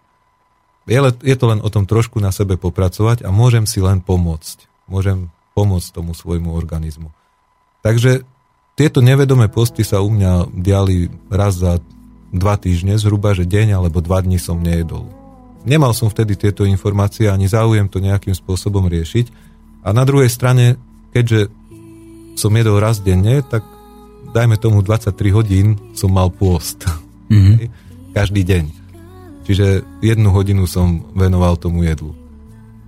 Je, 0.90 0.98
je 0.98 1.36
to 1.38 1.46
len 1.46 1.62
o 1.62 1.70
tom 1.70 1.86
trošku 1.86 2.18
na 2.18 2.34
sebe 2.34 2.58
popracovať 2.58 3.22
a 3.22 3.30
môžem 3.30 3.70
si 3.70 3.78
len 3.78 4.02
pomôcť. 4.02 4.66
Môžem 4.90 5.30
pomôcť 5.54 5.94
tomu 5.94 6.10
svojmu 6.10 6.50
organizmu. 6.50 7.14
Takže 7.86 8.26
tieto 8.72 9.04
nevedomé 9.04 9.52
posty 9.52 9.84
sa 9.84 10.00
u 10.00 10.08
mňa 10.08 10.48
diali 10.56 11.12
raz 11.28 11.60
za 11.60 11.76
dva 12.32 12.56
týždne, 12.56 12.96
zhruba, 12.96 13.36
že 13.36 13.44
deň 13.44 13.76
alebo 13.76 14.00
dva 14.00 14.24
dní 14.24 14.40
som 14.40 14.56
nejedol. 14.56 15.04
Nemal 15.62 15.92
som 15.94 16.08
vtedy 16.10 16.34
tieto 16.34 16.64
informácie 16.66 17.28
ani 17.28 17.46
záujem 17.46 17.86
to 17.86 18.02
nejakým 18.02 18.34
spôsobom 18.34 18.88
riešiť. 18.88 19.30
A 19.84 19.94
na 19.94 20.02
druhej 20.02 20.32
strane, 20.32 20.80
keďže 21.12 21.52
som 22.34 22.50
jedol 22.56 22.80
raz 22.80 22.98
denne, 23.04 23.44
tak 23.44 23.62
dajme 24.32 24.56
tomu 24.56 24.80
23 24.80 25.12
hodín 25.36 25.76
som 25.92 26.08
mal 26.08 26.32
pôst. 26.32 26.82
Mm-hmm. 27.28 27.68
Každý 28.16 28.42
deň. 28.42 28.64
Čiže 29.44 29.84
jednu 30.00 30.32
hodinu 30.32 30.64
som 30.64 31.04
venoval 31.12 31.60
tomu 31.60 31.84
jedlu. 31.84 32.16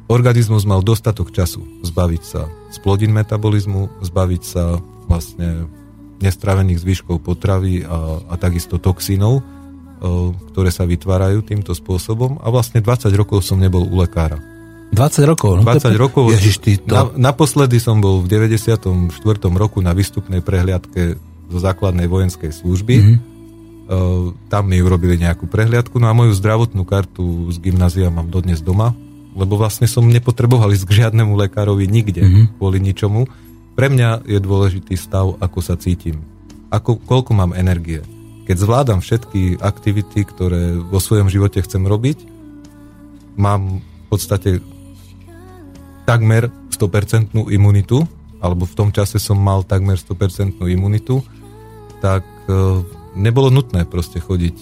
Organizmus 0.09 0.69
mal 0.69 0.85
dostatok 0.85 1.33
času 1.33 1.65
zbaviť 1.85 2.23
sa 2.23 2.49
splodín 2.73 3.13
metabolizmu, 3.17 4.05
zbaviť 4.05 4.43
sa 4.45 4.79
vlastne 5.07 5.69
nestravených 6.23 6.81
zvyškov 6.81 7.21
potravy 7.21 7.85
a, 7.85 8.23
a 8.31 8.35
takisto 8.41 8.81
toxínov, 8.81 9.41
e, 9.41 9.43
ktoré 10.55 10.71
sa 10.73 10.89
vytvárajú 10.89 11.45
týmto 11.45 11.77
spôsobom 11.77 12.41
a 12.41 12.49
vlastne 12.49 12.81
20 12.81 13.13
rokov 13.19 13.45
som 13.45 13.61
nebol 13.61 13.85
u 13.85 14.01
lekára. 14.01 14.41
20 14.95 15.31
rokov? 15.31 15.53
No 15.59 15.67
20 15.67 15.91
to... 15.91 15.99
rokov. 15.99 16.25
Ježiš, 16.31 16.57
ty 16.63 16.73
to... 16.79 16.95
na, 16.95 17.33
naposledy 17.33 17.83
som 17.83 17.99
bol 17.99 18.23
v 18.23 18.31
94. 18.31 19.11
roku 19.59 19.83
na 19.83 19.91
výstupnej 19.91 20.39
prehliadke 20.41 21.19
zo 21.51 21.59
základnej 21.59 22.07
vojenskej 22.07 22.55
služby. 22.55 22.95
Mm-hmm. 22.95 23.33
Tam 24.49 24.65
mi 24.65 24.81
urobili 24.81 25.21
nejakú 25.21 25.45
prehliadku, 25.45 26.01
no 26.01 26.09
a 26.09 26.17
moju 26.17 26.33
zdravotnú 26.33 26.89
kartu 26.89 27.53
z 27.53 27.61
gymnázia 27.61 28.09
mám 28.09 28.33
dodnes 28.33 28.65
doma, 28.65 28.97
lebo 29.37 29.61
vlastne 29.61 29.85
som 29.85 30.09
nepotreboval 30.09 30.73
ísť 30.73 30.89
k 30.89 30.97
žiadnemu 31.05 31.37
lekárovi 31.37 31.85
nikde, 31.85 32.25
mm-hmm. 32.25 32.45
kvôli 32.57 32.81
ničomu. 32.81 33.29
Pre 33.75 33.91
mňa 33.91 34.23
je 34.23 34.39
dôležitý 34.39 34.95
stav, 34.95 35.35
ako 35.43 35.59
sa 35.59 35.75
cítim. 35.75 36.23
Ako, 36.71 37.03
koľko 37.03 37.35
mám 37.35 37.59
energie. 37.59 38.07
Keď 38.47 38.57
zvládam 38.63 39.03
všetky 39.03 39.59
aktivity, 39.59 40.23
ktoré 40.23 40.79
vo 40.79 41.03
svojom 41.03 41.27
živote 41.27 41.59
chcem 41.59 41.83
robiť, 41.83 42.23
mám 43.35 43.83
v 43.83 44.07
podstate 44.07 44.63
takmer 46.07 46.55
100% 46.71 47.35
imunitu, 47.51 48.07
alebo 48.39 48.63
v 48.69 48.77
tom 48.79 48.91
čase 48.95 49.19
som 49.19 49.41
mal 49.41 49.67
takmer 49.67 49.99
100% 49.99 50.61
imunitu, 50.71 51.25
tak 51.99 52.23
e, 52.47 52.53
nebolo 53.17 53.49
nutné 53.51 53.89
proste 53.89 54.21
chodiť 54.21 54.59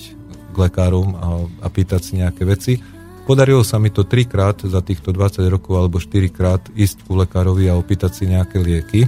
k 0.52 0.56
lekárom 0.56 1.08
a, 1.16 1.26
a 1.64 1.66
pýtať 1.68 2.00
si 2.00 2.12
nejaké 2.20 2.48
veci 2.48 2.78
Podarilo 3.22 3.62
sa 3.62 3.78
mi 3.78 3.94
to 3.94 4.02
trikrát 4.02 4.58
za 4.66 4.82
týchto 4.82 5.14
20 5.14 5.46
rokov 5.46 5.78
alebo 5.78 6.02
4 6.02 6.26
krát 6.34 6.62
ísť 6.74 7.06
ku 7.06 7.14
lekárovi 7.14 7.70
a 7.70 7.78
opýtať 7.78 8.10
si 8.18 8.24
nejaké 8.26 8.58
lieky. 8.58 9.06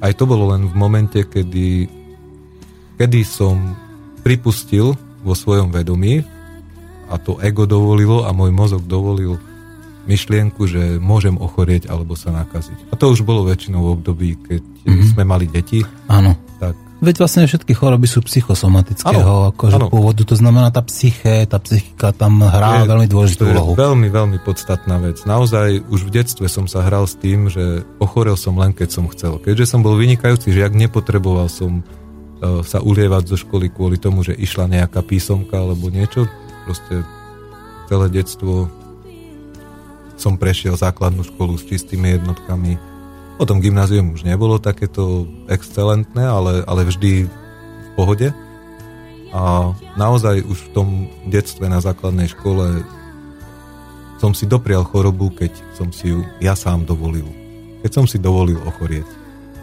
Aj 0.00 0.12
to 0.16 0.24
bolo 0.24 0.56
len 0.56 0.64
v 0.64 0.74
momente, 0.74 1.20
kedy, 1.28 1.84
kedy 2.96 3.20
som 3.20 3.76
pripustil 4.24 4.96
vo 5.20 5.34
svojom 5.36 5.68
vedomí, 5.68 6.24
a 7.10 7.18
to 7.18 7.36
ego 7.42 7.66
dovolilo 7.66 8.22
a 8.24 8.30
môj 8.30 8.54
mozog 8.54 8.86
dovolil 8.86 9.36
myšlienku, 10.08 10.64
že 10.64 10.96
môžem 10.96 11.36
ochorieť 11.36 11.88
alebo 11.88 12.16
sa 12.16 12.32
nakaziť. 12.32 12.92
A 12.92 12.94
to 12.96 13.12
už 13.12 13.24
bolo 13.24 13.44
väčšinou 13.48 13.80
v 13.84 13.92
období, 14.00 14.28
keď 14.40 14.62
mm-hmm. 14.62 15.08
sme 15.12 15.22
mali 15.24 15.46
deti. 15.48 15.84
Áno. 16.08 16.36
Tak 16.60 16.90
Veď 17.00 17.16
vlastne 17.16 17.48
všetky 17.48 17.72
choroby 17.72 18.04
sú 18.04 18.20
psychosomatického 18.20 19.56
akože 19.56 19.88
pôvodu, 19.88 20.20
to 20.20 20.36
znamená 20.36 20.68
tá 20.68 20.84
psyché, 20.84 21.48
tá 21.48 21.56
psychika 21.56 22.12
tam 22.12 22.44
hrá 22.44 22.84
je, 22.84 22.92
veľmi 22.92 23.08
dôležitú 23.08 23.48
úlohu. 23.48 23.72
veľmi, 23.72 24.12
veľmi 24.12 24.38
podstatná 24.44 25.00
vec. 25.00 25.24
Naozaj 25.24 25.88
už 25.88 26.04
v 26.04 26.10
detstve 26.12 26.44
som 26.52 26.68
sa 26.68 26.84
hral 26.84 27.08
s 27.08 27.16
tým, 27.16 27.48
že 27.48 27.88
ochorel 27.96 28.36
som 28.36 28.52
len 28.60 28.76
keď 28.76 28.88
som 28.92 29.08
chcel. 29.08 29.40
Keďže 29.40 29.72
som 29.72 29.80
bol 29.80 29.96
vynikajúci 29.96 30.52
žiak, 30.52 30.76
nepotreboval 30.76 31.48
som 31.48 31.80
uh, 31.80 32.60
sa 32.60 32.84
ulievať 32.84 33.32
zo 33.32 33.36
školy 33.40 33.72
kvôli 33.72 33.96
tomu, 33.96 34.20
že 34.20 34.36
išla 34.36 34.68
nejaká 34.68 35.00
písomka 35.00 35.56
alebo 35.56 35.88
niečo. 35.88 36.28
Proste 36.68 37.00
celé 37.88 38.12
detstvo 38.12 38.68
som 40.20 40.36
prešiel 40.36 40.76
základnú 40.76 41.24
školu 41.24 41.56
s 41.56 41.64
čistými 41.64 42.20
jednotkami, 42.20 42.76
Potom 43.40 43.56
gymnázium 43.56 44.12
už 44.12 44.28
nebolo 44.28 44.60
takéto 44.60 45.24
excelentné, 45.48 46.28
ale, 46.28 46.60
ale 46.68 46.84
vždy 46.84 47.24
v 47.24 47.88
pohode. 47.96 48.28
A 49.32 49.72
naozaj 49.96 50.44
už 50.44 50.68
v 50.68 50.72
tom 50.76 50.88
detstve 51.24 51.64
na 51.64 51.80
základnej 51.80 52.28
škole 52.28 52.84
som 54.20 54.36
si 54.36 54.44
doprial 54.44 54.84
chorobu, 54.84 55.32
keď 55.32 55.56
som 55.72 55.88
si 55.88 56.12
ju 56.12 56.20
ja 56.44 56.52
sám 56.52 56.84
dovolil. 56.84 57.24
Keď 57.80 57.90
som 57.96 58.04
si 58.04 58.20
dovolil 58.20 58.60
ochorieť. 58.60 59.08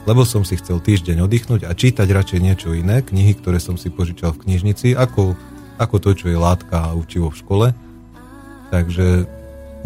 Lebo 0.10 0.26
som 0.26 0.42
si 0.42 0.58
chcel 0.58 0.82
týždeň 0.82 1.30
oddychnúť 1.30 1.70
a 1.70 1.78
čítať 1.78 2.10
radšej 2.10 2.40
niečo 2.42 2.74
iné, 2.74 3.06
knihy, 3.06 3.38
ktoré 3.38 3.62
som 3.62 3.78
si 3.78 3.94
požičal 3.94 4.34
v 4.34 4.42
knižnici, 4.42 4.98
ako, 4.98 5.38
ako 5.78 5.96
to, 6.02 6.18
čo 6.18 6.34
je 6.34 6.38
látka 6.40 6.82
a 6.82 6.98
učivo 6.98 7.30
v 7.30 7.40
škole. 7.46 7.68
Takže 8.74 9.37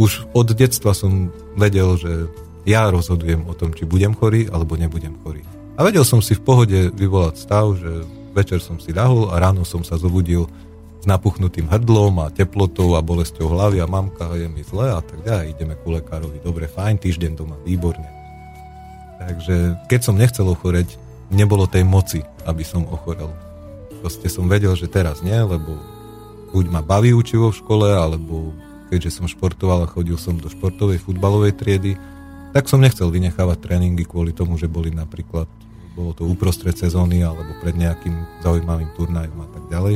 už 0.02 0.34
od 0.34 0.50
detstva 0.58 0.98
som 0.98 1.30
vedel, 1.54 1.94
že 2.02 2.26
ja 2.66 2.90
rozhodujem 2.90 3.46
o 3.46 3.54
tom, 3.54 3.70
či 3.70 3.86
budem 3.86 4.18
chorý 4.18 4.50
alebo 4.50 4.74
nebudem 4.74 5.14
chorý. 5.22 5.46
A 5.78 5.86
vedel 5.86 6.02
som 6.02 6.26
si 6.26 6.34
v 6.34 6.42
pohode 6.42 6.90
vyvolať 6.94 7.36
stav, 7.38 7.78
že 7.78 8.06
večer 8.34 8.58
som 8.62 8.82
si 8.82 8.90
dahol 8.90 9.30
a 9.30 9.38
ráno 9.38 9.62
som 9.62 9.86
sa 9.86 10.02
zobudil 10.02 10.50
s 11.02 11.06
napuchnutým 11.10 11.66
hrdlom 11.66 12.22
a 12.22 12.34
teplotou 12.34 12.94
a 12.94 13.02
bolesťou 13.02 13.50
hlavy 13.50 13.82
a 13.82 13.90
mamka 13.90 14.30
je 14.38 14.46
mi 14.46 14.62
zle 14.62 14.94
a 14.94 15.02
tak 15.02 15.22
ďalej. 15.26 15.58
Ideme 15.58 15.74
ku 15.82 15.90
lekárovi. 15.94 16.38
Dobre, 16.42 16.70
fajn, 16.70 17.02
týždeň 17.02 17.32
doma, 17.34 17.58
výborne. 17.66 18.06
Takže 19.22 19.86
keď 19.90 20.00
som 20.02 20.18
nechcel 20.18 20.46
ochoreť, 20.46 20.98
nebolo 21.34 21.66
tej 21.66 21.86
moci, 21.86 22.22
aby 22.46 22.62
som 22.62 22.86
ochorel. 22.90 23.30
Proste 24.02 24.30
som 24.30 24.50
vedel, 24.50 24.74
že 24.78 24.90
teraz 24.90 25.22
nie, 25.26 25.38
lebo 25.38 25.78
buď 26.54 26.66
ma 26.70 26.82
baví 26.86 27.14
učivo 27.14 27.50
v 27.50 27.60
škole, 27.62 27.90
alebo 27.90 28.54
keďže 28.92 29.24
som 29.24 29.26
športoval 29.32 29.88
a 29.88 29.92
chodil 29.92 30.20
som 30.20 30.36
do 30.36 30.52
športovej 30.52 31.00
futbalovej 31.00 31.56
triedy, 31.56 31.96
tak 32.52 32.68
som 32.68 32.84
nechcel 32.84 33.08
vynechávať 33.08 33.64
tréningy 33.64 34.04
kvôli 34.04 34.36
tomu, 34.36 34.60
že 34.60 34.68
boli 34.68 34.92
napríklad, 34.92 35.48
bolo 35.96 36.12
to 36.12 36.28
uprostred 36.28 36.76
sezóny 36.76 37.24
alebo 37.24 37.56
pred 37.64 37.80
nejakým 37.80 38.44
zaujímavým 38.44 38.92
turnajom 39.00 39.40
a 39.40 39.48
tak 39.48 39.64
ďalej, 39.72 39.96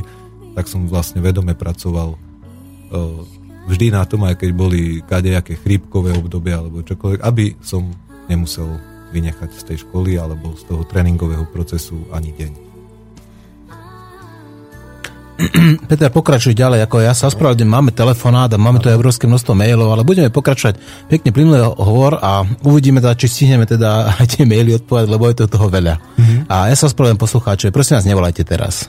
tak 0.55 0.65
som 0.71 0.87
vlastne 0.87 1.19
vedome 1.19 1.51
pracoval 1.51 2.15
uh, 2.15 3.19
vždy 3.67 3.91
na 3.91 4.07
tom, 4.07 4.23
aj 4.23 4.39
keď 4.39 4.49
boli 4.55 5.03
kadejaké 5.03 5.59
chrípkové 5.59 6.15
obdobia 6.15 6.63
alebo 6.63 6.79
čokoľvek, 6.79 7.19
aby 7.19 7.59
som 7.59 7.91
nemusel 8.31 8.79
vynechať 9.11 9.49
z 9.51 9.63
tej 9.67 9.77
školy 9.83 10.15
alebo 10.15 10.55
z 10.55 10.63
toho 10.63 10.87
tréningového 10.87 11.43
procesu 11.51 12.07
ani 12.15 12.31
deň. 12.31 12.64
Peter, 15.91 16.07
pokračuj 16.07 16.55
ďalej, 16.55 16.87
ako 16.87 17.03
ja 17.03 17.11
sa 17.11 17.27
ospravedlňujem, 17.27 17.67
máme 17.67 17.91
telefonát 17.91 18.47
a 18.47 18.57
máme 18.59 18.79
tu 18.79 18.87
obrovské 18.87 19.27
množstvo 19.27 19.51
mailov, 19.51 19.91
ale 19.91 20.07
budeme 20.07 20.31
pokračovať 20.31 20.79
pekne 21.11 21.29
plynulý 21.35 21.75
hovor 21.75 22.23
a 22.23 22.47
uvidíme 22.63 23.03
teda, 23.03 23.19
či 23.19 23.27
stihneme 23.27 23.67
teda 23.67 24.07
aj 24.23 24.25
tie 24.31 24.47
maily 24.47 24.79
odpovedať, 24.79 25.07
lebo 25.11 25.27
je 25.27 25.35
to 25.43 25.51
toho 25.51 25.67
veľa. 25.67 25.99
Mm-hmm. 25.99 26.39
A 26.47 26.71
ja 26.71 26.75
sa 26.79 26.87
ospravedlňujem 26.87 27.23
poslucháčov, 27.23 27.75
prosím 27.75 27.99
vás, 27.99 28.07
nevolajte 28.07 28.43
teraz. 28.47 28.87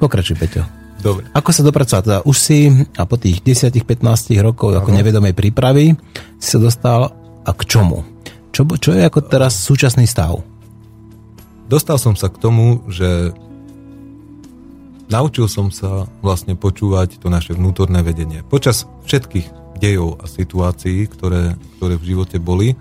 Pokračuj, 0.00 0.40
Peťo. 0.40 0.64
Dobre. 1.04 1.28
Ako 1.36 1.52
sa 1.52 1.60
dopracovať? 1.60 2.00
Teda 2.00 2.18
už 2.24 2.36
si 2.40 2.72
a 2.96 3.04
po 3.04 3.20
tých 3.20 3.44
10-15 3.44 4.40
rokov 4.40 4.72
ako 4.72 4.88
nevedomej 4.88 5.36
prípravy 5.36 5.92
si 6.40 6.48
sa 6.48 6.56
dostal 6.56 7.12
a 7.44 7.50
k 7.52 7.62
čomu? 7.68 8.00
Čo, 8.56 8.64
čo 8.80 8.96
je 8.96 9.04
ako 9.04 9.20
teraz 9.28 9.52
súčasný 9.60 10.08
stav? 10.08 10.40
Dostal 11.68 12.00
som 12.00 12.16
sa 12.16 12.32
k 12.32 12.40
tomu, 12.40 12.88
že 12.88 13.36
naučil 15.08 15.48
som 15.48 15.68
sa 15.68 16.08
vlastne 16.24 16.56
počúvať 16.56 17.20
to 17.20 17.32
naše 17.32 17.52
vnútorné 17.56 18.00
vedenie. 18.04 18.44
Počas 18.46 18.88
všetkých 19.04 19.78
dejov 19.80 20.22
a 20.22 20.30
situácií, 20.30 21.10
ktoré, 21.10 21.58
ktoré 21.76 21.94
v 21.98 22.08
živote 22.14 22.38
boli, 22.38 22.78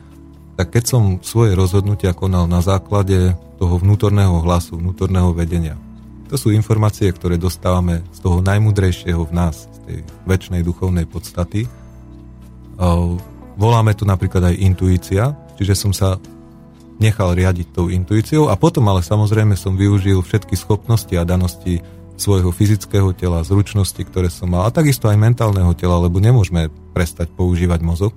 tak 0.54 0.70
keď 0.70 0.84
som 0.86 1.04
svoje 1.26 1.58
rozhodnutia 1.58 2.14
konal 2.14 2.46
na 2.46 2.62
základe 2.62 3.34
toho 3.58 3.82
vnútorného 3.82 4.38
hlasu, 4.46 4.78
vnútorného 4.78 5.34
vedenia. 5.34 5.74
To 6.30 6.38
sú 6.38 6.54
informácie, 6.54 7.10
ktoré 7.10 7.42
dostávame 7.42 8.06
z 8.14 8.20
toho 8.22 8.42
najmudrejšieho 8.42 9.26
v 9.26 9.34
nás, 9.34 9.66
z 9.66 9.78
tej 9.86 9.98
väčšnej 10.30 10.62
duchovnej 10.62 11.10
podstaty. 11.10 11.66
Voláme 13.54 13.94
tu 13.94 14.06
napríklad 14.06 14.54
aj 14.54 14.62
intuícia, 14.62 15.34
čiže 15.58 15.74
som 15.78 15.94
sa 15.94 16.18
nechal 17.02 17.34
riadiť 17.34 17.74
tou 17.74 17.90
intuíciou 17.90 18.50
a 18.50 18.58
potom 18.58 18.86
ale 18.90 19.02
samozrejme 19.02 19.58
som 19.58 19.74
využil 19.74 20.22
všetky 20.22 20.54
schopnosti 20.54 21.14
a 21.18 21.26
danosti 21.26 21.82
svojho 22.24 22.56
fyzického 22.56 23.12
tela, 23.12 23.44
zručnosti, 23.44 24.00
ktoré 24.00 24.32
som 24.32 24.48
mal, 24.48 24.72
a 24.72 24.72
takisto 24.72 25.12
aj 25.12 25.20
mentálneho 25.20 25.76
tela, 25.76 26.00
lebo 26.00 26.24
nemôžeme 26.24 26.72
prestať 26.96 27.28
používať 27.36 27.84
mozog, 27.84 28.16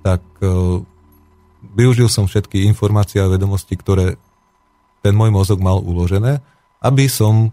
tak 0.00 0.24
uh, 0.40 0.80
využil 1.76 2.08
som 2.08 2.24
všetky 2.24 2.64
informácie 2.64 3.20
a 3.20 3.28
vedomosti, 3.28 3.76
ktoré 3.76 4.16
ten 5.04 5.12
môj 5.12 5.28
mozog 5.28 5.60
mal 5.60 5.84
uložené, 5.84 6.40
aby 6.80 7.04
som 7.12 7.52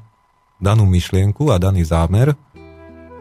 danú 0.63 0.87
myšlienku 0.87 1.51
a 1.51 1.59
daný 1.59 1.83
zámer 1.83 2.31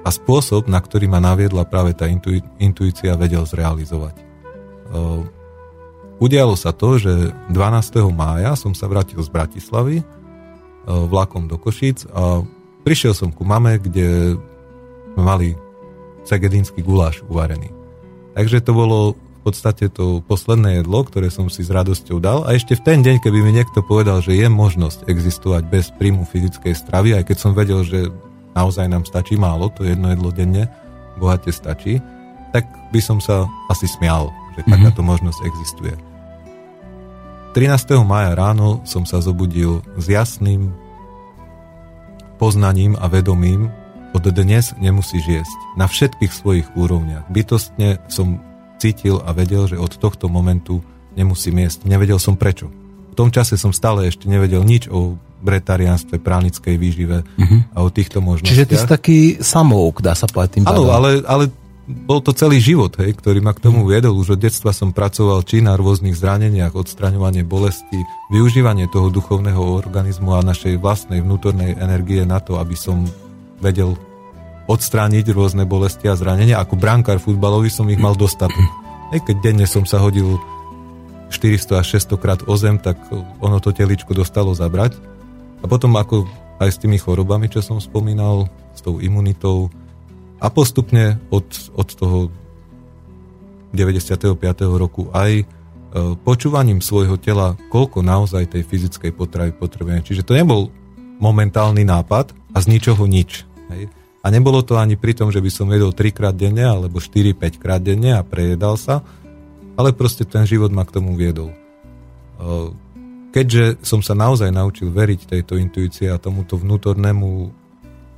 a 0.06 0.08
spôsob, 0.14 0.70
na 0.70 0.78
ktorý 0.78 1.10
ma 1.10 1.18
naviedla 1.18 1.66
práve 1.66 1.98
tá 1.98 2.06
intu, 2.06 2.38
intuícia, 2.62 3.18
vedel 3.18 3.42
zrealizovať. 3.42 4.14
Uh, 4.94 5.26
udialo 6.22 6.54
sa 6.54 6.70
to, 6.70 7.02
že 7.02 7.34
12. 7.50 7.58
mája 8.14 8.54
som 8.54 8.70
sa 8.70 8.86
vrátil 8.86 9.18
z 9.18 9.28
Bratislavy 9.32 9.98
E, 10.00 10.23
vlakom 10.86 11.48
do 11.48 11.56
Košíc 11.56 12.04
a 12.12 12.44
prišiel 12.84 13.16
som 13.16 13.32
ku 13.32 13.42
mame, 13.42 13.80
kde 13.80 14.36
sme 15.14 15.22
mali 15.22 15.48
segedínsky 16.24 16.80
guláš 16.84 17.24
uvarený. 17.28 17.70
Takže 18.34 18.60
to 18.64 18.72
bolo 18.74 18.98
v 19.14 19.40
podstate 19.52 19.92
to 19.92 20.24
posledné 20.24 20.80
jedlo, 20.80 21.04
ktoré 21.04 21.28
som 21.28 21.52
si 21.52 21.60
s 21.60 21.68
radosťou 21.68 22.16
dal 22.16 22.48
a 22.48 22.56
ešte 22.56 22.80
v 22.80 22.84
ten 22.84 22.98
deň, 23.04 23.20
keby 23.20 23.44
mi 23.44 23.52
niekto 23.52 23.84
povedal, 23.84 24.24
že 24.24 24.32
je 24.32 24.48
možnosť 24.48 25.04
existovať 25.04 25.68
bez 25.68 25.92
príjmu 26.00 26.24
fyzickej 26.24 26.72
stravy, 26.72 27.12
aj 27.12 27.28
keď 27.28 27.36
som 27.36 27.52
vedel, 27.52 27.84
že 27.84 28.08
naozaj 28.56 28.88
nám 28.88 29.04
stačí 29.04 29.36
málo, 29.36 29.68
to 29.68 29.84
jedno 29.84 30.08
jedlo 30.08 30.32
denne, 30.32 30.64
bohate 31.20 31.52
stačí, 31.52 32.00
tak 32.56 32.64
by 32.88 33.00
som 33.04 33.20
sa 33.20 33.44
asi 33.68 33.84
smial, 33.84 34.32
že 34.56 34.64
mm-hmm. 34.64 34.72
takáto 34.72 35.02
možnosť 35.04 35.40
existuje. 35.44 35.94
13. 37.54 38.02
maja 38.02 38.34
ráno 38.34 38.82
som 38.82 39.06
sa 39.06 39.22
zobudil 39.22 39.78
s 39.94 40.10
jasným 40.10 40.74
poznaním 42.34 42.98
a 42.98 43.06
vedomím, 43.06 43.70
od 44.10 44.26
dnes 44.26 44.74
nemusíš 44.82 45.22
jesť. 45.22 45.58
Na 45.78 45.86
všetkých 45.86 46.34
svojich 46.34 46.66
úrovniach. 46.74 47.30
Bytostne 47.30 48.02
som 48.10 48.42
cítil 48.82 49.22
a 49.22 49.30
vedel, 49.30 49.70
že 49.70 49.78
od 49.78 49.94
tohto 49.94 50.26
momentu 50.26 50.82
nemusím 51.14 51.62
jesť. 51.62 51.86
Nevedel 51.86 52.18
som 52.18 52.34
prečo. 52.34 52.74
V 53.10 53.14
tom 53.14 53.30
čase 53.30 53.54
som 53.54 53.70
stále 53.70 54.10
ešte 54.10 54.26
nevedel 54.26 54.66
nič 54.66 54.90
o 54.90 55.14
bretariánstve, 55.38 56.18
pránickej 56.18 56.74
výžive 56.74 57.22
uh-huh. 57.22 57.60
a 57.70 57.86
o 57.86 57.88
týchto 57.90 58.18
možnostiach. 58.18 58.50
Čiže 58.50 58.66
ty 58.66 58.74
si 58.74 58.86
taký 58.90 59.18
samouk, 59.38 60.02
dá 60.02 60.18
sa 60.18 60.26
povedať 60.26 60.58
tým 60.58 60.64
Áno, 60.66 60.90
ale, 60.90 61.22
ale 61.22 61.54
bol 61.84 62.24
to 62.24 62.32
celý 62.32 62.64
život, 62.64 62.96
hej, 62.96 63.12
ktorý 63.12 63.44
ma 63.44 63.52
k 63.52 63.68
tomu 63.68 63.84
viedol. 63.84 64.16
Už 64.16 64.36
od 64.36 64.40
detstva 64.40 64.72
som 64.72 64.96
pracoval 64.96 65.44
či 65.44 65.60
na 65.60 65.76
rôznych 65.76 66.16
zraneniach, 66.16 66.72
odstraňovanie 66.72 67.44
bolesti, 67.44 68.00
využívanie 68.32 68.88
toho 68.88 69.12
duchovného 69.12 69.60
organizmu 69.60 70.32
a 70.32 70.40
našej 70.40 70.80
vlastnej 70.80 71.20
vnútornej 71.20 71.76
energie 71.76 72.24
na 72.24 72.40
to, 72.40 72.56
aby 72.56 72.72
som 72.72 73.04
vedel 73.60 74.00
odstrániť 74.64 75.28
rôzne 75.36 75.68
bolesti 75.68 76.08
a 76.08 76.16
zranenia. 76.16 76.56
Ako 76.64 76.80
brankár 76.80 77.20
futbalový 77.20 77.68
som 77.68 77.84
ich 77.92 78.00
mal 78.00 78.16
dostatok. 78.16 78.64
Hej, 79.12 79.20
keď 79.28 79.36
denne 79.44 79.66
som 79.68 79.84
sa 79.84 80.00
hodil 80.00 80.40
400 81.28 81.84
až 81.84 82.00
600 82.00 82.16
krát 82.16 82.40
o 82.48 82.54
zem, 82.56 82.80
tak 82.80 82.96
ono 83.44 83.60
to 83.60 83.76
teličko 83.76 84.16
dostalo 84.16 84.56
zabrať. 84.56 84.96
A 85.60 85.68
potom 85.68 85.92
ako 86.00 86.24
aj 86.64 86.70
s 86.72 86.80
tými 86.80 86.96
chorobami, 86.96 87.52
čo 87.52 87.60
som 87.60 87.76
spomínal, 87.76 88.48
s 88.72 88.80
tou 88.80 89.04
imunitou, 89.04 89.68
a 90.44 90.46
postupne 90.52 91.16
od, 91.32 91.48
od 91.72 91.88
toho 91.96 92.18
95. 93.72 94.36
roku 94.76 95.08
aj 95.16 95.40
e, 95.40 95.44
počúvaním 96.20 96.84
svojho 96.84 97.16
tela, 97.16 97.56
koľko 97.72 98.04
naozaj 98.04 98.52
tej 98.52 98.62
fyzickej 98.68 99.16
potravy 99.16 99.56
potrebujeme. 99.56 100.04
Čiže 100.04 100.28
to 100.28 100.36
nebol 100.36 100.68
momentálny 101.16 101.88
nápad 101.88 102.36
a 102.52 102.60
z 102.60 102.76
ničoho 102.76 103.08
nič. 103.08 103.48
Hej. 103.72 103.88
A 104.20 104.26
nebolo 104.28 104.60
to 104.60 104.76
ani 104.76 105.00
pri 105.00 105.16
tom, 105.16 105.32
že 105.32 105.40
by 105.40 105.48
som 105.48 105.72
jedol 105.72 105.96
3 105.96 106.12
krát 106.12 106.36
denne 106.36 106.64
alebo 106.68 107.00
4-5 107.00 107.60
krát 107.60 107.80
denne 107.80 108.12
a 108.12 108.20
prejedal 108.20 108.76
sa, 108.76 109.00
ale 109.80 109.96
proste 109.96 110.28
ten 110.28 110.44
život 110.44 110.68
ma 110.72 110.84
k 110.84 110.96
tomu 110.96 111.16
viedol. 111.16 111.52
Keďže 113.34 113.84
som 113.84 114.00
sa 114.00 114.14
naozaj 114.16 114.48
naučil 114.48 114.88
veriť 114.88 115.28
tejto 115.28 115.58
intuícii 115.58 116.08
a 116.08 116.22
tomuto 116.22 116.56
vnútornému 116.56 117.52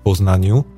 poznaniu 0.06 0.75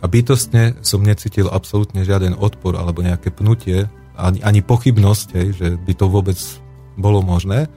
a 0.00 0.04
bytostne 0.08 0.80
som 0.80 1.04
necítil 1.04 1.52
absolútne 1.52 2.02
žiaden 2.04 2.36
odpor 2.36 2.76
alebo 2.76 3.04
nejaké 3.04 3.28
pnutie, 3.32 3.84
ani, 4.16 4.40
ani 4.40 4.60
pochybnosť, 4.64 5.28
hej, 5.36 5.48
že 5.56 5.68
by 5.76 5.92
to 5.96 6.06
vôbec 6.08 6.36
bolo 6.96 7.20
možné, 7.24 7.68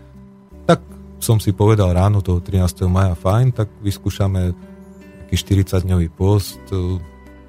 tak 0.68 0.84
som 1.20 1.40
si 1.40 1.56
povedal 1.56 1.95
ráno 1.95 2.20
toho 2.20 2.44
13. 2.44 2.88
maja, 2.91 3.16
fajn, 3.16 3.56
tak 3.56 3.72
vyskúšame 3.80 4.52
taký 5.28 5.36
40-dňový 5.40 6.14
post. 6.14 6.62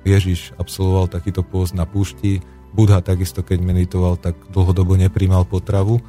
Ježiš 0.07 0.57
absolvoval 0.57 1.13
takýto 1.13 1.45
post 1.45 1.77
na 1.77 1.85
púšti. 1.85 2.41
Budha 2.73 3.05
takisto, 3.05 3.45
keď 3.45 3.61
meditoval, 3.61 4.17
tak 4.17 4.39
dlhodobo 4.49 4.97
nepríjmal 4.97 5.45
potravu. 5.45 6.01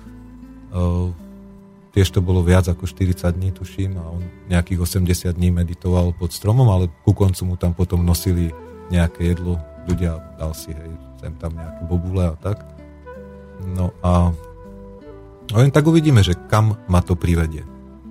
Tiež 1.96 2.12
to 2.12 2.20
bolo 2.20 2.44
viac 2.44 2.68
ako 2.68 2.84
40 2.84 3.32
dní, 3.40 3.56
tuším, 3.56 3.96
a 3.96 4.04
on 4.12 4.20
nejakých 4.52 4.84
80 4.84 5.32
dní 5.32 5.56
meditoval 5.56 6.12
pod 6.12 6.36
stromom, 6.36 6.68
ale 6.68 6.92
ku 7.08 7.16
koncu 7.16 7.48
mu 7.48 7.56
tam 7.56 7.72
potom 7.72 8.04
nosili 8.04 8.52
nejaké 8.92 9.32
jedlo, 9.32 9.56
ľudia 9.88 10.20
dal 10.36 10.52
si, 10.52 10.76
hej, 10.76 10.92
sem 11.24 11.32
tam 11.40 11.56
nejaké 11.56 11.88
bobule 11.88 12.28
a 12.28 12.36
tak. 12.36 12.68
No 13.64 13.96
a 14.04 14.36
len 15.56 15.72
tak 15.72 15.88
uvidíme, 15.88 16.20
že 16.20 16.36
kam 16.52 16.76
ma 16.92 17.00
to 17.00 17.16
privedie. 17.16 17.64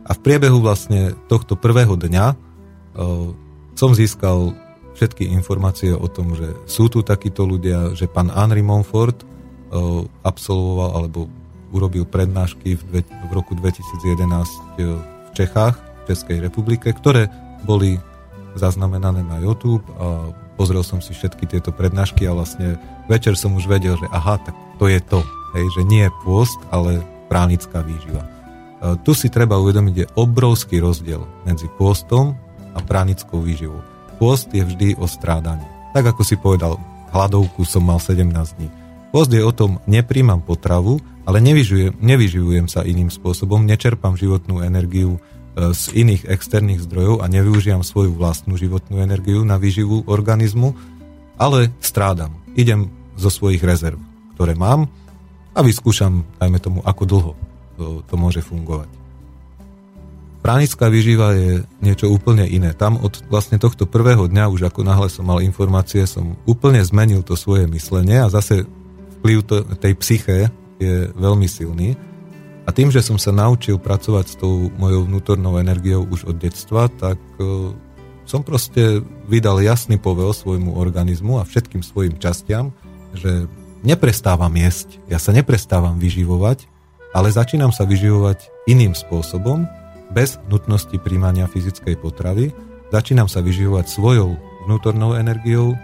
A 0.08 0.16
v 0.16 0.22
priebehu 0.24 0.64
vlastne 0.64 1.12
tohto 1.28 1.52
prvého 1.52 1.92
dňa 1.92 2.26
uh, 2.32 3.28
som 3.76 3.92
získal 3.92 4.56
všetky 4.96 5.28
informácie 5.34 5.92
o 5.92 6.06
tom, 6.06 6.32
že 6.32 6.54
sú 6.64 6.86
tu 6.88 7.04
takíto 7.04 7.44
ľudia, 7.44 7.92
že 7.92 8.08
pán 8.08 8.30
Henri 8.30 8.64
Monfort 8.64 9.20
uh, 9.20 10.06
absolvoval 10.22 11.04
alebo 11.04 11.26
urobil 11.74 12.06
prednášky 12.06 12.78
v, 12.78 12.82
dve, 12.86 13.00
v 13.02 13.30
roku 13.34 13.58
2011 13.58 14.78
v 14.78 15.30
Čechách, 15.34 15.74
v 15.74 16.14
Českej 16.14 16.38
republike, 16.38 16.94
ktoré 16.94 17.26
boli 17.66 17.98
zaznamenané 18.54 19.26
na 19.26 19.42
YouTube 19.42 19.82
a 19.98 20.30
pozrel 20.54 20.86
som 20.86 21.02
si 21.02 21.10
všetky 21.10 21.50
tieto 21.50 21.74
prednášky 21.74 22.24
a 22.30 22.36
vlastne 22.38 22.78
večer 23.10 23.34
som 23.34 23.58
už 23.58 23.66
vedel, 23.66 23.98
že 23.98 24.06
aha, 24.14 24.38
tak 24.38 24.54
to 24.78 24.86
je 24.86 25.02
to. 25.02 25.20
Hej, 25.54 25.66
že 25.74 25.82
nie 25.86 26.06
je 26.06 26.16
pôst, 26.22 26.58
ale 26.70 27.02
pránická 27.30 27.82
výživa. 27.82 28.22
E, 28.22 28.28
tu 29.02 29.14
si 29.14 29.30
treba 29.30 29.58
uvedomiť, 29.58 29.94
je 29.94 30.12
obrovský 30.18 30.82
rozdiel 30.82 31.22
medzi 31.46 31.66
pôstom 31.78 32.38
a 32.74 32.78
pránickou 32.82 33.42
výživou. 33.42 33.82
Pôst 34.18 34.50
je 34.54 34.62
vždy 34.62 34.98
o 34.98 35.06
strádaní. 35.06 35.66
Tak 35.94 36.14
ako 36.14 36.22
si 36.26 36.34
povedal, 36.38 36.78
hladovku 37.14 37.62
som 37.62 37.86
mal 37.86 38.02
17 38.02 38.30
dní. 38.58 38.83
Pôst 39.14 39.30
je 39.30 39.38
o 39.38 39.54
tom, 39.54 39.78
nepríjmam 39.86 40.42
potravu, 40.42 40.98
ale 41.22 41.38
nevyživujem, 41.38 42.02
nevyživujem 42.02 42.66
sa 42.66 42.82
iným 42.82 43.14
spôsobom, 43.14 43.62
nečerpám 43.62 44.18
životnú 44.18 44.58
energiu 44.58 45.22
e, 45.54 45.70
z 45.70 45.94
iných 45.94 46.26
externých 46.26 46.82
zdrojov 46.82 47.22
a 47.22 47.30
nevyužívam 47.30 47.86
svoju 47.86 48.10
vlastnú 48.10 48.58
životnú 48.58 48.98
energiu 48.98 49.46
na 49.46 49.54
výživu 49.54 50.02
organizmu, 50.10 50.74
ale 51.38 51.70
strádam. 51.78 52.34
Idem 52.58 52.90
zo 53.14 53.30
svojich 53.30 53.62
rezerv, 53.62 54.02
ktoré 54.34 54.58
mám 54.58 54.90
a 55.54 55.62
vyskúšam, 55.62 56.26
dajme 56.42 56.58
tomu, 56.58 56.82
ako 56.82 57.02
dlho 57.06 57.32
to, 57.78 58.02
to 58.10 58.14
môže 58.18 58.42
fungovať. 58.42 58.90
Pránická 60.42 60.90
výživa 60.90 61.38
je 61.38 61.62
niečo 61.78 62.10
úplne 62.10 62.50
iné. 62.50 62.74
Tam 62.74 62.98
od 62.98 63.22
vlastne 63.30 63.62
tohto 63.62 63.86
prvého 63.86 64.26
dňa, 64.26 64.50
už 64.50 64.74
ako 64.74 64.82
náhle 64.82 65.06
som 65.06 65.22
mal 65.22 65.38
informácie, 65.38 66.02
som 66.02 66.34
úplne 66.50 66.82
zmenil 66.82 67.22
to 67.22 67.38
svoje 67.38 67.70
myslenie 67.70 68.18
a 68.18 68.26
zase 68.26 68.66
vplyv 69.24 69.40
tej 69.80 69.96
psyché 70.04 70.52
je 70.76 71.08
veľmi 71.16 71.48
silný. 71.48 71.96
A 72.68 72.76
tým, 72.76 72.92
že 72.92 73.00
som 73.00 73.16
sa 73.16 73.32
naučil 73.32 73.80
pracovať 73.80 74.26
s 74.28 74.36
tou 74.36 74.68
mojou 74.76 75.08
vnútornou 75.08 75.56
energiou 75.56 76.04
už 76.04 76.28
od 76.28 76.36
detstva, 76.36 76.92
tak 76.92 77.16
uh, 77.40 77.72
som 78.28 78.44
proste 78.44 79.00
vydal 79.24 79.64
jasný 79.64 79.96
povel 79.96 80.36
svojmu 80.36 80.76
organizmu 80.76 81.40
a 81.40 81.48
všetkým 81.48 81.80
svojim 81.80 82.20
častiam, 82.20 82.76
že 83.16 83.48
neprestávam 83.80 84.52
jesť, 84.52 85.00
ja 85.08 85.16
sa 85.16 85.32
neprestávam 85.32 85.96
vyživovať, 85.96 86.68
ale 87.16 87.32
začínam 87.32 87.72
sa 87.72 87.88
vyživovať 87.88 88.68
iným 88.68 88.92
spôsobom, 88.92 89.64
bez 90.12 90.36
nutnosti 90.52 90.96
príjmania 91.00 91.48
fyzickej 91.48 91.96
potravy, 91.96 92.52
začínam 92.92 93.28
sa 93.28 93.40
vyživovať 93.40 93.88
svojou 93.88 94.36
vnútornou 94.68 95.16
energiou 95.16 95.76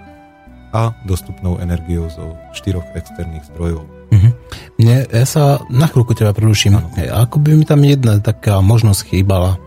a 0.70 0.94
dostupnou 1.04 1.58
energiou 1.58 2.06
zo 2.10 2.38
štyroch 2.54 2.86
externých 2.94 3.46
zdrojov. 3.54 3.82
Mm-hmm. 4.10 4.32
Mne, 4.82 4.96
ja 5.06 5.26
sa 5.26 5.62
na 5.70 5.86
chvíľku 5.86 6.14
teba 6.18 6.34
preruším. 6.34 6.78
Ako 6.98 7.38
by 7.42 7.54
mi 7.54 7.64
tam 7.66 7.82
jedna 7.86 8.18
taká 8.18 8.58
možnosť 8.62 9.00
chýbala 9.10 9.58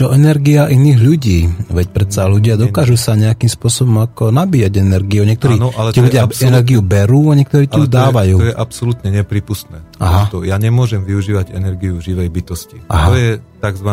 čo 0.00 0.16
energia 0.16 0.64
iných 0.72 0.96
ľudí. 0.96 1.38
Veď 1.68 1.92
predsa 1.92 2.24
ľudia 2.24 2.56
dokážu 2.56 2.96
sa 2.96 3.20
nejakým 3.20 3.52
spôsobom 3.52 4.00
ako 4.00 4.32
nabíjať 4.32 4.80
energiu. 4.80 5.28
Niektorí 5.28 5.60
Áno, 5.60 5.76
ale 5.76 5.92
ľudia 5.92 6.24
absolútne, 6.24 6.48
energiu 6.56 6.80
berú 6.80 7.28
a 7.28 7.36
niektorí 7.36 7.68
ti 7.68 7.76
ju 7.76 7.84
dávajú. 7.84 8.36
To 8.38 8.40
je, 8.40 8.44
to 8.48 8.48
je 8.48 8.56
absolútne 8.56 9.08
nepripustné. 9.12 9.78
Aha. 10.00 10.32
Ja 10.48 10.56
nemôžem 10.56 11.04
využívať 11.04 11.52
energiu 11.52 12.00
živej 12.00 12.32
bytosti. 12.32 12.80
Aha. 12.88 13.12
To 13.12 13.14
je 13.18 13.30
tzv. 13.60 13.90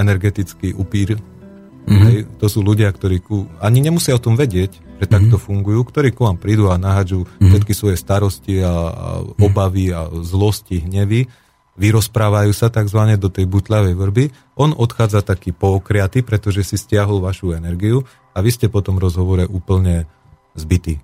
energetický 0.00 0.72
upír. 0.72 1.20
Mm-hmm. 1.86 2.06
Hej, 2.10 2.16
to 2.42 2.46
sú 2.50 2.66
ľudia, 2.66 2.90
ktorí 2.90 3.22
ku, 3.22 3.46
ani 3.62 3.78
nemusia 3.78 4.18
o 4.18 4.22
tom 4.22 4.34
vedieť, 4.34 4.74
že 4.74 4.82
mm-hmm. 4.82 5.06
takto 5.06 5.36
fungujú, 5.38 5.86
ktorí 5.86 6.10
ku 6.10 6.26
vám 6.26 6.34
prídu 6.34 6.66
a 6.66 6.74
nahádžu 6.74 7.22
mm-hmm. 7.22 7.48
všetky 7.54 7.72
svoje 7.78 7.96
starosti 7.96 8.58
a, 8.58 8.74
a 8.90 9.08
obavy 9.38 9.94
a 9.94 10.10
zlosti, 10.26 10.82
hnevy 10.82 11.30
vyrozprávajú 11.76 12.52
sa 12.56 12.72
tzv. 12.72 12.98
do 13.20 13.28
tej 13.28 13.44
butľavej 13.46 13.94
vrby, 13.94 14.24
on 14.56 14.72
odchádza 14.72 15.20
taký 15.22 15.52
pookriaty, 15.52 16.24
pretože 16.24 16.64
si 16.64 16.76
stiahol 16.80 17.20
vašu 17.20 17.52
energiu 17.52 18.02
a 18.32 18.40
vy 18.40 18.50
ste 18.50 18.72
potom 18.72 18.96
rozhovore 18.96 19.44
úplne 19.44 20.08
zbytí. 20.56 20.96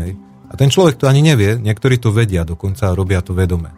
Hej? 0.00 0.16
A 0.48 0.52
ten 0.56 0.72
človek 0.72 0.96
to 0.96 1.06
ani 1.06 1.20
nevie, 1.20 1.60
niektorí 1.60 2.00
to 2.00 2.08
vedia, 2.10 2.42
dokonca 2.48 2.96
robia 2.96 3.20
to 3.20 3.36
vedome, 3.36 3.70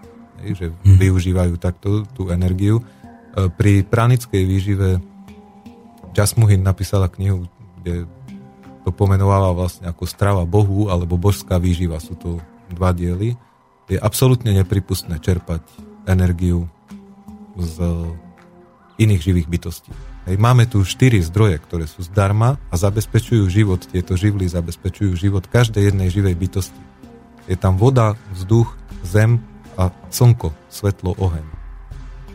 hej? 0.43 0.51
že 0.55 0.67
hmm. 0.71 0.99
využívajú 1.03 1.55
takto 1.59 2.07
tú 2.15 2.31
energiu. 2.31 2.79
E, 2.79 3.51
pri 3.51 3.83
pranickej 3.83 4.43
výžive 4.47 5.03
Jasmuhin 6.17 6.65
napísala 6.65 7.13
knihu, 7.13 7.45
kde 7.81 8.09
to 8.83 8.91
pomenováva 8.95 9.53
vlastne 9.53 9.85
ako 9.91 10.09
strava 10.09 10.49
Bohu 10.49 10.89
alebo 10.89 11.21
božská 11.21 11.61
výživa, 11.61 12.01
sú 12.01 12.17
to 12.17 12.41
dva 12.73 12.97
diely. 12.97 13.37
Je 13.87 14.01
absolútne 14.01 14.51
nepripustné 14.57 15.21
čerpať 15.21 15.63
energiu 16.09 16.67
z 17.59 17.77
iných 18.97 19.23
živých 19.23 19.49
bytostí. 19.53 19.93
Hej, 20.27 20.37
máme 20.43 20.67
tu 20.67 20.83
štyri 20.83 21.23
zdroje, 21.23 21.61
ktoré 21.63 21.87
sú 21.87 22.03
zdarma 22.03 22.59
a 22.73 22.75
zabezpečujú 22.75 23.47
život, 23.47 23.85
tieto 23.87 24.19
živly 24.19 24.51
zabezpečujú 24.51 25.15
život 25.15 25.47
každej 25.47 25.93
jednej 25.93 26.11
živej 26.11 26.35
bytosti. 26.35 26.83
Je 27.47 27.55
tam 27.55 27.79
voda, 27.79 28.19
vzduch, 28.35 28.75
zem 29.07 29.39
a 29.79 29.95
slnko, 30.11 30.51
svetlo, 30.67 31.15
oheň. 31.15 31.56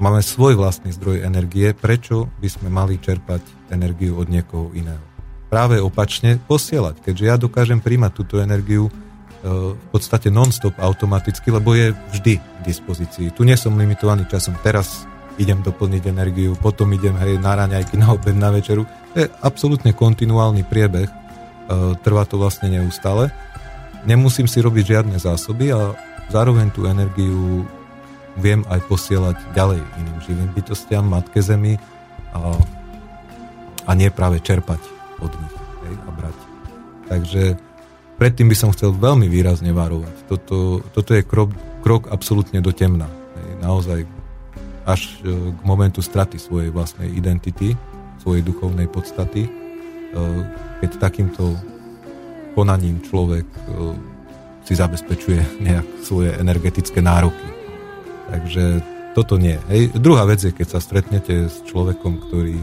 Máme 0.01 0.25
svoj 0.25 0.57
vlastný 0.57 0.89
zdroj 0.97 1.21
energie, 1.21 1.77
prečo 1.77 2.25
by 2.41 2.49
sme 2.49 2.73
mali 2.73 2.97
čerpať 2.97 3.69
energiu 3.69 4.17
od 4.17 4.33
niekoho 4.33 4.73
iného. 4.73 4.97
Práve 5.45 5.77
opačne 5.77 6.41
posielať, 6.41 7.05
keďže 7.05 7.25
ja 7.29 7.37
dokážem 7.37 7.77
príjmať 7.77 8.11
túto 8.17 8.41
energiu 8.41 8.89
v 9.45 9.85
podstate 9.93 10.33
non-stop 10.33 10.73
automaticky, 10.81 11.53
lebo 11.53 11.77
je 11.77 11.93
vždy 12.17 12.33
k 12.41 12.59
dispozícii. 12.65 13.29
Tu 13.29 13.45
nie 13.45 13.53
som 13.53 13.77
limitovaný 13.77 14.25
časom, 14.25 14.57
teraz 14.65 15.05
idem 15.37 15.61
doplniť 15.61 16.09
energiu, 16.09 16.57
potom 16.57 16.89
idem 16.97 17.13
hej, 17.21 17.37
na 17.37 17.61
raňajky, 17.61 17.93
na 18.01 18.17
obed, 18.17 18.33
na 18.33 18.49
večeru. 18.49 18.89
To 19.13 19.17
je 19.21 19.29
absolútne 19.45 19.93
kontinuálny 19.93 20.65
priebeh, 20.65 21.09
e, 21.09 21.15
trvá 22.01 22.25
to 22.25 22.41
vlastne 22.41 22.73
neustále. 22.73 23.29
Nemusím 24.09 24.49
si 24.49 24.65
robiť 24.65 24.97
žiadne 24.97 25.21
zásoby 25.21 25.77
a 25.77 25.93
zároveň 26.33 26.73
tú 26.73 26.89
energiu 26.89 27.69
viem 28.39 28.63
aj 28.71 28.79
posielať 28.87 29.37
ďalej 29.51 29.81
iným 29.99 30.17
živým 30.23 30.49
bytostiam, 30.55 31.03
matke 31.03 31.43
zemi 31.43 31.75
a, 32.31 32.55
a 33.87 33.91
nie 33.97 34.07
práve 34.07 34.39
čerpať 34.39 34.79
od 35.19 35.31
nich 35.31 35.55
hej, 35.87 35.95
a 35.99 36.09
brať. 36.15 36.37
Takže 37.11 37.43
predtým 38.15 38.47
by 38.47 38.55
som 38.55 38.71
chcel 38.71 38.95
veľmi 38.95 39.27
výrazne 39.27 39.75
varovať. 39.75 40.15
Toto, 40.31 40.79
toto 40.95 41.11
je 41.11 41.27
krok, 41.27 41.51
krok 41.83 42.07
absolútne 42.07 42.63
do 42.63 42.71
temna. 42.71 43.11
Naozaj 43.59 44.07
až 44.87 45.21
e, 45.21 45.53
k 45.53 45.59
momentu 45.61 46.01
straty 46.01 46.41
svojej 46.41 46.73
vlastnej 46.73 47.13
identity, 47.13 47.77
svojej 48.17 48.41
duchovnej 48.41 48.89
podstaty, 48.89 49.45
e, 49.45 49.49
keď 50.81 50.97
takýmto 50.97 51.53
konaním 52.57 52.97
človek 53.05 53.45
e, 53.45 53.57
si 54.65 54.73
zabezpečuje 54.73 55.61
nejak 55.61 55.85
svoje 56.01 56.33
energetické 56.37 57.01
nároky. 57.01 57.60
Takže 58.31 58.63
toto 59.11 59.35
nie. 59.35 59.59
Hej. 59.67 59.91
Druhá 59.99 60.23
vec 60.23 60.39
je, 60.39 60.55
keď 60.55 60.67
sa 60.75 60.79
stretnete 60.79 61.51
s 61.51 61.59
človekom, 61.67 62.23
ktorý 62.27 62.55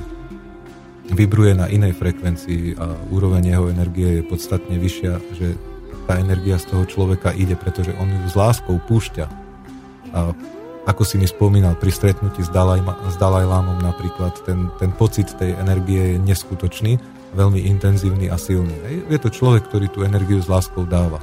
vibruje 1.12 1.56
na 1.56 1.68
inej 1.68 1.96
frekvencii 1.96 2.76
a 2.76 2.92
úroveň 3.12 3.52
jeho 3.52 3.68
energie 3.72 4.20
je 4.20 4.28
podstatne 4.28 4.76
vyššia, 4.76 5.12
že 5.36 5.56
tá 6.08 6.16
energia 6.16 6.56
z 6.56 6.72
toho 6.72 6.84
človeka 6.88 7.36
ide, 7.36 7.56
pretože 7.56 7.92
on 8.00 8.08
ju 8.08 8.28
s 8.28 8.36
láskou 8.36 8.80
púšťa. 8.80 9.26
A 10.16 10.32
ako 10.88 11.04
si 11.04 11.20
mi 11.20 11.28
spomínal 11.28 11.76
pri 11.76 11.92
stretnutí 11.92 12.40
s, 12.40 12.48
Dalaj, 12.48 12.80
s 13.12 13.16
Dalajlámom 13.20 13.84
napríklad, 13.84 14.40
ten, 14.48 14.72
ten 14.80 14.88
pocit 14.96 15.28
tej 15.36 15.52
energie 15.60 16.16
je 16.16 16.18
neskutočný, 16.24 16.96
veľmi 17.36 17.60
intenzívny 17.68 18.32
a 18.32 18.40
silný. 18.40 18.72
Je 19.12 19.20
to 19.20 19.28
človek, 19.28 19.68
ktorý 19.68 19.92
tú 19.92 20.00
energiu 20.08 20.40
s 20.40 20.48
láskou 20.48 20.88
dáva. 20.88 21.20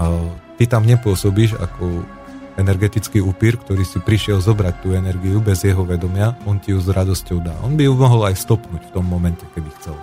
A 0.00 0.08
ty 0.56 0.64
tam 0.64 0.88
nepôsobíš 0.88 1.60
ako 1.60 2.08
energetický 2.58 3.22
upír, 3.22 3.54
ktorý 3.56 3.86
si 3.86 4.02
prišiel 4.02 4.42
zobrať 4.42 4.82
tú 4.82 4.92
energiu 4.92 5.38
bez 5.38 5.62
jeho 5.62 5.86
vedomia, 5.86 6.34
on 6.42 6.58
ti 6.58 6.74
ju 6.74 6.82
s 6.82 6.90
radosťou 6.90 7.38
dá. 7.38 7.54
On 7.62 7.78
by 7.78 7.86
ju 7.86 7.94
mohol 7.94 8.26
aj 8.26 8.42
stopnúť 8.42 8.90
v 8.90 8.92
tom 8.92 9.06
momente, 9.06 9.46
keby 9.54 9.70
chcel. 9.78 9.94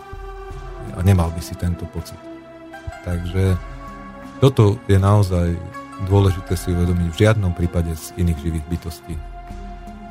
A 0.95 1.03
nemal 1.03 1.29
by 1.35 1.43
si 1.43 1.53
tento 1.59 1.83
pocit. 1.91 2.17
Takže 3.03 3.59
toto 4.39 4.79
je 4.87 4.95
naozaj 4.95 5.59
dôležité 6.07 6.55
si 6.55 6.71
uvedomiť 6.71 7.07
v 7.11 7.19
žiadnom 7.19 7.51
prípade 7.51 7.91
z 7.91 8.15
iných 8.15 8.39
živých 8.39 8.65
bytostí 8.71 9.15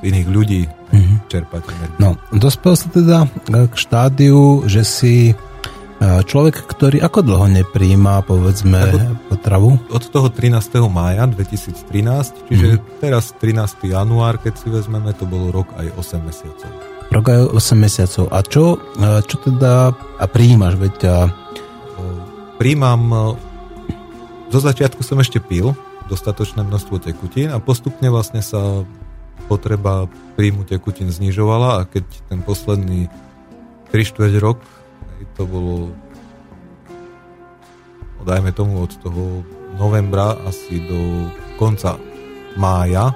iných 0.04 0.28
ľudí 0.28 0.62
mm-hmm. 0.68 1.16
čerpať 1.32 1.62
energiu. 1.64 1.98
No, 1.98 2.10
dospel 2.36 2.76
sa 2.76 2.88
teda 2.92 3.24
k 3.48 3.74
štádiu, 3.74 4.68
že 4.68 4.84
si 4.84 5.32
človek, 6.02 6.66
ktorý 6.66 6.98
ako 7.02 7.20
dlho 7.22 7.46
nepríjma, 7.62 8.26
povedzme, 8.26 8.80
od, 8.90 9.02
potravu? 9.30 9.78
Od 9.90 10.04
toho 10.08 10.28
13. 10.28 10.82
mája 10.90 11.24
2013, 11.30 12.50
čiže 12.50 12.66
mm-hmm. 12.78 12.98
teraz 12.98 13.32
13. 13.38 13.90
január, 13.94 14.42
keď 14.42 14.54
si 14.58 14.68
vezmeme, 14.68 15.14
to 15.14 15.24
bolo 15.24 15.54
rok 15.54 15.70
aj 15.78 15.90
8 15.94 16.24
mesiacov. 16.26 16.70
Rok 17.14 17.26
aj 17.30 17.40
8 17.54 17.78
mesiacov. 17.78 18.24
A 18.34 18.38
čo, 18.42 18.64
e, 18.76 19.22
čo 19.22 19.36
teda 19.38 19.94
a 19.94 20.24
príjmaš? 20.26 20.74
Veď 20.80 20.96
a... 21.06 21.16
Príjmam 22.54 23.34
zo 24.54 24.62
začiatku 24.62 25.02
som 25.02 25.18
ešte 25.18 25.42
pil 25.42 25.74
dostatočné 26.06 26.62
množstvo 26.62 27.02
tekutín 27.02 27.50
a 27.50 27.58
postupne 27.58 28.06
vlastne 28.06 28.38
sa 28.38 28.86
potreba 29.50 30.06
príjmu 30.38 30.62
tekutín 30.62 31.10
znižovala 31.10 31.82
a 31.82 31.86
keď 31.90 32.06
ten 32.30 32.38
posledný 32.38 33.10
3 33.90 33.98
4 33.98 34.38
rok, 34.38 34.62
to 35.36 35.48
bolo 35.48 35.92
dajme 38.24 38.56
tomu 38.56 38.80
od 38.80 38.92
toho 39.04 39.44
novembra 39.76 40.32
asi 40.48 40.80
do 40.80 41.28
konca 41.60 42.00
mája 42.56 43.12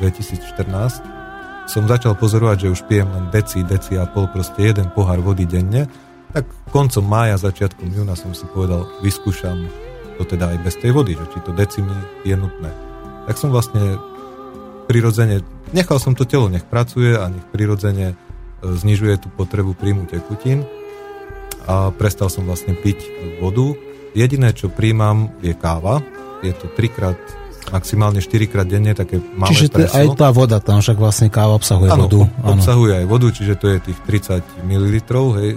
2014 0.00 1.12
som 1.70 1.86
začal 1.86 2.18
pozorovať, 2.18 2.66
že 2.66 2.72
už 2.74 2.80
pijem 2.90 3.08
len 3.08 3.30
deci, 3.30 3.62
deci 3.62 3.94
a 3.94 4.04
pol, 4.04 4.26
proste 4.28 4.60
jeden 4.60 4.90
pohár 4.90 5.22
vody 5.22 5.46
denne, 5.46 5.86
tak 6.34 6.44
koncom 6.74 7.04
mája, 7.06 7.38
začiatkom 7.38 7.86
júna 7.92 8.18
som 8.18 8.34
si 8.34 8.44
povedal, 8.50 8.88
vyskúšam 9.00 9.70
to 10.18 10.26
teda 10.26 10.52
aj 10.52 10.58
bez 10.66 10.74
tej 10.80 10.92
vody, 10.92 11.16
že 11.16 11.24
či 11.32 11.38
to 11.40 11.54
decimi 11.54 11.94
je 12.26 12.34
nutné. 12.34 12.68
Tak 13.30 13.38
som 13.38 13.54
vlastne 13.54 13.96
prirodzene, 14.90 15.40
nechal 15.70 16.02
som 16.02 16.12
to 16.18 16.26
telo, 16.26 16.50
nech 16.50 16.66
pracuje 16.66 17.14
a 17.14 17.30
nech 17.30 17.46
prirodzene 17.54 18.12
e, 18.12 18.14
znižuje 18.60 19.22
tú 19.22 19.28
potrebu 19.32 19.78
príjmu 19.78 20.10
tekutín 20.10 20.66
a 21.66 21.90
prestal 21.94 22.28
som 22.28 22.46
vlastne 22.46 22.74
piť 22.74 22.98
vodu. 23.38 23.74
Jediné, 24.12 24.52
čo 24.52 24.68
príjmam, 24.68 25.32
je 25.40 25.56
káva. 25.56 26.04
Je 26.42 26.52
to 26.52 26.68
trikrát 26.74 27.16
maximálne 27.70 28.18
4 28.18 28.50
krát 28.50 28.66
denne, 28.66 28.92
také 28.92 29.22
malé 29.38 29.54
Čiže 29.54 29.66
preso. 29.70 29.94
aj 29.94 30.06
tá 30.18 30.28
voda, 30.34 30.58
tam 30.58 30.82
však 30.82 30.98
vlastne 30.98 31.30
káva 31.30 31.54
obsahuje 31.54 31.88
ano, 31.88 32.10
vodu. 32.10 32.20
Áno, 32.42 32.58
obsahuje 32.58 32.92
aj 32.98 33.06
vodu, 33.06 33.26
čiže 33.30 33.54
to 33.54 33.66
je 33.70 33.78
tých 33.78 33.98
30 34.02 34.66
ml, 34.66 34.94
hej, 35.38 35.50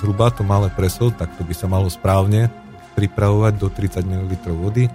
zhruba 0.00 0.32
to 0.32 0.42
malé 0.42 0.72
preso, 0.72 1.12
tak 1.12 1.36
to 1.36 1.44
by 1.44 1.52
sa 1.52 1.68
malo 1.68 1.92
správne 1.92 2.48
pripravovať 2.96 3.52
do 3.60 3.68
30 3.68 4.02
ml 4.02 4.32
vody. 4.56 4.88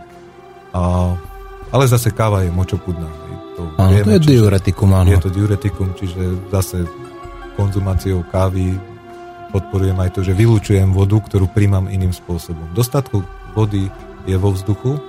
A, 0.73 1.13
ale 1.69 1.83
zase 1.85 2.09
káva 2.09 2.41
je 2.41 2.49
močopudná. 2.49 3.07
To, 3.57 3.61
áno, 3.77 3.89
vieme, 3.93 4.17
to 4.17 4.29
je 4.29 4.37
diuretikum, 4.37 4.89
áno. 4.93 5.09
Je 5.13 5.21
to 5.21 5.29
diuretikum, 5.29 5.93
čiže 5.93 6.49
zase 6.49 6.85
konzumáciou 7.57 8.21
kávy 8.29 8.77
podporujem 9.51 9.97
aj 9.99 10.17
to, 10.17 10.21
že 10.23 10.37
vylúčujem 10.37 10.91
vodu, 10.91 11.17
ktorú 11.19 11.47
príjmam 11.51 11.87
iným 11.87 12.11
spôsobom. 12.11 12.71
Dostatku 12.73 13.23
vody 13.57 13.91
je 14.27 14.35
vo 14.35 14.51
vzduchu, 14.51 14.99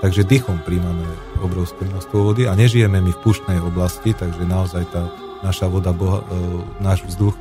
takže 0.00 0.26
dýchom 0.26 0.62
príjmame 0.64 1.04
obrovské 1.44 1.84
množstvo 1.86 2.18
vody 2.32 2.42
a 2.46 2.56
nežijeme 2.56 3.02
my 3.02 3.10
v 3.12 3.22
púštnej 3.22 3.58
oblasti, 3.60 4.14
takže 4.14 4.46
naozaj 4.46 4.84
tá 4.90 5.10
naša 5.40 5.72
voda, 5.72 5.90
boha, 5.90 6.20
e, 6.20 6.24
náš 6.84 7.04
vzduch 7.08 7.32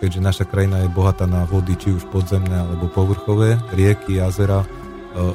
keďže 0.00 0.20
naša 0.24 0.44
krajina 0.48 0.80
je 0.80 0.88
bohatá 0.88 1.28
na 1.28 1.44
vody, 1.44 1.76
či 1.76 1.92
už 1.92 2.08
podzemné 2.08 2.56
alebo 2.56 2.88
povrchové, 2.88 3.60
rieky, 3.76 4.16
jazera 4.16 4.64
e, 4.64 4.66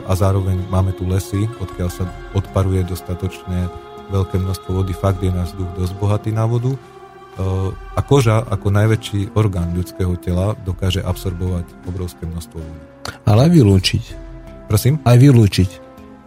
a 0.10 0.12
zároveň 0.18 0.66
máme 0.74 0.92
tu 0.98 1.06
lesy, 1.06 1.46
odkiaľ 1.62 1.90
sa 1.94 2.10
odparuje 2.34 2.82
dostatočne 2.82 3.70
veľké 4.10 4.42
množstvo 4.42 4.82
vody, 4.82 4.98
fakt 4.98 5.22
je 5.22 5.30
náš 5.30 5.54
vzduch 5.54 5.72
dosť 5.78 5.94
bohatý 6.02 6.30
na 6.34 6.50
vodu. 6.50 6.74
A 7.36 8.00
koža 8.00 8.40
ako 8.48 8.72
najväčší 8.72 9.36
orgán 9.36 9.76
ľudského 9.76 10.16
tela 10.16 10.56
dokáže 10.64 11.04
absorbovať 11.04 11.68
obrovské 11.84 12.24
množstvo 12.24 12.58
vody. 12.64 12.86
Ale 13.28 13.50
aj 13.50 13.52
vylúčiť. 13.52 14.04
Prosím? 14.72 15.04
Aj 15.04 15.20
vylúčiť. 15.20 15.70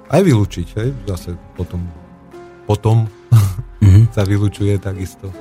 Aj 0.09 0.21
vylúčiť, 0.21 0.69
hej? 0.77 0.89
zase 1.09 1.37
potom, 1.57 1.81
potom 2.69 3.09
mm-hmm. 3.81 4.05
sa 4.17 4.23
vylúčuje 4.29 4.77
takisto. 4.81 5.29
E, 5.29 5.35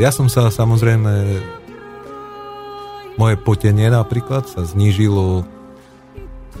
ja 0.00 0.08
som 0.12 0.32
sa 0.32 0.48
samozrejme 0.48 1.12
moje 3.20 3.36
potenie 3.36 3.92
napríklad 3.92 4.48
sa 4.48 4.64
znížilo 4.64 5.44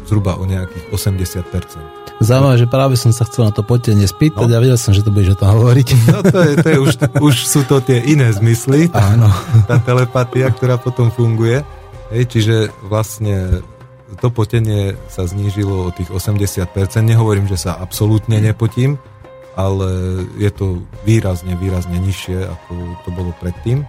zhruba 0.04 0.36
o 0.36 0.44
nejakých 0.44 0.92
80%. 0.92 1.99
Zaujímavé, 2.20 2.60
že 2.60 2.68
práve 2.68 2.94
som 3.00 3.16
sa 3.16 3.24
chcel 3.24 3.48
na 3.48 3.52
to 3.52 3.64
potenie 3.64 4.04
spýtať 4.04 4.44
no. 4.44 4.52
a 4.52 4.60
vedel 4.60 4.76
som, 4.76 4.92
že 4.92 5.00
to 5.00 5.08
budeš 5.08 5.34
o 5.34 5.40
tom 5.40 5.56
hovoriť. 5.56 5.88
No 6.12 6.20
to 6.20 6.38
je, 6.44 6.52
to 6.60 6.68
je 6.68 6.78
už, 6.78 6.92
už 7.16 7.34
sú 7.48 7.60
to 7.64 7.80
tie 7.80 7.96
iné 8.04 8.28
zmysly, 8.28 8.92
Áno. 8.92 9.32
tá 9.70 9.80
telepatia, 9.80 10.52
ktorá 10.52 10.76
potom 10.76 11.08
funguje. 11.08 11.64
Hej, 12.12 12.28
čiže 12.28 12.56
vlastne 12.84 13.64
to 14.20 14.28
potenie 14.28 15.00
sa 15.08 15.24
znížilo 15.24 15.88
o 15.88 15.94
tých 15.94 16.12
80%. 16.12 16.68
Nehovorím, 17.00 17.48
že 17.48 17.56
sa 17.56 17.80
absolútne 17.80 18.36
nepotím, 18.36 19.00
ale 19.56 19.88
je 20.36 20.50
to 20.52 20.84
výrazne, 21.08 21.56
výrazne 21.56 21.96
nižšie, 21.96 22.36
ako 22.44 22.72
to 23.06 23.08
bolo 23.14 23.32
predtým. 23.40 23.86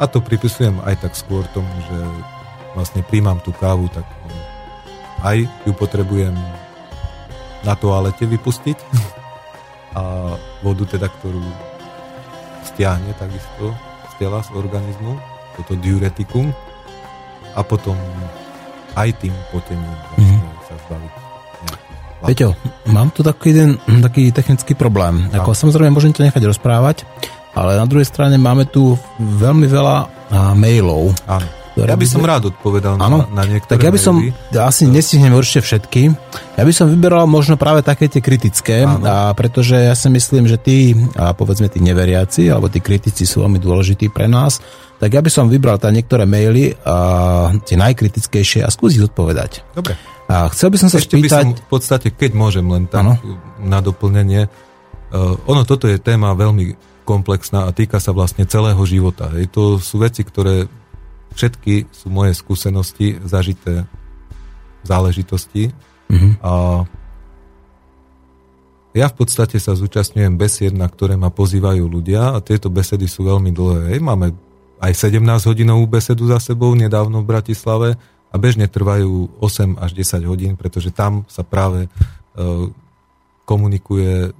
A 0.00 0.04
to 0.08 0.24
pripisujem 0.24 0.80
aj 0.88 1.04
tak 1.04 1.12
skôr 1.12 1.44
tomu, 1.52 1.68
že 1.90 1.98
vlastne 2.72 3.04
príjmam 3.04 3.40
tú 3.44 3.52
kávu, 3.52 3.88
tak 3.92 4.04
aj 5.22 5.46
ju 5.64 5.72
potrebujem 5.72 6.34
na 7.64 7.74
toalete 7.74 8.28
vypustiť 8.28 8.78
a 9.96 10.36
vodu 10.60 10.84
teda, 10.84 11.08
ktorú 11.08 11.40
stiahne 12.68 13.16
takisto 13.16 13.72
z 14.12 14.14
tela, 14.20 14.44
z 14.44 14.52
organizmu, 14.52 15.16
toto 15.56 15.72
diuretikum 15.80 16.52
a 17.56 17.60
potom 17.64 17.96
aj 18.96 19.08
tým 19.16 19.32
potením 19.48 19.88
vlastne 20.12 20.36
mm-hmm. 20.36 20.66
sa 20.68 20.74
zbaviť. 20.84 21.12
Peťo, 22.16 22.48
mám 22.90 23.12
tu 23.12 23.20
taký 23.20 23.52
jeden 23.52 23.76
taký 24.00 24.32
technický 24.32 24.72
problém. 24.72 25.28
Ako, 25.36 25.52
samozrejme, 25.52 25.92
môžem 25.92 26.16
to 26.16 26.24
nechať 26.24 26.42
rozprávať, 26.48 27.04
ale 27.52 27.76
na 27.76 27.84
druhej 27.84 28.08
strane 28.08 28.40
máme 28.40 28.64
tu 28.68 28.96
veľmi 29.20 29.68
veľa 29.68 29.96
mailov. 30.56 31.12
Áno. 31.28 31.48
Ja 31.76 31.92
by 31.92 32.06
som 32.08 32.24
rád 32.24 32.48
odpovedal 32.56 32.96
na, 32.96 33.28
na 33.28 33.42
niektoré 33.44 33.76
Tak 33.76 33.84
ja 33.84 33.92
by 33.92 34.00
som, 34.00 34.16
maily. 34.16 34.32
asi 34.56 34.88
nestihnem 34.88 35.36
určite 35.36 35.60
všetky, 35.60 36.08
ja 36.56 36.64
by 36.64 36.72
som 36.72 36.88
vyberal 36.88 37.28
možno 37.28 37.60
práve 37.60 37.84
také 37.84 38.08
tie 38.08 38.24
kritické, 38.24 38.88
a 38.88 39.36
pretože 39.36 39.76
ja 39.76 39.92
si 39.92 40.08
myslím, 40.08 40.48
že 40.48 40.56
tí, 40.56 40.96
a 41.20 41.36
povedzme 41.36 41.68
tí 41.68 41.84
neveriaci, 41.84 42.48
alebo 42.48 42.72
tí 42.72 42.80
kritici 42.80 43.28
sú 43.28 43.44
veľmi 43.44 43.60
dôležití 43.60 44.08
pre 44.08 44.24
nás, 44.24 44.64
tak 44.96 45.12
ja 45.12 45.20
by 45.20 45.28
som 45.28 45.52
vybral 45.52 45.76
tá 45.76 45.92
niektoré 45.92 46.24
maily, 46.24 46.72
a 46.80 47.52
tie 47.68 47.76
najkritickejšie 47.76 48.64
a 48.64 48.72
skúsiť 48.72 49.12
odpovedať. 49.12 49.76
Dobre. 49.76 50.00
A 50.26 50.48
chcel 50.50 50.72
by 50.72 50.78
som 50.80 50.88
sa 50.88 50.98
Ešte 50.98 51.20
spýtať... 51.20 51.28
by 51.28 51.30
som 51.44 51.48
v 51.54 51.68
podstate, 51.68 52.08
keď 52.10 52.30
môžem 52.32 52.66
len 52.66 52.88
tak 52.88 53.04
ano? 53.04 53.20
na 53.60 53.78
doplnenie, 53.84 54.48
uh, 54.48 55.36
ono 55.46 55.62
toto 55.68 55.86
je 55.86 56.00
téma 56.00 56.32
veľmi 56.32 56.96
komplexná 57.06 57.70
a 57.70 57.70
týka 57.70 58.02
sa 58.02 58.10
vlastne 58.10 58.42
celého 58.48 58.80
života. 58.82 59.30
Hej. 59.38 59.54
To 59.54 59.78
sú 59.78 60.02
veci, 60.02 60.26
ktoré 60.26 60.66
všetky 61.36 61.92
sú 61.92 62.08
moje 62.08 62.32
skúsenosti, 62.32 63.20
zažité 63.22 63.84
záležitosti. 64.80 65.70
Mm-hmm. 66.08 66.32
A 66.40 66.82
ja 68.96 69.06
v 69.12 69.14
podstate 69.20 69.60
sa 69.60 69.76
zúčastňujem 69.76 70.40
besied, 70.40 70.72
na 70.72 70.88
ktoré 70.88 71.20
ma 71.20 71.28
pozývajú 71.28 71.84
ľudia 71.84 72.32
a 72.32 72.40
tieto 72.40 72.72
besedy 72.72 73.04
sú 73.04 73.28
veľmi 73.28 73.52
dlhé. 73.52 74.00
Máme 74.00 74.32
aj 74.80 74.92
17 74.96 75.20
hodinovú 75.20 75.84
besedu 75.84 76.24
za 76.32 76.40
sebou 76.40 76.72
nedávno 76.72 77.20
v 77.20 77.28
Bratislave 77.28 77.88
a 78.32 78.34
bežne 78.40 78.64
trvajú 78.72 79.36
8 79.36 79.76
až 79.76 79.90
10 79.92 80.24
hodín, 80.24 80.52
pretože 80.56 80.88
tam 80.92 81.28
sa 81.28 81.44
práve 81.44 81.84
e, 81.84 81.88
komunikuje 83.44 84.32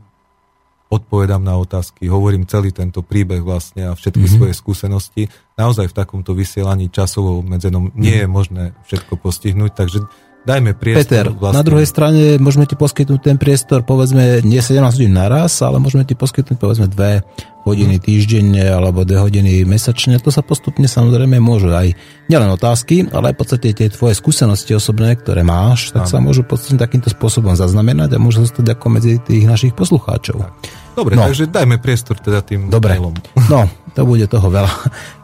odpovedám 0.87 1.43
na 1.43 1.59
otázky, 1.59 2.07
hovorím 2.07 2.47
celý 2.47 2.71
tento 2.71 3.03
príbeh 3.03 3.43
vlastne 3.43 3.91
a 3.91 3.93
všetky 3.99 4.23
mm-hmm. 4.23 4.39
svoje 4.39 4.55
skúsenosti. 4.55 5.23
Naozaj 5.59 5.91
v 5.91 5.97
takomto 5.99 6.31
vysielaní 6.31 6.93
časovo 6.95 7.43
obmedzenom 7.43 7.91
nie 7.99 8.23
je 8.23 8.29
možné 8.31 8.65
všetko 8.87 9.19
postihnúť, 9.19 9.73
takže 9.75 9.99
dajme 10.47 10.79
priestor. 10.79 11.03
Peter, 11.03 11.27
vlastne. 11.35 11.59
na 11.59 11.67
druhej 11.67 11.89
strane 11.91 12.23
môžeme 12.39 12.65
ti 12.71 12.79
poskytnúť 12.79 13.21
ten 13.21 13.37
priestor, 13.37 13.83
povedzme, 13.83 14.47
nie 14.47 14.63
17 14.63 14.79
hodín 14.79 15.13
naraz, 15.13 15.59
ale 15.61 15.83
môžeme 15.83 16.07
ti 16.07 16.15
poskytnúť 16.15 16.57
povedzme 16.57 16.87
2 16.87 17.67
hodiny 17.67 17.99
týždenne 17.99 18.63
alebo 18.63 19.03
2 19.03 19.27
hodiny 19.27 19.67
mesačne. 19.67 20.23
To 20.23 20.31
sa 20.31 20.47
postupne 20.47 20.87
samozrejme 20.87 21.43
môžu 21.43 21.75
aj 21.75 21.99
nielen 22.31 22.47
otázky, 22.55 23.11
ale 23.11 23.35
aj 23.35 23.35
v 23.35 23.41
podstate 23.43 23.75
tie 23.75 23.91
tvoje 23.91 24.15
skúsenosti 24.15 24.71
osobné, 24.79 25.19
ktoré 25.19 25.43
máš, 25.43 25.91
tak 25.91 26.07
Áno. 26.07 26.11
sa 26.15 26.19
môžu 26.23 26.47
podstate 26.47 26.79
takýmto 26.79 27.11
spôsobom 27.11 27.59
zaznamenať 27.59 28.15
a 28.15 28.23
môžu 28.23 28.47
zostať 28.47 28.79
ako 28.79 28.87
medzi 28.95 29.19
tých 29.19 29.51
našich 29.51 29.75
poslucháčov. 29.75 30.47
Dobre, 30.95 31.19
no. 31.19 31.27
takže 31.27 31.51
dajme 31.51 31.83
priestor 31.83 32.23
teda 32.23 32.41
tým 32.41 32.71
Dobre. 32.71 32.97
mailom. 32.97 33.19
No, 33.51 33.67
to 33.93 34.07
bude 34.07 34.31
toho 34.31 34.49
veľa. 34.49 34.71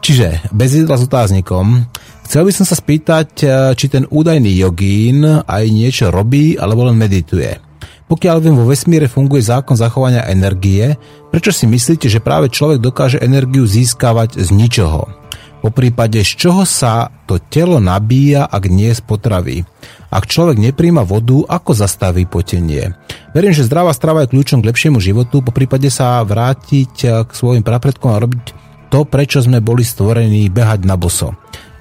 Čiže, 0.05 0.51
bez 0.51 0.75
jedla 0.75 0.99
s 0.99 1.07
otáznikom, 1.07 1.87
Chcel 2.23 2.47
by 2.47 2.51
som 2.55 2.65
sa 2.65 2.75
spýtať, 2.79 3.29
e, 3.43 3.45
či 3.75 3.85
ten 3.91 4.07
údajný 4.07 4.55
jogín 4.57 5.23
aj 5.25 5.63
niečo 5.69 6.09
robí, 6.09 6.55
alebo 6.55 6.87
len 6.87 6.97
medituje. 6.97 7.59
Pokiaľ 8.07 8.37
viem, 8.43 8.55
vo 8.55 8.67
vesmíre 8.67 9.07
funguje 9.07 9.41
zákon 9.41 9.73
zachovania 9.79 10.27
energie, 10.27 10.99
prečo 11.33 11.55
si 11.55 11.65
myslíte, 11.65 12.11
že 12.11 12.21
práve 12.21 12.51
človek 12.51 12.83
dokáže 12.83 13.17
energiu 13.23 13.63
získavať 13.65 14.37
z 14.37 14.49
ničoho? 14.53 15.23
Po 15.63 15.71
prípade, 15.71 16.19
z 16.19 16.31
čoho 16.35 16.67
sa 16.67 17.07
to 17.23 17.39
telo 17.39 17.79
nabíja, 17.79 18.43
ak 18.43 18.67
nie 18.67 18.91
z 18.91 18.99
potravy? 18.99 19.63
Ak 20.11 20.27
človek 20.27 20.59
nepríjma 20.59 21.07
vodu, 21.07 21.39
ako 21.47 21.71
zastaví 21.71 22.27
potenie? 22.27 22.91
Verím, 23.31 23.55
že 23.55 23.63
zdravá 23.63 23.95
strava 23.95 24.27
je 24.27 24.35
kľúčom 24.35 24.59
k 24.59 24.67
lepšiemu 24.69 24.99
životu, 24.99 25.39
po 25.39 25.55
prípade 25.55 25.87
sa 25.87 26.19
vrátiť 26.19 26.93
e, 27.01 27.07
k 27.23 27.29
svojim 27.31 27.63
prapredkom 27.63 28.11
a 28.11 28.19
robiť 28.19 28.43
to, 28.91 29.07
prečo 29.07 29.41
sme 29.41 29.63
boli 29.63 29.81
stvorení 29.81 30.51
behať 30.53 30.85
na 30.85 30.99
boso. 30.99 31.33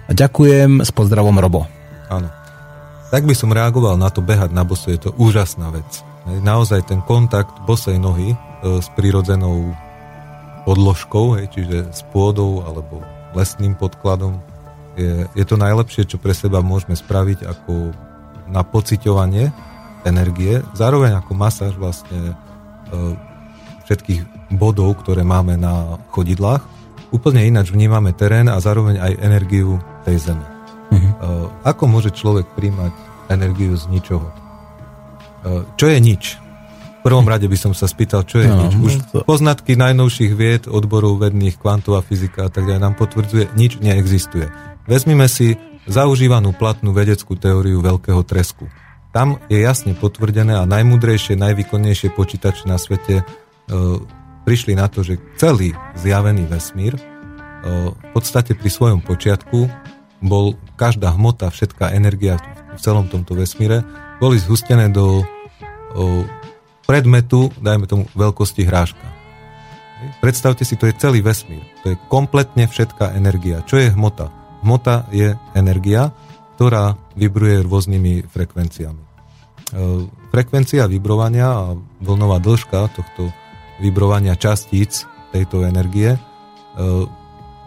A 0.09 0.13
ďakujem, 0.13 0.83
s 0.83 0.91
pozdravom 0.91 1.39
Robo. 1.39 1.67
Áno. 2.11 2.29
Tak 3.13 3.29
by 3.29 3.35
som 3.37 3.53
reagoval 3.53 4.01
na 4.01 4.09
to 4.09 4.25
behať 4.25 4.51
na 4.57 4.65
boso, 4.65 4.89
je 4.89 4.99
to 4.99 5.11
úžasná 5.21 5.69
vec. 5.69 6.01
Naozaj 6.27 6.89
ten 6.89 7.05
kontakt 7.05 7.53
bosej 7.69 8.01
nohy 8.01 8.33
e, 8.33 8.37
s 8.81 8.89
prirodzenou 8.97 9.77
podložkou, 10.65 11.37
čiže 11.51 11.91
s 11.91 12.01
pôdou 12.15 12.63
alebo 12.65 13.03
lesným 13.35 13.75
podkladom 13.75 14.39
je, 14.97 15.27
je 15.33 15.45
to 15.45 15.57
najlepšie, 15.57 16.05
čo 16.05 16.21
pre 16.21 16.37
seba 16.37 16.61
môžeme 16.61 16.97
spraviť 16.97 17.49
ako 17.49 17.93
na 18.53 18.63
pociťovanie 18.63 19.51
energie, 20.05 20.61
zároveň 20.77 21.21
ako 21.21 21.33
masáž 21.33 21.75
vlastne 21.79 22.33
e, 22.33 22.35
všetkých 23.89 24.53
bodov, 24.57 25.01
ktoré 25.05 25.25
máme 25.25 25.57
na 25.57 26.01
chodidlách. 26.13 26.65
Úplne 27.13 27.45
ináč 27.45 27.73
vnímame 27.73 28.17
terén 28.17 28.49
a 28.49 28.57
zároveň 28.61 29.01
aj 29.01 29.13
energiu 29.21 29.81
tej 30.05 30.19
zeme. 30.19 30.47
Uh-huh. 30.93 31.49
Ako 31.65 31.89
môže 31.89 32.13
človek 32.13 32.45
príjmať 32.53 32.93
energiu 33.33 33.73
z 33.79 33.89
ničoho? 33.89 34.29
Uh, 35.43 35.65
čo 35.81 35.89
je 35.89 35.99
nič? 35.99 36.37
V 37.03 37.11
prvom 37.11 37.27
rade 37.27 37.51
by 37.51 37.59
som 37.59 37.73
sa 37.75 37.91
spýtal, 37.91 38.23
čo 38.23 38.39
je 38.39 38.47
no, 38.47 38.63
nič. 38.63 38.73
Už 38.79 38.93
to... 39.11 39.17
poznatky 39.27 39.75
najnovších 39.75 40.33
vied, 40.39 40.71
odborov 40.71 41.19
vedných, 41.19 41.59
kvantová 41.59 41.99
fyzika 41.99 42.47
a 42.47 42.51
tak 42.53 42.71
ďalej 42.71 42.83
nám 42.83 42.95
potvrdzuje, 42.95 43.51
nič 43.59 43.83
neexistuje. 43.83 44.47
Vezmime 44.87 45.27
si 45.27 45.59
zaužívanú 45.91 46.55
platnú 46.55 46.95
vedeckú 46.95 47.35
teóriu 47.35 47.83
veľkého 47.83 48.23
tresku. 48.23 48.71
Tam 49.11 49.43
je 49.51 49.59
jasne 49.59 49.99
potvrdené 49.99 50.55
a 50.55 50.63
najmudrejšie, 50.63 51.35
najvýkonnejšie 51.35 52.15
počítače 52.15 52.71
na 52.71 52.79
svete 52.79 53.27
uh, 53.27 53.99
prišli 54.47 54.79
na 54.79 54.87
to, 54.87 55.03
že 55.03 55.19
celý 55.43 55.75
zjavený 55.99 56.47
vesmír 56.47 56.95
uh, 56.95 57.91
v 57.91 58.09
podstate 58.15 58.55
pri 58.55 58.71
svojom 58.71 59.03
počiatku 59.03 59.67
bol 60.23 60.55
každá 60.79 61.13
hmota, 61.13 61.51
všetká 61.51 61.93
energia 61.93 62.39
v 62.73 62.81
celom 62.81 63.11
tomto 63.11 63.35
vesmíre 63.37 63.83
boli 64.23 64.39
zhustené 64.39 64.87
do 64.89 65.21
o, 65.21 65.25
predmetu, 66.87 67.51
dajme 67.59 67.91
tomu, 67.91 68.05
veľkosti 68.15 68.63
hráška. 68.63 69.07
Predstavte 70.23 70.63
si, 70.63 70.79
to 70.79 70.87
je 70.87 70.95
celý 70.99 71.23
vesmír. 71.23 71.63
To 71.83 71.95
je 71.95 71.97
kompletne 72.07 72.67
všetká 72.67 73.19
energia. 73.19 73.63
Čo 73.67 73.83
je 73.83 73.91
hmota? 73.91 74.31
Hmota 74.63 75.11
je 75.11 75.35
energia, 75.59 76.15
ktorá 76.55 76.95
vibruje 77.19 77.67
rôznymi 77.67 78.31
frekvenciami. 78.31 79.03
E, 79.03 79.09
frekvencia 80.31 80.87
vibrovania 80.87 81.51
a 81.51 81.63
vlnová 82.03 82.39
dĺžka 82.39 82.95
tohto 82.95 83.31
vibrovania 83.83 84.39
častíc 84.39 85.07
tejto 85.35 85.67
energie 85.67 86.15
e, 86.15 86.19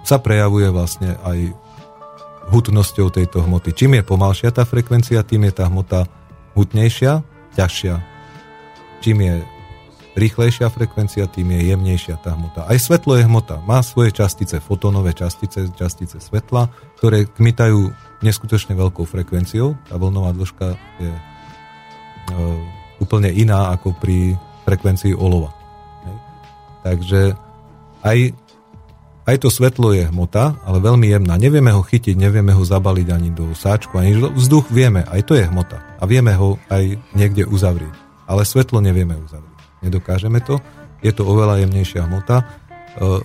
sa 0.06 0.18
prejavuje 0.22 0.72
vlastne 0.72 1.20
aj 1.24 1.65
hutnosťou 2.50 3.10
tejto 3.10 3.42
hmoty. 3.42 3.74
Čím 3.74 3.98
je 4.00 4.04
pomalšia 4.06 4.54
tá 4.54 4.64
frekvencia, 4.68 5.26
tým 5.26 5.50
je 5.50 5.54
tá 5.54 5.66
hmota 5.66 6.06
hutnejšia, 6.54 7.26
ťažšia. 7.58 7.96
Čím 9.02 9.18
je 9.22 9.36
rýchlejšia 10.16 10.72
frekvencia, 10.72 11.28
tým 11.28 11.52
je 11.52 11.76
jemnejšia 11.76 12.16
tá 12.24 12.34
hmota. 12.34 12.64
Aj 12.66 12.80
svetlo 12.80 13.20
je 13.20 13.28
hmota. 13.28 13.60
Má 13.68 13.84
svoje 13.84 14.16
častice, 14.16 14.64
fotónové 14.64 15.12
častice, 15.12 15.68
častice 15.76 16.24
svetla, 16.24 16.72
ktoré 16.98 17.28
kmitajú 17.28 17.92
neskutočne 18.24 18.80
veľkou 18.80 19.04
frekvenciou. 19.04 19.76
Tá 19.92 20.00
vlnová 20.00 20.32
dĺžka 20.32 20.80
je 21.04 21.12
e, 21.12 21.22
úplne 23.04 23.28
iná 23.36 23.76
ako 23.76 23.92
pri 24.00 24.40
frekvencii 24.64 25.12
olova. 25.20 25.52
Hej. 26.08 26.18
Takže 26.88 27.22
aj 28.08 28.18
aj 29.26 29.42
to 29.42 29.50
svetlo 29.50 29.90
je 29.90 30.06
hmota, 30.06 30.62
ale 30.62 30.78
veľmi 30.78 31.10
jemná. 31.10 31.34
Nevieme 31.42 31.74
ho 31.74 31.82
chytiť, 31.82 32.14
nevieme 32.14 32.54
ho 32.54 32.62
zabaliť 32.62 33.08
ani 33.10 33.30
do 33.34 33.50
sáčku, 33.58 33.98
ani 33.98 34.14
vzduch 34.22 34.70
vieme, 34.70 35.02
aj 35.10 35.26
to 35.26 35.34
je 35.34 35.50
hmota. 35.50 35.82
A 35.98 36.06
vieme 36.06 36.38
ho 36.38 36.62
aj 36.70 37.02
niekde 37.18 37.50
uzavrieť. 37.50 37.94
Ale 38.30 38.46
svetlo 38.46 38.86
nevieme 38.86 39.18
uzavrieť. 39.18 39.58
Nedokážeme 39.82 40.42
to. 40.46 40.62
Je 41.02 41.10
to 41.10 41.26
oveľa 41.26 41.66
jemnejšia 41.66 42.06
hmota. 42.06 42.42
E, 42.42 42.46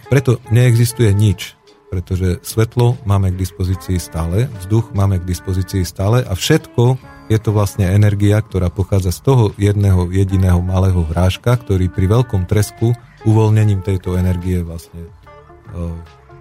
preto 0.09 0.40
neexistuje 0.48 1.12
nič, 1.12 1.56
pretože 1.93 2.40
svetlo 2.44 2.97
máme 3.05 3.32
k 3.36 3.40
dispozícii 3.40 4.01
stále, 4.01 4.48
vzduch 4.64 4.97
máme 4.97 5.20
k 5.20 5.28
dispozícii 5.28 5.85
stále 5.85 6.24
a 6.24 6.32
všetko 6.32 6.97
je 7.28 7.39
to 7.39 7.55
vlastne 7.55 7.86
energia, 7.86 8.40
ktorá 8.43 8.72
pochádza 8.72 9.14
z 9.14 9.20
toho 9.22 9.44
jedného 9.55 10.09
jediného 10.10 10.59
malého 10.64 11.05
hráška, 11.06 11.55
ktorý 11.60 11.93
pri 11.93 12.09
veľkom 12.09 12.48
tresku 12.48 12.97
uvoľnením 13.22 13.85
tejto 13.85 14.16
energie 14.16 14.64
vlastne 14.64 15.12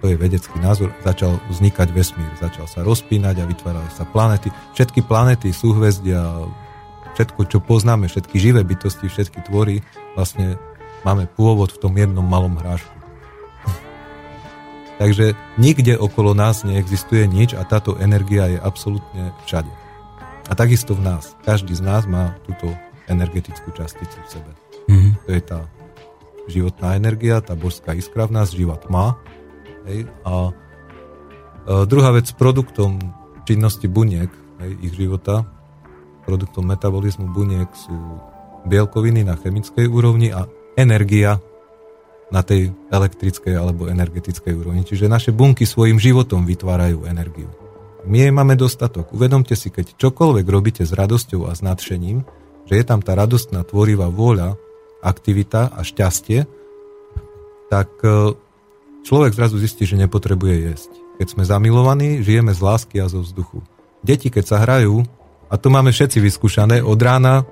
to 0.00 0.08
je 0.08 0.16
vedecký 0.16 0.56
názor, 0.64 0.96
začal 1.04 1.36
vznikať 1.52 1.92
vesmír, 1.92 2.32
začal 2.40 2.64
sa 2.64 2.80
rozpínať 2.80 3.44
a 3.44 3.48
vytvárali 3.48 3.90
sa 3.92 4.08
planety. 4.08 4.48
Všetky 4.72 5.04
planety, 5.04 5.52
súhvezdia, 5.52 6.24
všetko, 7.14 7.40
čo 7.52 7.58
poznáme, 7.60 8.08
všetky 8.08 8.40
živé 8.40 8.64
bytosti, 8.64 9.12
všetky 9.12 9.44
tvory, 9.44 9.84
vlastne 10.16 10.56
máme 11.04 11.28
pôvod 11.28 11.76
v 11.76 11.80
tom 11.84 11.92
jednom 11.92 12.24
malom 12.24 12.56
hrášku. 12.56 12.96
Takže 15.00 15.36
nikde 15.60 16.00
okolo 16.00 16.32
nás 16.32 16.64
neexistuje 16.64 17.28
nič 17.28 17.52
a 17.52 17.68
táto 17.68 18.00
energia 18.00 18.48
je 18.48 18.56
absolútne 18.56 19.36
všade. 19.44 19.70
A 20.48 20.52
takisto 20.56 20.96
v 20.96 21.04
nás. 21.04 21.36
Každý 21.44 21.76
z 21.76 21.84
nás 21.84 22.08
má 22.08 22.34
túto 22.48 22.72
energetickú 23.06 23.70
časticu 23.76 24.16
v 24.16 24.28
sebe. 24.32 24.50
Mm-hmm. 24.88 25.12
To 25.28 25.30
je 25.30 25.42
tá 25.44 25.58
životná 26.50 26.98
energia, 26.98 27.38
tá 27.40 27.54
božská 27.54 27.94
iskra 27.94 28.26
v 28.26 28.36
nás, 28.36 28.50
živá 28.50 28.76
tma. 28.82 29.16
Hej, 29.86 30.10
a, 30.26 30.30
a 30.30 30.34
druhá 31.86 32.10
vec, 32.12 32.28
produktom 32.34 32.98
činnosti 33.46 33.86
buniek, 33.86 34.28
hej, 34.60 34.72
ich 34.82 34.94
života, 34.98 35.46
produktom 36.28 36.68
metabolizmu 36.68 37.32
buniek 37.32 37.70
sú 37.74 37.94
bielkoviny 38.68 39.24
na 39.24 39.40
chemickej 39.40 39.88
úrovni 39.88 40.28
a 40.30 40.44
energia 40.76 41.40
na 42.30 42.46
tej 42.46 42.70
elektrickej 42.92 43.58
alebo 43.58 43.90
energetickej 43.90 44.54
úrovni. 44.54 44.86
Čiže 44.86 45.10
naše 45.10 45.34
bunky 45.34 45.66
svojim 45.66 45.98
životom 45.98 46.46
vytvárajú 46.46 47.08
energiu. 47.08 47.50
My 48.06 48.24
jej 48.24 48.32
máme 48.32 48.56
dostatok. 48.56 49.12
Uvedomte 49.12 49.52
si, 49.58 49.68
keď 49.68 49.98
čokoľvek 49.98 50.46
robíte 50.46 50.82
s 50.86 50.94
radosťou 50.94 51.50
a 51.50 51.52
s 51.52 51.60
nadšením, 51.60 52.24
že 52.64 52.74
je 52.78 52.84
tam 52.86 53.02
tá 53.02 53.18
radostná 53.18 53.66
tvorivá 53.66 54.08
vôľa, 54.08 54.56
aktivita 55.00 55.72
a 55.72 55.80
šťastie, 55.80 56.44
tak 57.72 57.88
e, 58.04 58.36
človek 59.04 59.32
zrazu 59.32 59.56
zistí, 59.60 59.84
že 59.88 60.00
nepotrebuje 60.00 60.56
jesť. 60.70 60.90
Keď 61.20 61.26
sme 61.36 61.44
zamilovaní, 61.44 62.24
žijeme 62.24 62.52
z 62.52 62.60
lásky 62.60 62.96
a 63.00 63.08
zo 63.08 63.20
vzduchu. 63.20 63.60
Deti, 64.00 64.32
keď 64.32 64.44
sa 64.44 64.56
hrajú, 64.64 65.04
a 65.50 65.54
to 65.60 65.68
máme 65.68 65.92
všetci 65.92 66.22
vyskúšané, 66.22 66.80
od 66.80 67.00
rána 67.02 67.44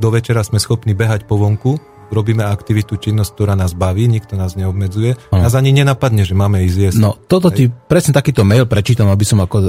do 0.00 0.08
večera 0.10 0.42
sme 0.42 0.58
schopní 0.58 0.96
behať 0.96 1.28
po 1.28 1.38
vonku, 1.38 1.78
robíme 2.12 2.44
aktivitu, 2.44 3.00
činnosť, 3.00 3.30
ktorá 3.32 3.56
nás 3.56 3.72
baví, 3.72 4.04
nikto 4.06 4.36
nás 4.36 4.54
neobmedzuje, 4.54 5.16
ano. 5.32 5.42
nás 5.48 5.56
ani 5.56 5.72
nenapadne, 5.72 6.28
že 6.28 6.36
máme 6.36 6.60
ísť 6.68 6.78
jesť. 6.78 6.98
No, 7.00 7.16
toto 7.16 7.48
ti 7.48 7.72
presne 7.72 8.12
takýto 8.12 8.44
mail 8.44 8.68
prečítam, 8.68 9.08
aby 9.08 9.24
som 9.24 9.40
ako 9.40 9.56
e, 9.58 9.64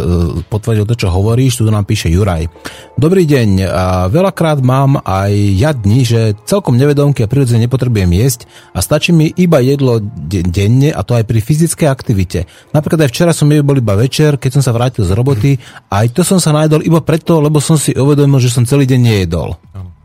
potvrdil 0.52 0.84
to, 0.84 0.99
čo 0.99 1.07
hovoríš. 1.10 1.64
Tu 1.64 1.72
nám 1.72 1.88
píše 1.88 2.11
Juraj. 2.11 2.52
Dobrý 2.99 3.24
deň. 3.24 3.49
A 3.72 3.86
veľakrát 4.11 4.60
mám 4.60 4.99
aj 5.02 5.32
ja 5.56 5.72
dni, 5.72 6.03
že 6.03 6.36
celkom 6.44 6.76
nevedomky 6.76 7.24
a 7.24 7.32
prirodzene 7.32 7.65
nepotrebujem 7.65 8.11
jesť 8.11 8.45
a 8.76 8.84
stačí 8.84 9.15
mi 9.15 9.32
iba 9.32 9.64
jedlo 9.64 10.03
denne 10.28 10.91
a 10.91 11.02
to 11.07 11.15
aj 11.15 11.24
pri 11.24 11.40
fyzickej 11.40 11.88
aktivite. 11.88 12.45
Napríklad 12.76 13.07
aj 13.07 13.10
včera 13.10 13.32
som 13.32 13.48
bol 13.48 13.80
iba 13.80 13.95
večer, 13.95 14.36
keď 14.36 14.60
som 14.60 14.64
sa 14.65 14.76
vrátil 14.76 15.07
z 15.07 15.15
roboty 15.15 15.56
a 15.88 16.03
aj 16.03 16.11
to 16.11 16.22
som 16.28 16.38
sa 16.44 16.52
najedol 16.52 16.84
iba 16.84 16.99
preto, 16.99 17.40
lebo 17.40 17.64
som 17.64 17.80
si 17.80 17.95
uvedomil, 17.95 18.44
že 18.44 18.52
som 18.52 18.68
celý 18.68 18.84
deň 18.84 18.99
nejedol. 18.99 19.56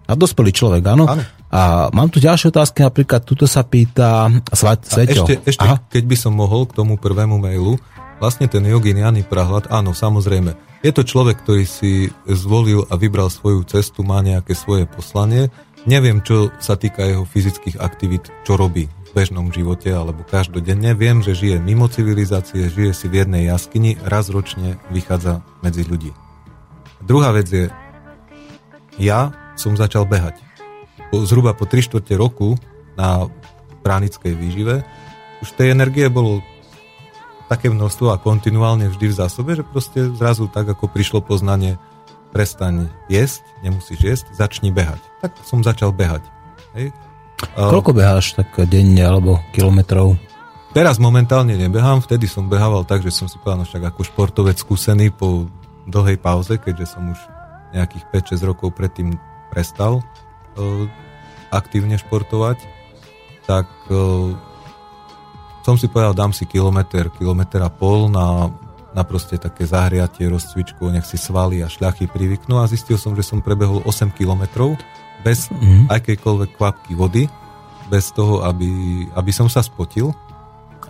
A 0.09 0.17
dospelý 0.17 0.57
človek, 0.57 0.83
áno. 0.89 1.05
áno. 1.05 1.38
A 1.49 1.89
mám 1.97 2.13
tu 2.13 2.21
ďalšie 2.21 2.53
otázky, 2.53 2.85
napríklad 2.85 3.25
tuto 3.25 3.49
sa 3.49 3.65
pýta 3.65 4.29
Sveťo. 4.53 5.25
Ešte, 5.25 5.35
ešte 5.49 5.65
keď 5.89 6.05
by 6.05 6.17
som 6.21 6.37
mohol 6.37 6.69
k 6.69 6.77
tomu 6.77 7.01
prvému 7.01 7.41
mailu, 7.41 7.81
vlastne 8.21 8.45
ten 8.53 8.61
jogin 8.69 9.01
Jany 9.01 9.25
Prahľad, 9.25 9.73
áno, 9.73 9.97
samozrejme, 9.97 10.53
je 10.85 10.93
to 10.93 11.03
človek, 11.09 11.41
ktorý 11.41 11.65
si 11.65 12.13
zvolil 12.29 12.85
a 12.93 13.01
vybral 13.01 13.33
svoju 13.33 13.65
cestu, 13.65 14.05
má 14.05 14.21
nejaké 14.21 14.53
svoje 14.53 14.85
poslanie. 14.85 15.49
Neviem, 15.89 16.21
čo 16.21 16.53
sa 16.61 16.77
týka 16.77 17.01
jeho 17.01 17.25
fyzických 17.25 17.81
aktivít, 17.81 18.29
čo 18.45 18.61
robí 18.61 18.85
v 18.85 19.11
bežnom 19.17 19.49
živote 19.49 19.89
alebo 19.89 20.29
každodenne. 20.29 20.93
Viem, 20.93 21.25
že 21.25 21.33
žije 21.33 21.65
mimo 21.65 21.89
civilizácie, 21.89 22.69
žije 22.69 22.93
si 22.93 23.09
v 23.09 23.25
jednej 23.25 23.49
jaskyni, 23.49 23.97
raz 24.05 24.29
ročne 24.29 24.77
vychádza 24.93 25.41
medzi 25.65 25.89
ľudí. 25.89 26.13
Druhá 27.01 27.33
vec 27.33 27.49
je, 27.49 27.73
ja 29.01 29.33
som 29.57 29.75
začal 29.75 30.05
behať 30.05 30.48
po, 31.09 31.25
zhruba 31.25 31.57
po 31.57 31.65
3 31.65 31.85
čtvrte 31.85 32.15
roku 32.17 32.57
na 32.95 33.27
pránickej 33.83 34.33
výžive 34.37 34.85
už 35.43 35.55
tej 35.55 35.71
energie 35.75 36.07
bolo 36.11 36.43
také 37.47 37.73
množstvo 37.73 38.13
a 38.13 38.21
kontinuálne 38.21 38.91
vždy 38.93 39.07
v 39.09 39.19
zásobe, 39.19 39.57
že 39.57 39.65
proste 39.65 40.11
zrazu 40.13 40.51
tak, 40.51 40.69
ako 40.69 40.91
prišlo 40.91 41.25
poznanie, 41.25 41.81
prestaň 42.35 42.93
jesť, 43.09 43.41
nemusíš 43.65 44.01
jesť, 44.05 44.27
začni 44.37 44.69
behať. 44.69 45.01
Tak 45.25 45.33
som 45.49 45.65
začal 45.65 45.95
behať. 45.97 46.21
Hej. 46.77 46.93
Koľko 47.57 47.97
beháš 47.97 48.37
tak 48.37 48.51
denne 48.69 49.01
alebo 49.01 49.41
kilometrov? 49.55 50.19
Teraz 50.77 51.01
momentálne 51.01 51.57
nebehám, 51.57 52.05
vtedy 52.05 52.29
som 52.29 52.45
behával 52.45 52.85
tak, 52.85 53.01
že 53.01 53.15
som 53.15 53.25
si 53.25 53.41
povedal, 53.41 53.65
no 53.65 53.67
však 53.67 53.89
ako 53.89 54.01
športovec 54.05 54.61
skúsený 54.61 55.09
po 55.09 55.49
dlhej 55.89 56.21
pauze, 56.21 56.61
keďže 56.61 56.99
som 56.99 57.09
už 57.09 57.21
nejakých 57.73 58.05
5-6 58.37 58.45
rokov 58.45 58.77
predtým 58.77 59.17
prestal 59.49 60.05
aktívne 61.49 61.97
športovať, 61.97 62.59
tak 63.49 63.69
e, 63.89 63.97
som 65.65 65.77
si 65.81 65.89
povedal, 65.89 66.17
dám 66.17 66.33
si 66.37 66.45
kilometr, 66.45 67.09
kilometr 67.17 67.65
a 67.65 67.73
pol 67.73 68.13
na, 68.13 68.53
na 68.93 69.03
proste 69.05 69.41
také 69.41 69.65
zahriatie, 69.65 70.29
rozcvičku, 70.29 70.89
nech 70.93 71.09
si 71.09 71.17
svaly 71.17 71.65
a 71.65 71.69
šľachy 71.73 72.09
privyknú 72.09 72.61
a 72.61 72.69
zistil 72.69 73.01
som, 73.01 73.17
že 73.17 73.25
som 73.25 73.41
prebehol 73.41 73.81
8 73.85 74.13
kilometrov 74.13 74.77
bez 75.25 75.49
mm. 75.51 75.91
akejkoľvek 75.91 76.51
kvapky 76.57 76.93
vody, 76.95 77.27
bez 77.89 78.13
toho, 78.13 78.45
aby, 78.45 78.69
aby 79.17 79.33
som 79.33 79.49
sa 79.49 79.65
spotil 79.65 80.13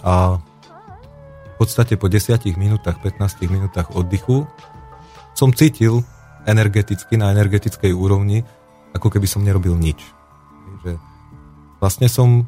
a 0.02 0.38
v 0.38 1.54
podstate 1.58 1.98
po 1.98 2.06
10 2.06 2.38
minútach, 2.54 2.98
15 3.02 3.50
minútach 3.50 3.90
oddychu 3.94 4.46
som 5.34 5.54
cítil 5.54 6.02
energeticky, 6.46 7.14
na 7.18 7.30
energetickej 7.34 7.94
úrovni, 7.94 8.42
ako 8.98 9.08
keby 9.14 9.30
som 9.30 9.46
nerobil 9.46 9.78
nič. 9.78 10.02
Že 10.82 10.98
vlastne 11.78 12.10
som 12.10 12.44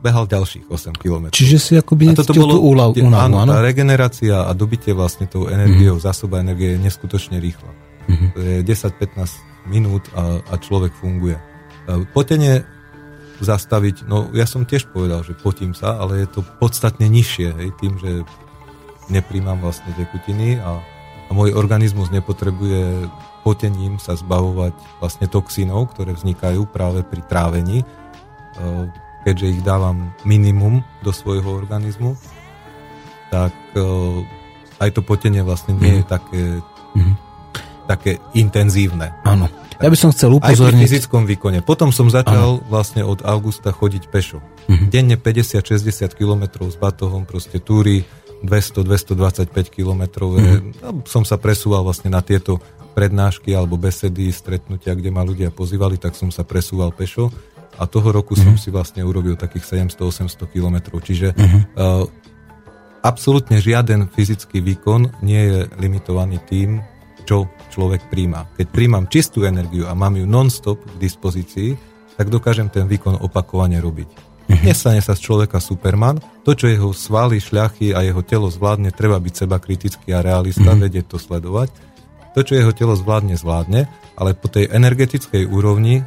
behal 0.00 0.24
ďalších 0.24 0.68
8 0.68 0.96
km. 0.96 1.28
Čiže 1.28 1.56
si 1.60 1.72
akoby 1.76 2.16
toto 2.16 2.32
bolo, 2.32 2.56
tú 2.56 2.60
úľav, 2.72 2.96
úľav, 2.96 3.20
áno, 3.28 3.36
áno, 3.44 3.52
tá 3.52 3.60
regenerácia 3.60 4.48
a 4.48 4.52
dobitie 4.56 4.96
vlastne 4.96 5.28
tou 5.28 5.46
energiou, 5.52 6.00
mm-hmm. 6.00 6.08
zásoba 6.08 6.40
energie 6.40 6.76
je 6.76 6.80
neskutočne 6.80 7.36
rýchla. 7.36 7.72
Mm-hmm. 8.08 8.28
To 8.32 8.38
je 8.40 8.56
10-15 8.64 9.68
minút 9.68 10.08
a, 10.16 10.40
a 10.40 10.54
človek 10.56 10.96
funguje. 10.96 11.36
Potenie 12.16 12.64
zastaviť, 13.40 14.08
no 14.08 14.28
ja 14.36 14.44
som 14.44 14.68
tiež 14.68 14.88
povedal, 14.92 15.24
že 15.24 15.36
potím 15.36 15.72
sa, 15.72 16.00
ale 16.00 16.24
je 16.24 16.28
to 16.28 16.40
podstatne 16.60 17.08
nižšie, 17.08 17.48
hej, 17.56 17.68
tým, 17.80 17.96
že 18.00 18.24
nepríjmam 19.08 19.58
vlastne 19.60 19.90
tekutiny 19.96 20.60
a, 20.60 20.80
a 21.28 21.30
môj 21.32 21.56
organizmus 21.56 22.12
nepotrebuje 22.12 23.10
potením 23.40 23.96
sa 23.96 24.16
zbavovať 24.16 24.74
vlastne 25.00 25.26
toxínov, 25.26 25.92
ktoré 25.92 26.12
vznikajú 26.14 26.68
práve 26.68 27.04
pri 27.04 27.20
trávení, 27.24 27.82
e, 27.82 27.86
keďže 29.24 29.46
ich 29.58 29.60
dávam 29.64 30.12
minimum 30.24 30.84
do 31.04 31.12
svojho 31.12 31.48
organizmu, 31.48 32.16
tak 33.32 33.52
e, 33.74 33.80
aj 34.80 34.90
to 34.96 35.00
potenie 35.04 35.44
vlastne 35.44 35.76
nie 35.76 36.00
je 36.00 36.04
mhm. 36.04 36.10
také, 36.10 36.44
mm. 36.96 37.14
také 37.88 38.12
intenzívne. 38.36 39.12
Áno. 39.24 39.48
Ja 39.80 39.88
by 39.88 39.96
som 39.96 40.12
chcel 40.12 40.36
upozorniť... 40.36 40.76
Aj 40.76 40.84
pri 40.84 40.92
fyzickom 40.92 41.22
výkone. 41.24 41.58
Potom 41.64 41.88
som 41.88 42.12
začal 42.12 42.60
ano. 42.60 42.68
vlastne 42.68 43.00
od 43.00 43.24
augusta 43.24 43.72
chodiť 43.72 44.12
pešo. 44.12 44.44
Mm-hmm. 44.68 44.88
Denne 44.92 45.16
50-60 45.16 46.20
km 46.20 46.68
s 46.68 46.76
batohom, 46.76 47.24
proste 47.24 47.64
túry 47.64 48.04
200-225 48.42 49.52
km. 49.68 50.02
Mm-hmm. 50.24 51.04
Som 51.04 51.28
sa 51.28 51.36
presúval 51.36 51.84
vlastne 51.84 52.08
na 52.08 52.24
tieto 52.24 52.60
prednášky 52.92 53.54
alebo 53.54 53.78
besedy, 53.78 54.32
stretnutia, 54.34 54.98
kde 54.98 55.10
ma 55.14 55.22
ľudia 55.22 55.54
pozývali, 55.54 55.96
tak 55.96 56.18
som 56.18 56.34
sa 56.34 56.42
presúval 56.42 56.90
pešo 56.90 57.30
a 57.78 57.86
toho 57.86 58.10
roku 58.10 58.34
mm-hmm. 58.34 58.44
som 58.44 58.54
mhm. 58.58 58.62
si 58.62 58.68
vlastne 58.68 59.02
urobil 59.06 59.38
takých 59.38 59.88
700-800 59.96 60.52
kilometrov. 60.52 61.00
Čiže 61.00 61.32
mm-hmm. 61.32 61.62
uh, 61.78 62.04
absolútne 63.00 63.62
žiaden 63.62 64.10
fyzický 64.10 64.60
výkon 64.60 65.22
nie 65.24 65.40
je 65.40 65.58
limitovaný 65.80 66.42
tým, 66.44 66.84
čo 67.24 67.46
človek 67.70 68.10
príjma. 68.10 68.50
Keď 68.58 68.66
príjmam 68.74 69.06
čistú 69.06 69.46
energiu 69.46 69.86
a 69.86 69.94
mám 69.94 70.18
ju 70.18 70.26
non-stop 70.26 70.82
k 70.82 70.94
dispozícii, 70.98 71.70
tak 72.18 72.28
dokážem 72.28 72.68
ten 72.68 72.84
výkon 72.90 73.22
opakovane 73.22 73.78
robiť. 73.80 74.29
Mm-hmm. 74.50 74.66
Nestane 74.66 74.98
sa 74.98 75.14
z 75.14 75.22
človeka 75.22 75.62
superman. 75.62 76.18
To, 76.42 76.58
čo 76.58 76.66
jeho 76.66 76.90
svaly, 76.90 77.38
šľachy 77.38 77.94
a 77.94 78.02
jeho 78.02 78.26
telo 78.26 78.50
zvládne, 78.50 78.90
treba 78.90 79.22
byť 79.22 79.34
seba 79.46 79.62
kritický 79.62 80.10
a 80.10 80.26
realista, 80.26 80.74
mm-hmm. 80.74 80.82
vedieť 80.82 81.06
to 81.06 81.22
sledovať 81.22 81.70
to, 82.34 82.40
čo 82.46 82.58
jeho 82.58 82.72
telo 82.74 82.94
zvládne, 82.94 83.34
zvládne, 83.34 83.90
ale 84.14 84.30
po 84.38 84.46
tej 84.46 84.70
energetickej 84.70 85.50
úrovni 85.50 86.06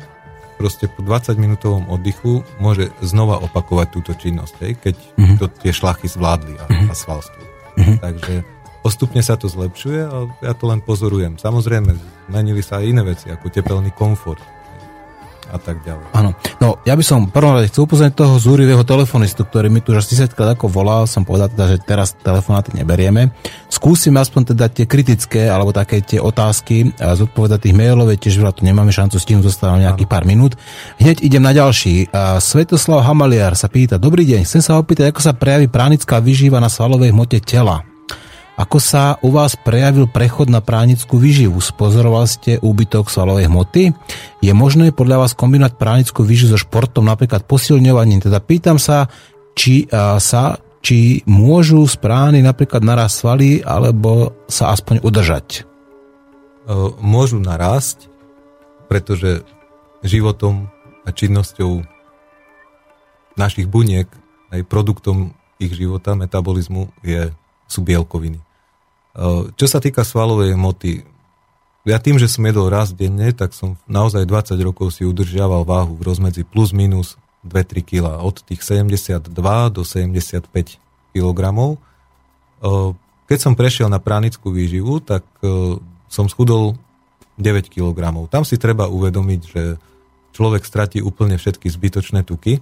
proste 0.56 0.88
po 0.88 1.04
20 1.04 1.36
minútovom 1.36 1.90
oddychu 1.92 2.46
môže 2.62 2.94
znova 3.04 3.42
opakovať 3.44 3.88
túto 3.92 4.12
činnosť, 4.16 4.56
hej, 4.64 4.74
keď 4.80 4.96
mm-hmm. 4.96 5.38
to 5.42 5.46
tie 5.60 5.74
šlachy 5.76 6.08
zvládli 6.08 6.56
a, 6.56 6.66
mm-hmm. 6.70 6.90
a 6.90 6.94
svalstvo. 6.96 7.42
Mm-hmm. 7.74 7.98
Takže 8.00 8.34
postupne 8.86 9.20
sa 9.26 9.36
to 9.36 9.52
zlepšuje 9.52 10.00
a 10.08 10.16
ja 10.46 10.54
to 10.56 10.70
len 10.70 10.80
pozorujem. 10.80 11.36
Samozrejme, 11.36 11.92
zmenili 12.32 12.64
sa 12.64 12.80
aj 12.80 12.86
iné 12.88 13.04
veci, 13.04 13.28
ako 13.28 13.52
tepelný 13.52 13.92
komfort 13.92 14.40
a 15.52 15.58
tak 15.60 15.84
ďalej. 15.84 16.06
Áno. 16.16 16.32
No, 16.62 16.80
ja 16.88 16.96
by 16.96 17.04
som 17.04 17.28
prvom 17.28 17.58
rade 17.58 17.68
chcel 17.68 17.90
upozorniť 17.90 18.16
toho 18.16 18.36
zúrivého 18.40 18.84
telefonistu, 18.88 19.44
ktorý 19.44 19.68
mi 19.68 19.84
tu 19.84 19.92
už 19.92 20.06
10 20.06 20.32
krát 20.32 20.56
ako 20.56 20.70
volal, 20.70 21.10
som 21.10 21.28
povedal 21.28 21.52
teda, 21.52 21.66
že 21.76 21.78
teraz 21.84 22.16
telefonáty 22.16 22.78
neberieme. 22.78 23.34
Skúsim 23.68 24.16
aspoň 24.16 24.56
teda 24.56 24.70
tie 24.70 24.86
kritické, 24.86 25.50
alebo 25.50 25.76
také 25.76 26.00
tie 26.00 26.22
otázky 26.22 26.94
a 27.02 27.18
zodpovedať 27.18 27.70
tých 27.70 27.76
mailov, 27.76 28.12
tiež 28.14 28.40
veľa 28.40 28.54
tu 28.56 28.64
nemáme 28.64 28.94
šancu 28.94 29.18
s 29.20 29.28
tým 29.28 29.40
zostávať 29.44 29.90
nejakých 29.90 30.10
pár 30.12 30.24
minút. 30.24 30.56
Hneď 31.02 31.24
idem 31.26 31.44
na 31.44 31.52
ďalší. 31.52 32.14
A 32.14 32.38
Svetoslav 32.40 33.04
Hamaliar 33.04 33.58
sa 33.58 33.68
pýta, 33.68 34.00
dobrý 34.00 34.24
deň, 34.28 34.46
chcem 34.48 34.62
sa 34.64 34.80
opýtať, 34.80 35.12
ako 35.12 35.22
sa 35.24 35.34
prejaví 35.34 35.68
pránická 35.68 36.22
vyžíva 36.22 36.62
na 36.62 36.72
svalovej 36.72 37.12
hmote 37.12 37.42
tela. 37.42 37.93
Ako 38.54 38.78
sa 38.78 39.18
u 39.26 39.34
vás 39.34 39.58
prejavil 39.58 40.06
prechod 40.06 40.46
na 40.46 40.62
pránickú 40.62 41.18
výživu? 41.18 41.58
Spozoroval 41.58 42.30
ste 42.30 42.62
úbytok 42.62 43.10
svalovej 43.10 43.50
hmoty? 43.50 43.90
Je 44.46 44.54
možné 44.54 44.94
podľa 44.94 45.26
vás 45.26 45.34
kombinovať 45.34 45.74
pránickú 45.82 46.22
výživu 46.22 46.54
so 46.54 46.62
športom, 46.62 47.10
napríklad 47.10 47.50
posilňovaním? 47.50 48.22
Teda 48.22 48.38
pýtam 48.38 48.78
sa, 48.78 49.10
či 49.58 49.90
a, 49.90 50.22
sa, 50.22 50.62
či 50.86 51.26
môžu 51.26 51.82
z 51.90 51.98
prány 51.98 52.46
napríklad 52.46 52.86
narast 52.86 53.26
svaly, 53.26 53.66
alebo 53.66 54.38
sa 54.46 54.70
aspoň 54.70 55.02
udržať? 55.02 55.66
Môžu 57.02 57.42
narásť, 57.42 58.06
pretože 58.86 59.42
životom 60.06 60.70
a 61.04 61.10
činnosťou 61.10 61.82
našich 63.34 63.66
buniek, 63.66 64.06
aj 64.54 64.62
produktom 64.70 65.34
ich 65.58 65.74
života, 65.74 66.14
metabolizmu 66.14 66.94
je 67.02 67.34
sú 67.68 67.86
bielkoviny. 67.86 68.40
E, 68.40 68.46
čo 69.54 69.66
sa 69.70 69.84
týka 69.84 70.02
svalovej 70.06 70.58
hmoty, 70.58 71.04
ja 71.84 72.00
tým, 72.00 72.16
že 72.16 72.32
som 72.32 72.48
jedol 72.48 72.72
raz 72.72 72.96
denne, 72.96 73.36
tak 73.36 73.52
som 73.52 73.76
naozaj 73.92 74.24
20 74.24 74.56
rokov 74.64 74.96
si 74.96 75.04
udržiaval 75.04 75.68
váhu 75.68 76.00
v 76.00 76.06
rozmedzi 76.08 76.48
plus 76.48 76.72
minus 76.72 77.20
2-3 77.44 77.84
kg. 77.84 78.06
Od 78.24 78.40
tých 78.40 78.64
72 78.64 79.28
do 79.74 79.82
75 79.84 80.48
kg. 81.12 81.42
E, 81.44 81.76
keď 83.28 83.40
som 83.40 83.54
prešiel 83.56 83.92
na 83.92 84.00
pránickú 84.00 84.52
výživu, 84.52 85.04
tak 85.04 85.28
e, 85.44 85.78
som 86.08 86.32
schudol 86.32 86.80
9 87.42 87.68
kg. 87.68 88.00
Tam 88.30 88.46
si 88.46 88.56
treba 88.62 88.88
uvedomiť, 88.88 89.42
že 89.44 89.64
človek 90.34 90.66
stratí 90.66 91.00
úplne 91.02 91.38
všetky 91.38 91.70
zbytočné 91.70 92.26
tuky 92.26 92.62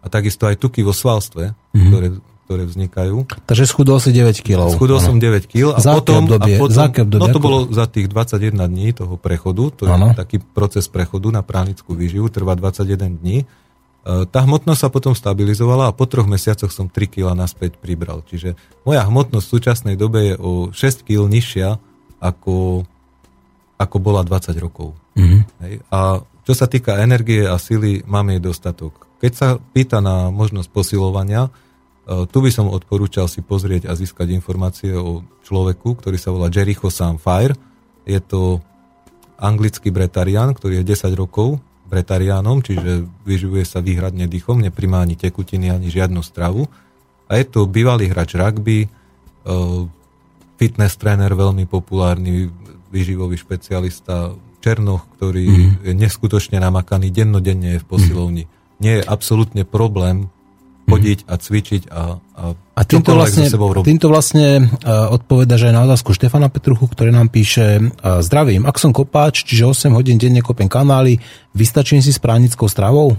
a 0.00 0.06
takisto 0.08 0.46
aj 0.46 0.58
tuky 0.58 0.82
vo 0.82 0.94
svalstve, 0.94 1.52
mm-hmm. 1.52 1.88
ktoré, 1.90 2.06
ktoré 2.50 2.66
vznikajú. 2.66 3.30
Takže 3.46 3.62
schudol 3.62 4.02
si 4.02 4.10
9 4.10 4.42
kg. 4.42 4.74
Schudol 4.74 4.98
som 4.98 5.22
9 5.22 5.46
kg 5.46 5.70
a 5.70 5.78
za 5.78 5.94
potom, 5.94 6.26
obdobie, 6.26 6.58
a 6.58 6.66
potom 6.66 6.74
za 6.74 6.90
obdobie, 6.90 7.22
no 7.22 7.26
to 7.30 7.38
bolo 7.38 7.58
za 7.70 7.86
tých 7.86 8.10
21 8.10 8.58
dní 8.66 8.90
toho 8.90 9.14
prechodu, 9.14 9.70
to 9.70 9.82
je 9.86 9.94
Áno. 9.94 10.10
taký 10.18 10.42
proces 10.42 10.90
prechodu 10.90 11.30
na 11.30 11.46
pránickú 11.46 11.94
výživu, 11.94 12.26
trvá 12.26 12.58
21 12.58 13.22
dní. 13.22 13.46
E, 13.46 14.26
Tá 14.26 14.42
hmotnosť 14.42 14.80
sa 14.82 14.90
potom 14.90 15.14
stabilizovala 15.14 15.86
a 15.86 15.94
po 15.94 16.10
troch 16.10 16.26
mesiacoch 16.26 16.74
som 16.74 16.90
3 16.90 17.06
kg 17.06 17.38
naspäť 17.38 17.78
pribral. 17.78 18.26
Čiže 18.26 18.58
moja 18.82 19.06
hmotnosť 19.06 19.46
v 19.46 19.52
súčasnej 19.54 19.94
dobe 19.94 20.34
je 20.34 20.34
o 20.34 20.74
6 20.74 21.06
kg 21.06 21.30
nižšia 21.30 21.78
ako, 22.18 22.82
ako 23.78 23.96
bola 24.02 24.26
20 24.26 24.58
rokov. 24.58 24.98
Mhm. 25.14 25.38
Hej. 25.62 25.74
A 25.94 26.18
čo 26.42 26.52
sa 26.58 26.66
týka 26.66 26.98
energie 26.98 27.46
a 27.46 27.54
sily, 27.62 28.02
máme 28.10 28.34
jej 28.34 28.42
dostatok. 28.42 29.06
Keď 29.22 29.32
sa 29.38 29.54
pýta 29.54 30.02
na 30.02 30.34
možnosť 30.34 30.66
posilovania, 30.74 31.46
tu 32.26 32.38
by 32.42 32.50
som 32.50 32.66
odporúčal 32.66 33.30
si 33.30 33.38
pozrieť 33.38 33.86
a 33.86 33.94
získať 33.94 34.34
informácie 34.34 34.90
o 34.98 35.22
človeku, 35.46 36.02
ktorý 36.02 36.18
sa 36.18 36.34
volá 36.34 36.50
Jericho 36.50 36.90
Samfire. 36.90 37.54
Je 38.02 38.18
to 38.18 38.58
anglický 39.38 39.94
bretarián, 39.94 40.50
ktorý 40.52 40.82
je 40.82 40.94
10 40.94 41.14
rokov 41.14 41.62
bretariánom, 41.86 42.62
čiže 42.62 43.06
vyživuje 43.26 43.66
sa 43.66 43.82
výhradne 43.82 44.30
dýchom, 44.30 44.62
neprimá 44.62 45.02
ani 45.02 45.18
tekutiny, 45.18 45.70
ani 45.70 45.90
žiadnu 45.90 46.22
stravu. 46.22 46.66
A 47.26 47.38
je 47.38 47.46
to 47.46 47.66
bývalý 47.66 48.10
hráč 48.10 48.38
rugby, 48.38 48.86
e, 48.86 48.88
fitness 50.54 50.98
tréner 50.98 51.34
veľmi 51.34 51.66
populárny, 51.66 52.50
výživový 52.90 53.38
špecialista, 53.38 54.34
Černoch, 54.60 55.08
ktorý 55.16 55.46
Mhm. 55.48 55.56
mm. 55.56 55.76
je 55.88 55.92
neskutočne 55.96 56.60
namakaný, 56.60 57.08
dennodenne 57.08 57.78
je 57.78 57.80
v 57.80 57.88
posilovni. 57.88 58.44
Nie 58.76 59.00
je 59.00 59.08
absolútne 59.08 59.64
problém 59.64 60.28
chodiť 60.90 61.18
a 61.30 61.34
cvičiť 61.38 61.82
a, 61.88 62.02
a, 62.18 62.42
A 62.74 62.82
týmto 62.82 63.14
vlastne, 63.14 63.46
so 63.46 63.54
sebou 63.54 63.70
robiť. 63.70 63.86
týmto 63.86 64.10
vlastne 64.10 64.66
uh, 64.66 65.14
odpoveda, 65.14 65.54
že 65.54 65.70
aj 65.70 65.74
na 65.78 65.82
otázku 65.86 66.10
Štefana 66.12 66.50
Petruchu, 66.50 66.90
ktorý 66.90 67.14
nám 67.14 67.30
píše 67.30 67.78
uh, 67.78 68.20
Zdravím, 68.20 68.66
ak 68.66 68.76
som 68.76 68.90
kopáč, 68.90 69.46
čiže 69.46 69.88
8 69.90 69.94
hodín 69.94 70.18
denne 70.18 70.42
kopem 70.42 70.66
kanály, 70.66 71.22
vystačím 71.54 72.02
si 72.02 72.10
s 72.10 72.18
pránickou 72.18 72.66
stravou? 72.66 73.14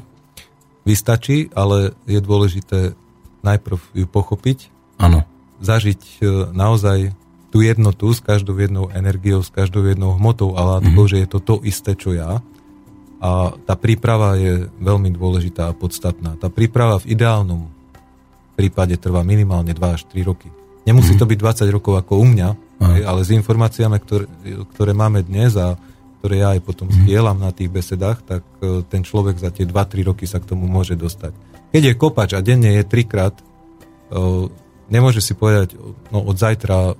Vystačí, 0.83 1.53
ale 1.53 1.93
je 2.09 2.19
dôležité 2.19 2.97
najprv 3.41 3.77
ju 3.93 4.05
pochopiť, 4.05 4.69
Áno. 5.01 5.25
zažiť 5.61 6.01
e, 6.01 6.13
naozaj 6.53 7.13
tú 7.51 7.61
jednotu 7.61 8.09
s 8.13 8.23
každou 8.23 8.55
jednou 8.57 8.87
energiou, 8.93 9.43
s 9.43 9.51
každou 9.51 9.83
jednou 9.85 10.15
hmotou 10.15 10.55
a 10.55 10.77
látkou, 10.77 11.03
mm-hmm. 11.05 11.11
že 11.11 11.17
je 11.21 11.27
to 11.27 11.39
to 11.43 11.55
isté, 11.67 11.91
čo 11.97 12.15
ja. 12.15 12.39
A 13.21 13.53
tá 13.53 13.77
príprava 13.77 14.33
je 14.33 14.65
veľmi 14.81 15.13
dôležitá 15.13 15.69
a 15.69 15.77
podstatná. 15.77 16.41
Tá 16.41 16.49
príprava 16.49 16.97
v 16.97 17.13
ideálnom 17.13 17.69
prípade 18.57 18.97
trvá 18.97 19.21
minimálne 19.21 19.77
2 19.77 19.77
až 19.77 20.09
3 20.09 20.25
roky. 20.25 20.49
Nemusí 20.81 21.13
to 21.13 21.29
byť 21.29 21.37
20 21.37 21.77
rokov 21.77 21.93
ako 22.01 22.17
u 22.17 22.25
mňa, 22.25 22.49
hej, 22.81 23.01
ale 23.05 23.21
s 23.21 23.29
informáciami, 23.29 23.97
ktoré, 24.01 24.25
ktoré 24.73 24.91
máme 24.97 25.21
dnes 25.21 25.53
a 25.53 25.77
ktoré 26.21 26.41
ja 26.41 26.53
aj 26.53 26.61
potom 26.61 26.89
zdieľam 26.89 27.37
na 27.41 27.49
tých 27.49 27.69
besedách, 27.69 28.21
tak 28.25 28.45
e, 28.61 28.85
ten 28.85 29.01
človek 29.01 29.41
za 29.41 29.49
tie 29.49 29.65
2-3 29.65 30.05
roky 30.05 30.29
sa 30.29 30.37
k 30.37 30.53
tomu 30.53 30.69
môže 30.69 30.93
dostať. 30.93 31.33
Keď 31.73 31.81
je 31.81 31.93
kopač 31.97 32.37
a 32.37 32.45
denne 32.45 32.77
je 32.77 32.85
trikrát, 32.85 33.33
e, 33.37 33.43
nemôže 34.89 35.21
si 35.21 35.33
povedať, 35.33 35.77
no 36.13 36.21
od 36.21 36.37
zajtra 36.37 36.93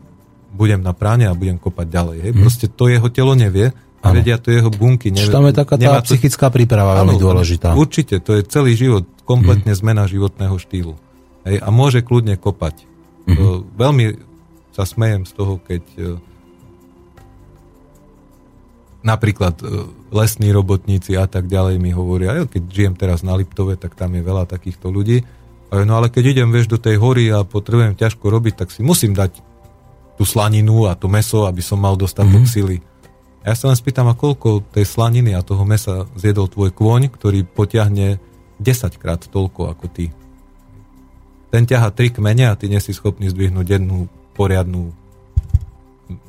budem 0.57 0.81
na 0.81 0.98
práne 0.98 1.30
a 1.30 1.38
budem 1.38 1.61
kopať 1.61 1.88
ďalej. 1.89 2.18
Hej. 2.26 2.31
Proste 2.34 2.65
to 2.69 2.89
jeho 2.89 3.10
telo 3.14 3.38
nevie, 3.38 3.69
a 4.02 4.10
Áno. 4.10 4.18
vedia 4.18 4.41
to 4.41 4.49
jeho 4.49 4.73
bunky. 4.73 5.14
Nevie, 5.14 5.30
tam 5.30 5.45
je 5.45 5.53
taká 5.53 5.78
tá 5.78 6.02
to- 6.02 6.10
psychická 6.10 6.49
príprava 6.49 6.98
veľmi 7.06 7.22
dôležitá. 7.22 7.78
Určite, 7.78 8.18
to 8.18 8.34
je 8.34 8.41
celý 8.49 8.73
život, 8.73 9.06
kompletne 9.30 9.78
zmena 9.78 10.10
životného 10.10 10.57
štýlu. 10.57 10.98
Hej, 11.45 11.61
a 11.61 11.69
môže 11.69 12.02
kľudne 12.02 12.38
kopať. 12.38 12.90
To, 13.30 13.61
veľmi 13.78 14.18
sa 14.73 14.84
smejem 14.90 15.30
z 15.30 15.32
toho, 15.38 15.61
keď 15.61 15.84
e, 15.94 16.02
napríklad 19.06 19.61
e, 19.61 19.65
lesní 20.10 20.49
robotníci 20.49 21.14
a 21.14 21.30
tak 21.30 21.45
ďalej 21.45 21.78
mi 21.78 21.94
hovoria, 21.94 22.49
keď 22.49 22.64
žijem 22.68 22.94
teraz 22.98 23.22
na 23.22 23.38
Liptove, 23.38 23.78
tak 23.78 23.94
tam 23.94 24.18
je 24.18 24.26
veľa 24.26 24.49
takýchto 24.49 24.90
ľudí. 24.90 25.22
No 25.72 25.95
ale 25.95 26.11
keď 26.11 26.36
idem, 26.36 26.52
vieš, 26.52 26.68
do 26.68 26.76
tej 26.76 26.99
hory 26.99 27.32
a 27.32 27.48
potrebujem 27.48 27.95
ťažko 27.95 28.28
robiť, 28.28 28.65
tak 28.65 28.76
si 28.76 28.84
musím 28.84 29.15
dať 29.15 29.40
tú 30.19 30.28
slaninu 30.28 30.91
a 30.91 30.99
to 30.99 31.07
meso, 31.07 31.48
aby 31.48 31.64
som 31.64 31.80
mal 31.80 31.95
dostatok 31.95 32.44
mm-hmm. 32.44 32.52
sily. 32.60 32.78
Ja 33.41 33.57
sa 33.57 33.73
len 33.73 33.77
spýtam, 33.77 34.05
a 34.05 34.13
koľko 34.13 34.61
tej 34.69 34.85
slaniny 34.85 35.34
a 35.34 35.41
toho 35.41 35.65
mesa 35.65 36.05
zjedol 36.13 36.45
tvoj 36.45 36.69
kôň, 36.77 37.09
ktorý 37.09 37.41
potiahne 37.41 38.22
10 38.61 39.01
krát 39.01 39.26
toľko 39.26 39.73
ako 39.73 39.85
ty. 39.89 40.13
Ten 41.49 41.65
ťaha 41.65 41.89
tri 41.91 42.13
kmene 42.13 42.53
a 42.53 42.55
ty 42.55 42.69
nie 42.69 42.77
si 42.77 42.93
schopný 42.93 43.34
zdvihnúť 43.34 43.68
jednu 43.68 44.05
poriadnu 44.38 44.93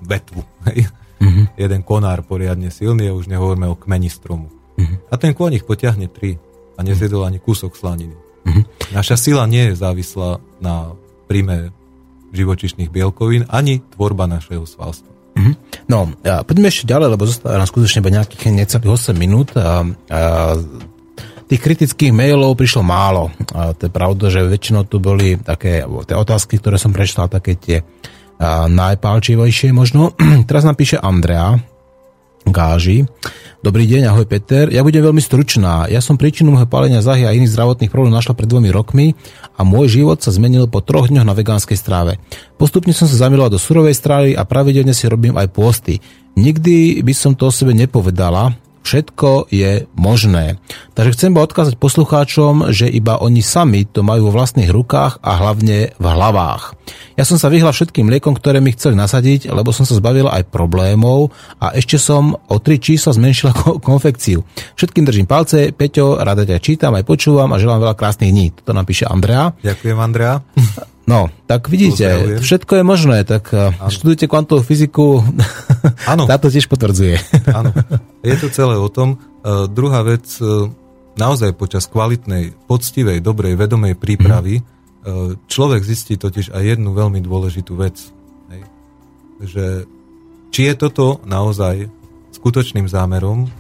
vetvu. 0.05 0.43
Mm-hmm. 1.23 1.55
Jeden 1.55 1.87
konár 1.87 2.27
poriadne 2.27 2.75
silný 2.75 3.07
a 3.07 3.15
už 3.15 3.31
nehovoríme 3.31 3.71
o 3.71 3.79
kmeni 3.79 4.11
stromu. 4.11 4.51
Mm-hmm. 4.75 4.99
A 5.07 5.15
ten 5.23 5.31
kôň 5.39 5.55
ich 5.55 5.63
potiahne 5.63 6.11
tri 6.11 6.35
a 6.75 6.83
nezjedol 6.83 7.23
ani 7.23 7.39
kúsok 7.39 7.79
slaniny. 7.79 8.19
Mm-hmm. 8.43 8.91
Naša 8.91 9.15
sila 9.15 9.47
nie 9.47 9.71
je 9.71 9.79
závislá 9.79 10.43
na 10.59 10.99
príjme 11.31 11.71
živočišných 12.35 12.91
bielkovín 12.91 13.47
ani 13.47 13.87
tvorba 13.95 14.27
našeho 14.27 14.67
svalstva. 14.67 15.12
Mhm. 15.43 15.53
No, 15.91 16.15
poďme 16.23 16.71
ešte 16.71 16.87
ďalej, 16.87 17.09
lebo 17.19 17.27
zostáva 17.27 17.59
nám 17.59 17.67
skutočne 17.67 17.99
iba 17.99 18.15
nejakých 18.15 18.55
necelých 18.55 19.11
8 19.11 19.19
minút. 19.19 19.51
A, 19.59 19.83
a 20.09 20.21
tých 21.51 21.61
kritických 21.61 22.15
mailov 22.15 22.55
prišlo 22.55 22.87
málo. 22.87 23.35
A 23.53 23.75
to 23.75 23.91
je 23.91 23.93
pravda, 23.93 24.31
že 24.31 24.47
väčšinou 24.47 24.87
tu 24.87 25.03
boli 25.03 25.37
také 25.37 25.83
tie 25.83 26.17
otázky, 26.17 26.63
ktoré 26.63 26.79
som 26.79 26.95
prečítal, 26.95 27.27
také 27.27 27.59
tie 27.59 27.83
a, 28.39 28.71
najpálčivejšie 28.71 29.75
možno. 29.75 30.15
Teraz 30.49 30.63
nám 30.63 30.79
píše 30.79 31.03
Andrea 31.03 31.72
Gáži. 32.49 33.07
Dobrý 33.63 33.87
deň, 33.87 34.11
ahoj 34.11 34.27
Peter. 34.27 34.67
Ja 34.75 34.83
budem 34.83 35.07
veľmi 35.07 35.23
stručná. 35.23 35.87
Ja 35.87 36.03
som 36.03 36.19
príčinu 36.19 36.51
môjho 36.51 36.67
pálenia 36.67 36.99
zahy 36.99 37.23
a 37.23 37.31
iných 37.31 37.55
zdravotných 37.55 37.95
problémov 37.95 38.19
našla 38.19 38.35
pred 38.35 38.51
dvomi 38.51 38.75
rokmi 38.75 39.15
a 39.55 39.63
môj 39.63 40.03
život 40.03 40.19
sa 40.19 40.35
zmenil 40.35 40.67
po 40.67 40.83
troch 40.83 41.07
dňoch 41.07 41.23
na 41.23 41.31
vegánskej 41.39 41.79
stráve. 41.79 42.19
Postupne 42.59 42.91
som 42.91 43.07
sa 43.07 43.15
zamilovala 43.15 43.55
do 43.55 43.63
surovej 43.63 43.95
stravy 43.95 44.35
a 44.35 44.43
pravidelne 44.43 44.91
si 44.91 45.07
robím 45.07 45.39
aj 45.39 45.55
posty. 45.55 46.03
Nikdy 46.35 47.07
by 47.07 47.15
som 47.15 47.39
to 47.39 47.47
o 47.49 47.55
sebe 47.55 47.71
nepovedala, 47.71 48.59
Všetko 48.83 49.47
je 49.47 49.87
možné. 49.95 50.59
Takže 50.99 51.15
chcem 51.15 51.31
iba 51.31 51.47
odkázať 51.47 51.79
poslucháčom, 51.79 52.75
že 52.75 52.91
iba 52.91 53.15
oni 53.23 53.39
sami 53.39 53.87
to 53.87 54.03
majú 54.03 54.29
vo 54.29 54.43
vlastných 54.43 54.75
rukách 54.75 55.23
a 55.23 55.39
hlavne 55.39 55.95
v 55.95 56.05
hlavách. 56.05 56.82
Ja 57.13 57.23
som 57.23 57.37
sa 57.37 57.47
vyhla 57.47 57.71
všetkým 57.71 58.09
liekom, 58.09 58.33
ktoré 58.33 58.59
mi 58.59 58.73
chceli 58.73 58.97
nasadiť, 58.97 59.49
lebo 59.49 59.69
som 59.69 59.85
sa 59.85 59.93
zbavila 59.93 60.33
aj 60.33 60.49
problémov 60.49 61.29
a 61.57 61.73
ešte 61.73 61.97
som 61.97 62.33
o 62.35 62.57
tri 62.57 62.77
čísla 62.77 63.13
zmenšila 63.13 63.53
ko- 63.59 63.77
konfekciu. 63.79 64.41
Všetkým 64.75 65.05
držím 65.05 65.27
palce, 65.27 65.71
Peťo, 65.71 66.19
rada 66.19 66.43
ťa 66.43 66.59
čítam, 66.59 66.93
aj 66.93 67.05
počúvam 67.05 67.53
a 67.53 67.61
želám 67.61 67.83
veľa 67.83 67.95
krásnych 67.95 68.31
dní. 68.31 68.47
Toto 68.53 68.73
napíše 68.73 69.05
Andrea. 69.05 69.53
Ďakujem, 69.59 69.99
Andrea. 69.99 70.41
No, 71.03 71.27
tak 71.51 71.67
vidíte, 71.67 72.07
Pozdravujem. 72.07 72.41
všetko 72.47 72.73
je 72.79 72.85
možné, 72.87 73.19
tak 73.27 73.51
ano. 73.51 73.91
študujte 73.91 74.31
kvantovú 74.31 74.63
fyziku, 74.63 75.19
Áno. 76.15 76.31
táto 76.31 76.47
tiež 76.47 76.71
potvrdzuje. 76.71 77.19
Áno, 77.51 77.75
je 78.23 78.37
to 78.39 78.47
celé 78.55 78.79
o 78.79 78.87
tom. 78.87 79.19
Uh, 79.43 79.67
druhá 79.67 80.07
vec, 80.07 80.23
uh, 80.39 80.71
naozaj 81.19 81.59
počas 81.59 81.91
kvalitnej, 81.91 82.55
poctivej, 82.71 83.19
dobrej, 83.19 83.59
vedomej 83.59 83.99
prípravy 83.99 84.63
uh, 84.63 84.72
človek 85.51 85.83
zistí 85.83 86.15
totiž 86.15 86.55
aj 86.55 86.63
jednu 86.77 86.95
veľmi 86.95 87.19
dôležitú 87.23 87.75
vec. 87.75 87.99
Hej? 88.51 88.63
Že 89.43 89.65
či 90.53 90.61
je 90.71 90.75
toto 90.79 91.19
naozaj 91.27 91.91
skutočným 92.37 92.87
zámerom 92.87 93.51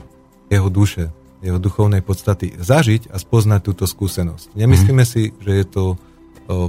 jeho 0.52 0.68
duše, 0.68 1.10
jeho 1.42 1.58
duchovnej 1.58 2.04
podstaty 2.04 2.54
zažiť 2.60 3.10
a 3.10 3.16
spoznať 3.18 3.60
túto 3.64 3.84
skúsenosť. 3.88 4.54
Nemyslíme 4.54 5.02
si, 5.02 5.34
že 5.42 5.52
je 5.58 5.66
to 5.66 5.84
uh, 5.96 6.68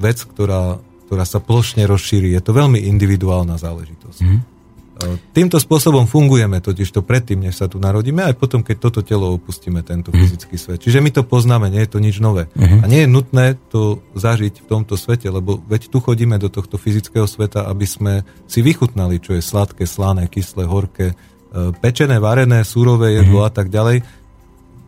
vec, 0.00 0.18
ktorá, 0.18 0.80
ktorá 1.06 1.24
sa 1.28 1.38
plošne 1.38 1.86
rozšíri. 1.86 2.32
Je 2.32 2.42
to 2.42 2.56
veľmi 2.56 2.80
individuálna 2.88 3.60
záležitosť. 3.60 4.20
Mm. 4.24 4.40
Týmto 5.30 5.62
spôsobom 5.62 6.10
fungujeme 6.10 6.58
totiž 6.58 6.90
to 6.90 7.06
predtým, 7.06 7.46
než 7.46 7.62
sa 7.62 7.70
tu 7.70 7.78
narodíme, 7.78 8.18
aj 8.26 8.34
potom, 8.34 8.66
keď 8.66 8.76
toto 8.82 9.00
telo 9.06 9.30
opustíme, 9.30 9.86
tento 9.86 10.10
fyzický 10.10 10.58
svet. 10.58 10.82
Čiže 10.82 10.98
my 10.98 11.10
to 11.14 11.22
poznáme, 11.22 11.70
nie 11.70 11.86
je 11.86 11.90
to 11.94 12.02
nič 12.02 12.18
nové. 12.18 12.50
Mhm. 12.58 12.82
A 12.82 12.84
nie 12.90 13.06
je 13.06 13.08
nutné 13.08 13.54
to 13.70 14.02
zažiť 14.18 14.64
v 14.64 14.66
tomto 14.66 14.98
svete, 14.98 15.30
lebo 15.30 15.62
veď 15.70 15.86
tu 15.86 16.02
chodíme 16.02 16.34
do 16.42 16.50
tohto 16.50 16.76
fyzického 16.76 17.30
sveta, 17.30 17.70
aby 17.70 17.86
sme 17.86 18.12
si 18.50 18.58
vychutnali, 18.58 19.22
čo 19.22 19.38
je 19.38 19.42
sladké, 19.42 19.86
slané, 19.86 20.26
kyslé, 20.26 20.66
horké, 20.66 21.14
e, 21.14 21.14
pečené, 21.78 22.18
varené, 22.18 22.66
surové 22.66 23.22
jedlo 23.22 23.46
a 23.46 23.50
tak 23.54 23.70
ďalej. 23.70 24.02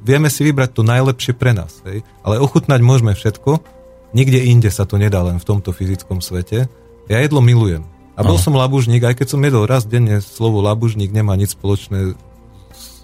Vieme 0.00 0.26
si 0.32 0.42
vybrať 0.42 0.70
to 0.74 0.82
najlepšie 0.82 1.38
pre 1.38 1.54
nás. 1.54 1.84
Hej? 1.86 2.02
Ale 2.26 2.42
ochutnať 2.42 2.80
môžeme 2.82 3.14
všetko, 3.14 3.80
Nikde 4.10 4.42
inde 4.42 4.70
sa 4.74 4.82
to 4.86 4.98
nedá 4.98 5.22
len 5.22 5.38
v 5.38 5.46
tomto 5.46 5.70
fyzickom 5.70 6.18
svete. 6.18 6.66
Ja 7.06 7.22
jedlo 7.22 7.38
milujem. 7.38 7.86
A 8.20 8.22
bol 8.22 8.36
Aha. 8.36 8.44
som 8.44 8.52
labužník, 8.52 9.00
aj 9.00 9.16
keď 9.16 9.26
som 9.32 9.40
jedol 9.40 9.64
raz 9.64 9.88
denne, 9.88 10.20
slovo 10.20 10.60
labužník 10.60 11.08
nemá 11.08 11.40
nič 11.40 11.56
spoločné 11.56 12.12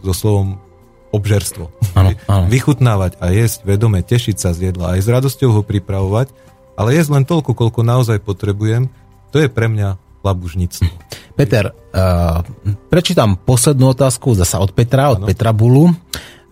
so 0.04 0.12
slovom 0.12 0.60
obžerstvo. 1.08 1.72
Áno, 1.96 2.12
áno. 2.28 2.44
Vychutnávať 2.52 3.16
a 3.16 3.32
jesť 3.32 3.64
vedome, 3.64 4.04
tešiť 4.04 4.36
sa 4.36 4.52
z 4.52 4.68
jedla, 4.70 4.92
aj 4.92 5.00
s 5.00 5.08
radosťou 5.08 5.56
ho 5.56 5.62
pripravovať, 5.64 6.36
ale 6.76 6.92
jesť 6.92 7.16
len 7.16 7.24
toľko, 7.24 7.56
koľko 7.56 7.80
naozaj 7.80 8.20
potrebujem, 8.20 8.92
to 9.32 9.40
je 9.40 9.48
pre 9.48 9.72
mňa 9.72 9.96
labužníctvo. 10.20 10.92
Peter, 11.40 11.72
uh, 11.72 12.44
prečítam 12.92 13.40
poslednú 13.40 13.96
otázku 13.96 14.36
zasa 14.36 14.60
od 14.60 14.76
Petra, 14.76 15.16
od 15.16 15.24
ano. 15.24 15.26
Petra 15.32 15.56
Bulu. 15.56 15.96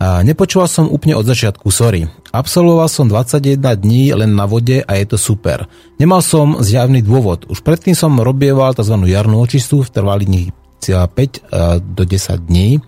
Uh, 0.01 0.25
nepočúval 0.25 0.73
som 0.73 0.89
úplne 0.89 1.21
od 1.21 1.29
začiatku, 1.29 1.69
sorry. 1.69 2.09
Absolvoval 2.35 2.91
som 2.91 3.07
21 3.07 3.63
dní 3.79 4.11
len 4.11 4.35
na 4.35 4.43
vode 4.43 4.83
a 4.83 4.93
je 4.99 5.07
to 5.07 5.15
super. 5.15 5.71
Nemal 6.03 6.19
som 6.19 6.59
zjavný 6.59 6.99
dôvod. 6.99 7.47
Už 7.47 7.63
predtým 7.63 7.95
som 7.95 8.19
robieval 8.19 8.75
tzv. 8.75 8.99
jarnú 9.07 9.39
očistu 9.39 9.87
v 9.87 9.93
trvalých 9.95 10.51
5 10.83 11.95
do 11.95 12.03
10 12.03 12.51
dní. 12.51 12.83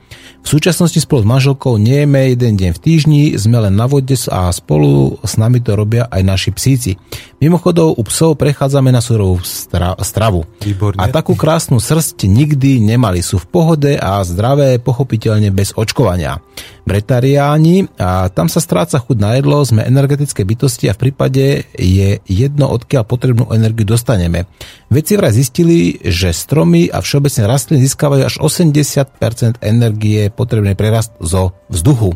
V 0.47 0.55
súčasnosti 0.55 1.03
spolu 1.03 1.27
s 1.27 1.31
manželkou 1.35 1.75
nejeme 1.75 2.31
jeden 2.31 2.55
deň 2.55 2.79
v 2.79 2.79
týždni, 2.79 3.23
sme 3.35 3.67
len 3.67 3.75
na 3.75 3.91
vode 3.91 4.15
a 4.31 4.47
spolu 4.55 5.19
s 5.27 5.35
nami 5.43 5.59
to 5.59 5.75
robia 5.75 6.07
aj 6.07 6.23
naši 6.23 6.51
psíci. 6.55 6.95
Mimochodom, 7.43 7.99
u 7.99 8.03
psov 8.07 8.39
prechádzame 8.39 8.95
na 8.95 9.03
surovú 9.03 9.43
stravu. 9.43 10.47
Výborne. 10.63 11.03
A 11.03 11.11
takú 11.11 11.35
krásnu 11.35 11.83
srst 11.83 12.31
nikdy 12.31 12.79
nemali. 12.79 13.27
Sú 13.27 13.43
v 13.43 13.51
pohode 13.51 13.99
a 13.99 14.23
zdravé, 14.23 14.79
pochopiteľne 14.79 15.51
bez 15.51 15.75
očkovania. 15.75 16.39
Bretariáni 16.87 17.91
a 17.99 18.31
tam 18.31 18.47
sa 18.47 18.63
stráca 18.63 19.03
chuť 19.03 19.19
na 19.19 19.43
jedlo, 19.43 19.67
sme 19.67 19.83
energetické 19.83 20.47
bytosti 20.47 20.87
a 20.87 20.95
v 20.95 21.11
prípade 21.11 21.67
je 21.75 22.23
jedno, 22.23 22.71
odkiaľ 22.71 23.03
potrebnú 23.03 23.51
energiu 23.51 23.83
dostaneme. 23.83 24.47
Vedci 24.87 25.19
vraj 25.19 25.35
zistili, 25.35 25.99
že 25.99 26.31
stromy 26.31 26.87
a 26.87 27.03
všeobecne 27.03 27.51
rastliny 27.51 27.83
získavajú 27.91 28.23
až 28.23 28.35
80% 28.39 29.59
energie 29.59 30.31
potrebnej 30.31 30.79
prerast 30.79 31.11
zo 31.19 31.59
vzduchu. 31.67 32.15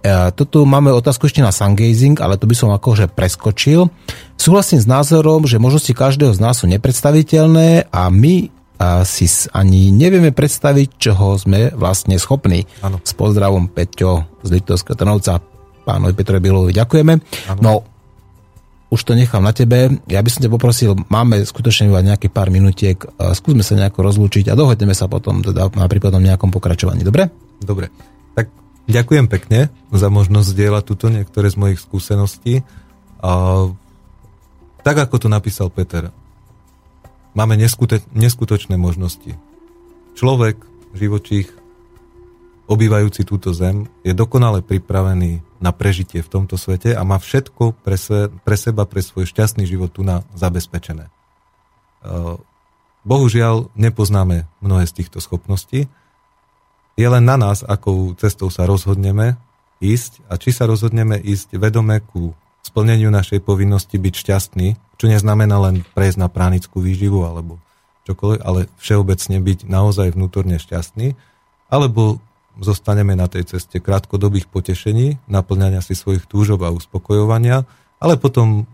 E, 0.00 0.32
toto 0.32 0.64
máme 0.64 0.88
otázku 0.96 1.28
ešte 1.28 1.44
na 1.44 1.52
sungazing, 1.52 2.16
ale 2.24 2.40
to 2.40 2.48
by 2.48 2.56
som 2.56 2.72
akože 2.72 3.12
preskočil. 3.12 3.92
Súhlasím 4.40 4.80
s 4.80 4.88
názorom, 4.88 5.44
že 5.44 5.60
možnosti 5.60 5.92
každého 5.92 6.32
z 6.32 6.40
nás 6.40 6.64
sú 6.64 6.66
nepredstaviteľné 6.72 7.92
a 7.92 8.08
my 8.08 8.48
a 8.80 9.04
si 9.04 9.28
ani 9.52 9.92
nevieme 9.92 10.32
predstaviť, 10.32 10.88
čoho 10.96 11.36
sme 11.36 11.68
vlastne 11.76 12.16
schopní. 12.16 12.64
Ano. 12.80 12.96
S 13.04 13.12
pozdravom 13.12 13.68
Peťo 13.68 14.40
z 14.40 14.56
Litovského 14.56 14.96
Trnovca, 14.96 15.36
pánovi 15.84 16.16
Petrovi 16.16 16.40
Bilovi 16.40 16.72
ďakujeme. 16.72 17.12
Ano. 17.52 17.60
No, 17.60 17.72
už 18.90 19.00
to 19.06 19.14
nechám 19.14 19.46
na 19.46 19.54
tebe. 19.54 20.02
Ja 20.10 20.18
by 20.18 20.28
som 20.28 20.42
ťa 20.42 20.50
poprosil, 20.50 20.98
máme 21.06 21.38
skutočne 21.46 21.86
iba 21.88 22.02
nejaké 22.02 22.26
pár 22.26 22.50
minutiek, 22.50 22.98
skúsme 23.16 23.62
sa 23.62 23.78
nejako 23.78 24.02
rozlúčiť 24.02 24.50
a 24.50 24.58
dohodneme 24.58 24.92
sa 24.98 25.06
potom 25.06 25.46
teda 25.46 25.70
na 25.78 25.86
prípadnom 25.86 26.18
nejakom 26.18 26.50
pokračovaní, 26.50 27.06
dobre? 27.06 27.30
Dobre. 27.62 27.94
Tak 28.34 28.50
ďakujem 28.90 29.30
pekne 29.30 29.70
za 29.94 30.10
možnosť 30.10 30.50
zdieľať 30.50 30.82
túto 30.82 31.06
niektoré 31.06 31.46
z 31.46 31.56
mojich 31.56 31.78
skúseností. 31.78 32.66
A, 33.22 33.30
tak 34.82 34.96
ako 34.98 35.22
to 35.22 35.28
napísal 35.30 35.70
Peter, 35.70 36.10
máme 37.38 37.54
neskute- 37.54 38.02
neskutočné 38.10 38.74
možnosti. 38.74 39.38
Človek, 40.18 40.58
živočích, 40.98 41.46
obývajúci 42.66 43.22
túto 43.22 43.54
zem, 43.54 43.86
je 44.02 44.10
dokonale 44.10 44.66
pripravený 44.66 45.46
na 45.60 45.76
prežitie 45.76 46.24
v 46.24 46.32
tomto 46.32 46.56
svete 46.56 46.96
a 46.96 47.04
má 47.04 47.20
všetko 47.20 47.76
pre, 47.84 48.00
se, 48.00 48.32
pre 48.42 48.56
seba, 48.56 48.88
pre 48.88 49.04
svoj 49.04 49.28
šťastný 49.28 49.68
život 49.68 49.92
tu 49.92 50.00
na 50.00 50.24
zabezpečené. 50.32 51.12
Bohužiaľ, 53.04 53.68
nepoznáme 53.76 54.48
mnohé 54.64 54.84
z 54.88 55.04
týchto 55.04 55.20
schopností. 55.20 55.88
Je 56.96 57.08
len 57.08 57.24
na 57.24 57.36
nás, 57.36 57.60
akou 57.64 58.12
cestou 58.16 58.48
sa 58.48 58.64
rozhodneme 58.64 59.36
ísť 59.80 60.24
a 60.28 60.36
či 60.36 60.52
sa 60.52 60.64
rozhodneme 60.68 61.16
ísť 61.16 61.56
vedome 61.56 62.00
ku 62.04 62.36
splneniu 62.60 63.08
našej 63.08 63.40
povinnosti 63.40 63.96
byť 63.96 64.14
šťastný, 64.16 64.68
čo 65.00 65.08
neznamená 65.08 65.56
len 65.60 65.80
prejsť 65.96 66.18
na 66.20 66.28
pránickú 66.28 66.84
výživu 66.84 67.24
alebo 67.24 67.56
čokoľvek, 68.04 68.40
ale 68.44 68.68
všeobecne 68.76 69.40
byť 69.40 69.58
naozaj 69.64 70.12
vnútorne 70.12 70.60
šťastný, 70.60 71.16
alebo 71.72 72.20
zostaneme 72.58 73.14
na 73.14 73.30
tej 73.30 73.46
ceste 73.46 73.78
krátkodobých 73.78 74.50
potešení, 74.50 75.22
naplňania 75.30 75.84
si 75.84 75.94
svojich 75.94 76.26
túžob 76.26 76.66
a 76.66 76.74
uspokojovania, 76.74 77.62
ale 78.02 78.18
potom 78.18 78.66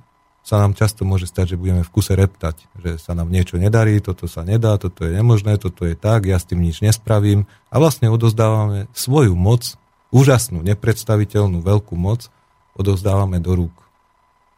sa 0.46 0.62
nám 0.62 0.78
často 0.78 1.02
môže 1.02 1.26
stať, 1.26 1.54
že 1.54 1.60
budeme 1.60 1.82
v 1.82 1.90
kuse 1.90 2.14
reptať, 2.14 2.70
že 2.78 3.02
sa 3.02 3.18
nám 3.18 3.34
niečo 3.34 3.58
nedarí, 3.58 3.98
toto 3.98 4.30
sa 4.30 4.46
nedá, 4.46 4.78
toto 4.78 5.02
je 5.02 5.10
nemožné, 5.10 5.58
toto 5.58 5.82
je 5.82 5.98
tak, 5.98 6.30
ja 6.30 6.38
s 6.38 6.46
tým 6.46 6.62
nič 6.62 6.86
nespravím. 6.86 7.50
A 7.66 7.82
vlastne 7.82 8.06
odozdávame 8.06 8.86
svoju 8.94 9.34
moc, 9.34 9.74
úžasnú, 10.14 10.62
nepredstaviteľnú 10.62 11.66
veľkú 11.66 11.98
moc 11.98 12.30
odovzdávame 12.78 13.42
do 13.42 13.66
rúk 13.66 13.74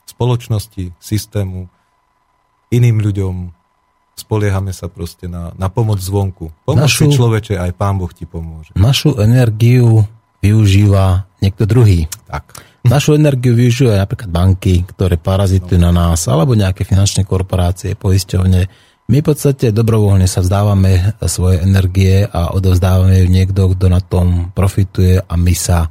spoločnosti, 0.09 0.97
systému, 1.01 1.69
iným 2.73 3.01
ľuďom, 3.05 3.35
spoliehame 4.19 4.75
sa 4.75 4.91
proste 4.91 5.31
na, 5.31 5.55
na 5.55 5.71
pomoc 5.71 6.03
zvonku. 6.03 6.51
Pomoc 6.67 6.91
našu, 6.91 7.07
si 7.07 7.17
človeče, 7.17 7.55
aj 7.57 7.73
Pán 7.79 7.97
Boh 7.97 8.11
ti 8.11 8.27
pomôže. 8.27 8.75
Našu 8.75 9.17
energiu 9.23 10.05
využíva 10.43 11.27
niekto 11.43 11.67
druhý. 11.67 12.11
Tak. 12.27 12.67
Našu 12.87 13.19
energiu 13.19 13.55
využívajú 13.59 13.99
napríklad 13.99 14.31
banky, 14.31 14.87
ktoré 14.87 15.19
parazitujú 15.19 15.79
no. 15.79 15.91
na 15.91 16.15
nás, 16.15 16.27
alebo 16.31 16.55
nejaké 16.55 16.87
finančné 16.87 17.27
korporácie, 17.27 17.99
poisťovne. 17.99 18.61
My 19.09 19.25
v 19.25 19.27
podstate 19.27 19.73
dobrovoľne 19.73 20.29
sa 20.29 20.45
vzdávame 20.45 21.17
svoje 21.25 21.65
energie 21.65 22.29
a 22.29 22.53
odovzdávame 22.53 23.25
ju 23.25 23.27
niekto, 23.33 23.73
kto 23.73 23.87
na 23.89 24.05
tom 24.05 24.53
profituje 24.53 25.17
a 25.17 25.35
my 25.37 25.55
sa 25.57 25.89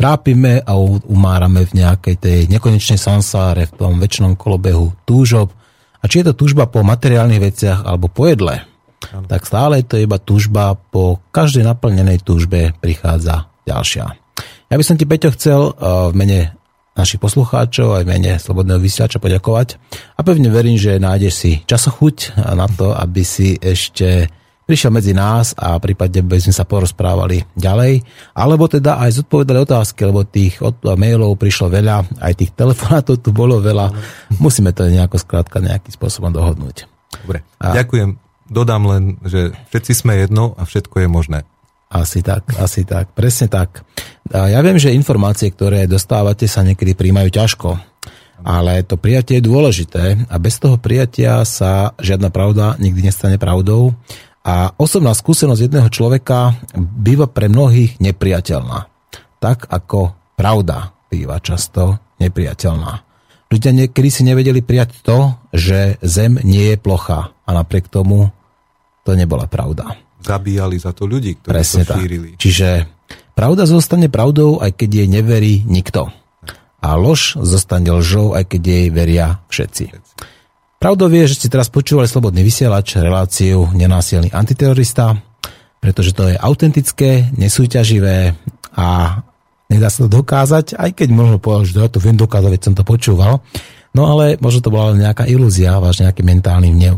trápime 0.00 0.64
a 0.64 0.78
umárame 1.04 1.68
v 1.68 1.84
nejakej 1.84 2.16
tej 2.16 2.38
nekonečnej 2.48 2.96
sansáre, 2.96 3.68
v 3.68 3.74
tom 3.76 4.00
väčšnom 4.00 4.32
kolobehu 4.32 4.96
túžob. 5.04 5.52
A 6.00 6.04
či 6.08 6.24
je 6.24 6.32
to 6.32 6.34
túžba 6.46 6.64
po 6.64 6.80
materiálnych 6.80 7.40
veciach 7.40 7.84
alebo 7.84 8.08
po 8.08 8.24
jedle, 8.24 8.64
ano. 9.12 9.28
tak 9.28 9.44
stále 9.44 9.84
je 9.84 9.86
to 9.86 9.96
iba 10.00 10.16
túžba, 10.16 10.76
po 10.76 11.20
každej 11.32 11.64
naplnenej 11.64 12.24
túžbe 12.24 12.72
prichádza 12.80 13.52
ďalšia. 13.68 14.16
Ja 14.70 14.76
by 14.78 14.84
som 14.86 14.96
ti, 14.96 15.04
Peťo, 15.04 15.34
chcel 15.36 15.60
eh, 15.70 15.74
v 16.10 16.14
mene 16.16 16.40
našich 16.98 17.22
poslucháčov 17.22 17.96
aj 17.96 18.04
v 18.04 18.10
mene 18.12 18.32
Slobodného 18.36 18.82
vysielača 18.82 19.22
poďakovať 19.22 19.78
a 20.18 20.20
pevne 20.20 20.50
verím, 20.50 20.76
že 20.76 21.00
nájdeš 21.00 21.34
si 21.34 21.52
časochuť 21.64 22.36
na 22.52 22.66
to, 22.66 22.92
aby 22.92 23.22
si 23.22 23.56
ešte 23.56 24.28
prišiel 24.70 24.94
medzi 24.94 25.10
nás 25.10 25.50
a 25.58 25.74
prípadne 25.82 26.22
by 26.22 26.38
sme 26.38 26.54
sa 26.54 26.62
porozprávali 26.62 27.42
ďalej, 27.58 28.06
alebo 28.38 28.70
teda 28.70 29.02
aj 29.02 29.18
zodpovedali 29.18 29.66
otázky, 29.66 30.06
lebo 30.06 30.22
tých 30.22 30.62
od, 30.62 30.78
mailov 30.94 31.34
prišlo 31.34 31.74
veľa, 31.74 32.22
aj 32.22 32.38
tých 32.38 32.54
telefonátov 32.54 33.18
tu 33.18 33.34
bolo 33.34 33.58
veľa. 33.58 33.90
Musíme 34.38 34.70
to 34.70 34.86
nejako 34.86 35.18
skrátka 35.18 35.58
nejakým 35.58 35.90
spôsobom 35.90 36.30
dohodnúť. 36.30 36.86
Dobre, 37.26 37.42
a... 37.58 37.74
ďakujem. 37.74 38.14
Dodám 38.46 38.86
len, 38.86 39.18
že 39.26 39.50
všetci 39.74 39.92
sme 40.06 40.22
jedno 40.22 40.54
a 40.54 40.62
všetko 40.62 41.02
je 41.02 41.08
možné. 41.10 41.38
Asi 41.90 42.22
tak, 42.22 42.46
asi 42.54 42.86
tak, 42.86 43.10
presne 43.18 43.50
tak. 43.50 43.82
Ja 44.30 44.62
viem, 44.62 44.78
že 44.78 44.94
informácie, 44.94 45.50
ktoré 45.50 45.90
dostávate, 45.90 46.46
sa 46.46 46.62
niekedy 46.62 46.94
príjmajú 46.94 47.34
ťažko. 47.34 47.74
Ale 48.40 48.86
to 48.88 48.96
prijatie 48.96 49.36
je 49.36 49.48
dôležité 49.50 50.24
a 50.30 50.34
bez 50.40 50.56
toho 50.56 50.80
prijatia 50.80 51.44
sa 51.44 51.92
žiadna 52.00 52.32
pravda 52.32 52.78
nikdy 52.80 53.04
nestane 53.04 53.36
pravdou 53.36 53.92
a 54.50 54.74
osobná 54.74 55.14
skúsenosť 55.14 55.70
jedného 55.70 55.88
človeka 55.94 56.58
býva 56.74 57.30
pre 57.30 57.46
mnohých 57.46 58.02
nepriateľná. 58.02 58.90
Tak 59.38 59.70
ako 59.70 60.10
pravda 60.34 60.90
býva 61.06 61.38
často 61.38 62.02
nepriateľná. 62.18 63.06
Ľudia 63.50 63.70
niekedy 63.70 64.08
si 64.10 64.22
nevedeli 64.26 64.62
prijať 64.62 65.06
to, 65.06 65.38
že 65.54 66.02
Zem 66.02 66.42
nie 66.42 66.74
je 66.74 66.76
plocha 66.82 67.30
a 67.46 67.50
napriek 67.54 67.86
tomu 67.86 68.34
to 69.06 69.14
nebola 69.14 69.46
pravda. 69.46 69.94
Zabíjali 70.18 70.82
za 70.82 70.90
to 70.94 71.06
ľudí, 71.06 71.38
ktorí 71.38 71.54
Presne 71.54 71.86
to 71.86 71.94
šírili. 71.94 72.30
Tak. 72.34 72.40
Čiže 72.42 72.68
pravda 73.38 73.70
zostane 73.70 74.10
pravdou, 74.10 74.58
aj 74.58 74.74
keď 74.74 74.90
jej 75.02 75.08
neverí 75.10 75.62
nikto. 75.62 76.10
A 76.82 76.98
lož 76.98 77.38
zostane 77.38 77.90
lžou, 77.90 78.34
aj 78.34 78.50
keď 78.50 78.62
jej 78.66 78.86
veria 78.90 79.26
všetci. 79.46 79.84
Pravdou 80.80 81.12
je, 81.12 81.28
že 81.28 81.44
ste 81.44 81.52
teraz 81.52 81.68
počúvali 81.68 82.08
Slobodný 82.08 82.40
vysielač, 82.40 82.96
reláciu 82.96 83.68
Nenásilný 83.76 84.32
antiterorista, 84.32 85.12
pretože 85.76 86.16
to 86.16 86.32
je 86.32 86.40
autentické, 86.40 87.28
nesúťaživé 87.36 88.32
a 88.80 89.20
nedá 89.68 89.92
sa 89.92 90.08
to 90.08 90.24
dokázať, 90.24 90.80
aj 90.80 90.96
keď 90.96 91.08
možno 91.12 91.36
povedať, 91.36 91.76
že 91.76 91.84
ja 91.84 91.92
to 91.92 92.00
viem 92.00 92.16
dokázať, 92.16 92.48
veď 92.48 92.62
som 92.64 92.72
to 92.72 92.88
počúval. 92.88 93.44
No 93.92 94.08
ale 94.08 94.40
možno 94.40 94.64
to 94.64 94.72
bola 94.72 94.96
nejaká 94.96 95.28
ilúzia, 95.28 95.76
váš 95.84 96.00
nejaký 96.00 96.24
mentálny 96.24 96.72
vnev. 96.72 96.96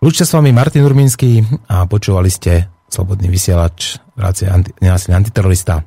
Lúčte 0.00 0.24
s 0.24 0.32
vami 0.32 0.56
Martin 0.56 0.88
Urmínsky 0.88 1.44
a 1.68 1.84
počúvali 1.84 2.32
ste 2.32 2.72
Slobodný 2.88 3.28
vysielač, 3.28 4.00
relácia 4.16 4.48
anti, 4.48 4.72
Nenásilný 4.80 5.20
antiterorista. 5.20 5.84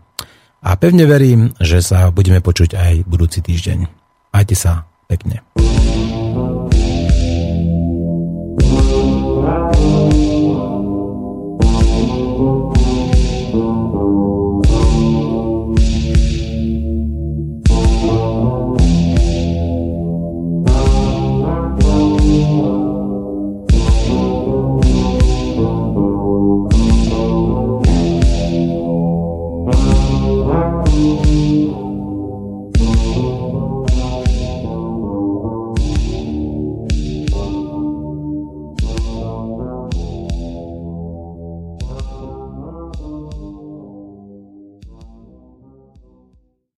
A 0.61 0.77
pevne 0.77 1.09
verím, 1.09 1.49
že 1.57 1.81
sa 1.81 2.13
budeme 2.13 2.45
počuť 2.45 2.77
aj 2.77 3.09
budúci 3.09 3.41
týždeň. 3.41 3.89
Majte 4.29 4.53
sa 4.53 4.85
pekne. 5.09 5.41
Oh. 8.61 10.02